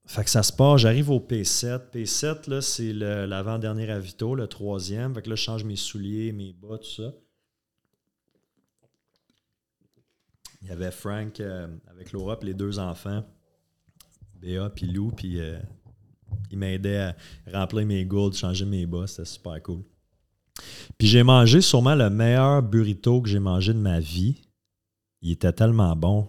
fait 0.07 0.25
que 0.25 0.31
ça 0.31 0.43
se 0.43 0.53
passe, 0.53 0.81
j'arrive 0.81 1.11
au 1.11 1.21
P7. 1.21 1.91
P7, 1.93 2.51
là, 2.51 2.61
c'est 2.61 2.93
l'avant-dernier 2.93 3.89
avito, 3.91 4.35
le 4.35 4.49
troisième. 4.49 5.15
Fait 5.15 5.23
que 5.23 5.29
là, 5.29 5.37
je 5.37 5.43
change 5.43 5.63
mes 5.63 5.77
souliers, 5.77 6.33
mes 6.33 6.53
bas, 6.53 6.79
tout 6.79 6.91
ça. 6.91 7.13
Il 10.63 10.69
y 10.69 10.71
avait 10.73 10.91
Frank 10.91 11.39
euh, 11.39 11.69
avec 11.87 12.13
Laura 12.13 12.39
les 12.43 12.55
deux 12.55 12.79
enfants, 12.79 13.25
Béa 14.35 14.69
puis 14.71 14.87
Lou, 14.87 15.11
puis 15.11 15.39
euh, 15.39 15.59
il 16.51 16.59
m'aidait 16.59 16.99
à 16.99 17.15
remplir 17.53 17.87
mes 17.87 18.05
gourdes, 18.05 18.35
changer 18.35 18.65
mes 18.65 18.87
bas, 18.87 19.07
c'était 19.07 19.25
super 19.25 19.63
cool. 19.63 19.83
Puis 20.99 21.09
j'ai 21.09 21.23
mangé 21.23 21.61
sûrement 21.61 21.95
le 21.95 22.11
meilleur 22.11 22.63
burrito 22.63 23.21
que 23.21 23.29
j'ai 23.29 23.39
mangé 23.39 23.73
de 23.73 23.79
ma 23.79 24.01
vie. 24.01 24.37
Il 25.23 25.33
était 25.33 25.53
tellement 25.53 25.95
bon. 25.97 26.29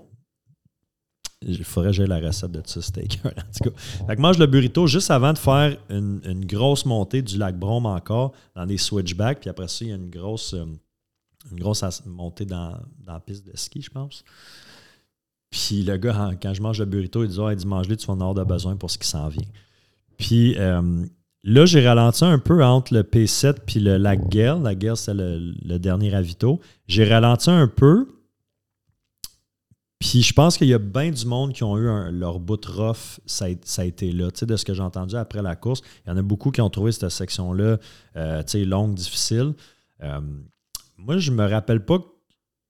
Il 1.43 1.63
faudrait 1.63 1.89
que 1.89 1.97
j'aie 1.97 2.07
la 2.07 2.19
recette 2.19 2.51
de 2.51 2.61
ce 2.65 2.81
steak. 2.81 3.19
en 3.25 3.29
tout 3.29 3.69
cas. 3.69 3.77
Fait 4.07 4.15
que 4.15 4.21
mange 4.21 4.37
le 4.37 4.45
burrito 4.45 4.85
juste 4.85 5.09
avant 5.09 5.33
de 5.33 5.37
faire 5.37 5.75
une, 5.89 6.45
grosse 6.45 6.85
montée 6.85 7.21
du 7.21 7.37
lac 7.37 7.57
Brome 7.57 7.87
encore 7.87 8.33
dans 8.55 8.65
des 8.65 8.77
switchbacks. 8.77 9.39
Puis 9.39 9.49
après 9.49 9.67
ça, 9.67 9.85
il 9.85 9.89
y 9.89 9.91
a 9.91 9.95
une 9.95 10.09
grosse, 10.09 10.53
euh, 10.53 10.65
une 11.51 11.59
grosse 11.59 11.83
montée 12.05 12.45
dans, 12.45 12.77
la 13.07 13.19
piste 13.19 13.47
de 13.47 13.57
ski, 13.57 13.81
je 13.81 13.89
pense. 13.89 14.23
Puis 15.49 15.83
le 15.83 15.97
gars, 15.97 16.31
quand 16.41 16.53
je 16.53 16.61
mange 16.61 16.79
le 16.79 16.85
burrito, 16.85 17.23
il 17.23 17.29
dit 17.29 17.39
Ah, 17.41 17.51
il 17.51 17.57
dit 17.57 17.67
mange-le, 17.67 17.97
tu 17.97 18.05
vas 18.05 18.13
en 18.13 18.21
avoir 18.21 18.35
de 18.35 18.43
besoin 18.43 18.75
pour 18.75 18.91
ce 18.91 18.97
qui 18.97 19.07
s'en 19.07 19.27
vient. 19.27 19.47
Puis 20.21 20.55
euh, 20.57 21.05
Là, 21.43 21.65
j'ai 21.65 21.85
ralenti 21.85 22.23
un 22.23 22.37
peu 22.37 22.63
entre 22.63 22.93
le 22.93 23.01
P7 23.01 23.57
puis 23.65 23.79
le, 23.79 23.97
la 23.97 24.15
guerre. 24.15 24.59
La 24.59 24.75
guerre, 24.75 24.97
c'est 24.97 25.13
le, 25.13 25.77
dernier 25.79 26.11
ravito. 26.11 26.59
J'ai 26.87 27.03
ralenti 27.03 27.49
un 27.49 27.67
peu. 27.67 28.07
Puis 29.99 30.21
je 30.21 30.33
pense 30.33 30.57
qu'il 30.57 30.67
y 30.67 30.73
a 30.73 30.79
bien 30.79 31.11
du 31.11 31.25
monde 31.25 31.53
qui 31.53 31.63
ont 31.63 31.77
eu 31.77 31.87
leur 32.11 32.39
bout 32.39 32.63
rough, 32.65 33.19
ça 33.25 33.45
a, 33.45 33.83
été 33.83 34.11
là. 34.11 34.31
Tu 34.31 34.39
sais, 34.39 34.45
de 34.47 34.55
ce 34.55 34.65
que 34.65 34.73
j'ai 34.73 34.81
entendu 34.81 35.15
après 35.15 35.43
la 35.43 35.55
course, 35.55 35.81
il 36.05 36.09
y 36.09 36.11
en 36.11 36.17
a 36.17 36.23
beaucoup 36.23 36.49
qui 36.49 36.61
ont 36.61 36.71
trouvé 36.71 36.91
cette 36.91 37.09
section-là 37.09 37.77
euh, 38.15 38.43
tu 38.43 38.51
sais, 38.51 38.65
longue, 38.65 38.95
difficile. 38.95 39.53
Euh, 40.01 40.19
moi, 40.97 41.19
je 41.19 41.31
me 41.31 41.47
rappelle 41.47 41.85
pas 41.85 41.99
que 41.99 42.05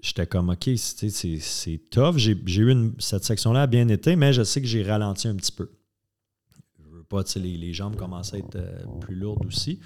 j'étais 0.02 0.28
comme 0.28 0.50
OK, 0.50 0.70
c'est 0.76 1.90
tough. 1.90 2.18
J'ai 2.18 2.34
eu 2.34 2.92
cette 3.00 3.24
section-là 3.24 3.64
a 3.64 3.68
bien 3.68 3.88
été, 3.88 4.18
mais 4.18 4.34
je 4.34 4.44
sais 4.44 4.62
que 4.62 4.68
j'ai 4.68 4.84
ralenti 4.84 5.30
un 5.30 5.36
petit 5.36 5.54
peu 5.54 5.70
les, 7.36 7.74
jambes 7.74 7.96
commençaient 7.96 8.38
à 8.38 8.40
être 8.40 8.56
euh, 8.56 8.84
plus 9.00 9.16
lourdes 9.16 9.46
aussi. 9.46 9.80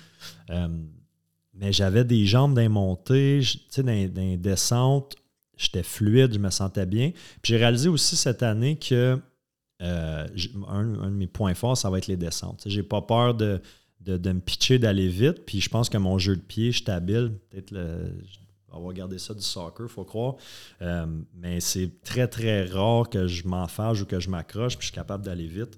Euh, 0.49 0.67
mais 1.53 1.71
j'avais 1.71 2.03
des 2.03 2.25
jambes 2.25 2.53
d'un 2.53 2.69
montée, 2.69 3.41
dans 3.77 4.37
descente, 4.37 5.15
j'étais 5.55 5.83
fluide, 5.83 6.33
je 6.33 6.39
me 6.39 6.49
sentais 6.49 6.85
bien. 6.85 7.11
Puis 7.41 7.53
j'ai 7.53 7.57
réalisé 7.57 7.87
aussi 7.89 8.15
cette 8.15 8.43
année 8.43 8.77
que 8.77 9.19
euh, 9.81 10.27
un, 10.67 10.83
de 10.85 11.15
mes 11.15 11.27
points 11.27 11.53
forts, 11.53 11.77
ça 11.77 11.89
va 11.89 11.97
être 11.97 12.07
les 12.07 12.17
descentes. 12.17 12.63
J'ai 12.65 12.83
pas 12.83 13.01
peur 13.01 13.35
de, 13.35 13.61
de, 14.01 14.31
me 14.31 14.39
pitcher, 14.39 14.79
d'aller 14.79 15.07
vite. 15.07 15.45
Puis 15.45 15.61
je 15.61 15.69
pense 15.69 15.89
que 15.89 15.97
mon 15.97 16.17
jeu 16.17 16.35
de 16.35 16.41
pied, 16.41 16.71
je 16.71 16.83
suis 16.83 16.91
habile. 16.91 17.31
Peut-être 17.49 17.73
on 18.71 18.81
va 18.81 18.87
regarder 18.87 19.17
ça 19.17 19.33
du 19.33 19.41
soccer, 19.41 19.89
faut 19.89 20.03
croire. 20.03 20.35
mais 21.33 21.61
c'est 21.61 22.01
très, 22.03 22.27
très 22.27 22.65
rare 22.65 23.09
que 23.09 23.27
je 23.27 23.47
m'enfarge 23.47 24.01
ou 24.01 24.05
que 24.05 24.19
je 24.19 24.29
m'accroche, 24.29 24.77
puis 24.77 24.87
je 24.87 24.91
suis 24.91 24.95
capable 24.95 25.23
d'aller 25.23 25.47
vite. 25.47 25.77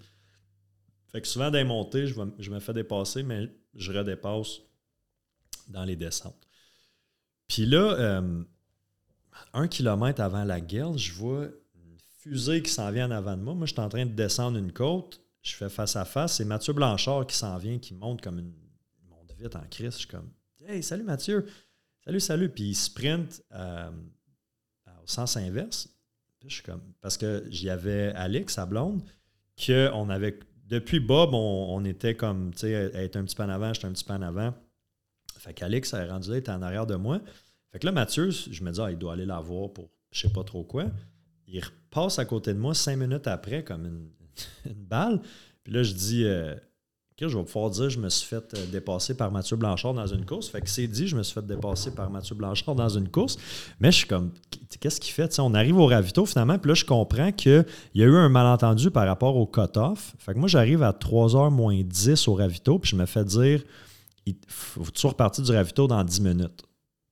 Fait 1.18 1.22
que 1.22 1.28
souvent, 1.28 1.50
dans 1.50 1.58
les 1.58 1.64
montées, 1.64 2.06
je, 2.06 2.52
me 2.52 2.60
fais 2.60 2.74
dépasser, 2.74 3.24
mais 3.24 3.50
je 3.74 3.92
redépasse 3.92 4.60
dans 5.68 5.84
les 5.84 5.96
descentes. 5.96 6.48
Puis 7.48 7.66
là, 7.66 7.94
euh, 7.94 8.44
un 9.52 9.68
kilomètre 9.68 10.22
avant 10.22 10.44
la 10.44 10.62
guerre, 10.62 10.96
je 10.96 11.12
vois 11.14 11.46
une 11.74 11.98
fusée 12.20 12.62
qui 12.62 12.70
s'en 12.70 12.92
vient 12.92 13.08
en 13.08 13.16
avant 13.16 13.36
de 13.36 13.42
moi. 13.42 13.56
Moi, 13.56 13.66
je 13.66 13.72
suis 13.72 13.82
en 13.82 13.90
train 13.90 14.06
de 14.06 14.12
descendre 14.12 14.60
une 14.60 14.72
côte. 14.72 15.20
Je 15.42 15.56
fais 15.56 15.70
face 15.70 15.96
à 15.96 16.06
face. 16.06 16.36
C'est 16.36 16.46
Mathieu 16.46 16.74
Blanchard 16.74 17.26
qui 17.26 17.36
s'en 17.36 17.58
vient, 17.58 17.80
qui 17.80 17.96
monte 17.96 18.22
comme 18.22 18.38
une. 18.38 18.54
Il 19.02 19.10
monte 19.10 19.34
vite 19.40 19.56
en 19.56 19.66
crise. 19.72 19.94
Je 19.94 19.98
suis 19.98 20.08
comme 20.08 20.30
Hey, 20.68 20.84
salut 20.84 21.04
Mathieu. 21.04 21.48
Salut, 22.06 22.20
salut. 22.20 22.50
Puis 22.50 22.66
il 22.66 22.76
sprint 22.76 23.42
euh, 23.54 23.90
au 25.04 25.08
sens 25.08 25.36
inverse. 25.36 25.90
Puis 26.40 26.50
je 26.50 26.54
suis 26.54 26.64
comme. 26.64 26.94
Parce 27.02 27.18
que 27.18 27.44
j'y 27.50 27.72
avais 27.72 28.14
Alex, 28.14 28.54
sa 28.54 28.68
blonde, 28.68 29.02
qu'on 29.66 30.10
avait 30.12 30.38
depuis 30.68 31.00
Bob, 31.00 31.34
on, 31.34 31.84
était 31.86 32.16
comme, 32.16 32.54
tu 32.54 32.60
sais, 32.60 32.72
elle 32.72 33.06
était 33.06 33.18
un 33.18 33.24
petit 33.24 33.36
peu 33.36 33.44
en 33.44 33.50
avant, 33.50 33.74
j'étais 33.74 33.88
un 33.88 33.94
petit 33.94 34.04
peu 34.04 34.14
en 34.14 34.22
avant. 34.22 34.54
Fait 35.40 35.54
qu'Alex, 35.54 35.94
est 35.94 36.06
rendu 36.06 36.32
là, 36.32 36.38
était 36.38 36.52
en 36.52 36.62
arrière 36.62 36.86
de 36.86 36.96
moi. 36.96 37.22
Fait 37.72 37.80
que 37.80 37.86
là, 37.86 37.92
Mathieu, 37.92 38.30
je 38.30 38.64
me 38.64 38.72
dis, 38.72 38.82
ah, 38.82 38.92
il 38.92 38.98
doit 38.98 39.14
aller 39.14 39.26
la 39.26 39.40
voir 39.40 39.72
pour 39.72 39.90
je 40.12 40.22
sais 40.22 40.34
pas 40.34 40.44
trop 40.44 40.64
quoi. 40.64 40.86
Il 41.48 41.64
repasse 41.64 42.20
à 42.20 42.26
côté 42.26 42.54
de 42.54 42.60
moi 42.60 42.74
cinq 42.74 42.98
minutes 42.98 43.28
après, 43.28 43.64
comme 43.64 43.86
une, 43.86 44.10
balle. 44.76 45.22
Puis 45.64 45.74
là, 45.74 45.84
je 45.84 45.94
dis, 45.94 46.26
euh, 46.26 46.56
je 47.20 47.36
vais 47.36 47.44
pouvoir 47.44 47.72
dire 47.72 47.90
je 47.90 48.00
me 48.00 48.10
suis 48.10 48.28
fait 48.28 48.54
euh, 48.54 48.66
dépasser 48.72 49.18
par 49.18 49.32
Mathieu 49.32 49.58
Blanchard 49.58 49.96
dans 49.96 50.06
une 50.06 50.26
course. 50.26 50.50
Fait 50.50 50.62
que 50.62 50.70
c'est 50.70 50.88
dit, 50.88 51.08
je 51.08 51.16
me 51.16 51.24
suis 51.24 51.34
fait 51.34 51.46
dépasser 51.46 51.92
par 51.92 52.12
Mathieu 52.12 52.36
Blanchard 52.36 52.76
dans 52.76 52.90
une 52.90 53.10
course. 53.10 53.38
Mais 53.80 53.92
je 53.92 53.98
suis 53.98 54.08
comme, 54.08 54.32
qu'est-ce 54.80 55.00
qu'il 55.00 55.14
fait? 55.14 55.40
on 55.40 55.54
arrive 55.56 55.78
au 55.78 55.88
ravito 55.88 56.26
finalement, 56.26 56.60
puis 56.60 56.70
là, 56.70 56.76
je 56.76 56.86
comprends 56.86 57.32
qu'il 57.32 57.66
y 57.96 58.04
a 58.04 58.06
eu 58.06 58.16
un 58.16 58.30
malentendu 58.30 58.92
par 58.92 59.08
rapport 59.08 59.36
au 59.36 59.48
cut-off. 59.48 60.14
Fait 60.20 60.34
que 60.34 60.40
moi, 60.40 60.48
j'arrive 60.48 60.84
à 60.84 60.92
3h 60.92 61.50
moins 61.52 61.82
10 61.82 62.28
au 62.28 62.36
ravito, 62.36 62.78
puis 62.78 62.92
je 62.92 62.96
me 62.96 63.06
fais 63.08 63.26
dire, 63.26 63.64
il 64.28 64.36
faut 64.48 64.84
toujours 64.92 65.12
repartir 65.12 65.44
du 65.44 65.52
ravito 65.52 65.88
dans 65.88 66.04
10 66.04 66.22
minutes. 66.22 66.64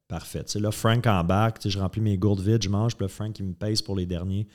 Parfait. 0.08 0.44
sais 0.46 0.60
là, 0.60 0.70
Frank 0.70 1.08
embarque, 1.08 1.68
je 1.68 1.80
remplis 1.80 2.02
mes 2.02 2.18
gourdes 2.18 2.42
vides, 2.42 2.62
je 2.62 2.70
mange, 2.70 2.96
puis 2.96 3.06
là, 3.06 3.10
Frank, 3.10 3.40
il 3.40 3.46
me 3.46 3.54
pèse 3.54 3.82
pour 3.82 3.96
les 3.96 4.06
derniers 4.06 4.48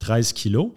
13 0.00 0.34
kilos. 0.34 0.72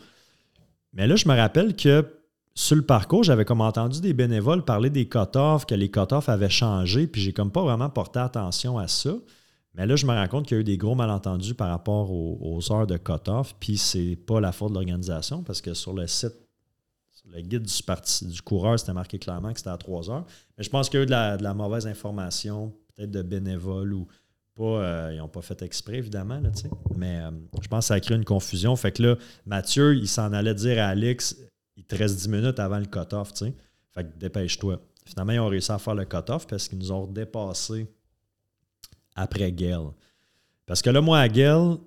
Mais 0.93 1.05
là, 1.05 1.17
je 1.17 1.27
me 1.27 1.35
rappelle 1.35 1.75
que 1.75 2.05
sur 2.53 2.75
le 2.75 2.81
parcours, 2.81 3.23
j'avais 3.23 3.45
comme 3.45 3.61
entendu 3.61 4.01
des 4.01 4.13
bénévoles 4.13 4.65
parler 4.65 4.89
des 4.89 5.07
cut-offs, 5.07 5.65
que 5.65 5.75
les 5.75 5.89
cut-offs 5.89 6.27
avaient 6.27 6.49
changé, 6.49 7.07
puis 7.07 7.21
j'ai 7.21 7.31
comme 7.31 7.51
pas 7.51 7.61
vraiment 7.61 7.89
porté 7.89 8.19
attention 8.19 8.77
à 8.77 8.87
ça. 8.87 9.13
Mais 9.73 9.85
là, 9.85 9.95
je 9.95 10.05
me 10.05 10.11
rends 10.11 10.27
compte 10.27 10.47
qu'il 10.47 10.55
y 10.55 10.57
a 10.57 10.61
eu 10.61 10.65
des 10.65 10.77
gros 10.77 10.95
malentendus 10.95 11.53
par 11.53 11.69
rapport 11.69 12.11
aux, 12.11 12.59
heures 12.71 12.87
de 12.87 12.97
cut-off, 12.97 13.55
puis 13.59 13.77
c'est 13.77 14.17
pas 14.17 14.41
la 14.41 14.51
faute 14.51 14.69
de 14.69 14.73
l'organisation, 14.73 15.43
parce 15.43 15.61
que 15.61 15.73
sur 15.73 15.93
le 15.93 16.07
site, 16.07 16.33
le 17.25 17.39
guide 17.41 17.65
du 18.23 18.41
coureur, 18.41 18.77
c'était 18.77 18.91
marqué 18.91 19.17
clairement 19.17 19.53
que 19.53 19.59
c'était 19.59 19.69
à 19.69 19.77
3 19.77 20.09
heures. 20.09 20.25
Mais 20.57 20.65
je 20.65 20.69
pense 20.69 20.89
qu'il 20.89 20.97
y 20.97 21.01
a 21.01 21.03
eu 21.03 21.05
de 21.05 21.43
la, 21.43 21.53
mauvaise 21.53 21.87
information, 21.87 22.73
peut-être 22.93 23.11
de 23.11 23.21
bénévoles 23.21 23.93
ou 23.93 24.07
pas, 24.55 24.63
euh, 24.63 25.11
ils 25.13 25.19
n'ont 25.19 25.29
pas 25.29 25.41
fait 25.41 25.61
exprès, 25.61 25.95
évidemment, 25.95 26.41
là, 26.41 26.49
mais 26.97 27.21
euh, 27.21 27.31
je 27.61 27.67
pense 27.69 27.85
que 27.85 27.87
ça 27.87 27.93
a 27.93 27.99
créé 28.01 28.17
une 28.17 28.25
confusion. 28.25 28.75
Fait 28.75 28.91
que 28.91 29.01
là, 29.01 29.15
Mathieu, 29.45 29.95
il 29.95 30.09
s'en 30.09 30.33
allait 30.33 30.55
dire 30.55 30.83
à 30.83 30.87
Alex 30.87 31.37
il 31.77 31.84
te 31.84 31.95
reste 31.95 32.18
10 32.18 32.27
minutes 32.30 32.60
avant 32.60 32.80
le 32.80 32.85
cut-off, 32.85 33.34
tu 33.34 33.45
sais. 33.45 33.56
Fait 33.93 34.03
que 34.03 34.18
dépêche-toi. 34.18 34.80
Finalement, 35.06 35.34
ils 35.34 35.39
ont 35.39 35.48
réussi 35.48 35.72
à 35.72 35.80
faire 35.80 35.95
le 35.95 36.06
cut-off 36.06 36.48
parce 36.48 36.68
qu'ils 36.68 36.77
nous 36.77 36.91
ont 36.91 37.07
dépassé 37.07 37.88
après 39.15 39.52
Gale. 39.52 39.91
Parce 40.65 40.81
que 40.81 40.89
là, 40.89 41.02
moi, 41.02 41.19
à 41.19 41.27
Gale, 41.27 41.77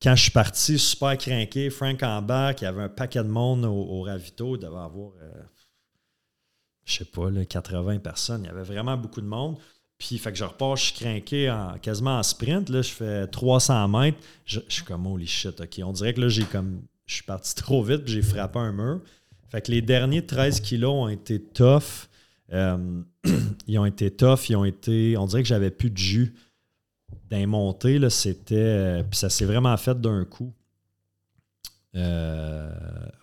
quand 0.00 0.14
je 0.14 0.22
suis 0.22 0.30
parti 0.30 0.78
super 0.78 1.16
craqué, 1.16 1.70
Frank 1.70 2.02
en 2.02 2.22
bas, 2.22 2.52
il 2.52 2.62
y 2.62 2.66
avait 2.66 2.82
un 2.82 2.88
paquet 2.88 3.22
de 3.22 3.28
monde 3.28 3.64
au, 3.64 4.02
ravito, 4.02 4.54
il 4.54 4.60
devait 4.60 4.76
avoir, 4.76 5.12
euh, 5.20 5.42
je 6.84 6.98
sais 6.98 7.04
pas, 7.04 7.30
là, 7.30 7.44
80 7.44 7.98
personnes. 7.98 8.42
Il 8.44 8.46
y 8.46 8.50
avait 8.50 8.62
vraiment 8.62 8.96
beaucoup 8.96 9.20
de 9.20 9.26
monde. 9.26 9.58
Puis, 9.96 10.16
fait 10.18 10.30
que 10.30 10.38
je 10.38 10.44
repars, 10.44 10.76
je 10.76 10.84
suis 10.84 10.94
craqué 10.94 11.50
en, 11.50 11.76
quasiment 11.78 12.18
en 12.18 12.22
sprint. 12.22 12.68
Là, 12.68 12.82
je 12.82 12.92
fais 12.92 13.26
300 13.26 13.88
mètres. 13.88 14.18
Je, 14.44 14.60
je 14.68 14.74
suis 14.74 14.84
comme, 14.84 15.06
holy 15.08 15.26
shit, 15.26 15.60
OK. 15.60 15.80
On 15.82 15.92
dirait 15.92 16.14
que 16.14 16.20
là, 16.20 16.28
j'ai 16.28 16.44
comme 16.44 16.82
je 17.08 17.14
suis 17.14 17.24
parti 17.24 17.54
trop 17.56 17.82
vite, 17.82 18.02
j'ai 18.06 18.22
frappé 18.22 18.60
un 18.60 18.72
mur. 18.72 19.00
Fait 19.48 19.62
que 19.62 19.72
les 19.72 19.82
derniers 19.82 20.24
13 20.24 20.60
kilos 20.60 20.92
ont 20.92 21.08
été 21.08 21.40
tough. 21.40 22.08
Euh, 22.52 23.02
ils 23.66 23.78
ont 23.78 23.86
été 23.86 24.10
tough, 24.10 24.48
ils 24.48 24.56
ont 24.56 24.64
été. 24.64 25.16
On 25.16 25.26
dirait 25.26 25.42
que 25.42 25.48
j'avais 25.48 25.70
plus 25.70 25.90
de 25.90 25.98
jus 25.98 26.34
d'un 27.30 27.46
monté. 27.46 27.98
C'était. 28.10 28.54
Euh, 28.56 29.02
puis 29.02 29.18
ça 29.18 29.30
s'est 29.30 29.46
vraiment 29.46 29.76
fait 29.76 29.98
d'un 30.00 30.24
coup. 30.24 30.52
Euh, 31.94 32.70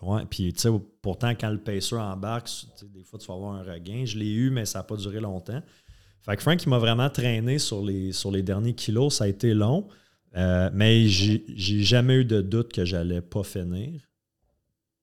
ouais, 0.02 0.24
puis 0.28 0.52
tu 0.52 0.62
sais, 0.62 0.70
pourtant, 1.02 1.30
quand 1.30 1.50
le 1.50 1.60
pacer 1.60 1.96
embarque, 1.96 2.50
des 2.94 3.04
fois, 3.04 3.20
tu 3.20 3.28
vas 3.28 3.36
avoir 3.36 3.54
un 3.54 3.64
regain. 3.64 4.04
Je 4.06 4.18
l'ai 4.18 4.32
eu, 4.32 4.50
mais 4.50 4.66
ça 4.66 4.80
n'a 4.80 4.84
pas 4.84 4.98
duré 4.98 5.20
longtemps. 5.20 5.62
Fait 6.24 6.36
que 6.36 6.42
Frank, 6.42 6.62
il 6.64 6.70
m'a 6.70 6.80
vraiment 6.80 7.10
traîné 7.10 7.60
sur 7.60 7.84
les, 7.84 8.12
sur 8.12 8.32
les 8.32 8.42
derniers 8.42 8.74
kilos. 8.74 9.18
Ça 9.18 9.26
a 9.26 9.28
été 9.28 9.54
long, 9.54 9.88
euh, 10.36 10.70
mais 10.74 11.08
j'ai 11.08 11.84
jamais 11.84 12.16
eu 12.16 12.26
de 12.26 12.42
doute 12.42 12.74
que 12.74 12.84
j'allais 12.84 13.22
pas 13.22 13.44
finir. 13.44 14.02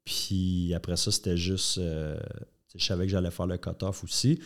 Puis 0.04 0.72
après 0.74 0.96
ça, 0.96 1.10
c'était 1.10 1.36
juste. 1.36 1.78
Euh, 1.78 2.18
je 2.74 2.84
savais 2.84 3.06
que 3.06 3.12
j'allais 3.12 3.30
faire 3.30 3.46
le 3.46 3.56
cut-off 3.56 4.04
aussi. 4.04 4.40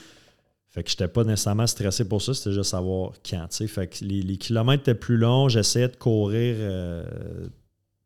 Fait 0.68 0.82
que 0.82 0.90
j'étais 0.90 1.08
pas 1.08 1.24
nécessairement 1.24 1.66
stressé 1.66 2.06
pour 2.06 2.20
ça, 2.20 2.34
c'était 2.34 2.52
juste 2.52 2.70
savoir 2.70 3.12
quand. 3.28 3.48
Fait 3.66 3.86
que 3.88 4.04
les, 4.04 4.36
kilomètres 4.36 4.82
étaient 4.82 4.94
plus 4.94 5.16
longs, 5.16 5.48
j'essayais 5.48 5.88
de 5.88 5.96
courir 5.96 6.56
euh, 6.58 7.48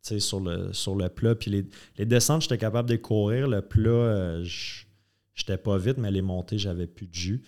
sur, 0.02 0.40
le, 0.40 0.73
sur 0.73 0.94
le 0.94 1.09
plat. 1.09 1.35
Puis 1.35 1.51
les, 1.51 1.66
les 1.98 2.07
descentes, 2.07 2.43
j'étais 2.43 2.59
capable 2.59 2.89
de 2.89 2.97
courir. 2.97 3.48
Le 3.48 3.61
plat, 3.61 4.40
j'étais 5.35 5.59
pas 5.59 5.78
vite, 5.78 5.98
mais 5.98 6.11
les 6.11 6.23
montées, 6.23 6.59
j'avais 6.59 6.86
plus 6.86 7.09
de 7.09 7.15
jus. 7.15 7.43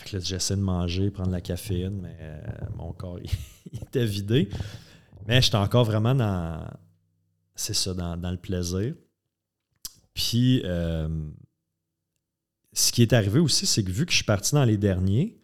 Fait 0.00 0.18
que 0.18 0.24
j'essaie 0.24 0.56
de 0.56 0.62
manger, 0.62 1.10
prendre 1.10 1.30
la 1.30 1.40
caféine, 1.40 2.00
mais 2.02 2.16
euh, 2.20 2.40
mon 2.80 2.92
corps 2.92 3.18
il, 3.18 3.30
était 3.82 4.04
vidé. 4.04 4.48
Mais 5.26 5.42
j'étais 5.42 5.56
encore 5.56 5.84
vraiment 5.84 6.14
dans. 6.14 6.66
C'est 7.54 7.74
ça, 7.74 7.92
dans, 7.92 8.30
le 8.30 8.38
plaisir. 8.38 8.94
Puis 10.14 10.62
euh, 10.64 11.08
ce 12.72 12.90
qui 12.90 13.02
est 13.02 13.12
arrivé 13.12 13.38
aussi, 13.38 13.66
c'est 13.66 13.84
que 13.84 13.90
vu 13.90 14.06
que 14.06 14.12
je 14.12 14.16
suis 14.16 14.24
parti 14.24 14.54
dans 14.54 14.64
les 14.64 14.78
derniers, 14.78 15.38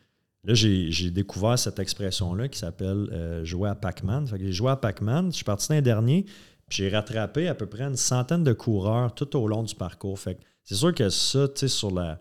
là, 0.45 0.55
j'ai 0.55 1.11
découvert 1.11 1.59
cette 1.59 1.79
expression-là 1.79 2.49
qui 2.49 2.59
s'appelle 2.59 3.11
euh, 3.13 3.45
jouer 3.45 3.69
à 3.69 3.75
Pac-Man. 3.75 4.27
Fait 4.27 4.39
que 4.39 4.45
j'ai 4.45 4.53
joué 4.53 4.71
à 4.71 4.77
Pac-Man, 4.77 5.31
je 5.31 5.37
suis 5.37 5.45
parti 5.45 5.69
dans 5.69 5.75
les 5.75 5.83
derniers, 5.83 6.25
puis 6.69 6.79
j'ai 6.79 6.89
rattrapé 6.89 7.49
à 7.49 7.55
peu 7.55 7.67
près 7.67 7.85
une 7.85 7.97
centaine 7.97 8.45
de 8.45 8.55
coureurs 8.55 9.15
tout 9.15 9.37
au 9.37 9.47
long 9.47 9.63
du 9.63 9.75
parcours. 9.75 10.19
Fait 10.19 10.39
c'est 10.65 10.75
sûr 10.75 10.95
que 10.95 11.11
ça, 11.11 11.49
tu 11.49 11.61
sais, 11.61 11.69
sur 11.69 11.93
la 11.93 12.21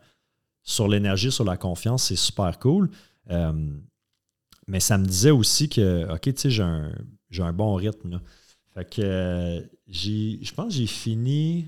sur 0.62 0.88
l'énergie, 0.88 1.32
sur 1.32 1.46
la 1.46 1.58
confiance, 1.58 2.06
c'est 2.06 2.16
super 2.16 2.60
cool. 2.60 2.90
Euh, 3.30 3.70
mais 4.68 4.80
ça 4.80 4.98
me 4.98 5.06
disait 5.06 5.32
aussi 5.32 5.70
que, 5.70 6.12
OK, 6.14 6.22
tu 6.22 6.34
sais, 6.38 6.50
j'ai 6.50 6.64
un, 7.44 7.54
bon 7.54 7.76
rythme. 7.76 8.12
Là. 8.12 8.22
Fait 8.74 8.90
que 8.90 9.02
euh, 9.02 9.62
j'ai, 9.88 10.40
je 10.42 10.54
pense 10.54 10.68
que 10.68 10.74
j'ai 10.74 10.88
fini, 10.88 11.68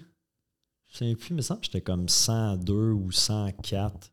je 0.88 0.98
sais 0.98 1.16
plus, 1.16 1.34
mais 1.34 1.42
ça 1.42 1.58
j'étais 1.62 1.82
comme 1.82 2.10
102 2.10 2.92
ou 2.92 3.12
104. 3.12 4.12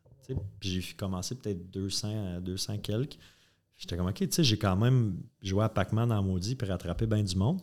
Puis 0.59 0.69
j'ai 0.69 0.81
commencé 0.95 1.35
peut-être 1.35 1.69
200, 1.71 2.41
200 2.41 2.79
quelques. 2.79 3.17
J'étais 3.77 3.97
comme, 3.97 4.07
OK, 4.07 4.15
tu 4.15 4.31
sais, 4.31 4.43
j'ai 4.43 4.57
quand 4.57 4.75
même 4.75 5.17
joué 5.41 5.63
à 5.63 5.69
Pac-Man 5.69 6.11
en 6.11 6.23
maudit 6.23 6.55
puis 6.55 6.67
rattrapé 6.67 7.05
bien 7.05 7.23
du 7.23 7.35
monde. 7.35 7.61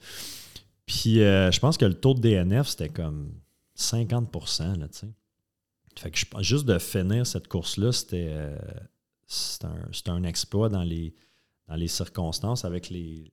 Puis 0.86 1.22
euh, 1.22 1.50
je 1.50 1.58
pense 1.58 1.78
que 1.78 1.84
le 1.84 1.94
taux 1.94 2.14
de 2.14 2.20
DNF, 2.20 2.68
c'était 2.68 2.90
comme 2.90 3.32
50 3.74 4.32
là, 4.78 4.88
tu 4.88 4.98
sais. 4.98 5.08
Fait 5.98 6.10
que 6.10 6.18
je, 6.18 6.24
juste 6.42 6.64
de 6.64 6.78
finir 6.78 7.26
cette 7.26 7.48
course-là, 7.48 7.92
c'était 7.92 8.28
euh, 8.30 8.56
un, 9.64 10.12
un, 10.12 10.24
exploit 10.24 10.68
dans 10.68 10.82
les, 10.82 11.14
dans 11.68 11.74
les 11.74 11.88
circonstances 11.88 12.64
avec 12.64 12.90
les, 12.90 13.32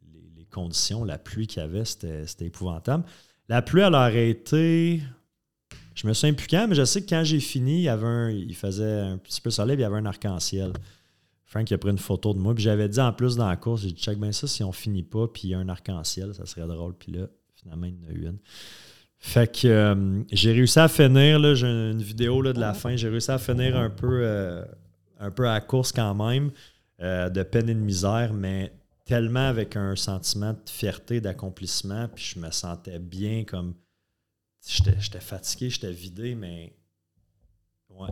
conditions, 0.52 1.04
la 1.04 1.20
pluie 1.20 1.46
qu'il 1.46 1.62
y 1.62 1.64
avait, 1.64 1.86
c'était 1.86 2.26
épouvantable. 2.42 3.04
La 3.50 3.62
pluie, 3.62 3.82
elle 3.82 3.94
a 3.94 4.12
été. 4.12 5.02
Je 5.94 6.08
me 6.08 6.14
souviens 6.14 6.34
plus 6.34 6.48
quand, 6.48 6.68
mais 6.68 6.76
je 6.76 6.86
sais 6.86 7.04
que 7.04 7.10
quand 7.10 7.24
j'ai 7.24 7.40
fini, 7.40 7.80
il, 7.80 7.84
y 7.84 7.90
avait 7.90 8.08
un, 8.08 8.30
il 8.32 8.56
faisait 8.56 9.02
un 9.02 9.18
petit 9.18 9.42
peu 9.42 9.52
soleil, 9.52 9.78
il 9.78 9.82
y 9.82 9.84
avait 9.84 9.98
un 9.98 10.06
arc-en-ciel. 10.06 10.74
Frank 11.46 11.72
a 11.72 11.78
pris 11.78 11.90
une 11.90 11.98
photo 11.98 12.34
de 12.34 12.40
moi, 12.40 12.54
puis 12.54 12.64
j'avais 12.64 12.88
dit 12.88 13.00
en 13.00 13.12
plus 13.12 13.36
dans 13.36 13.48
la 13.48 13.58
course, 13.58 13.82
j'ai 13.82 13.92
dit 13.92 14.02
check 14.02 14.20
bien 14.20 14.32
ça, 14.32 14.48
si 14.48 14.64
on 14.64 14.72
finit 14.72 15.04
pas, 15.04 15.28
puis 15.28 15.44
il 15.46 15.50
y 15.50 15.54
a 15.56 15.60
un 15.60 15.68
arc-en-ciel, 15.68 16.34
ça 16.34 16.46
serait 16.46 16.68
drôle. 16.68 16.94
Puis 16.94 17.12
là, 17.12 17.28
finalement, 17.56 17.88
il 17.88 17.94
y 17.94 18.06
en 18.06 18.10
a 18.10 18.14
eu 18.14 18.26
une. 18.28 18.38
Fait 19.18 19.52
que 19.52 19.68
euh, 19.68 20.24
j'ai 20.32 20.54
réussi 20.54 20.80
à 20.80 20.88
finir, 20.88 21.56
j'ai 21.56 21.68
une 21.68 22.02
vidéo 22.02 22.42
là, 22.42 22.54
de 22.54 22.60
la 22.60 22.74
fin, 22.74 22.96
j'ai 22.96 23.10
réussi 23.10 23.32
à 23.32 23.38
finir 23.38 23.76
un 23.76 23.90
peu, 23.90 24.22
euh, 24.24 24.64
un 25.20 25.32
peu 25.32 25.48
à 25.48 25.54
la 25.54 25.62
course 25.62 25.92
quand 25.92 26.16
même, 26.16 26.52
euh, 27.02 27.30
de 27.30 27.44
peine 27.44 27.70
et 27.70 27.76
de 27.76 27.80
misère, 27.80 28.34
mais 28.34 28.74
tellement 29.06 29.48
avec 29.48 29.76
un 29.76 29.96
sentiment 29.96 30.54
de 30.54 30.70
fierté, 30.70 31.22
d'accomplissement, 31.22 32.08
puis 32.08 32.24
je 32.36 32.40
me 32.40 32.52
sentais 32.52 33.00
bien 33.00 33.44
comme. 33.44 33.76
J'étais 34.68 35.22
fatigué, 35.22 35.70
j'étais 35.70 35.92
vidé, 35.92 36.36
mais 36.36 36.76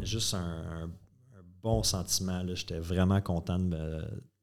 juste 0.01 0.34
un, 0.34 0.89
bon 1.61 1.84
sentiment. 1.84 2.43
J'étais 2.53 2.79
vraiment 2.79 3.19
content 3.19 3.59
de, 3.59 4.01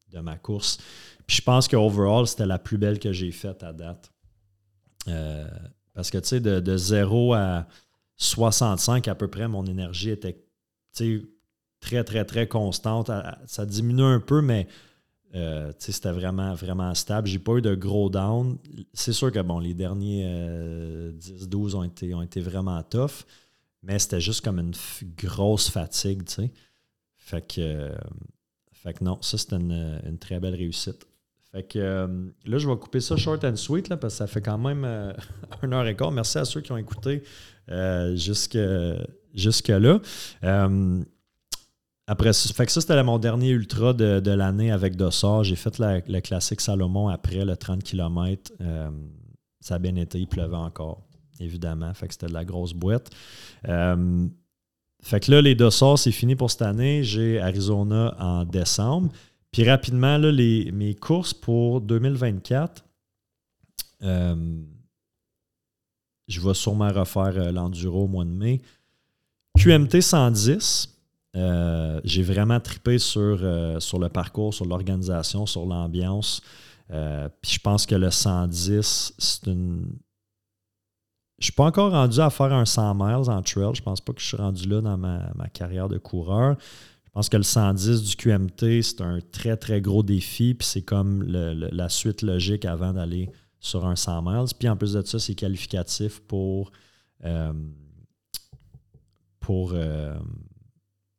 de, 0.09 0.21
ma 0.21 0.37
course. 0.37 0.79
Puis 1.27 1.39
je 1.39 1.43
pense 1.43 1.67
qu'overall, 1.67 2.27
c'était 2.27 2.45
la 2.45 2.59
plus 2.59 2.77
belle 2.77 2.99
que 2.99 3.13
j'ai 3.13 3.33
faite 3.33 3.63
à 3.63 3.73
date. 3.73 4.13
Parce 5.95 6.11
que, 6.11 6.19
tu 6.19 6.29
sais, 6.29 6.41
de, 6.41 6.77
0 6.77 7.35
à 7.35 7.67
65 8.17 9.09
à 9.09 9.15
peu 9.15 9.29
près, 9.29 9.49
mon 9.49 9.65
énergie 9.65 10.11
était 10.11 10.45
très, 11.85 12.03
très, 12.03 12.25
très 12.25 12.49
constante. 12.49 13.11
Ça 13.47 13.67
diminue 13.67 14.03
un 14.03 14.21
peu, 14.21 14.41
mais 14.41 14.67
euh, 15.35 15.71
c'était 15.79 16.13
vraiment, 16.13 16.55
vraiment 16.55 16.95
stable. 16.95 17.29
J'ai 17.29 17.39
pas 17.39 17.57
eu 17.57 17.63
de 17.63 17.75
gros 17.75 18.09
down. 18.09 18.57
C'est 18.95 19.13
sûr 19.13 19.31
que 19.31 19.41
bon, 19.41 19.59
les 19.59 19.75
derniers 19.75 20.25
10-12 20.25 21.75
euh, 21.75 21.77
ont 21.77 21.85
été, 21.85 22.15
ont 22.15 22.23
été 22.23 22.41
vraiment 22.41 22.83
tough, 22.83 23.27
mais 23.83 23.99
c'était 23.99 24.21
juste 24.21 24.43
comme 24.43 24.59
une 24.59 24.73
grosse 25.17 25.69
fatigue, 25.69 26.25
tu 26.25 26.35
sais. 26.35 26.53
Fait 27.17 27.47
que, 27.47 27.61
euh, 27.61 27.95
fait 28.73 28.95
que 28.95 29.05
non, 29.05 29.19
ça 29.21 29.37
c'était 29.39 29.57
une, 29.57 30.01
une, 30.07 30.19
très 30.19 30.41
belle 30.41 30.55
réussite. 30.55 31.07
Fait 31.53 31.63
que 31.63 32.09
là, 32.45 32.59
je 32.59 32.69
vais 32.69 32.77
couper 32.77 33.01
ça 33.01 33.17
short 33.17 33.45
and 33.45 33.57
sweet 33.57 33.89
là, 33.89 33.97
parce 33.97 34.15
que 34.15 34.19
ça 34.19 34.27
fait 34.27 34.43
quand 34.43 34.59
même 34.59 34.85
une 35.63 35.73
heure 35.73 35.87
et 35.87 35.97
quart. 35.97 36.13
Merci 36.13 36.39
à 36.39 36.45
ceux 36.45 36.61
qui 36.61 36.73
ont 36.73 36.77
écouté 36.77 37.23
euh, 37.71 38.17
jusque, 38.17 38.59
jusque-là. 39.35 40.01
Après, 42.07 42.33
fait 42.33 42.67
que 42.67 42.73
ça, 42.73 42.81
c'était 42.81 43.03
mon 43.03 43.19
dernier 43.19 43.51
ultra 43.51 43.93
de, 43.93 44.31
l'année 44.31 44.71
avec 44.71 44.97
Dossard. 44.97 45.45
J'ai 45.45 45.57
fait 45.57 45.79
le 45.79 46.21
classique 46.21 46.61
Salomon 46.61 47.09
après 47.09 47.45
le 47.45 47.57
30 47.57 47.83
km. 47.83 48.53
ça 49.61 49.77
a 49.77 49.79
bien 49.79 49.97
été, 49.97 50.21
il 50.21 50.27
pleuvait 50.27 50.57
encore, 50.57 51.03
évidemment. 51.41 51.93
Fait 51.95 52.07
que 52.07 52.13
c'était 52.15 52.27
de 52.27 52.35
la 52.35 52.45
grosse 52.45 52.75
boîte. 52.75 53.11
fait 53.65 55.21
que 55.21 55.31
là, 55.31 55.41
les 55.41 55.55
Dossards, 55.55 55.99
c'est 55.99 56.13
fini 56.13 56.37
pour 56.37 56.51
cette 56.51 56.63
année. 56.63 57.03
J'ai 57.05 57.41
Arizona 57.41 58.15
en 58.19 58.45
décembre. 58.45 59.11
Puis 59.55 59.63
rapidement, 59.71 60.19
là, 60.19 60.33
les, 60.33 60.73
mes 60.73 60.97
courses 60.97 61.33
pour 61.33 61.81
2024, 61.81 62.85
euh, 64.03 64.63
je 66.27 66.41
vais 66.41 66.55
sûrement 66.55 66.93
refaire 66.93 67.35
euh, 67.37 67.53
l'enduro 67.53 68.03
au 68.03 68.09
mois 68.09 68.25
de 68.25 68.31
mai. 68.31 68.61
QMT 69.57 70.01
110, 70.01 70.94
euh, 71.37 72.01
j'ai 72.05 72.23
vraiment 72.23 72.61
tripé 72.61 72.99
sur, 72.99 73.39
sur 73.81 73.99
le 73.99 74.09
parcours, 74.09 74.55
sur 74.55 74.65
l'organisation, 74.65 75.47
sur 75.47 75.67
l'ambiance. 75.67 76.41
puis 76.89 77.53
je 77.53 77.59
pense 77.59 77.87
que 77.87 77.95
le 77.95 78.11
110, 78.11 79.15
c'est 79.19 79.47
une. 79.47 79.99
Je 81.39 81.47
ne 81.49 81.51
suis 81.51 81.53
pas 81.53 81.65
encore 81.65 81.91
rendu 81.91 82.21
à 82.21 82.31
faire 82.31 82.53
un 82.53 82.65
100 82.65 82.95
miles 82.95 83.29
en 83.29 83.43
trail. 83.43 83.75
Je 83.75 83.83
pense 83.83 84.01
pas 84.01 84.13
que 84.13 84.21
je 84.21 84.27
suis 84.27 84.37
rendu 84.37 84.69
là 84.69 84.81
dans 84.81 84.97
ma, 84.97 85.49
carrière 85.53 85.89
de 85.89 85.99
coureur. 85.99 86.57
Je 87.05 87.11
pense 87.11 87.29
que 87.29 87.37
le 87.37 87.43
110 87.43 88.03
du 88.03 88.17
QMT, 88.17 88.83
c'est 88.83 89.01
un 89.01 89.19
très, 89.33 89.57
très 89.57 89.81
gros 89.81 90.03
défi. 90.03 90.55
Puis 90.55 90.67
c'est 90.67 90.83
comme 90.83 91.25
la 91.25 91.89
suite 91.89 92.23
logique 92.23 92.65
avant 92.65 92.93
d'aller 92.93 93.31
sur 93.65 93.87
un 93.87 93.97
100 93.97 94.23
miles. 94.23 94.55
Puis 94.59 94.69
en 94.69 94.77
plus 94.77 94.93
de 94.93 95.03
ça, 95.03 95.19
c'est 95.19 95.35
qualificatif 95.35 96.21
pour, 96.21 96.71
euh, 97.25 97.53
pour 99.41 99.73
euh, 99.73 100.15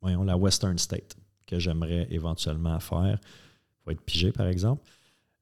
voyons, 0.06 0.24
la 0.24 0.38
Western 0.38 0.78
State 0.78 1.16
que 1.48 1.60
j'aimerais 1.60 2.08
éventuellement 2.10 2.80
faire. 2.80 3.20
Il 3.22 3.84
faut 3.84 3.92
être 3.92 4.02
pigé, 4.02 4.32
par 4.32 4.48
exemple. 4.48 4.84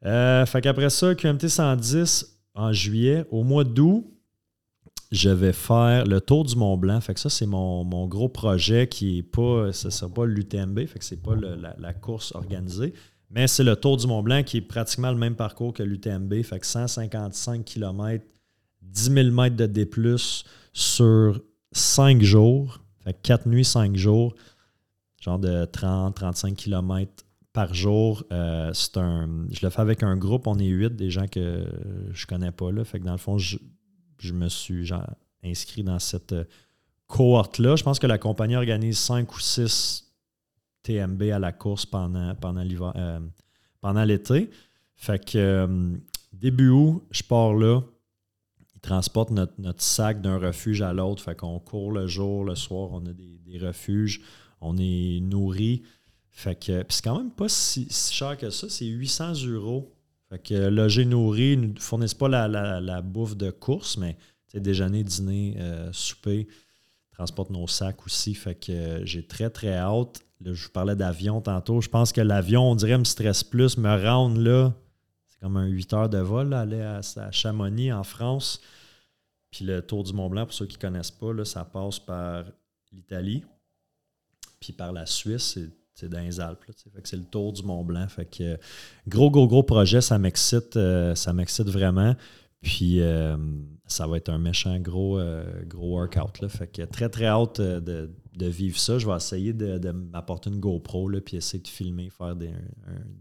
Euh, 0.05 0.45
fait 0.45 0.61
qu'après 0.61 0.89
ça, 0.89 1.15
QMT 1.15 1.47
110 1.47 2.39
en 2.55 2.73
juillet. 2.73 3.25
Au 3.31 3.43
mois 3.43 3.63
d'août, 3.63 4.05
je 5.11 5.29
vais 5.29 5.53
faire 5.53 6.05
le 6.05 6.19
tour 6.19 6.43
du 6.43 6.55
Mont 6.55 6.77
Blanc. 6.77 6.99
Fait 6.99 7.13
que 7.13 7.19
ça, 7.19 7.29
c'est 7.29 7.45
mon, 7.45 8.07
gros 8.07 8.29
projet 8.29 8.87
qui 8.87 9.17
n'est 9.17 9.23
pas, 9.23 9.71
ce 9.71 9.89
sera 9.89 10.11
pas 10.11 10.25
l'UTMB, 10.25 10.85
fait 10.87 10.99
que 10.99 11.05
c'est 11.05 11.21
pas 11.21 11.35
la, 11.35 11.93
course 11.93 12.33
organisée, 12.35 12.93
mais 13.29 13.47
c'est 13.47 13.63
le 13.63 13.75
tour 13.75 13.97
du 13.97 14.07
Mont 14.07 14.23
Blanc 14.23 14.43
qui 14.43 14.57
est 14.57 14.61
pratiquement 14.61 15.11
le 15.11 15.17
même 15.17 15.35
parcours 15.35 15.73
que 15.73 15.83
l'UTMB. 15.83 16.41
Fait 16.43 16.59
que 16.59 16.65
155 16.65 17.63
km, 17.63 18.25
10 18.81 19.03
000 19.11 19.31
mètres 19.31 19.55
de 19.55 19.65
D+, 19.65 19.87
sur 20.73 21.39
5 21.71 22.21
jours. 22.21 22.79
Fait 23.03 23.13
que 23.13 23.19
4 23.21 23.47
nuits, 23.47 23.65
5 23.65 23.95
jours, 23.95 24.33
genre 25.23 25.39
de 25.39 25.65
30-35 25.65 26.55
km 26.55 27.23
par 27.53 27.73
jour. 27.73 28.23
Euh, 28.31 28.71
c'est 28.73 28.97
un, 28.97 29.45
je 29.51 29.65
le 29.65 29.69
fais 29.69 29.81
avec 29.81 30.03
un 30.03 30.17
groupe, 30.17 30.47
on 30.47 30.57
est 30.59 30.67
8, 30.67 30.95
des 30.95 31.09
gens 31.09 31.27
que 31.27 31.65
je 32.11 32.25
connais 32.25 32.51
pas 32.51 32.71
là. 32.71 32.83
Fait 32.83 32.99
que 32.99 33.05
dans 33.05 33.13
le 33.13 33.17
fond, 33.17 33.37
je, 33.37 33.57
je 34.19 34.33
me 34.33 34.49
suis 34.49 34.89
inscrit 35.43 35.83
dans 35.83 35.99
cette 35.99 36.35
cohorte-là. 37.07 37.75
Je 37.75 37.83
pense 37.83 37.99
que 37.99 38.07
la 38.07 38.17
compagnie 38.17 38.55
organise 38.55 38.97
5 38.99 39.33
ou 39.33 39.39
6 39.39 40.11
TMB 40.83 41.23
à 41.33 41.39
la 41.39 41.51
course 41.51 41.85
pendant, 41.85 42.35
pendant 42.35 42.63
pendant 43.81 44.03
l'été. 44.03 44.49
Fait 44.95 45.23
que 45.23 45.97
début 46.31 46.69
août, 46.69 47.03
je 47.11 47.23
pars 47.23 47.53
là. 47.53 47.81
Ils 48.75 48.81
transportent 48.81 49.31
notre, 49.31 49.81
sac 49.81 50.21
d'un 50.21 50.37
refuge 50.37 50.81
à 50.81 50.93
l'autre. 50.93 51.21
Fait 51.21 51.35
qu'on 51.35 51.59
court 51.59 51.91
le 51.91 52.07
jour, 52.07 52.43
le 52.43 52.55
soir, 52.55 52.89
on 52.91 53.05
a 53.05 53.13
des, 53.13 53.59
refuges. 53.59 54.21
On 54.63 54.77
est 54.77 55.19
nourri. 55.21 55.83
Fait 56.31 56.55
que 56.55 56.83
c'est 56.89 57.03
quand 57.03 57.17
même 57.17 57.31
pas 57.31 57.49
si, 57.49 57.87
cher 57.89 58.37
que 58.37 58.49
ça. 58.49 58.67
C'est 58.69 58.85
800 58.85 59.45
euros. 59.45 59.93
Fait 60.29 60.39
que 60.39 60.67
loger 60.69 61.05
nourri, 61.05 61.53
ils 61.53 61.73
ne 61.73 61.79
fournissent 61.79 62.15
pas 62.15 62.27
la, 62.27 63.01
bouffe 63.01 63.37
de 63.37 63.51
course, 63.51 63.97
mais 63.97 64.17
déjeuner, 64.53 65.03
dîner, 65.03 65.55
euh, 65.59 65.89
souper, 65.93 66.47
transportent 67.11 67.51
nos 67.51 67.67
sacs 67.67 68.05
aussi. 68.05 68.33
Fait 68.33 68.55
que 68.55 69.01
j'ai 69.05 69.25
très, 69.25 69.49
très 69.49 69.75
hâte. 69.75 70.21
je 70.43 70.51
vous 70.51 70.71
parlais 70.71 70.95
d'avion 70.95 71.41
tantôt. 71.41 71.81
Je 71.81 71.89
pense 71.89 72.11
que 72.11 72.21
l'avion, 72.21 72.71
on 72.71 72.75
dirait, 72.75 72.97
me 72.97 73.03
stresse 73.03 73.43
plus. 73.43 73.77
Me 73.77 74.03
rendre 74.03 74.39
là, 74.39 74.73
comme 75.41 75.57
un 75.57 75.67
8 75.67 75.93
heures 75.93 76.09
de 76.09 76.19
vol, 76.19 76.53
aller 76.53 76.81
à, 76.81 77.01
Chamonix 77.31 77.91
en 77.91 78.03
France. 78.03 78.61
Puis 79.51 79.65
le 79.65 79.81
Tour 79.81 80.03
du 80.03 80.13
Mont 80.13 80.29
Blanc, 80.29 80.45
pour 80.45 80.53
ceux 80.53 80.65
qui 80.65 80.77
ne 80.77 80.81
connaissent 80.81 81.11
pas, 81.11 81.45
ça 81.45 81.63
passe 81.63 81.99
par 81.99 82.45
l'Italie. 82.91 83.43
Puis 84.63 84.71
par 84.71 84.93
la 84.93 85.05
Suisse, 85.05 85.59
c'est 85.93 86.07
dans 86.07 86.21
les 86.21 86.39
Alpes. 86.39 86.63
c'est 87.03 87.17
le 87.17 87.25
tour 87.25 87.51
du 87.51 87.63
Mont 87.63 87.83
Blanc. 87.83 88.07
Fait 88.07 88.23
que 88.23 88.57
gros, 89.05 89.29
gros, 89.29 89.45
gros 89.45 89.61
projet, 89.61 89.99
ça 89.99 90.17
m'excite. 90.17 90.77
Euh, 90.77 91.15
ça 91.15 91.33
m'excite 91.33 91.67
vraiment. 91.67 92.15
Puis 92.61 93.01
euh, 93.01 93.35
ça 93.87 94.07
va 94.07 94.15
être 94.15 94.29
un 94.29 94.37
méchant 94.37 94.79
gros, 94.79 95.19
euh, 95.19 95.43
gros 95.65 95.97
workout. 95.97 96.39
Là. 96.39 96.47
Fait 96.47 96.67
que 96.67 96.83
très, 96.83 97.09
très 97.09 97.25
hâte 97.25 97.59
de, 97.59 98.09
vivre 98.37 98.79
ça. 98.79 98.97
Je 98.99 99.05
vais 99.05 99.15
essayer 99.17 99.51
de, 99.51 99.91
m'apporter 99.91 100.49
une 100.49 100.61
GoPro 100.61 101.09
là, 101.09 101.19
puis 101.19 101.35
essayer 101.35 101.61
de 101.61 101.67
filmer, 101.67 102.09
faire 102.09 102.37
des, 102.37 102.51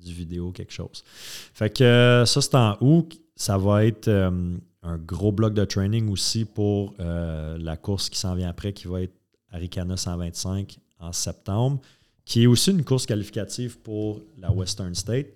du 0.01 0.13
vidéo, 0.13 0.53
quelque 0.53 0.73
chose. 0.73 1.03
Fait 1.07 1.71
que 1.71 1.83
euh, 1.83 2.25
ça, 2.25 2.41
c'est 2.41 2.55
en 2.55 2.77
août. 2.81 3.21
Ça 3.35 3.59
va 3.59 3.85
être 3.85 4.09
un 4.09 4.97
gros 4.99 5.33
bloc 5.33 5.55
de 5.55 5.65
training 5.65 6.09
aussi 6.09 6.45
pour 6.45 6.95
la 6.99 7.77
course 7.77 8.09
qui 8.11 8.19
s'en 8.21 8.37
vient 8.37 8.51
après, 8.51 8.73
qui 8.73 8.87
va 8.87 9.03
être 9.03 9.15
Aricana 9.51 9.97
125 9.97 10.79
en 11.03 11.13
septembre, 11.13 11.81
qui 12.25 12.45
est 12.45 12.47
aussi 12.47 12.71
une 12.71 12.85
course 12.85 13.05
qualificative 13.05 13.79
pour 13.79 14.23
la 14.39 14.51
Western 14.51 14.95
State. 14.95 15.27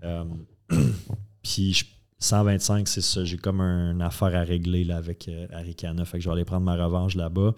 puis 1.42 1.72
je 1.72 1.84
125, 2.20 2.88
c'est 2.88 3.00
ça. 3.00 3.24
J'ai 3.24 3.36
comme 3.36 3.60
une 3.60 4.02
affaire 4.02 4.34
à 4.34 4.42
régler 4.42 4.84
là, 4.84 4.96
avec 4.96 5.28
euh, 5.28 5.46
Arikana. 5.52 6.04
Fait 6.04 6.18
que 6.18 6.24
je 6.24 6.28
vais 6.28 6.34
aller 6.34 6.44
prendre 6.44 6.64
ma 6.64 6.76
revanche 6.76 7.14
là-bas. 7.14 7.54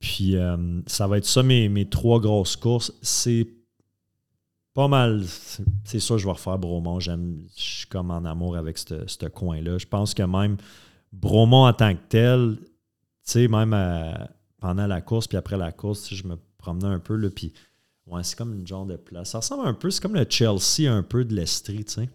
Puis 0.00 0.36
euh, 0.36 0.80
ça 0.86 1.06
va 1.06 1.18
être 1.18 1.26
ça 1.26 1.42
mes, 1.42 1.88
trois 1.88 2.20
grosses 2.20 2.56
courses. 2.56 2.92
C'est 3.02 3.46
pas 4.72 4.88
mal. 4.88 5.22
C'est 5.84 6.00
ça, 6.00 6.16
je 6.16 6.24
vais 6.24 6.32
refaire 6.32 6.58
Bromont. 6.58 6.98
J'aime, 6.98 7.42
je 7.56 7.62
suis 7.62 7.86
comme 7.86 8.10
en 8.10 8.24
amour 8.24 8.56
avec 8.56 8.78
ce 8.78 9.26
coin-là. 9.26 9.78
Je 9.78 9.86
pense 9.86 10.14
que 10.14 10.22
même 10.22 10.56
Bromont 11.12 11.66
en 11.66 11.72
tant 11.72 11.94
que 11.94 12.00
tel, 12.08 12.56
tu 12.58 12.66
sais, 13.22 13.48
même 13.48 13.72
euh, 13.74 14.12
pendant 14.60 14.86
la 14.86 15.00
course, 15.00 15.28
puis 15.28 15.36
après 15.36 15.56
la 15.56 15.72
course, 15.72 16.12
je 16.12 16.26
me 16.26 16.36
promenais 16.64 16.94
un 16.94 16.98
peu, 16.98 17.16
là, 17.16 17.30
puis 17.30 17.52
ouais, 18.06 18.22
c'est 18.24 18.36
comme 18.36 18.54
une 18.54 18.66
genre 18.66 18.86
de 18.86 18.96
place. 18.96 19.30
Ça 19.30 19.38
ressemble 19.38 19.66
un 19.66 19.74
peu, 19.74 19.90
c'est 19.90 20.00
comme 20.00 20.14
le 20.14 20.26
Chelsea 20.28 20.90
un 20.90 21.02
peu 21.02 21.24
de 21.24 21.34
l'Estrie, 21.34 21.84
tu 21.84 21.92
sais. 21.92 22.08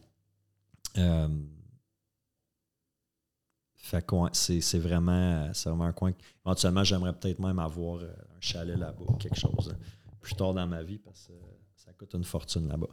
Fait 3.89 4.05
que 4.05 4.15
c'est 4.33 4.77
vraiment, 4.77 5.49
un 5.65 5.93
coin. 5.93 6.13
Éventuellement, 6.45 6.83
j'aimerais 6.83 7.13
peut-être 7.13 7.39
même 7.39 7.57
avoir 7.57 7.97
euh, 7.97 8.07
un 8.07 8.39
chalet 8.39 8.77
là-bas 8.77 9.05
quelque 9.19 9.39
chose 9.39 9.69
euh, 9.69 10.13
plus 10.21 10.35
tard 10.35 10.53
dans 10.53 10.67
ma 10.67 10.83
vie 10.83 10.99
parce 10.99 11.25
que 11.25 11.33
ça 11.75 11.91
coûte 11.93 12.13
une 12.13 12.23
fortune 12.23 12.67
là-bas. 12.67 12.89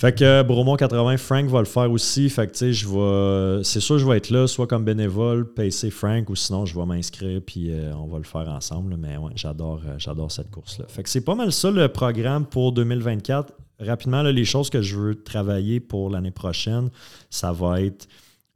Fait 0.00 0.16
que 0.16 0.24
euh, 0.24 0.42
Bromont 0.42 0.76
80, 0.76 1.18
Frank 1.18 1.44
va 1.50 1.58
le 1.58 1.66
faire 1.66 1.90
aussi. 1.92 2.30
Fait 2.30 2.46
que 2.46 2.52
tu 2.52 2.58
sais, 2.58 2.72
je 2.72 2.88
vais. 2.88 3.62
C'est 3.62 3.80
sûr, 3.80 3.98
je 3.98 4.06
vais 4.06 4.16
être 4.16 4.30
là, 4.30 4.46
soit 4.46 4.66
comme 4.66 4.82
bénévole, 4.82 5.52
payer 5.52 5.90
Frank, 5.90 6.30
ou 6.30 6.36
sinon 6.36 6.64
je 6.64 6.74
vais 6.74 6.86
m'inscrire 6.86 7.42
puis 7.44 7.70
on 7.94 8.06
va 8.06 8.16
le 8.16 8.24
faire 8.24 8.48
ensemble. 8.48 8.96
Mais 8.96 9.18
ouais, 9.18 9.32
j'adore, 9.34 9.82
j'adore 9.98 10.32
cette 10.32 10.50
course-là. 10.50 10.86
Fait 10.88 11.02
que 11.02 11.10
c'est 11.10 11.20
pas 11.20 11.34
mal 11.34 11.52
ça 11.52 11.70
le 11.70 11.86
programme 11.88 12.46
pour 12.46 12.72
2024. 12.72 13.52
Rapidement, 13.78 14.22
les 14.22 14.46
choses 14.46 14.70
que 14.70 14.80
je 14.80 14.96
veux 14.96 15.22
travailler 15.22 15.80
pour 15.80 16.08
l'année 16.08 16.30
prochaine, 16.30 16.88
ça 17.28 17.52
va 17.52 17.82
être 17.82 18.08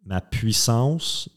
ma 0.07 0.23
puissance 0.23 1.29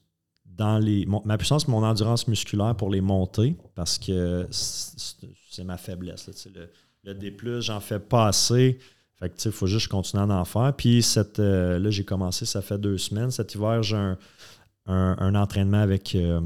dans 0.46 0.80
les. 0.80 1.06
ma 1.26 1.38
puissance, 1.38 1.68
mon 1.68 1.84
endurance 1.84 2.30
musculaire 2.30 2.76
pour 2.76 2.90
les 2.90 3.02
monter, 3.02 3.58
parce 3.76 3.98
que 3.98 4.48
c'est 4.52 5.66
ma 5.66 5.76
faiblesse. 5.76 6.30
le, 6.56 6.70
le 7.04 7.14
D, 7.14 7.36
j'en 7.60 7.82
fais 7.82 8.00
pas 8.00 8.28
assez. 8.28 8.80
Fait 9.20 9.30
que, 9.30 9.36
il 9.46 9.52
faut 9.52 9.68
juste 9.68 9.88
que 9.88 9.92
je 9.92 9.98
continue 9.98 10.22
à 10.22 10.28
en 10.28 10.46
faire. 10.46 10.74
Puis, 10.76 11.02
cette, 11.02 11.40
euh, 11.40 11.80
là, 11.80 11.90
j'ai 11.90 12.06
commencé, 12.06 12.46
ça 12.46 12.62
fait 12.62 12.78
deux 12.78 12.98
semaines. 12.98 13.32
Cet 13.32 13.56
hiver, 13.56 13.82
j'ai 13.82 14.14
un, 14.88 15.36
entraînement 15.36 15.82
avec 15.82 16.16
euh, 16.16 16.40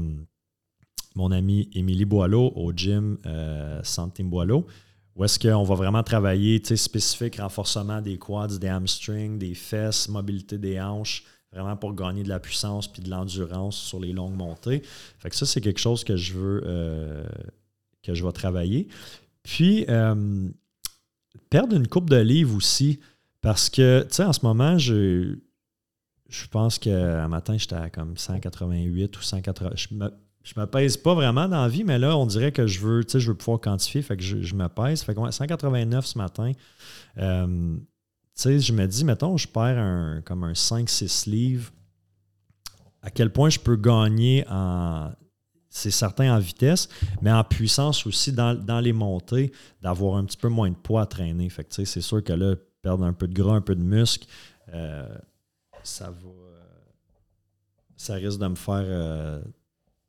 mon 1.14 1.30
ami 1.30 1.68
Émilie 1.74 2.04
Boileau 2.04 2.52
au 2.56 2.72
gym 2.72 3.18
euh, 3.26 3.80
Santim 3.82 4.24
Boileau, 4.24 4.66
où 5.14 5.24
est-ce 5.24 5.38
qu'on 5.38 5.62
va 5.62 5.74
vraiment 5.74 6.02
travailler 6.02 6.62
spécifique 6.76 7.36
renforcement 7.36 8.00
des 8.00 8.18
quads, 8.18 8.58
des 8.58 8.68
hamstrings, 8.68 9.38
des 9.38 9.54
fesses, 9.54 10.08
mobilité 10.08 10.56
des 10.56 10.80
hanches, 10.80 11.24
vraiment 11.52 11.76
pour 11.76 11.94
gagner 11.94 12.22
de 12.22 12.30
la 12.30 12.40
puissance 12.40 12.88
puis 12.88 13.02
de 13.02 13.10
l'endurance 13.10 13.76
sur 13.76 14.00
les 14.00 14.12
longues 14.12 14.36
montées. 14.36 14.82
Fait 15.18 15.28
que 15.28 15.36
ça, 15.36 15.44
c'est 15.44 15.60
quelque 15.60 15.80
chose 15.80 16.02
que 16.02 16.16
je 16.16 16.32
veux 16.32 16.62
euh, 16.64 17.24
que 18.02 18.14
je 18.14 18.24
vais 18.24 18.32
travailler. 18.32 18.88
Puis 19.42 19.84
perdre 21.50 21.76
une 21.76 21.88
coupe 21.88 22.10
de 22.10 22.16
livres 22.16 22.56
aussi. 22.56 23.00
Parce 23.40 23.68
que, 23.68 24.02
tu 24.02 24.14
sais, 24.14 24.24
en 24.24 24.32
ce 24.32 24.44
moment, 24.44 24.78
je, 24.78 25.36
je 26.28 26.46
pense 26.46 26.78
qu'un 26.78 27.28
matin, 27.28 27.56
j'étais 27.58 27.74
à 27.74 27.90
comme 27.90 28.16
188 28.16 29.16
ou 29.16 29.20
180. 29.20 29.70
Je 29.74 29.94
me, 29.94 30.10
je 30.44 30.58
me 30.58 30.66
pèse 30.66 30.96
pas 30.96 31.14
vraiment 31.14 31.48
dans 31.48 31.62
la 31.62 31.68
vie, 31.68 31.84
mais 31.84 31.98
là, 31.98 32.16
on 32.16 32.26
dirait 32.26 32.52
que 32.52 32.66
je 32.66 32.80
veux, 32.80 33.04
tu 33.04 33.12
sais, 33.12 33.20
je 33.20 33.28
veux 33.30 33.36
pouvoir 33.36 33.60
quantifier, 33.60 34.02
fait 34.02 34.16
que 34.16 34.22
je, 34.22 34.54
me 34.54 34.68
pèse. 34.68 35.02
Fait 35.02 35.14
que 35.14 35.30
189 35.30 36.06
ce 36.06 36.18
matin. 36.18 36.52
Euh, 37.18 37.76
tu 37.76 37.82
sais, 38.34 38.60
je 38.60 38.72
me 38.72 38.86
dis, 38.86 39.04
mettons, 39.04 39.36
je 39.36 39.46
perds 39.46 39.78
un, 39.78 40.22
comme 40.24 40.44
un 40.44 40.52
5-6 40.52 41.28
livres, 41.28 41.70
à 43.02 43.10
quel 43.10 43.32
point 43.32 43.50
je 43.50 43.58
peux 43.58 43.76
gagner 43.76 44.44
en. 44.48 45.10
C'est 45.74 45.90
certain 45.90 46.36
en 46.36 46.38
vitesse, 46.38 46.90
mais 47.22 47.32
en 47.32 47.42
puissance 47.44 48.06
aussi 48.06 48.30
dans, 48.30 48.80
les 48.82 48.92
montées, 48.92 49.52
d'avoir 49.80 50.16
un 50.16 50.24
petit 50.26 50.36
peu 50.36 50.48
moins 50.48 50.68
de 50.68 50.76
poids 50.76 51.00
à 51.00 51.06
traîner. 51.06 51.48
Fait 51.48 51.66
c'est 51.70 52.02
sûr 52.02 52.22
que 52.22 52.34
là, 52.34 52.56
perdre 52.82 53.04
un 53.04 53.14
peu 53.14 53.26
de 53.26 53.32
gras, 53.32 53.54
un 53.54 53.62
peu 53.62 53.74
de 53.74 53.82
muscle, 53.82 54.28
euh, 54.74 55.08
ça 55.82 56.10
va. 56.10 56.30
Ça 57.96 58.14
risque 58.14 58.38
de 58.38 58.48
me 58.48 58.54
faire. 58.54 58.84
Euh, 58.84 59.40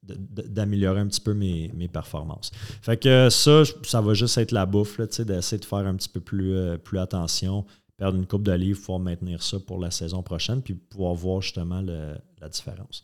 d'améliorer 0.01 0.99
un 0.99 1.07
petit 1.07 1.21
peu 1.21 1.33
mes, 1.33 1.87
performances. 1.87 2.51
Fait 2.81 2.97
que 2.97 3.29
ça, 3.29 3.63
ça 3.83 4.01
va 4.01 4.13
juste 4.13 4.37
être 4.37 4.51
la 4.51 4.65
bouffe, 4.65 4.99
d'essayer 4.99 5.59
de 5.59 5.65
faire 5.65 5.87
un 5.87 5.95
petit 5.95 6.09
peu 6.09 6.19
plus, 6.19 6.57
euh, 6.57 6.77
attention, 6.97 7.65
perdre 7.95 8.17
une 8.17 8.27
coupe 8.27 8.43
de 8.43 8.51
livres, 8.51 8.99
maintenir 8.99 9.41
ça 9.41 9.61
pour 9.61 9.79
la 9.79 9.91
saison 9.91 10.21
prochaine, 10.21 10.61
puis 10.61 10.73
pouvoir 10.73 11.13
voir 11.13 11.41
justement 11.41 11.81
la 11.81 12.49
différence. 12.49 13.01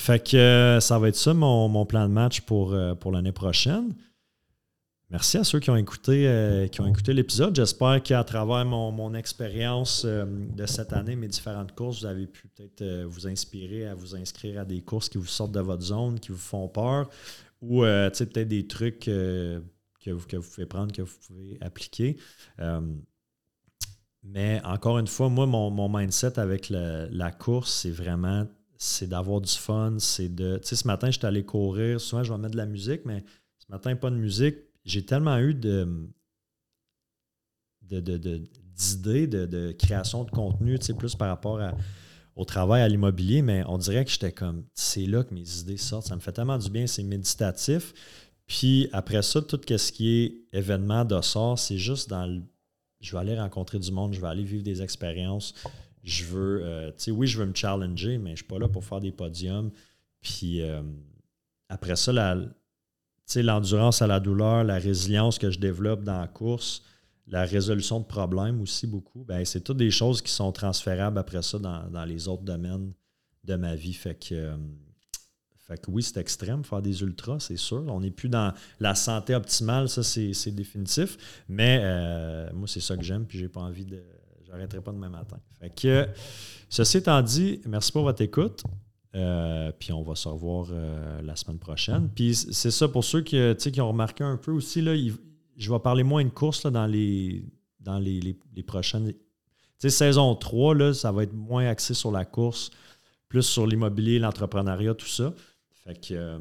Fait 0.00 0.30
que 0.30 0.34
euh, 0.34 0.80
ça 0.80 0.98
va 0.98 1.08
être 1.08 1.16
ça 1.16 1.34
mon, 1.34 1.84
plan 1.84 2.08
de 2.08 2.12
match 2.12 2.40
pour, 2.40 2.72
euh, 2.72 2.94
pour 2.94 3.12
l'année 3.12 3.32
prochaine. 3.32 3.94
Merci 5.10 5.36
à 5.36 5.44
ceux 5.44 5.60
qui 5.60 5.68
ont 5.68 5.76
écouté, 5.76 6.26
euh, 6.26 6.68
qui 6.68 6.80
ont 6.80 6.86
écouté 6.86 7.12
l'épisode. 7.12 7.54
J'espère 7.54 8.02
qu'à 8.02 8.24
travers 8.24 8.64
mon, 8.64 9.12
expérience 9.12 10.06
de 10.06 10.64
cette 10.64 10.94
année, 10.94 11.16
mes 11.16 11.28
différentes 11.28 11.74
courses, 11.74 12.00
vous 12.00 12.06
avez 12.06 12.26
pu 12.26 12.48
peut-être 12.48 13.04
vous 13.04 13.26
inspirer 13.26 13.88
à 13.88 13.94
vous 13.94 14.16
inscrire 14.16 14.62
à 14.62 14.64
des 14.64 14.80
courses 14.80 15.10
qui 15.10 15.18
vous 15.18 15.26
sortent 15.26 15.52
de 15.52 15.60
votre 15.60 15.82
zone, 15.82 16.18
qui 16.18 16.32
vous 16.32 16.38
font 16.38 16.66
peur, 16.68 17.10
ou 17.60 17.82
peut-être 17.82 18.48
des 18.48 18.66
trucs 18.66 19.00
que, 19.00 19.60
vous, 20.06 20.26
que 20.26 20.36
vous 20.36 20.48
pouvez 20.48 20.66
prendre, 20.66 20.92
que 20.92 21.02
vous 21.02 21.18
pouvez 21.26 21.58
appliquer. 21.60 22.16
Mais 24.22 24.62
encore 24.64 24.98
une 24.98 25.08
fois, 25.08 25.28
moi, 25.28 25.44
mon, 25.44 25.88
mindset 25.90 26.38
avec 26.38 26.70
la 26.70 27.32
course, 27.32 27.70
c'est 27.82 27.90
vraiment 27.90 28.46
c'est 28.82 29.06
d'avoir 29.06 29.42
du 29.42 29.52
fun. 29.52 29.96
C'est 29.98 30.34
de. 30.34 30.56
Tu 30.56 30.68
sais, 30.68 30.76
ce 30.76 30.86
matin, 30.86 31.10
j'étais 31.10 31.26
allé 31.26 31.44
courir. 31.44 32.00
Souvent, 32.00 32.24
je 32.24 32.32
vais 32.32 32.38
mettre 32.38 32.52
de 32.52 32.56
la 32.56 32.66
musique, 32.66 33.02
mais 33.04 33.22
ce 33.58 33.66
matin, 33.68 33.94
pas 33.94 34.10
de 34.10 34.16
musique. 34.16 34.56
J'ai 34.84 35.04
tellement 35.04 35.38
eu 35.38 35.54
de 35.54 36.08
d'idées 37.82 39.26
de, 39.26 39.72
création 39.72 40.24
de 40.24 40.30
contenu, 40.30 40.78
tu 40.78 40.86
sais, 40.86 40.94
plus 40.94 41.16
par 41.16 41.28
rapport 41.28 41.60
au 42.36 42.44
travail, 42.44 42.82
à 42.82 42.88
l'immobilier, 42.88 43.42
mais 43.42 43.64
on 43.66 43.78
dirait 43.78 44.04
que 44.04 44.10
j'étais 44.12 44.30
comme, 44.30 44.64
c'est 44.74 45.06
là 45.06 45.24
que 45.24 45.34
mes 45.34 45.58
idées 45.58 45.76
sortent. 45.76 46.06
Ça 46.06 46.14
me 46.14 46.20
fait 46.20 46.32
tellement 46.32 46.56
du 46.56 46.70
bien, 46.70 46.86
c'est 46.86 47.02
méditatif. 47.02 47.92
Puis 48.46 48.88
après 48.92 49.22
ça, 49.22 49.42
tout 49.42 49.60
ce 49.66 49.92
qui 49.92 50.08
est 50.08 50.56
événement 50.56 51.04
de 51.04 51.20
sort, 51.20 51.58
c'est 51.58 51.78
juste 51.78 52.08
dans 52.08 52.26
le 52.26 52.42
je 53.00 53.12
vais 53.12 53.18
aller 53.18 53.38
rencontrer 53.38 53.78
du 53.78 53.90
monde, 53.92 54.12
je 54.12 54.20
vais 54.20 54.26
aller 54.28 54.44
vivre 54.44 54.62
des 54.62 54.82
expériences. 54.82 55.54
Je 56.02 56.24
veux, 56.24 56.60
euh, 56.62 56.88
tu 56.88 56.94
sais, 57.04 57.10
oui, 57.10 57.26
je 57.26 57.38
veux 57.38 57.46
me 57.46 57.54
challenger, 57.54 58.18
mais 58.18 58.30
je 58.30 58.32
ne 58.32 58.36
suis 58.36 58.44
pas 58.46 58.58
là 58.58 58.68
pour 58.68 58.84
faire 58.84 59.00
des 59.00 59.12
podiums. 59.12 59.70
Puis 60.20 60.62
euh, 60.62 60.82
après 61.68 61.96
ça, 61.96 62.12
l'endurance 63.36 64.02
à 64.02 64.06
la 64.06 64.20
douleur, 64.20 64.64
la 64.64 64.78
résilience 64.78 65.38
que 65.38 65.50
je 65.50 65.58
développe 65.58 66.02
dans 66.02 66.20
la 66.20 66.28
course, 66.28 66.82
la 67.26 67.44
résolution 67.44 68.00
de 68.00 68.06
problèmes 68.06 68.60
aussi 68.60 68.86
beaucoup, 68.86 69.24
ben, 69.24 69.44
c'est 69.44 69.60
toutes 69.60 69.76
des 69.76 69.90
choses 69.90 70.20
qui 70.22 70.32
sont 70.32 70.52
transférables 70.52 71.18
après 71.18 71.42
ça 71.42 71.58
dans, 71.58 72.04
les 72.04 72.28
autres 72.28 72.42
domaines 72.42 72.92
de 73.44 73.54
ma 73.56 73.76
vie. 73.76 73.92
Fait 73.92 74.14
que, 74.14 74.34
euh, 74.34 74.56
fait 75.58 75.80
que 75.80 75.90
oui, 75.90 76.02
c'est 76.02 76.16
extrême, 76.16 76.64
faire 76.64 76.82
des 76.82 77.02
ultras, 77.02 77.40
c'est 77.40 77.58
sûr. 77.58 77.84
On 77.88 78.00
n'est 78.00 78.10
plus 78.10 78.30
dans 78.30 78.52
la 78.80 78.94
santé 78.94 79.34
optimale, 79.34 79.88
ça 79.88 80.02
c'est 80.02 80.50
définitif. 80.50 81.44
Mais 81.46 81.78
moi, 82.52 82.66
c'est 82.66 82.80
ça 82.80 82.96
que 82.96 83.04
j'aime, 83.04 83.26
puis 83.26 83.38
j'ai 83.38 83.50
pas 83.50 83.60
envie 83.60 83.84
de. 83.84 84.02
J'arrêterai 84.50 84.80
pas 84.80 84.92
demain 84.92 85.08
matin. 85.08 85.38
Ceci 86.68 86.96
étant 86.96 87.22
dit, 87.22 87.60
merci 87.66 87.92
pour 87.92 88.02
votre 88.02 88.22
écoute. 88.22 88.64
Euh, 89.14 89.72
puis 89.76 89.92
on 89.92 90.02
va 90.02 90.14
se 90.14 90.28
revoir 90.28 90.68
euh, 90.70 91.20
la 91.22 91.34
semaine 91.36 91.58
prochaine. 91.58 92.08
Puis 92.14 92.34
c'est 92.34 92.70
ça 92.70 92.88
pour 92.88 93.04
ceux 93.04 93.22
qui, 93.22 93.38
qui 93.56 93.80
ont 93.80 93.88
remarqué 93.88 94.24
un 94.24 94.36
peu 94.36 94.52
aussi, 94.52 94.80
là, 94.80 94.94
je 95.56 95.72
vais 95.72 95.78
parler 95.78 96.04
moins 96.04 96.24
de 96.24 96.30
course 96.30 96.66
dans 96.66 96.86
les, 96.86 97.44
prochaines. 98.66 99.12
saison 99.78 100.34
3, 100.34 100.74
là, 100.74 100.94
ça 100.94 101.10
va 101.12 101.24
être 101.24 101.34
moins 101.34 101.66
axé 101.66 101.94
sur 101.94 102.12
la 102.12 102.24
course, 102.24 102.70
plus 103.28 103.42
sur 103.42 103.66
l'immobilier, 103.66 104.18
l'entrepreneuriat, 104.18 104.94
tout 104.94 105.06
ça. 105.06 105.32
Fait 105.84 105.94
que, 105.94 106.14
euh, 106.14 106.38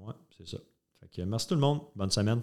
ouais, 0.00 0.14
c'est 0.36 0.48
ça. 0.48 0.58
Merci 1.26 1.48
tout 1.48 1.54
le 1.54 1.60
monde. 1.60 1.80
Bonne 1.94 2.10
semaine. 2.10 2.42